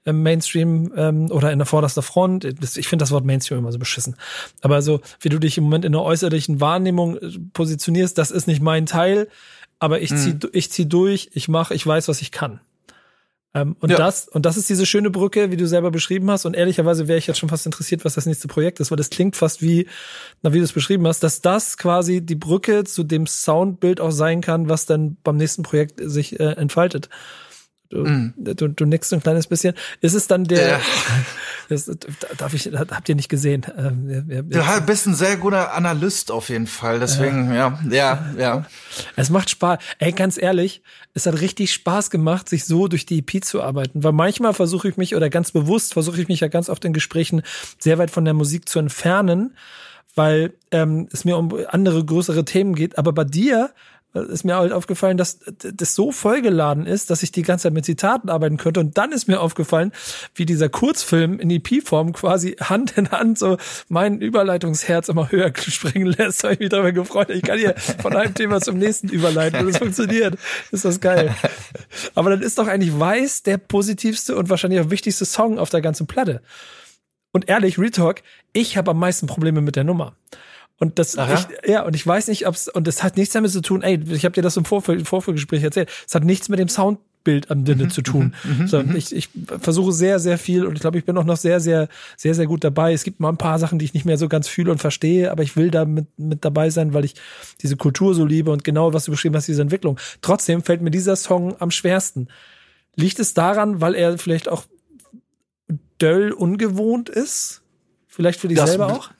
im 0.04 0.24
Mainstream 0.24 0.92
ähm, 0.96 1.32
oder 1.32 1.52
in 1.52 1.60
der 1.60 1.66
vorderster 1.66 2.02
Front, 2.02 2.46
ich 2.46 2.88
finde 2.88 3.04
das 3.04 3.12
Wort 3.12 3.26
Mainstream 3.26 3.60
immer 3.60 3.72
so 3.72 3.80
beschissen, 3.80 4.16
aber 4.62 4.82
so, 4.82 5.02
wie 5.20 5.30
du 5.30 5.40
dich 5.40 5.58
im 5.58 5.66
Moment 5.66 5.86
in 5.86 5.92
der 5.92 6.02
äußerlichen 6.02 6.62
Wahrnehmung 6.62 7.18
äh, 7.18 7.30
positionierst, 7.54 8.18
das 8.18 8.32
ist 8.32 8.48
nicht 8.48 8.62
mein 8.62 8.86
Teil 8.86 9.28
aber 9.80 10.02
ich 10.02 10.10
zieh, 10.10 10.34
mhm. 10.34 10.50
ich 10.54 10.72
zieh 10.72 10.88
durch, 10.88 11.30
ich 11.34 11.48
mache, 11.48 11.74
ich 11.74 11.86
weiß, 11.86 12.08
was 12.08 12.22
ich 12.22 12.32
kann. 12.32 12.60
Ähm, 13.54 13.76
und 13.80 13.90
ja. 13.90 13.98
das, 13.98 14.28
und 14.28 14.46
das 14.46 14.58
ist 14.58 14.70
diese 14.70 14.86
schöne 14.86 15.10
Brücke, 15.10 15.52
wie 15.52 15.58
du 15.58 15.68
selber 15.68 15.92
beschrieben 15.92 16.30
hast. 16.32 16.46
Und 16.46 16.56
ehrlicherweise 16.56 17.08
wäre 17.08 17.18
ich 17.18 17.28
jetzt 17.28 17.38
schon 17.38 17.50
fast 17.50 17.66
interessiert, 17.66 18.04
was 18.04 18.16
das 18.16 18.26
nächste 18.26 18.48
Projekt 18.48 18.80
ist, 18.80 18.92
weil 18.92 18.98
das 18.98 19.10
klingt 19.10 19.36
fast 19.36 19.62
wie, 19.62 19.88
na, 20.42 20.54
wie 20.54 20.58
du 20.58 20.64
es 20.64 20.74
beschrieben 20.74 21.08
hast, 21.08 21.24
dass 21.24 21.42
das 21.42 21.78
quasi 21.78 22.22
die 22.22 22.36
Brücke 22.36 22.84
zu 22.84 23.04
dem 23.04 23.28
Soundbild 23.28 24.02
auch 24.02 24.12
sein 24.12 24.42
kann, 24.42 24.70
was 24.70 24.86
dann 24.86 25.18
beim 25.24 25.38
nächsten 25.38 25.64
Projekt 25.64 26.02
sich 26.04 26.40
äh, 26.40 26.54
entfaltet. 26.54 27.10
Du, 27.90 28.04
mm. 28.04 28.34
du, 28.38 28.68
du 28.68 28.86
nickst 28.86 29.14
ein 29.14 29.22
kleines 29.22 29.48
bisschen. 29.48 29.76
Ist 30.02 30.14
es 30.14 30.28
dann 30.28 30.44
der, 30.46 30.68
ja. 30.68 30.80
das, 31.70 31.90
darf 32.38 32.54
ich, 32.54 32.66
habt 32.68 33.10
ihr 33.10 33.16
nicht 33.16 33.30
gesehen? 33.30 33.66
Ähm, 33.78 34.28
du 34.50 34.82
bist 34.86 35.06
ein 35.08 35.16
sehr 35.16 35.38
guter 35.38 35.74
Analyst 35.74 36.32
auf 36.32 36.50
jeden 36.50 36.68
Fall, 36.68 37.00
deswegen, 37.00 37.54
ja, 37.54 37.80
ja, 37.90 38.26
ja. 38.38 38.66
Es 39.16 39.30
macht 39.30 39.50
Spaß. 39.50 39.80
Ey, 40.00 40.12
ganz 40.12 40.42
ehrlich, 40.42 40.82
es 41.14 41.26
hat 41.26 41.40
richtig 41.42 41.74
Spaß 41.74 42.10
gemacht, 42.10 42.50
sich 42.50 42.66
so 42.66 42.88
durch 42.88 43.06
die 43.06 43.20
EP 43.20 43.44
zu 43.44 43.62
arbeiten, 43.62 44.04
weil 44.04 44.14
manchmal 44.14 44.54
versuche 44.54 44.90
ich 44.90 44.98
mich, 44.98 45.16
oder 45.16 45.30
ganz 45.30 45.52
bewusst 45.52 45.94
versuche 45.94 46.20
ich 46.22 46.28
mich 46.28 46.40
ja 46.40 46.48
ganz 46.48 46.70
oft 46.70 46.84
in 46.86 46.94
Gesprächen 46.94 47.44
sehr 47.80 47.98
weit 47.98 48.12
von 48.12 48.26
der 48.26 48.34
Musik 48.34 48.68
zu 48.68 48.80
entfernen, 48.80 49.56
weil 50.16 50.54
ähm, 50.72 51.08
es 51.12 51.26
mir 51.26 51.38
um 51.38 51.54
andere, 51.68 52.04
größere 52.04 52.46
Themen 52.46 52.74
geht. 52.74 52.98
Aber 52.98 53.14
bei 53.14 53.26
dir 53.26 53.72
ist 54.16 54.46
mir 54.46 54.56
halt 54.56 54.72
aufgefallen, 54.72 55.18
dass 55.18 55.40
das 55.60 55.96
so 55.96 56.12
vollgeladen 56.12 56.86
ist, 56.86 57.10
dass 57.10 57.24
ich 57.24 57.32
die 57.32 57.42
ganze 57.42 57.64
Zeit 57.64 57.74
mit 57.74 57.86
Zitaten 57.86 58.30
arbeiten 58.30 58.58
könnte. 58.58 58.80
Und 58.80 58.98
dann 58.98 59.12
ist 59.12 59.28
mir 59.28 59.42
aufgefallen, 59.42 59.92
wie 60.34 60.46
dieser 60.46 60.70
Kurzfilm 60.70 61.40
in 61.40 61.50
EP-Form 61.50 62.14
quasi 62.14 62.56
Hand 62.62 62.98
in 62.98 63.12
Hand 63.12 63.38
so 63.38 63.58
mein 63.90 64.22
Überleitungsherz 64.22 65.10
immer 65.10 65.32
höher 65.32 65.52
springen 65.58 66.08
lässt. 66.08 66.44
Da 66.44 66.48
habe 66.48 66.54
ich 66.54 66.60
mich 66.60 66.70
darüber 66.70 66.92
gefreut. 66.92 67.30
Ich 67.30 67.44
kann 67.44 67.58
hier 67.58 67.76
von 68.02 68.16
einem 68.16 68.34
Thema 68.34 68.62
zum 68.62 68.78
nächsten 68.78 69.10
überleiten 69.10 69.60
und 69.60 69.70
es 69.70 69.78
funktioniert. 69.78 70.36
Ist 70.72 70.86
das 70.86 71.00
geil. 71.00 71.36
Aber 72.16 72.30
dann 72.30 72.42
ist 72.42 72.58
doch 72.58 72.68
eigentlich 72.68 72.98
Weiß 72.98 73.44
der 73.44 73.58
positivste 73.58 74.36
und 74.36 74.50
wahrscheinlich 74.50 74.80
auch 74.80 74.90
wichtigste 74.90 75.26
Song 75.26 75.60
auf 75.60 75.70
der 75.70 75.82
ganzen 75.82 76.08
Platte. 76.08 76.42
Und 77.32 77.50
ehrlich, 77.50 77.78
Retalk, 77.78 78.24
ich 78.54 78.78
habe 78.78 78.92
am 78.92 79.00
meisten 79.00 79.28
Probleme 79.28 79.60
mit 79.60 79.76
der 79.76 79.84
Nummer. 79.84 80.16
Und 80.78 81.00
das, 81.00 81.16
ich, 81.16 81.70
ja, 81.70 81.84
und 81.84 81.96
ich 81.96 82.06
weiß 82.06 82.28
nicht, 82.28 82.48
ob's, 82.48 82.68
und 82.68 82.86
das 82.86 83.02
hat 83.02 83.16
nichts 83.16 83.34
damit 83.34 83.52
zu 83.52 83.62
tun, 83.62 83.82
ey, 83.82 84.00
ich 84.12 84.26
habe 84.26 84.34
dir 84.34 84.42
das 84.42 84.58
im 84.58 84.66
Vorf 84.66 84.92
Vorführgespräch 85.04 85.64
erzählt, 85.64 85.90
es 86.06 86.14
hat 86.14 86.26
nichts 86.26 86.50
mit 86.50 86.60
dem 86.60 86.68
Soundbild 86.68 87.50
am 87.50 87.64
Dinne 87.64 87.86
mhm, 87.86 87.90
zu 87.90 88.02
tun. 88.02 88.36
Mhm, 88.44 88.64
mhm 88.64 88.68
so, 88.68 88.84
mhm. 88.84 88.94
ich, 88.94 89.16
ich 89.16 89.30
versuche 89.62 89.94
sehr, 89.94 90.20
sehr 90.20 90.38
viel 90.38 90.66
und 90.66 90.76
ich 90.76 90.82
glaube, 90.82 90.98
ich 90.98 91.06
bin 91.06 91.18
auch 91.18 91.24
noch 91.24 91.38
sehr, 91.38 91.62
sehr, 91.62 91.88
sehr, 92.18 92.36
sehr 92.36 92.46
gut 92.46 92.66
dabei. 92.66 92.92
Es 92.92 93.06
gibt 93.06 93.22
mal 93.22 93.30
ein 93.30 93.38
paar 93.38 93.58
Sachen, 93.58 93.80
die 93.80 93.86
ich 93.86 93.94
nicht 93.94 94.06
mehr 94.06 94.18
so 94.18 94.28
ganz 94.28 94.50
fühle 94.50 94.70
und 94.70 94.80
verstehe, 94.80 95.32
aber 95.32 95.44
ich 95.44 95.56
will 95.56 95.72
da 95.72 95.86
mit, 95.86 96.08
mit 96.20 96.44
dabei 96.44 96.70
sein, 96.70 96.94
weil 96.94 97.06
ich 97.06 97.16
diese 97.62 97.78
Kultur 97.78 98.14
so 98.14 98.26
liebe 98.26 98.52
und 98.52 98.66
genau, 98.66 98.92
was 98.92 99.06
du 99.06 99.12
beschrieben 99.12 99.36
hast, 99.36 99.48
diese 99.48 99.62
Entwicklung. 99.62 99.98
Trotzdem 100.22 100.62
fällt 100.62 100.82
mir 100.82 100.92
dieser 100.92 101.16
Song 101.16 101.56
am 101.60 101.72
schwersten. 101.72 102.28
Liegt 102.98 103.20
es 103.20 103.34
daran, 103.34 103.80
weil 103.80 103.96
er 103.96 104.18
vielleicht 104.18 104.50
auch 104.50 104.66
döll 106.02 106.34
ungewohnt 106.34 107.08
ist? 107.08 107.62
Vielleicht 108.08 108.42
für 108.42 108.50
dich 108.50 108.58
das, 108.58 108.72
selber 108.72 108.94
auch? 108.94 109.12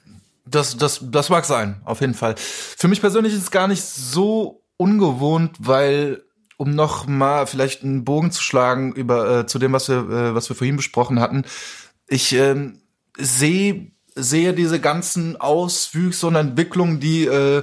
Das, 0.48 0.76
das, 0.76 1.00
das 1.02 1.28
mag 1.28 1.44
sein, 1.44 1.80
auf 1.84 2.00
jeden 2.00 2.14
Fall. 2.14 2.36
Für 2.36 2.88
mich 2.88 3.00
persönlich 3.00 3.32
ist 3.32 3.42
es 3.42 3.50
gar 3.50 3.68
nicht 3.68 3.82
so 3.82 4.62
ungewohnt, 4.76 5.56
weil 5.58 6.22
um 6.56 6.74
noch 6.74 7.06
mal 7.06 7.46
vielleicht 7.46 7.82
einen 7.82 8.04
Bogen 8.04 8.30
zu 8.30 8.42
schlagen 8.42 8.92
über 8.92 9.40
äh, 9.40 9.46
zu 9.46 9.58
dem, 9.58 9.72
was 9.72 9.88
wir, 9.88 9.96
äh, 9.96 10.34
was 10.34 10.48
wir 10.48 10.56
vorhin 10.56 10.76
besprochen 10.76 11.20
hatten, 11.20 11.44
ich 12.08 12.32
äh, 12.32 12.72
sehe 13.18 13.90
sehe 14.14 14.54
diese 14.54 14.80
ganzen 14.80 15.38
Auswüchse 15.38 16.26
und 16.26 16.36
Entwicklungen, 16.36 17.00
die 17.00 17.26
äh, 17.26 17.62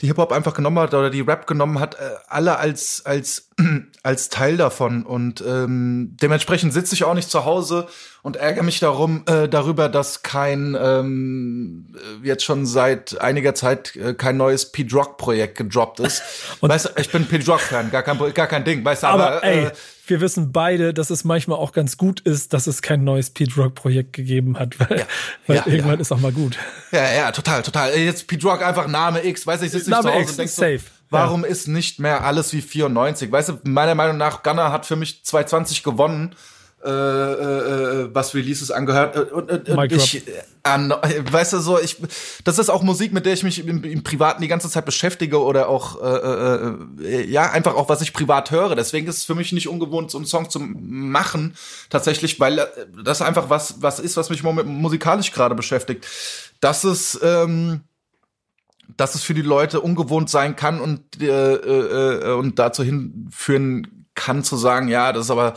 die 0.00 0.06
Hip-Hop 0.06 0.32
einfach 0.32 0.54
genommen 0.54 0.78
hat 0.78 0.94
oder 0.94 1.10
die 1.10 1.20
Rap 1.20 1.46
genommen 1.46 1.78
hat, 1.78 1.94
äh, 1.96 2.14
alle 2.28 2.58
als, 2.58 3.04
als, 3.04 3.49
als 4.02 4.28
Teil 4.28 4.56
davon. 4.56 5.04
Und 5.04 5.42
ähm, 5.46 6.16
dementsprechend 6.20 6.72
sitze 6.72 6.94
ich 6.94 7.04
auch 7.04 7.14
nicht 7.14 7.30
zu 7.30 7.44
Hause 7.44 7.88
und 8.22 8.36
ärgere 8.36 8.62
mich 8.62 8.80
darum, 8.80 9.22
äh, 9.26 9.48
darüber, 9.48 9.88
dass 9.88 10.22
kein 10.22 10.76
ähm, 10.80 11.96
jetzt 12.22 12.44
schon 12.44 12.66
seit 12.66 13.20
einiger 13.20 13.54
Zeit 13.54 13.96
äh, 13.96 14.14
kein 14.14 14.36
neues 14.36 14.72
P-Drock-Projekt 14.72 15.56
gedroppt 15.56 16.00
ist. 16.00 16.22
Und 16.60 16.68
weißt 16.68 16.86
du, 16.86 17.00
ich 17.00 17.10
bin 17.10 17.26
P-Drock-Fan, 17.26 17.90
gar 17.90 18.02
kein, 18.02 18.18
gar 18.34 18.46
kein 18.46 18.64
Ding, 18.64 18.84
weißt 18.84 19.04
du, 19.04 19.06
aber, 19.06 19.26
aber 19.26 19.44
ey, 19.44 19.64
äh, 19.64 19.70
wir 20.06 20.20
wissen 20.20 20.52
beide, 20.52 20.92
dass 20.92 21.08
es 21.10 21.24
manchmal 21.24 21.58
auch 21.58 21.72
ganz 21.72 21.96
gut 21.96 22.20
ist, 22.20 22.52
dass 22.52 22.66
es 22.66 22.82
kein 22.82 23.04
neues 23.04 23.30
Pete 23.30 23.54
Rock 23.56 23.74
Projekt 23.76 24.12
gegeben 24.12 24.58
hat, 24.58 24.78
weil, 24.80 24.98
ja, 24.98 25.06
weil 25.46 25.56
ja, 25.56 25.66
irgendwann 25.66 25.94
ja. 25.94 26.00
ist 26.00 26.12
auch 26.12 26.20
mal 26.20 26.32
gut. 26.32 26.58
Ja, 26.90 27.10
ja, 27.14 27.32
total, 27.32 27.62
total. 27.62 27.96
Jetzt 27.96 28.26
Rock 28.44 28.62
einfach 28.62 28.86
Name 28.88 29.24
X, 29.24 29.46
weiß 29.46 29.62
ich, 29.62 29.70
sitze 29.70 29.90
nicht 29.90 30.02
Name 30.02 30.02
zu 30.02 30.14
Hause 30.14 30.22
X, 30.22 30.30
und 30.30 30.38
denkst 30.38 30.54
safe. 30.54 30.78
So, 30.78 30.99
warum 31.10 31.44
ist 31.44 31.68
nicht 31.68 31.98
mehr 31.98 32.24
alles 32.24 32.52
wie 32.52 32.62
94? 32.62 33.30
Weißt 33.30 33.50
du, 33.50 33.58
meiner 33.64 33.94
Meinung 33.94 34.16
nach, 34.16 34.42
Gunner 34.42 34.72
hat 34.72 34.86
für 34.86 34.96
mich 34.96 35.24
220 35.24 35.82
gewonnen 35.82 36.34
äh, 36.82 36.88
äh, 36.88 36.92
äh, 36.92 38.14
was 38.14 38.34
Releases 38.34 38.70
angehört. 38.70 39.14
Äh, 39.14 39.20
und, 39.34 39.50
und, 39.50 39.68
und 39.68 39.92
ich, 39.92 40.22
an, 40.62 40.88
weißt 41.30 41.52
du 41.52 41.58
so, 41.58 41.78
ich, 41.78 41.98
das 42.44 42.58
ist 42.58 42.70
auch 42.70 42.82
Musik, 42.82 43.12
mit 43.12 43.26
der 43.26 43.34
ich 43.34 43.42
mich 43.42 43.66
im, 43.66 43.84
im 43.84 44.02
Privaten 44.02 44.40
die 44.40 44.48
ganze 44.48 44.70
Zeit 44.70 44.86
beschäftige 44.86 45.42
oder 45.42 45.68
auch, 45.68 46.00
äh, 46.02 46.06
äh, 46.06 46.74
äh, 47.04 47.26
ja, 47.26 47.50
einfach 47.50 47.74
auch, 47.74 47.90
was 47.90 48.00
ich 48.00 48.14
privat 48.14 48.50
höre. 48.50 48.76
Deswegen 48.76 49.08
ist 49.08 49.18
es 49.18 49.24
für 49.24 49.34
mich 49.34 49.52
nicht 49.52 49.68
ungewohnt, 49.68 50.10
so 50.10 50.16
einen 50.16 50.26
Song 50.26 50.48
zu 50.48 50.58
machen, 50.58 51.54
tatsächlich, 51.90 52.40
weil 52.40 52.66
das 53.04 53.20
einfach 53.20 53.50
was, 53.50 53.82
was 53.82 54.00
ist, 54.00 54.16
was 54.16 54.30
mich 54.30 54.42
musikalisch 54.42 55.32
gerade 55.32 55.54
beschäftigt. 55.54 56.06
Das 56.60 56.84
ist, 56.84 57.20
ähm, 57.22 57.82
dass 58.96 59.14
es 59.14 59.22
für 59.22 59.34
die 59.34 59.42
Leute 59.42 59.80
ungewohnt 59.80 60.30
sein 60.30 60.56
kann 60.56 60.80
und, 60.80 61.20
äh, 61.22 61.54
äh, 61.54 62.32
und 62.34 62.58
dazu 62.58 62.82
hinführen 62.82 64.06
kann 64.14 64.44
zu 64.44 64.56
sagen, 64.56 64.88
ja, 64.88 65.12
das 65.12 65.26
ist 65.26 65.30
aber 65.30 65.54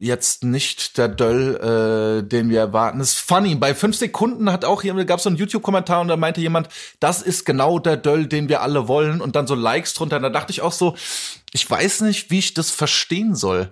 jetzt 0.00 0.44
nicht 0.44 0.96
der 0.96 1.08
Döll, 1.08 2.22
äh, 2.22 2.26
den 2.26 2.48
wir 2.48 2.58
erwarten. 2.58 2.98
Das 2.98 3.10
ist 3.10 3.20
funny. 3.20 3.54
Bei 3.54 3.74
fünf 3.74 3.96
Sekunden 3.96 4.50
hat 4.50 4.64
auch 4.64 4.82
jemand, 4.82 5.06
gab 5.06 5.18
es 5.18 5.24
so 5.24 5.28
einen 5.28 5.36
YouTube-Kommentar 5.36 6.00
und 6.00 6.08
da 6.08 6.16
meinte 6.16 6.40
jemand, 6.40 6.68
das 7.00 7.20
ist 7.20 7.44
genau 7.44 7.78
der 7.78 7.98
Döll, 7.98 8.26
den 8.26 8.48
wir 8.48 8.62
alle 8.62 8.88
wollen 8.88 9.20
und 9.20 9.36
dann 9.36 9.46
so 9.46 9.54
Likes 9.54 9.92
drunter. 9.92 10.16
Und 10.16 10.22
da 10.22 10.30
dachte 10.30 10.52
ich 10.52 10.62
auch 10.62 10.72
so, 10.72 10.96
ich 11.52 11.68
weiß 11.68 12.00
nicht, 12.00 12.30
wie 12.30 12.38
ich 12.38 12.54
das 12.54 12.70
verstehen 12.70 13.34
soll. 13.34 13.70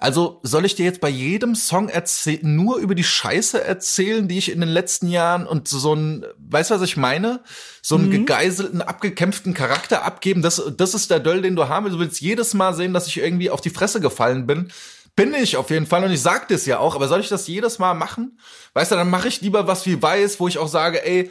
Also 0.00 0.38
soll 0.44 0.64
ich 0.64 0.76
dir 0.76 0.84
jetzt 0.84 1.00
bei 1.00 1.08
jedem 1.08 1.56
Song 1.56 1.88
erzählen, 1.88 2.54
nur 2.54 2.76
über 2.78 2.94
die 2.94 3.04
Scheiße 3.04 3.62
erzählen, 3.62 4.28
die 4.28 4.38
ich 4.38 4.52
in 4.52 4.60
den 4.60 4.68
letzten 4.68 5.08
Jahren 5.08 5.44
und 5.44 5.66
so 5.66 5.92
ein, 5.92 6.24
weißt 6.38 6.70
du, 6.70 6.74
was 6.76 6.82
ich 6.82 6.96
meine? 6.96 7.42
So 7.82 7.96
einen 7.96 8.06
mhm. 8.06 8.12
gegeiselten, 8.12 8.80
abgekämpften 8.80 9.54
Charakter 9.54 10.04
abgeben. 10.04 10.40
Das, 10.40 10.62
das 10.76 10.94
ist 10.94 11.10
der 11.10 11.18
Döll, 11.18 11.42
den 11.42 11.56
du 11.56 11.68
haben 11.68 11.84
willst. 11.84 11.96
Du 11.96 12.00
willst 12.00 12.20
jedes 12.20 12.54
Mal 12.54 12.74
sehen, 12.74 12.94
dass 12.94 13.08
ich 13.08 13.18
irgendwie 13.18 13.50
auf 13.50 13.60
die 13.60 13.70
Fresse 13.70 14.00
gefallen 14.00 14.46
bin 14.46 14.70
bin 15.18 15.34
ich 15.34 15.56
auf 15.56 15.70
jeden 15.70 15.86
Fall 15.86 16.04
und 16.04 16.12
ich 16.12 16.22
sag 16.22 16.46
das 16.46 16.64
ja 16.64 16.78
auch, 16.78 16.94
aber 16.94 17.08
soll 17.08 17.18
ich 17.18 17.28
das 17.28 17.48
jedes 17.48 17.80
Mal 17.80 17.94
machen? 17.94 18.38
Weißt 18.74 18.92
du, 18.92 18.94
dann 18.94 19.10
mache 19.10 19.26
ich 19.26 19.40
lieber 19.40 19.66
was 19.66 19.84
wie 19.84 20.00
weiß, 20.00 20.38
wo 20.38 20.46
ich 20.46 20.58
auch 20.58 20.68
sage, 20.68 21.04
ey, 21.04 21.28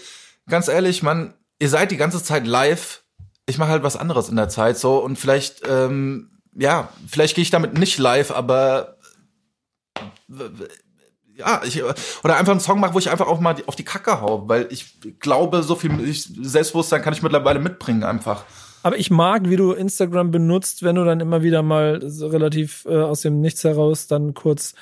ganz 0.49 0.67
ehrlich, 0.67 1.03
man, 1.03 1.35
ihr 1.57 1.69
seid 1.69 1.91
die 1.91 1.95
ganze 1.95 2.21
Zeit 2.21 2.45
live. 2.45 3.01
Ich 3.45 3.57
mache 3.57 3.69
halt 3.69 3.83
was 3.83 3.95
anderes 3.95 4.27
in 4.27 4.35
der 4.35 4.49
Zeit 4.49 4.77
so 4.77 4.97
und 4.97 5.17
vielleicht, 5.17 5.61
ähm, 5.65 6.36
ja, 6.57 6.89
vielleicht 7.07 7.35
gehe 7.35 7.41
ich 7.41 7.51
damit 7.51 7.77
nicht 7.77 7.97
live, 7.97 8.31
aber 8.31 8.97
ja, 11.35 11.61
ich, 11.63 11.83
oder 11.83 12.37
einfach 12.37 12.51
einen 12.51 12.59
Song 12.59 12.79
mache, 12.79 12.93
wo 12.93 12.99
ich 12.99 13.09
einfach 13.09 13.27
auch 13.27 13.39
mal 13.39 13.55
auf 13.67 13.75
die 13.75 13.85
Kacke 13.85 14.21
hau, 14.21 14.49
weil 14.49 14.67
ich 14.71 14.99
glaube, 15.19 15.61
so 15.63 15.75
viel 15.75 15.91
Selbstbewusstsein 16.13 17.01
kann 17.01 17.13
ich 17.13 17.21
mittlerweile 17.21 17.59
mitbringen 17.59 18.03
einfach. 18.03 18.43
Aber 18.83 18.97
ich 18.97 19.11
mag, 19.11 19.49
wie 19.49 19.55
du 19.55 19.73
Instagram 19.73 20.31
benutzt, 20.31 20.83
wenn 20.83 20.95
du 20.95 21.03
dann 21.03 21.19
immer 21.19 21.43
wieder 21.43 21.61
mal 21.61 22.01
so 22.09 22.27
relativ 22.27 22.85
äh, 22.85 22.95
aus 22.95 23.21
dem 23.21 23.41
Nichts 23.41 23.63
heraus 23.63 24.07
dann 24.07 24.33
kurz 24.33 24.73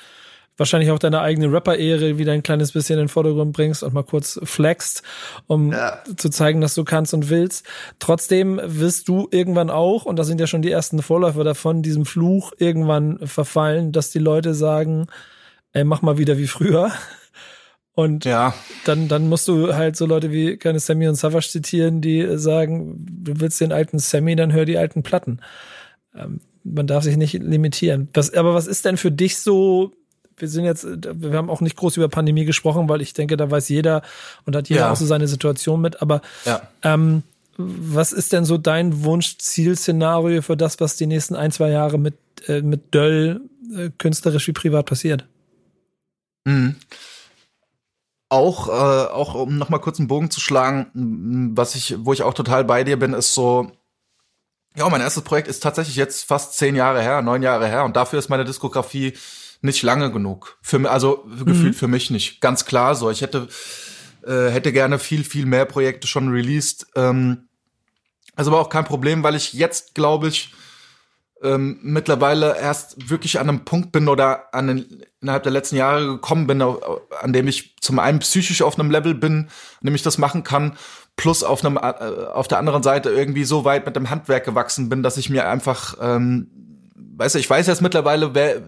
wahrscheinlich 0.56 0.90
auch 0.90 0.98
deine 0.98 1.20
eigene 1.20 1.52
Rapper-Ehre 1.52 2.18
wieder 2.18 2.32
ein 2.32 2.42
kleines 2.42 2.72
bisschen 2.72 2.94
in 2.94 3.04
den 3.04 3.08
Vordergrund 3.08 3.52
bringst 3.52 3.82
und 3.82 3.94
mal 3.94 4.04
kurz 4.04 4.40
flexst, 4.42 5.02
um 5.46 5.72
ja. 5.72 6.02
zu 6.16 6.30
zeigen, 6.30 6.60
dass 6.60 6.74
du 6.74 6.84
kannst 6.84 7.14
und 7.14 7.28
willst. 7.28 7.66
Trotzdem 7.98 8.60
wirst 8.62 9.08
du 9.08 9.28
irgendwann 9.30 9.70
auch, 9.70 10.04
und 10.04 10.16
da 10.16 10.24
sind 10.24 10.40
ja 10.40 10.46
schon 10.46 10.62
die 10.62 10.70
ersten 10.70 11.02
Vorläufer 11.02 11.44
davon, 11.44 11.82
diesem 11.82 12.06
Fluch 12.06 12.52
irgendwann 12.58 13.18
verfallen, 13.26 13.92
dass 13.92 14.10
die 14.10 14.18
Leute 14.18 14.54
sagen, 14.54 15.06
ey, 15.72 15.84
mach 15.84 16.02
mal 16.02 16.18
wieder 16.18 16.38
wie 16.38 16.46
früher. 16.46 16.90
Und 17.94 18.26
ja. 18.26 18.54
dann, 18.84 19.08
dann 19.08 19.28
musst 19.28 19.48
du 19.48 19.74
halt 19.74 19.96
so 19.96 20.04
Leute 20.04 20.30
wie 20.30 20.58
keine 20.58 20.80
Sammy 20.80 21.08
und 21.08 21.14
Savage 21.14 21.48
zitieren, 21.48 22.02
die 22.02 22.36
sagen, 22.36 23.06
du 23.08 23.40
willst 23.40 23.60
den 23.60 23.72
alten 23.72 23.98
Sammy, 23.98 24.36
dann 24.36 24.52
hör 24.52 24.66
die 24.66 24.76
alten 24.76 25.02
Platten. 25.02 25.40
Ähm, 26.14 26.40
man 26.62 26.86
darf 26.86 27.04
sich 27.04 27.16
nicht 27.16 27.32
limitieren. 27.34 28.08
Was, 28.12 28.34
aber 28.34 28.52
was 28.52 28.66
ist 28.66 28.84
denn 28.84 28.96
für 28.96 29.12
dich 29.12 29.38
so 29.38 29.92
wir 30.36 30.48
sind 30.48 30.64
jetzt, 30.64 30.86
wir 30.86 31.36
haben 31.36 31.50
auch 31.50 31.60
nicht 31.60 31.76
groß 31.76 31.96
über 31.96 32.08
Pandemie 32.08 32.44
gesprochen, 32.44 32.88
weil 32.88 33.00
ich 33.00 33.14
denke, 33.14 33.36
da 33.36 33.50
weiß 33.50 33.68
jeder 33.68 34.02
und 34.44 34.54
hat 34.54 34.68
jeder 34.68 34.82
ja. 34.82 34.92
auch 34.92 34.96
so 34.96 35.06
seine 35.06 35.28
Situation 35.28 35.80
mit. 35.80 36.02
Aber 36.02 36.20
ja. 36.44 36.62
ähm, 36.82 37.22
was 37.56 38.12
ist 38.12 38.32
denn 38.32 38.44
so 38.44 38.58
dein 38.58 39.04
Wunsch-Ziel-Szenario 39.04 40.42
für 40.42 40.56
das, 40.56 40.78
was 40.80 40.96
die 40.96 41.06
nächsten 41.06 41.34
ein, 41.34 41.52
zwei 41.52 41.70
Jahre 41.70 41.98
mit, 41.98 42.16
äh, 42.48 42.60
mit 42.60 42.94
Döll 42.94 43.40
äh, 43.74 43.90
künstlerisch 43.96 44.46
wie 44.48 44.52
privat 44.52 44.86
passiert? 44.86 45.26
Mhm. 46.44 46.76
Auch, 48.28 48.68
äh, 48.68 49.10
auch 49.10 49.34
um 49.34 49.56
nochmal 49.56 49.80
kurz 49.80 49.98
einen 49.98 50.08
Bogen 50.08 50.30
zu 50.30 50.40
schlagen, 50.40 51.52
was 51.56 51.74
ich, 51.76 51.94
wo 51.98 52.12
ich 52.12 52.22
auch 52.22 52.34
total 52.34 52.64
bei 52.64 52.84
dir 52.84 52.98
bin, 52.98 53.14
ist 53.14 53.32
so, 53.32 53.70
ja, 54.76 54.88
mein 54.88 55.00
erstes 55.00 55.22
Projekt 55.22 55.48
ist 55.48 55.62
tatsächlich 55.62 55.96
jetzt 55.96 56.24
fast 56.24 56.54
zehn 56.54 56.76
Jahre 56.76 57.00
her, 57.00 57.22
neun 57.22 57.42
Jahre 57.42 57.66
her, 57.68 57.84
und 57.84 57.96
dafür 57.96 58.18
ist 58.18 58.28
meine 58.28 58.44
Diskografie 58.44 59.14
nicht 59.60 59.82
lange 59.82 60.10
genug. 60.10 60.58
Für 60.62 60.90
also 60.90 61.24
mhm. 61.26 61.44
gefühlt 61.44 61.76
für 61.76 61.88
mich 61.88 62.10
nicht. 62.10 62.40
Ganz 62.40 62.64
klar 62.64 62.94
so. 62.94 63.10
Ich 63.10 63.22
hätte 63.22 63.48
äh, 64.26 64.48
hätte 64.48 64.72
gerne 64.72 64.98
viel 64.98 65.24
viel 65.24 65.46
mehr 65.46 65.64
Projekte 65.64 66.06
schon 66.06 66.28
released. 66.28 66.86
Ähm, 66.94 67.48
also 68.34 68.50
aber 68.50 68.60
auch 68.60 68.68
kein 68.68 68.84
Problem, 68.84 69.22
weil 69.22 69.34
ich 69.34 69.52
jetzt 69.52 69.94
glaube 69.94 70.28
ich 70.28 70.52
ähm, 71.42 71.78
mittlerweile 71.82 72.58
erst 72.58 73.10
wirklich 73.10 73.38
an 73.38 73.48
einem 73.48 73.64
Punkt 73.64 73.92
bin 73.92 74.08
oder 74.08 74.54
an 74.54 74.68
den, 74.68 75.02
innerhalb 75.20 75.42
der 75.42 75.52
letzten 75.52 75.76
Jahre 75.76 76.06
gekommen 76.06 76.46
bin, 76.46 76.62
an 76.62 77.32
dem 77.32 77.46
ich 77.46 77.76
zum 77.80 77.98
einen 77.98 78.20
psychisch 78.20 78.62
auf 78.62 78.78
einem 78.78 78.90
Level 78.90 79.14
bin, 79.14 79.48
an 79.80 79.86
dem 79.86 79.94
ich 79.94 80.02
das 80.02 80.16
machen 80.16 80.44
kann, 80.44 80.78
plus 81.16 81.42
auf 81.42 81.64
einem 81.64 81.76
äh, 81.76 81.80
auf 81.80 82.48
der 82.48 82.58
anderen 82.58 82.82
Seite 82.82 83.10
irgendwie 83.10 83.44
so 83.44 83.64
weit 83.64 83.84
mit 83.84 83.96
dem 83.96 84.08
Handwerk 84.08 84.44
gewachsen 84.44 84.88
bin, 84.88 85.02
dass 85.02 85.18
ich 85.18 85.28
mir 85.28 85.48
einfach 85.48 85.96
ähm, 86.00 86.50
weißt 87.16 87.34
du, 87.34 87.38
ich 87.38 87.48
weiß 87.48 87.66
jetzt 87.66 87.82
mittlerweile, 87.82 88.34
wer, 88.34 88.62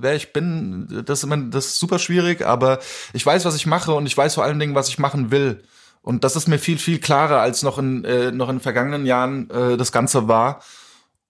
wer 0.00 0.14
ich 0.14 0.32
bin. 0.32 1.02
Das 1.06 1.18
ist, 1.18 1.24
immer, 1.24 1.36
das 1.36 1.66
ist 1.66 1.78
super 1.78 1.98
schwierig, 1.98 2.44
aber 2.44 2.78
ich 3.12 3.24
weiß, 3.24 3.44
was 3.44 3.56
ich 3.56 3.66
mache 3.66 3.92
und 3.92 4.06
ich 4.06 4.16
weiß 4.16 4.34
vor 4.34 4.44
allen 4.44 4.58
Dingen, 4.58 4.74
was 4.74 4.88
ich 4.88 4.98
machen 4.98 5.30
will. 5.30 5.62
Und 6.02 6.24
das 6.24 6.36
ist 6.36 6.48
mir 6.48 6.58
viel, 6.58 6.78
viel 6.78 6.98
klarer, 6.98 7.40
als 7.40 7.62
noch 7.62 7.78
in, 7.78 8.04
äh, 8.04 8.30
noch 8.30 8.48
in 8.48 8.60
vergangenen 8.60 9.06
Jahren 9.06 9.48
äh, 9.50 9.76
das 9.76 9.90
Ganze 9.90 10.28
war. 10.28 10.60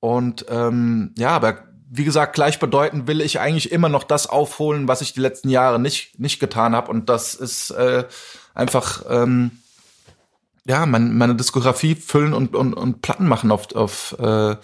Und 0.01 0.47
ähm, 0.49 1.12
ja, 1.16 1.30
aber 1.30 1.59
wie 1.90 2.05
gesagt, 2.05 2.34
gleichbedeutend 2.34 3.07
will 3.07 3.20
ich 3.20 3.38
eigentlich 3.38 3.70
immer 3.70 3.88
noch 3.88 4.03
das 4.03 4.26
aufholen, 4.26 4.88
was 4.88 5.01
ich 5.01 5.12
die 5.12 5.20
letzten 5.20 5.49
Jahre 5.49 5.78
nicht, 5.78 6.18
nicht 6.18 6.40
getan 6.40 6.74
habe. 6.74 6.90
Und 6.90 7.09
das 7.09 7.34
ist 7.34 7.70
äh, 7.70 8.05
einfach 8.53 9.05
ähm, 9.09 9.53
ja, 10.66 10.86
mein, 10.86 11.16
meine 11.16 11.34
Diskografie 11.34 11.95
füllen 11.95 12.32
und, 12.32 12.55
und, 12.57 12.74
und 12.74 13.03
Platten 13.03 13.28
machen 13.28 13.51
auf, 13.51 13.74
auf 13.74 14.16
äh, 14.18 14.57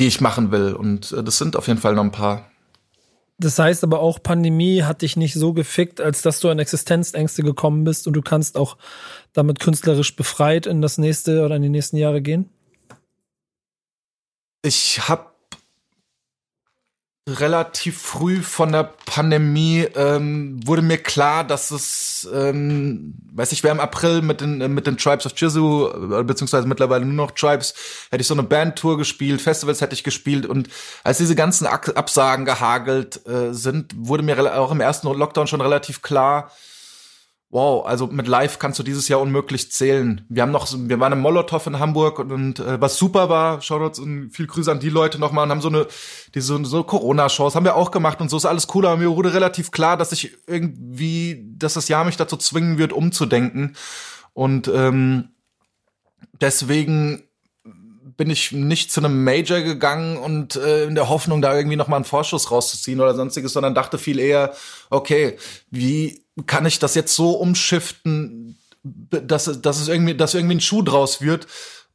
die 0.00 0.08
ich 0.08 0.20
machen 0.20 0.50
will. 0.50 0.72
Und 0.72 1.12
äh, 1.12 1.22
das 1.22 1.38
sind 1.38 1.54
auf 1.54 1.68
jeden 1.68 1.78
Fall 1.78 1.94
noch 1.94 2.02
ein 2.02 2.10
paar. 2.10 2.50
Das 3.38 3.58
heißt 3.58 3.84
aber 3.84 4.00
auch, 4.00 4.22
Pandemie 4.22 4.82
hat 4.82 5.02
dich 5.02 5.16
nicht 5.16 5.34
so 5.34 5.52
gefickt, 5.52 6.00
als 6.00 6.20
dass 6.20 6.40
du 6.40 6.48
an 6.48 6.58
Existenzängste 6.58 7.42
gekommen 7.42 7.84
bist 7.84 8.06
und 8.06 8.12
du 8.12 8.20
kannst 8.20 8.56
auch 8.56 8.76
damit 9.32 9.60
künstlerisch 9.60 10.14
befreit 10.16 10.66
in 10.66 10.82
das 10.82 10.98
nächste 10.98 11.44
oder 11.44 11.56
in 11.56 11.62
die 11.62 11.70
nächsten 11.70 11.96
Jahre 11.96 12.20
gehen? 12.20 12.50
ich 14.62 15.08
habe 15.08 15.29
relativ 17.30 18.00
früh 18.00 18.42
von 18.42 18.72
der 18.72 18.84
Pandemie 18.84 19.86
ähm, 19.94 20.60
wurde 20.66 20.82
mir 20.82 20.98
klar, 20.98 21.44
dass 21.44 21.70
es, 21.70 22.28
ähm, 22.32 23.14
weiß 23.32 23.52
ich, 23.52 23.62
wer 23.62 23.72
im 23.72 23.80
April 23.80 24.22
mit 24.22 24.40
den 24.40 24.74
mit 24.74 24.86
den 24.86 24.96
Tribes 24.96 25.26
of 25.26 25.32
Jizu 25.36 25.88
äh, 25.88 26.22
beziehungsweise 26.24 26.66
mittlerweile 26.66 27.04
nur 27.04 27.26
noch 27.26 27.30
Tribes 27.32 27.74
hätte 28.10 28.20
ich 28.20 28.26
so 28.26 28.34
eine 28.34 28.42
Bandtour 28.42 28.98
gespielt, 28.98 29.40
Festivals 29.40 29.80
hätte 29.80 29.94
ich 29.94 30.04
gespielt 30.04 30.46
und 30.46 30.68
als 31.04 31.18
diese 31.18 31.34
ganzen 31.34 31.66
Absagen 31.66 32.44
gehagelt 32.44 33.26
äh, 33.26 33.52
sind, 33.52 33.92
wurde 33.96 34.22
mir 34.22 34.58
auch 34.58 34.72
im 34.72 34.80
ersten 34.80 35.08
Lockdown 35.08 35.46
schon 35.46 35.60
relativ 35.60 36.02
klar, 36.02 36.50
Wow, 37.52 37.84
also 37.84 38.06
mit 38.06 38.28
Live 38.28 38.60
kannst 38.60 38.78
du 38.78 38.84
dieses 38.84 39.08
Jahr 39.08 39.20
unmöglich 39.20 39.72
zählen. 39.72 40.24
Wir 40.28 40.42
haben 40.42 40.52
noch, 40.52 40.68
wir 40.72 41.00
waren 41.00 41.12
im 41.12 41.18
Molotow 41.18 41.66
in 41.66 41.80
Hamburg 41.80 42.20
und, 42.20 42.30
und 42.30 42.60
äh, 42.60 42.80
was 42.80 42.96
super 42.96 43.28
war, 43.28 43.60
Shoutouts 43.60 43.98
und 43.98 44.30
viel 44.30 44.46
Grüße 44.46 44.70
an 44.70 44.78
die 44.78 44.88
Leute 44.88 45.18
nochmal 45.18 45.44
und 45.44 45.50
haben 45.50 45.60
so 45.60 45.68
eine, 45.68 45.88
diese 46.32 46.64
so 46.64 46.84
Corona-Shows 46.84 47.56
haben 47.56 47.64
wir 47.64 47.74
auch 47.74 47.90
gemacht 47.90 48.20
und 48.20 48.28
so 48.28 48.36
ist 48.36 48.46
alles 48.46 48.68
cool, 48.72 48.86
aber 48.86 48.98
mir 48.98 49.10
wurde 49.10 49.34
relativ 49.34 49.72
klar, 49.72 49.96
dass 49.96 50.12
ich 50.12 50.38
irgendwie, 50.46 51.44
dass 51.56 51.74
das 51.74 51.88
Jahr 51.88 52.04
mich 52.04 52.16
dazu 52.16 52.36
zwingen 52.36 52.78
wird, 52.78 52.92
umzudenken. 52.92 53.74
Und 54.32 54.68
ähm, 54.68 55.30
deswegen 56.40 57.24
bin 58.20 58.28
ich 58.28 58.52
nicht 58.52 58.92
zu 58.92 59.00
einem 59.00 59.24
Major 59.24 59.62
gegangen 59.62 60.18
und 60.18 60.54
äh, 60.54 60.84
in 60.84 60.94
der 60.94 61.08
Hoffnung, 61.08 61.40
da 61.40 61.56
irgendwie 61.56 61.78
nochmal 61.78 61.96
einen 61.96 62.04
Vorschuss 62.04 62.50
rauszuziehen 62.50 63.00
oder 63.00 63.14
sonstiges, 63.14 63.54
sondern 63.54 63.74
dachte 63.74 63.96
viel 63.96 64.18
eher, 64.18 64.52
okay, 64.90 65.38
wie 65.70 66.22
kann 66.44 66.66
ich 66.66 66.78
das 66.78 66.94
jetzt 66.94 67.16
so 67.16 67.30
umschiften, 67.30 68.58
dass, 68.82 69.62
dass 69.62 69.80
es 69.80 69.88
irgendwie, 69.88 70.14
dass 70.14 70.34
irgendwie 70.34 70.56
ein 70.56 70.60
Schuh 70.60 70.82
draus 70.82 71.22
wird. 71.22 71.46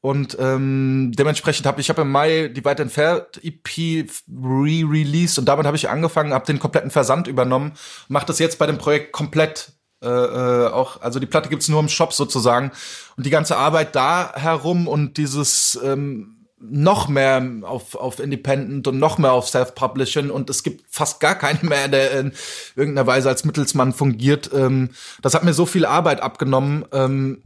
Und 0.01 0.35
ähm, 0.39 1.11
dementsprechend 1.15 1.67
habe 1.67 1.79
ich 1.79 1.89
habe 1.89 2.01
im 2.01 2.09
Mai 2.09 2.47
die 2.47 2.65
weit 2.65 2.79
entfernt 2.79 3.39
EP 3.43 4.07
re-released 4.27 5.37
und 5.37 5.45
damit 5.45 5.67
habe 5.67 5.77
ich 5.77 5.89
angefangen, 5.89 6.33
habe 6.33 6.47
den 6.47 6.57
kompletten 6.57 6.89
Versand 6.89 7.27
übernommen, 7.27 7.73
mache 8.07 8.25
das 8.25 8.39
jetzt 8.39 8.57
bei 8.57 8.65
dem 8.65 8.79
Projekt 8.79 9.11
komplett 9.11 9.73
äh, 10.05 10.09
äh, 10.09 10.67
auch, 10.67 11.01
also 11.01 11.19
die 11.19 11.25
Platte 11.25 11.49
gibt's 11.49 11.67
nur 11.67 11.79
im 11.79 11.89
Shop 11.89 12.13
sozusagen 12.13 12.71
und 13.17 13.25
die 13.25 13.31
ganze 13.31 13.57
Arbeit 13.57 13.95
da 13.95 14.33
herum 14.35 14.87
und 14.87 15.17
dieses 15.17 15.79
ähm, 15.83 16.35
noch 16.57 17.07
mehr 17.07 17.45
auf, 17.63 17.95
auf 17.95 18.19
Independent 18.19 18.87
und 18.87 18.97
noch 18.97 19.17
mehr 19.17 19.33
auf 19.33 19.49
Self-Publishing 19.49 20.29
und 20.29 20.49
es 20.49 20.63
gibt 20.63 20.85
fast 20.89 21.19
gar 21.19 21.35
keinen 21.35 21.67
mehr, 21.67 21.87
der 21.87 22.19
in 22.19 22.33
irgendeiner 22.75 23.07
Weise 23.07 23.29
als 23.29 23.43
Mittelsmann 23.43 23.93
fungiert. 23.93 24.51
Ähm, 24.53 24.91
das 25.21 25.33
hat 25.33 25.43
mir 25.43 25.53
so 25.53 25.65
viel 25.65 25.85
Arbeit 25.85 26.21
abgenommen, 26.21 26.85
ähm, 26.91 27.43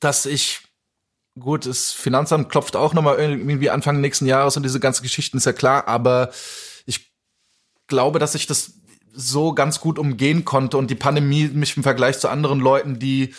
dass 0.00 0.26
ich 0.26 0.62
gut, 1.38 1.66
das 1.66 1.92
Finanzamt 1.92 2.48
klopft 2.50 2.76
auch 2.76 2.92
nochmal 2.92 3.18
irgendwie 3.18 3.70
Anfang 3.70 4.00
nächsten 4.00 4.26
Jahres 4.26 4.56
und 4.56 4.62
diese 4.62 4.80
ganzen 4.80 5.02
Geschichten 5.02 5.36
ist 5.36 5.46
ja 5.46 5.52
klar, 5.52 5.86
aber 5.88 6.30
ich 6.86 7.12
glaube, 7.86 8.18
dass 8.18 8.34
ich 8.34 8.46
das 8.46 8.79
so 9.20 9.52
ganz 9.52 9.80
gut 9.80 9.98
umgehen 9.98 10.44
konnte 10.44 10.76
und 10.76 10.90
die 10.90 10.94
Pandemie 10.94 11.48
mich 11.48 11.76
im 11.76 11.82
Vergleich 11.82 12.18
zu 12.18 12.28
anderen 12.28 12.60
Leuten, 12.60 12.98
die 12.98 13.34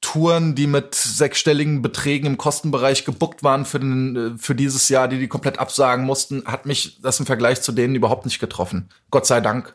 Touren, 0.00 0.54
die 0.54 0.66
mit 0.66 0.94
sechsstelligen 0.94 1.82
Beträgen 1.82 2.26
im 2.26 2.38
Kostenbereich 2.38 3.04
gebuckt 3.04 3.42
waren 3.42 3.66
für, 3.66 3.78
den, 3.78 4.38
für 4.38 4.54
dieses 4.54 4.88
Jahr, 4.88 5.08
die 5.08 5.18
die 5.18 5.28
komplett 5.28 5.58
absagen 5.58 6.06
mussten, 6.06 6.44
hat 6.46 6.64
mich 6.64 7.00
das 7.02 7.20
im 7.20 7.26
Vergleich 7.26 7.60
zu 7.60 7.72
denen 7.72 7.94
überhaupt 7.94 8.24
nicht 8.24 8.38
getroffen. 8.38 8.88
Gott 9.10 9.26
sei 9.26 9.40
Dank. 9.40 9.74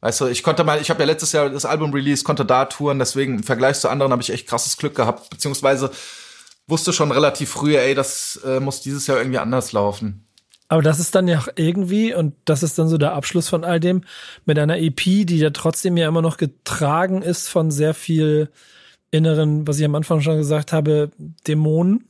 Weißt 0.00 0.20
du, 0.20 0.26
ich 0.26 0.42
konnte 0.42 0.64
mal, 0.64 0.80
ich 0.80 0.90
habe 0.90 1.00
ja 1.00 1.06
letztes 1.06 1.32
Jahr 1.32 1.50
das 1.50 1.66
Album 1.66 1.92
release, 1.92 2.24
konnte 2.24 2.44
da 2.44 2.64
touren, 2.64 2.98
deswegen 2.98 3.38
im 3.38 3.42
Vergleich 3.42 3.80
zu 3.80 3.88
anderen 3.88 4.12
habe 4.12 4.22
ich 4.22 4.30
echt 4.30 4.46
krasses 4.46 4.76
Glück 4.76 4.94
gehabt, 4.94 5.28
beziehungsweise 5.28 5.90
wusste 6.66 6.92
schon 6.92 7.10
relativ 7.10 7.50
früh, 7.50 7.76
ey, 7.76 7.94
das 7.94 8.40
äh, 8.44 8.60
muss 8.60 8.80
dieses 8.80 9.06
Jahr 9.06 9.18
irgendwie 9.18 9.38
anders 9.38 9.72
laufen. 9.72 10.27
Aber 10.68 10.82
das 10.82 11.00
ist 11.00 11.14
dann 11.14 11.28
ja 11.28 11.42
irgendwie, 11.56 12.14
und 12.14 12.34
das 12.44 12.62
ist 12.62 12.78
dann 12.78 12.88
so 12.88 12.98
der 12.98 13.14
Abschluss 13.14 13.48
von 13.48 13.64
all 13.64 13.80
dem, 13.80 14.02
mit 14.44 14.58
einer 14.58 14.78
EP, 14.78 14.96
die 14.96 15.38
ja 15.38 15.50
trotzdem 15.50 15.96
ja 15.96 16.06
immer 16.06 16.22
noch 16.22 16.36
getragen 16.36 17.22
ist 17.22 17.48
von 17.48 17.70
sehr 17.70 17.94
viel 17.94 18.50
inneren, 19.10 19.66
was 19.66 19.78
ich 19.78 19.86
am 19.86 19.94
Anfang 19.94 20.20
schon 20.20 20.36
gesagt 20.36 20.72
habe, 20.74 21.10
Dämonen. 21.46 22.04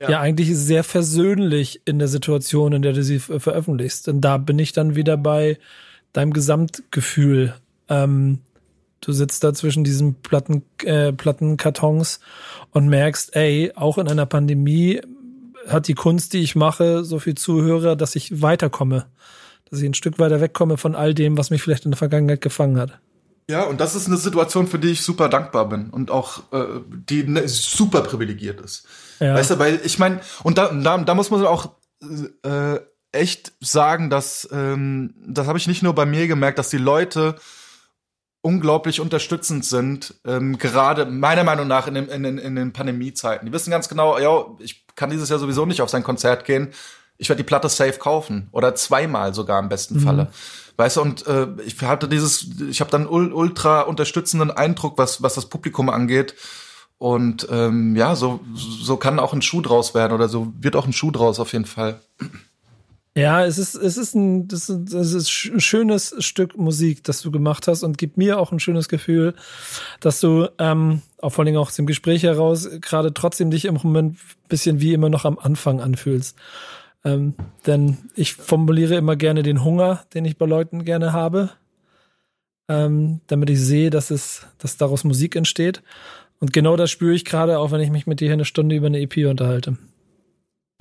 ja. 0.00 0.10
ja 0.10 0.20
eigentlich 0.20 0.56
sehr 0.56 0.84
versöhnlich 0.84 1.82
in 1.84 1.98
der 1.98 2.08
Situation, 2.08 2.72
in 2.72 2.80
der 2.80 2.94
du 2.94 3.04
sie 3.04 3.18
veröffentlichst. 3.18 4.08
Und 4.08 4.22
da 4.22 4.38
bin 4.38 4.58
ich 4.58 4.72
dann 4.72 4.96
wieder 4.96 5.18
bei 5.18 5.58
deinem 6.14 6.32
Gesamtgefühl. 6.32 7.54
Ähm, 7.90 8.38
du 9.02 9.12
sitzt 9.12 9.44
da 9.44 9.52
zwischen 9.52 9.84
diesen 9.84 10.14
Platten, 10.14 10.62
äh, 10.84 11.12
Plattenkartons 11.12 12.20
und 12.70 12.88
merkst, 12.88 13.36
ey, 13.36 13.72
auch 13.74 13.98
in 13.98 14.08
einer 14.08 14.26
Pandemie 14.26 15.02
hat 15.68 15.88
die 15.88 15.94
Kunst, 15.94 16.32
die 16.32 16.40
ich 16.40 16.54
mache, 16.54 17.04
so 17.04 17.18
viel 17.18 17.34
Zuhörer, 17.34 17.96
dass 17.96 18.16
ich 18.16 18.42
weiterkomme. 18.42 19.06
Dass 19.70 19.80
ich 19.80 19.88
ein 19.88 19.94
Stück 19.94 20.18
weiter 20.18 20.40
wegkomme 20.40 20.76
von 20.76 20.94
all 20.94 21.14
dem, 21.14 21.38
was 21.38 21.50
mich 21.50 21.62
vielleicht 21.62 21.84
in 21.84 21.92
der 21.92 21.98
Vergangenheit 21.98 22.40
gefangen 22.40 22.78
hat. 22.78 22.98
Ja, 23.50 23.64
und 23.64 23.80
das 23.80 23.94
ist 23.94 24.06
eine 24.06 24.16
Situation, 24.16 24.66
für 24.66 24.78
die 24.78 24.90
ich 24.90 25.02
super 25.02 25.28
dankbar 25.28 25.68
bin 25.68 25.90
und 25.90 26.10
auch 26.10 26.42
äh, 26.52 26.80
die 26.88 27.24
ne, 27.24 27.48
super 27.48 28.02
privilegiert 28.02 28.60
ist. 28.60 28.86
Ja. 29.18 29.34
Weißt 29.34 29.50
du, 29.50 29.58
weil 29.58 29.80
ich 29.84 29.98
meine, 29.98 30.20
und 30.42 30.58
da, 30.58 30.72
da, 30.72 30.98
da 30.98 31.14
muss 31.14 31.30
man 31.30 31.44
auch 31.44 31.72
äh, 32.44 32.78
echt 33.12 33.52
sagen, 33.60 34.10
dass 34.10 34.48
ähm, 34.52 35.14
das 35.26 35.46
habe 35.46 35.58
ich 35.58 35.66
nicht 35.66 35.82
nur 35.82 35.94
bei 35.94 36.06
mir 36.06 36.28
gemerkt, 36.28 36.58
dass 36.58 36.70
die 36.70 36.78
Leute 36.78 37.36
unglaublich 38.42 39.00
unterstützend 39.00 39.64
sind, 39.64 40.14
ähm, 40.26 40.58
gerade 40.58 41.06
meiner 41.06 41.44
Meinung 41.44 41.68
nach 41.68 41.86
in 41.86 41.94
den, 41.94 42.08
in, 42.08 42.22
den, 42.24 42.38
in 42.38 42.56
den 42.56 42.72
Pandemiezeiten. 42.72 43.46
Die 43.46 43.52
wissen 43.52 43.70
ganz 43.70 43.88
genau, 43.88 44.18
ja, 44.18 44.44
ich 44.58 44.84
kann 44.94 45.10
dieses 45.10 45.28
Jahr 45.28 45.38
sowieso 45.38 45.64
nicht 45.64 45.80
auf 45.80 45.88
sein 45.88 46.02
Konzert 46.02 46.44
gehen. 46.44 46.72
Ich 47.18 47.28
werde 47.28 47.42
die 47.42 47.46
Platte 47.46 47.68
safe 47.68 47.98
kaufen 47.98 48.48
oder 48.50 48.74
zweimal 48.74 49.32
sogar 49.32 49.60
im 49.60 49.68
besten 49.68 49.94
mhm. 49.94 50.00
Falle. 50.00 50.32
Weißt 50.76 50.96
du, 50.96 51.02
und 51.02 51.26
äh, 51.26 51.46
ich 51.64 51.80
hatte 51.82 52.08
dieses, 52.08 52.46
ich 52.68 52.80
habe 52.80 52.90
dann 52.90 53.06
ultra 53.06 53.82
unterstützenden 53.82 54.50
Eindruck, 54.50 54.98
was, 54.98 55.22
was 55.22 55.34
das 55.34 55.46
Publikum 55.46 55.88
angeht. 55.88 56.34
Und 56.98 57.46
ähm, 57.50 57.94
ja, 57.94 58.16
so, 58.16 58.40
so 58.54 58.96
kann 58.96 59.18
auch 59.18 59.32
ein 59.32 59.42
Schuh 59.42 59.60
draus 59.60 59.94
werden 59.94 60.12
oder 60.12 60.28
so 60.28 60.52
wird 60.58 60.74
auch 60.74 60.86
ein 60.86 60.92
Schuh 60.92 61.10
draus 61.10 61.38
auf 61.38 61.52
jeden 61.52 61.66
Fall. 61.66 62.00
Ja, 63.14 63.44
es 63.44 63.58
ist, 63.58 63.74
es 63.74 63.98
ist 63.98 64.14
ein, 64.14 64.48
das 64.48 64.70
ist, 64.70 64.94
das 64.94 65.12
ist 65.12 65.50
ein 65.52 65.60
schönes 65.60 66.14
Stück 66.20 66.56
Musik, 66.56 67.04
das 67.04 67.20
du 67.20 67.30
gemacht 67.30 67.68
hast 67.68 67.82
und 67.82 67.98
gibt 67.98 68.16
mir 68.16 68.38
auch 68.38 68.52
ein 68.52 68.60
schönes 68.60 68.88
Gefühl, 68.88 69.34
dass 70.00 70.18
du, 70.20 70.48
ähm, 70.58 71.02
auch 71.20 71.30
vor 71.30 71.44
allem 71.44 71.56
auch 71.58 71.68
aus 71.68 71.76
dem 71.76 71.84
Gespräch 71.84 72.22
heraus, 72.22 72.68
gerade 72.80 73.12
trotzdem 73.12 73.50
dich 73.50 73.66
im 73.66 73.74
Moment 73.74 74.16
bisschen 74.48 74.80
wie 74.80 74.94
immer 74.94 75.10
noch 75.10 75.26
am 75.26 75.38
Anfang 75.38 75.80
anfühlst. 75.80 76.38
Ähm, 77.04 77.34
denn 77.66 77.98
ich 78.14 78.34
formuliere 78.34 78.94
immer 78.94 79.16
gerne 79.16 79.42
den 79.42 79.62
Hunger, 79.62 80.04
den 80.14 80.24
ich 80.24 80.38
bei 80.38 80.46
Leuten 80.46 80.84
gerne 80.84 81.12
habe, 81.12 81.50
ähm, 82.68 83.20
damit 83.26 83.50
ich 83.50 83.60
sehe, 83.60 83.90
dass 83.90 84.10
es, 84.10 84.46
dass 84.56 84.78
daraus 84.78 85.04
Musik 85.04 85.36
entsteht. 85.36 85.82
Und 86.40 86.54
genau 86.54 86.76
das 86.76 86.90
spüre 86.90 87.14
ich 87.14 87.26
gerade, 87.26 87.58
auch 87.58 87.72
wenn 87.72 87.80
ich 87.80 87.90
mich 87.90 88.06
mit 88.06 88.20
dir 88.20 88.32
eine 88.32 88.46
Stunde 88.46 88.74
über 88.74 88.86
eine 88.86 89.00
EP 89.00 89.28
unterhalte. 89.28 89.76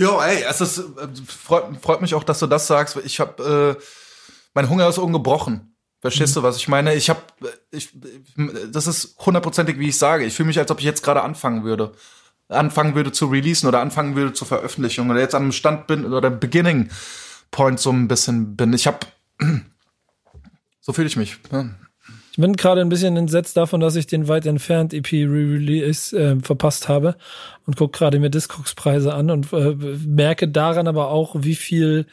Jo, 0.02 0.20
ey, 0.20 0.44
es 0.44 0.62
ist, 0.62 0.80
äh, 0.80 1.08
freut, 1.26 1.78
freut 1.82 2.02
mich 2.02 2.16
auch, 2.16 2.24
dass 2.24 2.40
du 2.40 2.48
das 2.48 2.68
sagst. 2.68 2.98
Ich 3.06 3.20
habe, 3.20 3.78
äh, 3.80 3.84
mein 4.54 4.70
Hunger 4.70 4.90
ist 4.90 4.98
ungebrochen. 4.98 5.76
Verstehst 6.00 6.36
mhm. 6.36 6.42
du, 6.42 6.44
was 6.48 6.58
ich 6.58 6.68
meine? 6.68 6.96
Ich 6.96 7.10
habe, 7.10 7.22
ich, 7.70 7.90
das 8.72 8.88
ist 8.88 9.16
hundertprozentig, 9.20 9.78
wie 9.78 9.90
ich 9.90 9.98
sage. 9.98 10.26
Ich 10.26 10.34
fühle 10.34 10.48
mich, 10.48 10.58
als 10.58 10.72
ob 10.72 10.80
ich 10.80 10.86
jetzt 10.86 11.04
gerade 11.04 11.22
anfangen 11.22 11.64
würde 11.64 11.94
anfangen 12.52 12.96
würde 12.96 13.12
zu 13.12 13.28
releasen 13.28 13.68
oder 13.68 13.80
anfangen 13.80 14.16
würde 14.16 14.34
zur 14.34 14.48
Veröffentlichung 14.48 15.10
oder 15.10 15.20
jetzt 15.20 15.36
am 15.36 15.52
Stand 15.52 15.88
bin 15.88 16.06
oder 16.06 16.30
Beginning 16.30 16.90
Point 17.50 17.80
so 17.80 17.92
ein 17.92 18.08
bisschen 18.08 18.56
bin. 18.56 18.74
Ich 18.74 18.88
habe 18.88 19.00
so 20.82 20.94
fühle 20.94 21.08
ich 21.08 21.18
mich. 21.18 21.38
Ja. 21.52 21.70
Bin 22.42 22.56
gerade 22.56 22.82
ein 22.82 22.90
bisschen 22.90 23.18
entsetzt 23.18 23.56
davon, 23.56 23.80
dass 23.80 23.96
ich 23.96 24.08
den 24.08 24.28
weit 24.28 24.46
entfernt 24.46 24.94
EP 24.94 25.12
Re-Release 25.12 26.18
äh, 26.18 26.40
verpasst 26.42 26.90
habe 26.90 27.16
und 27.66 27.78
gucke 27.78 27.98
gerade 27.98 28.20
mir 28.20 28.30
Discogs-Preise 28.30 29.14
an 29.14 29.30
und 29.32 29.54
äh, 29.54 29.76
merke 30.06 30.48
daran 30.48 30.88
aber 30.88 31.10
auch, 31.10 31.36
wie 31.40 31.56
viel 31.56 32.06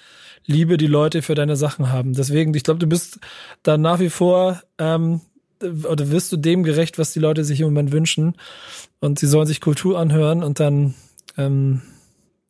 Liebe 0.47 0.77
die 0.77 0.87
Leute 0.87 1.23
für 1.23 1.35
deine 1.35 1.57
Sachen 1.57 1.93
haben. 1.93 2.15
Deswegen, 2.15 2.55
ich 2.55 2.63
glaube, 2.63 2.81
du 2.81 2.87
bist 2.87 3.21
da 3.63 3.77
nach 3.77 4.01
wie 4.01 4.09
vor 4.09 4.63
ähm, 4.79 5.21
oder 5.61 6.11
wirst 6.11 6.33
du 6.33 6.37
dem 6.37 6.63
gerecht, 6.63 6.99
was 6.99 7.13
die 7.13 7.21
Leute 7.21 7.45
sich 7.45 7.61
im 7.61 7.67
Moment 7.67 7.93
wünschen. 7.93 8.35
Und 9.01 9.19
sie 9.19 9.27
sollen 9.27 9.47
sich 9.47 9.61
Kultur 9.61 9.99
anhören 9.99 10.43
und 10.43 10.61
dann, 10.61 10.95
ähm, 11.37 11.83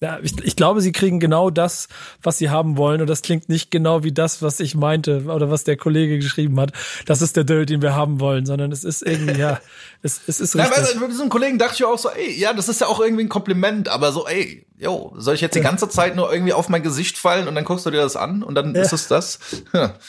ja, 0.01 0.20
ich, 0.22 0.32
ich 0.44 0.55
glaube, 0.55 0.80
sie 0.80 0.92
kriegen 0.92 1.18
genau 1.18 1.51
das, 1.51 1.88
was 2.22 2.38
sie 2.38 2.51
haben 2.51 2.76
wollen. 2.76 3.01
Und 3.01 3.09
das 3.09 3.22
klingt 3.22 3.49
nicht 3.49 3.72
genau 3.72 4.05
wie 4.05 4.12
das, 4.12 4.42
was 4.42 4.61
ich 4.61 4.76
meinte 4.76 5.24
oder 5.24 5.51
was 5.51 5.64
der 5.64 5.76
Kollege 5.76 6.18
geschrieben 6.18 6.61
hat. 6.61 6.72
Das 7.07 7.20
ist 7.20 7.36
der 7.36 7.42
Dirt, 7.42 7.68
den 7.68 7.82
wir 7.82 7.96
haben 7.96 8.20
wollen, 8.20 8.46
sondern 8.46 8.70
es 8.70 8.84
ist 8.84 9.03
irgendwie, 9.03 9.40
ja, 9.40 9.61
es, 10.03 10.20
es 10.28 10.40
ist 10.40 10.55
richtig. 10.55 10.94
Ja, 10.94 11.01
bei 11.01 11.07
diesem 11.09 11.28
Kollegen 11.28 11.59
dachte 11.59 11.74
ich 11.74 11.84
auch 11.84 11.99
so, 11.99 12.11
ey, 12.11 12.38
ja, 12.38 12.53
das 12.53 12.68
ist 12.68 12.80
ja 12.80 12.86
auch 12.86 13.01
irgendwie 13.01 13.24
ein 13.24 13.28
Kompliment, 13.28 13.88
aber 13.88 14.12
so, 14.12 14.28
ey, 14.28 14.64
yo, 14.76 15.14
soll 15.16 15.34
ich 15.34 15.40
jetzt 15.40 15.57
die 15.57 15.61
ganze 15.61 15.88
Zeit 15.88 16.14
nur 16.14 16.32
irgendwie 16.32 16.53
auf 16.53 16.68
mein 16.68 16.84
Gesicht 16.84 17.18
fallen 17.18 17.49
und 17.49 17.57
dann 17.57 17.64
guckst 17.64 17.84
du 17.84 17.90
dir 17.90 18.01
das 18.01 18.14
an 18.14 18.44
und 18.44 18.55
dann 18.55 18.76
ja. 18.76 18.82
ist 18.82 18.92
es 18.92 19.09
das? 19.09 19.40
Ja. 19.72 19.94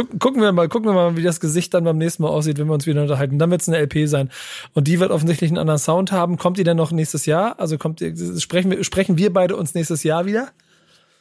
Gucken, 0.00 0.18
gucken 0.18 0.40
wir 0.40 0.50
mal, 0.52 0.66
gucken 0.66 0.88
wir 0.88 0.94
mal, 0.94 1.14
wie 1.18 1.22
das 1.22 1.40
Gesicht 1.40 1.74
dann 1.74 1.84
beim 1.84 1.98
nächsten 1.98 2.22
Mal 2.22 2.30
aussieht, 2.30 2.58
wenn 2.58 2.68
wir 2.68 2.72
uns 2.72 2.86
wieder 2.86 3.02
unterhalten. 3.02 3.38
Dann 3.38 3.50
wird 3.50 3.60
es 3.60 3.68
eine 3.68 3.76
LP 3.76 4.08
sein. 4.08 4.30
Und 4.72 4.88
die 4.88 4.98
wird 4.98 5.10
offensichtlich 5.10 5.50
einen 5.50 5.58
anderen 5.58 5.78
Sound 5.78 6.10
haben. 6.10 6.38
Kommt 6.38 6.56
die 6.56 6.64
denn 6.64 6.78
noch 6.78 6.90
nächstes 6.90 7.26
Jahr? 7.26 7.60
Also 7.60 7.76
kommt 7.76 8.00
die, 8.00 8.14
sprechen 8.40 8.70
wir, 8.70 8.82
sprechen 8.82 9.18
wir 9.18 9.30
beide 9.30 9.56
uns 9.56 9.74
nächstes 9.74 10.02
Jahr 10.02 10.24
wieder? 10.24 10.48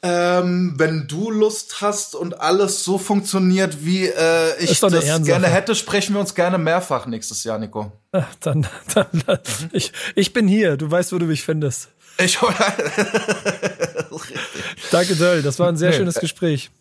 Ähm, 0.02 0.76
wenn 0.78 1.08
du 1.08 1.30
Lust 1.30 1.82
hast 1.82 2.16
und 2.16 2.40
alles 2.40 2.86
so 2.86 2.98
funktioniert, 2.98 3.84
wie 3.84 4.06
äh, 4.06 4.58
ich 4.60 4.80
das 4.80 5.26
gerne 5.26 5.48
hätte, 5.48 5.76
sprechen 5.76 6.16
wir 6.16 6.22
uns 6.22 6.34
gerne 6.34 6.58
mehrfach 6.58 7.06
nächstes 7.06 7.44
Jahr, 7.44 7.60
Nico. 7.60 7.92
Ach, 8.14 8.34
dann, 8.40 8.66
dann, 8.94 9.08
dann 9.26 9.40
mhm. 9.62 9.72
ich, 9.74 9.92
ich 10.16 10.32
bin 10.32 10.48
hier. 10.48 10.78
Du 10.78 10.90
weißt, 10.90 11.12
wo 11.12 11.18
du 11.18 11.26
mich 11.26 11.44
findest. 11.44 11.90
Ich 12.18 12.40
Danke, 14.92 15.18
Döll. 15.18 15.42
Das 15.42 15.60
war 15.60 15.68
ein 15.68 15.76
sehr 15.76 15.90
nee. 15.90 15.98
schönes 15.98 16.16
Gespräch. 16.16 16.72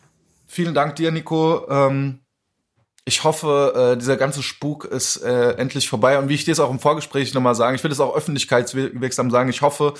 Vielen 0.59 0.73
Dank 0.73 0.97
dir, 0.97 1.09
Nico. 1.09 1.65
Ähm, 1.69 2.19
ich 3.05 3.23
hoffe, 3.23 3.93
äh, 3.93 3.97
dieser 3.97 4.17
ganze 4.17 4.43
Spuk 4.43 4.83
ist 4.83 5.15
äh, 5.23 5.51
endlich 5.51 5.87
vorbei. 5.87 6.19
Und 6.19 6.27
wie 6.27 6.33
ich 6.33 6.43
dir 6.43 6.51
es 6.51 6.59
auch 6.59 6.69
im 6.69 6.79
Vorgespräch 6.79 7.33
nochmal 7.33 7.55
sagen, 7.55 7.77
ich 7.77 7.83
will 7.85 7.93
es 7.93 8.01
auch 8.01 8.13
öffentlichkeitswirksam 8.13 9.31
sagen, 9.31 9.49
ich 9.49 9.61
hoffe, 9.61 9.93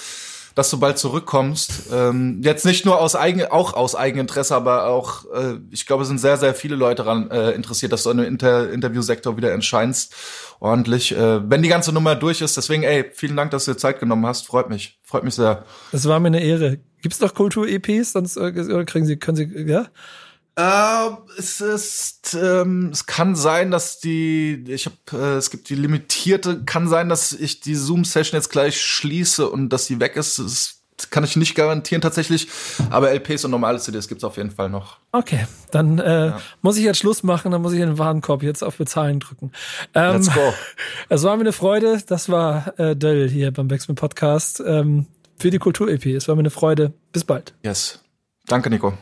dass 0.56 0.70
du 0.70 0.78
bald 0.78 0.98
zurückkommst. 0.98 1.94
Ähm, 1.94 2.42
jetzt 2.44 2.66
nicht 2.66 2.86
nur 2.86 3.00
aus 3.00 3.16
eigen, 3.16 3.46
auch 3.46 3.74
aus 3.74 3.96
Eigeninteresse, 3.96 4.54
aber 4.54 4.88
auch, 4.88 5.24
äh, 5.34 5.60
ich 5.72 5.86
glaube, 5.86 6.02
es 6.02 6.10
sind 6.10 6.18
sehr, 6.18 6.36
sehr 6.36 6.54
viele 6.54 6.76
Leute 6.76 7.04
daran 7.04 7.32
äh, 7.32 7.52
interessiert, 7.52 7.94
dass 7.94 8.04
du 8.04 8.10
in 8.10 8.20
Inter 8.20 8.70
Interviewsektor 8.70 9.38
wieder 9.38 9.54
entscheinst. 9.54 10.14
Ordentlich. 10.60 11.14
Äh, 11.14 11.50
wenn 11.50 11.62
die 11.62 11.70
ganze 11.70 11.94
Nummer 11.94 12.16
durch 12.16 12.42
ist, 12.42 12.58
deswegen, 12.58 12.84
ey, 12.84 13.10
vielen 13.14 13.38
Dank, 13.38 13.52
dass 13.52 13.64
du 13.64 13.72
dir 13.72 13.78
Zeit 13.78 14.02
genommen 14.02 14.26
hast. 14.26 14.46
Freut 14.46 14.70
mich. 14.70 15.00
Freut 15.04 15.24
mich 15.24 15.36
sehr. 15.36 15.64
Es 15.94 16.06
war 16.06 16.20
mir 16.20 16.28
eine 16.28 16.44
Ehre. 16.44 16.80
Gibt's 17.02 17.20
doch 17.20 17.34
Kultur-EPs? 17.34 18.12
Sonst 18.12 18.36
äh, 18.36 18.52
kriegen 18.84 19.06
sie, 19.06 19.16
können 19.16 19.38
sie, 19.38 19.46
ja? 19.66 19.88
Äh, 20.56 21.10
es 21.38 21.62
ist, 21.62 22.38
ähm, 22.40 22.90
es 22.92 23.06
kann 23.06 23.36
sein, 23.36 23.72
dass 23.72 24.00
die, 24.00 24.64
ich 24.68 24.88
habe, 24.88 24.96
äh, 25.14 25.38
es 25.38 25.50
gibt 25.52 25.70
die 25.70 25.76
limitierte, 25.76 26.64
kann 26.66 26.88
sein, 26.88 27.08
dass 27.08 27.32
ich 27.32 27.62
die 27.62 27.76
Zoom-Session 27.76 28.38
jetzt 28.38 28.50
gleich 28.50 28.82
schließe 28.82 29.50
und 29.50 29.70
dass 29.70 29.86
sie 29.86 30.00
weg 30.00 30.16
ist. 30.16 30.40
Das 30.40 30.80
kann 31.12 31.24
ich 31.24 31.38
nicht 31.38 31.56
garantieren 31.56 32.02
tatsächlich, 32.02 32.50
aber 32.90 33.12
LPs 33.12 33.46
und 33.46 33.52
normale 33.52 33.80
CDs 33.80 34.10
gibt's 34.10 34.26
auf 34.26 34.36
jeden 34.36 34.52
Fall 34.52 34.70
noch. 34.70 34.98
Okay, 35.14 35.48
dann 35.72 35.98
äh, 36.00 36.28
ja. 36.28 36.42
muss 36.62 36.76
ich 36.76 36.84
jetzt 36.84 36.98
Schluss 36.98 37.24
machen, 37.24 37.52
dann 37.52 37.62
muss 37.62 37.72
ich 37.72 37.80
in 37.80 37.88
den 37.88 37.98
Warenkorb 37.98 38.44
jetzt 38.44 38.64
auf 38.64 38.78
Bezahlen 38.78 39.22
drücken. 39.22 39.54
Ähm, 39.94 40.16
Let's 40.16 40.34
go. 40.34 40.54
Es 41.10 41.24
war 41.24 41.38
mir 41.38 41.44
eine 41.44 41.54
Freude, 41.54 42.02
das 42.06 42.28
war 42.28 42.78
äh, 42.78 42.98
Dell 42.98 43.30
hier 43.30 43.52
beim 43.54 43.70
Backspin 43.70 43.96
Podcast 43.96 44.62
ähm, 44.66 45.06
für 45.38 45.52
die 45.52 45.60
Kultur-EP. 45.60 46.08
Es 46.08 46.28
war 46.28 46.36
mir 46.36 46.42
eine 46.42 46.50
Freude. 46.50 46.92
Bis 47.14 47.24
bald. 47.24 47.54
Yes. 47.64 48.04
Danke, 48.46 48.70
Nico. 48.70 48.94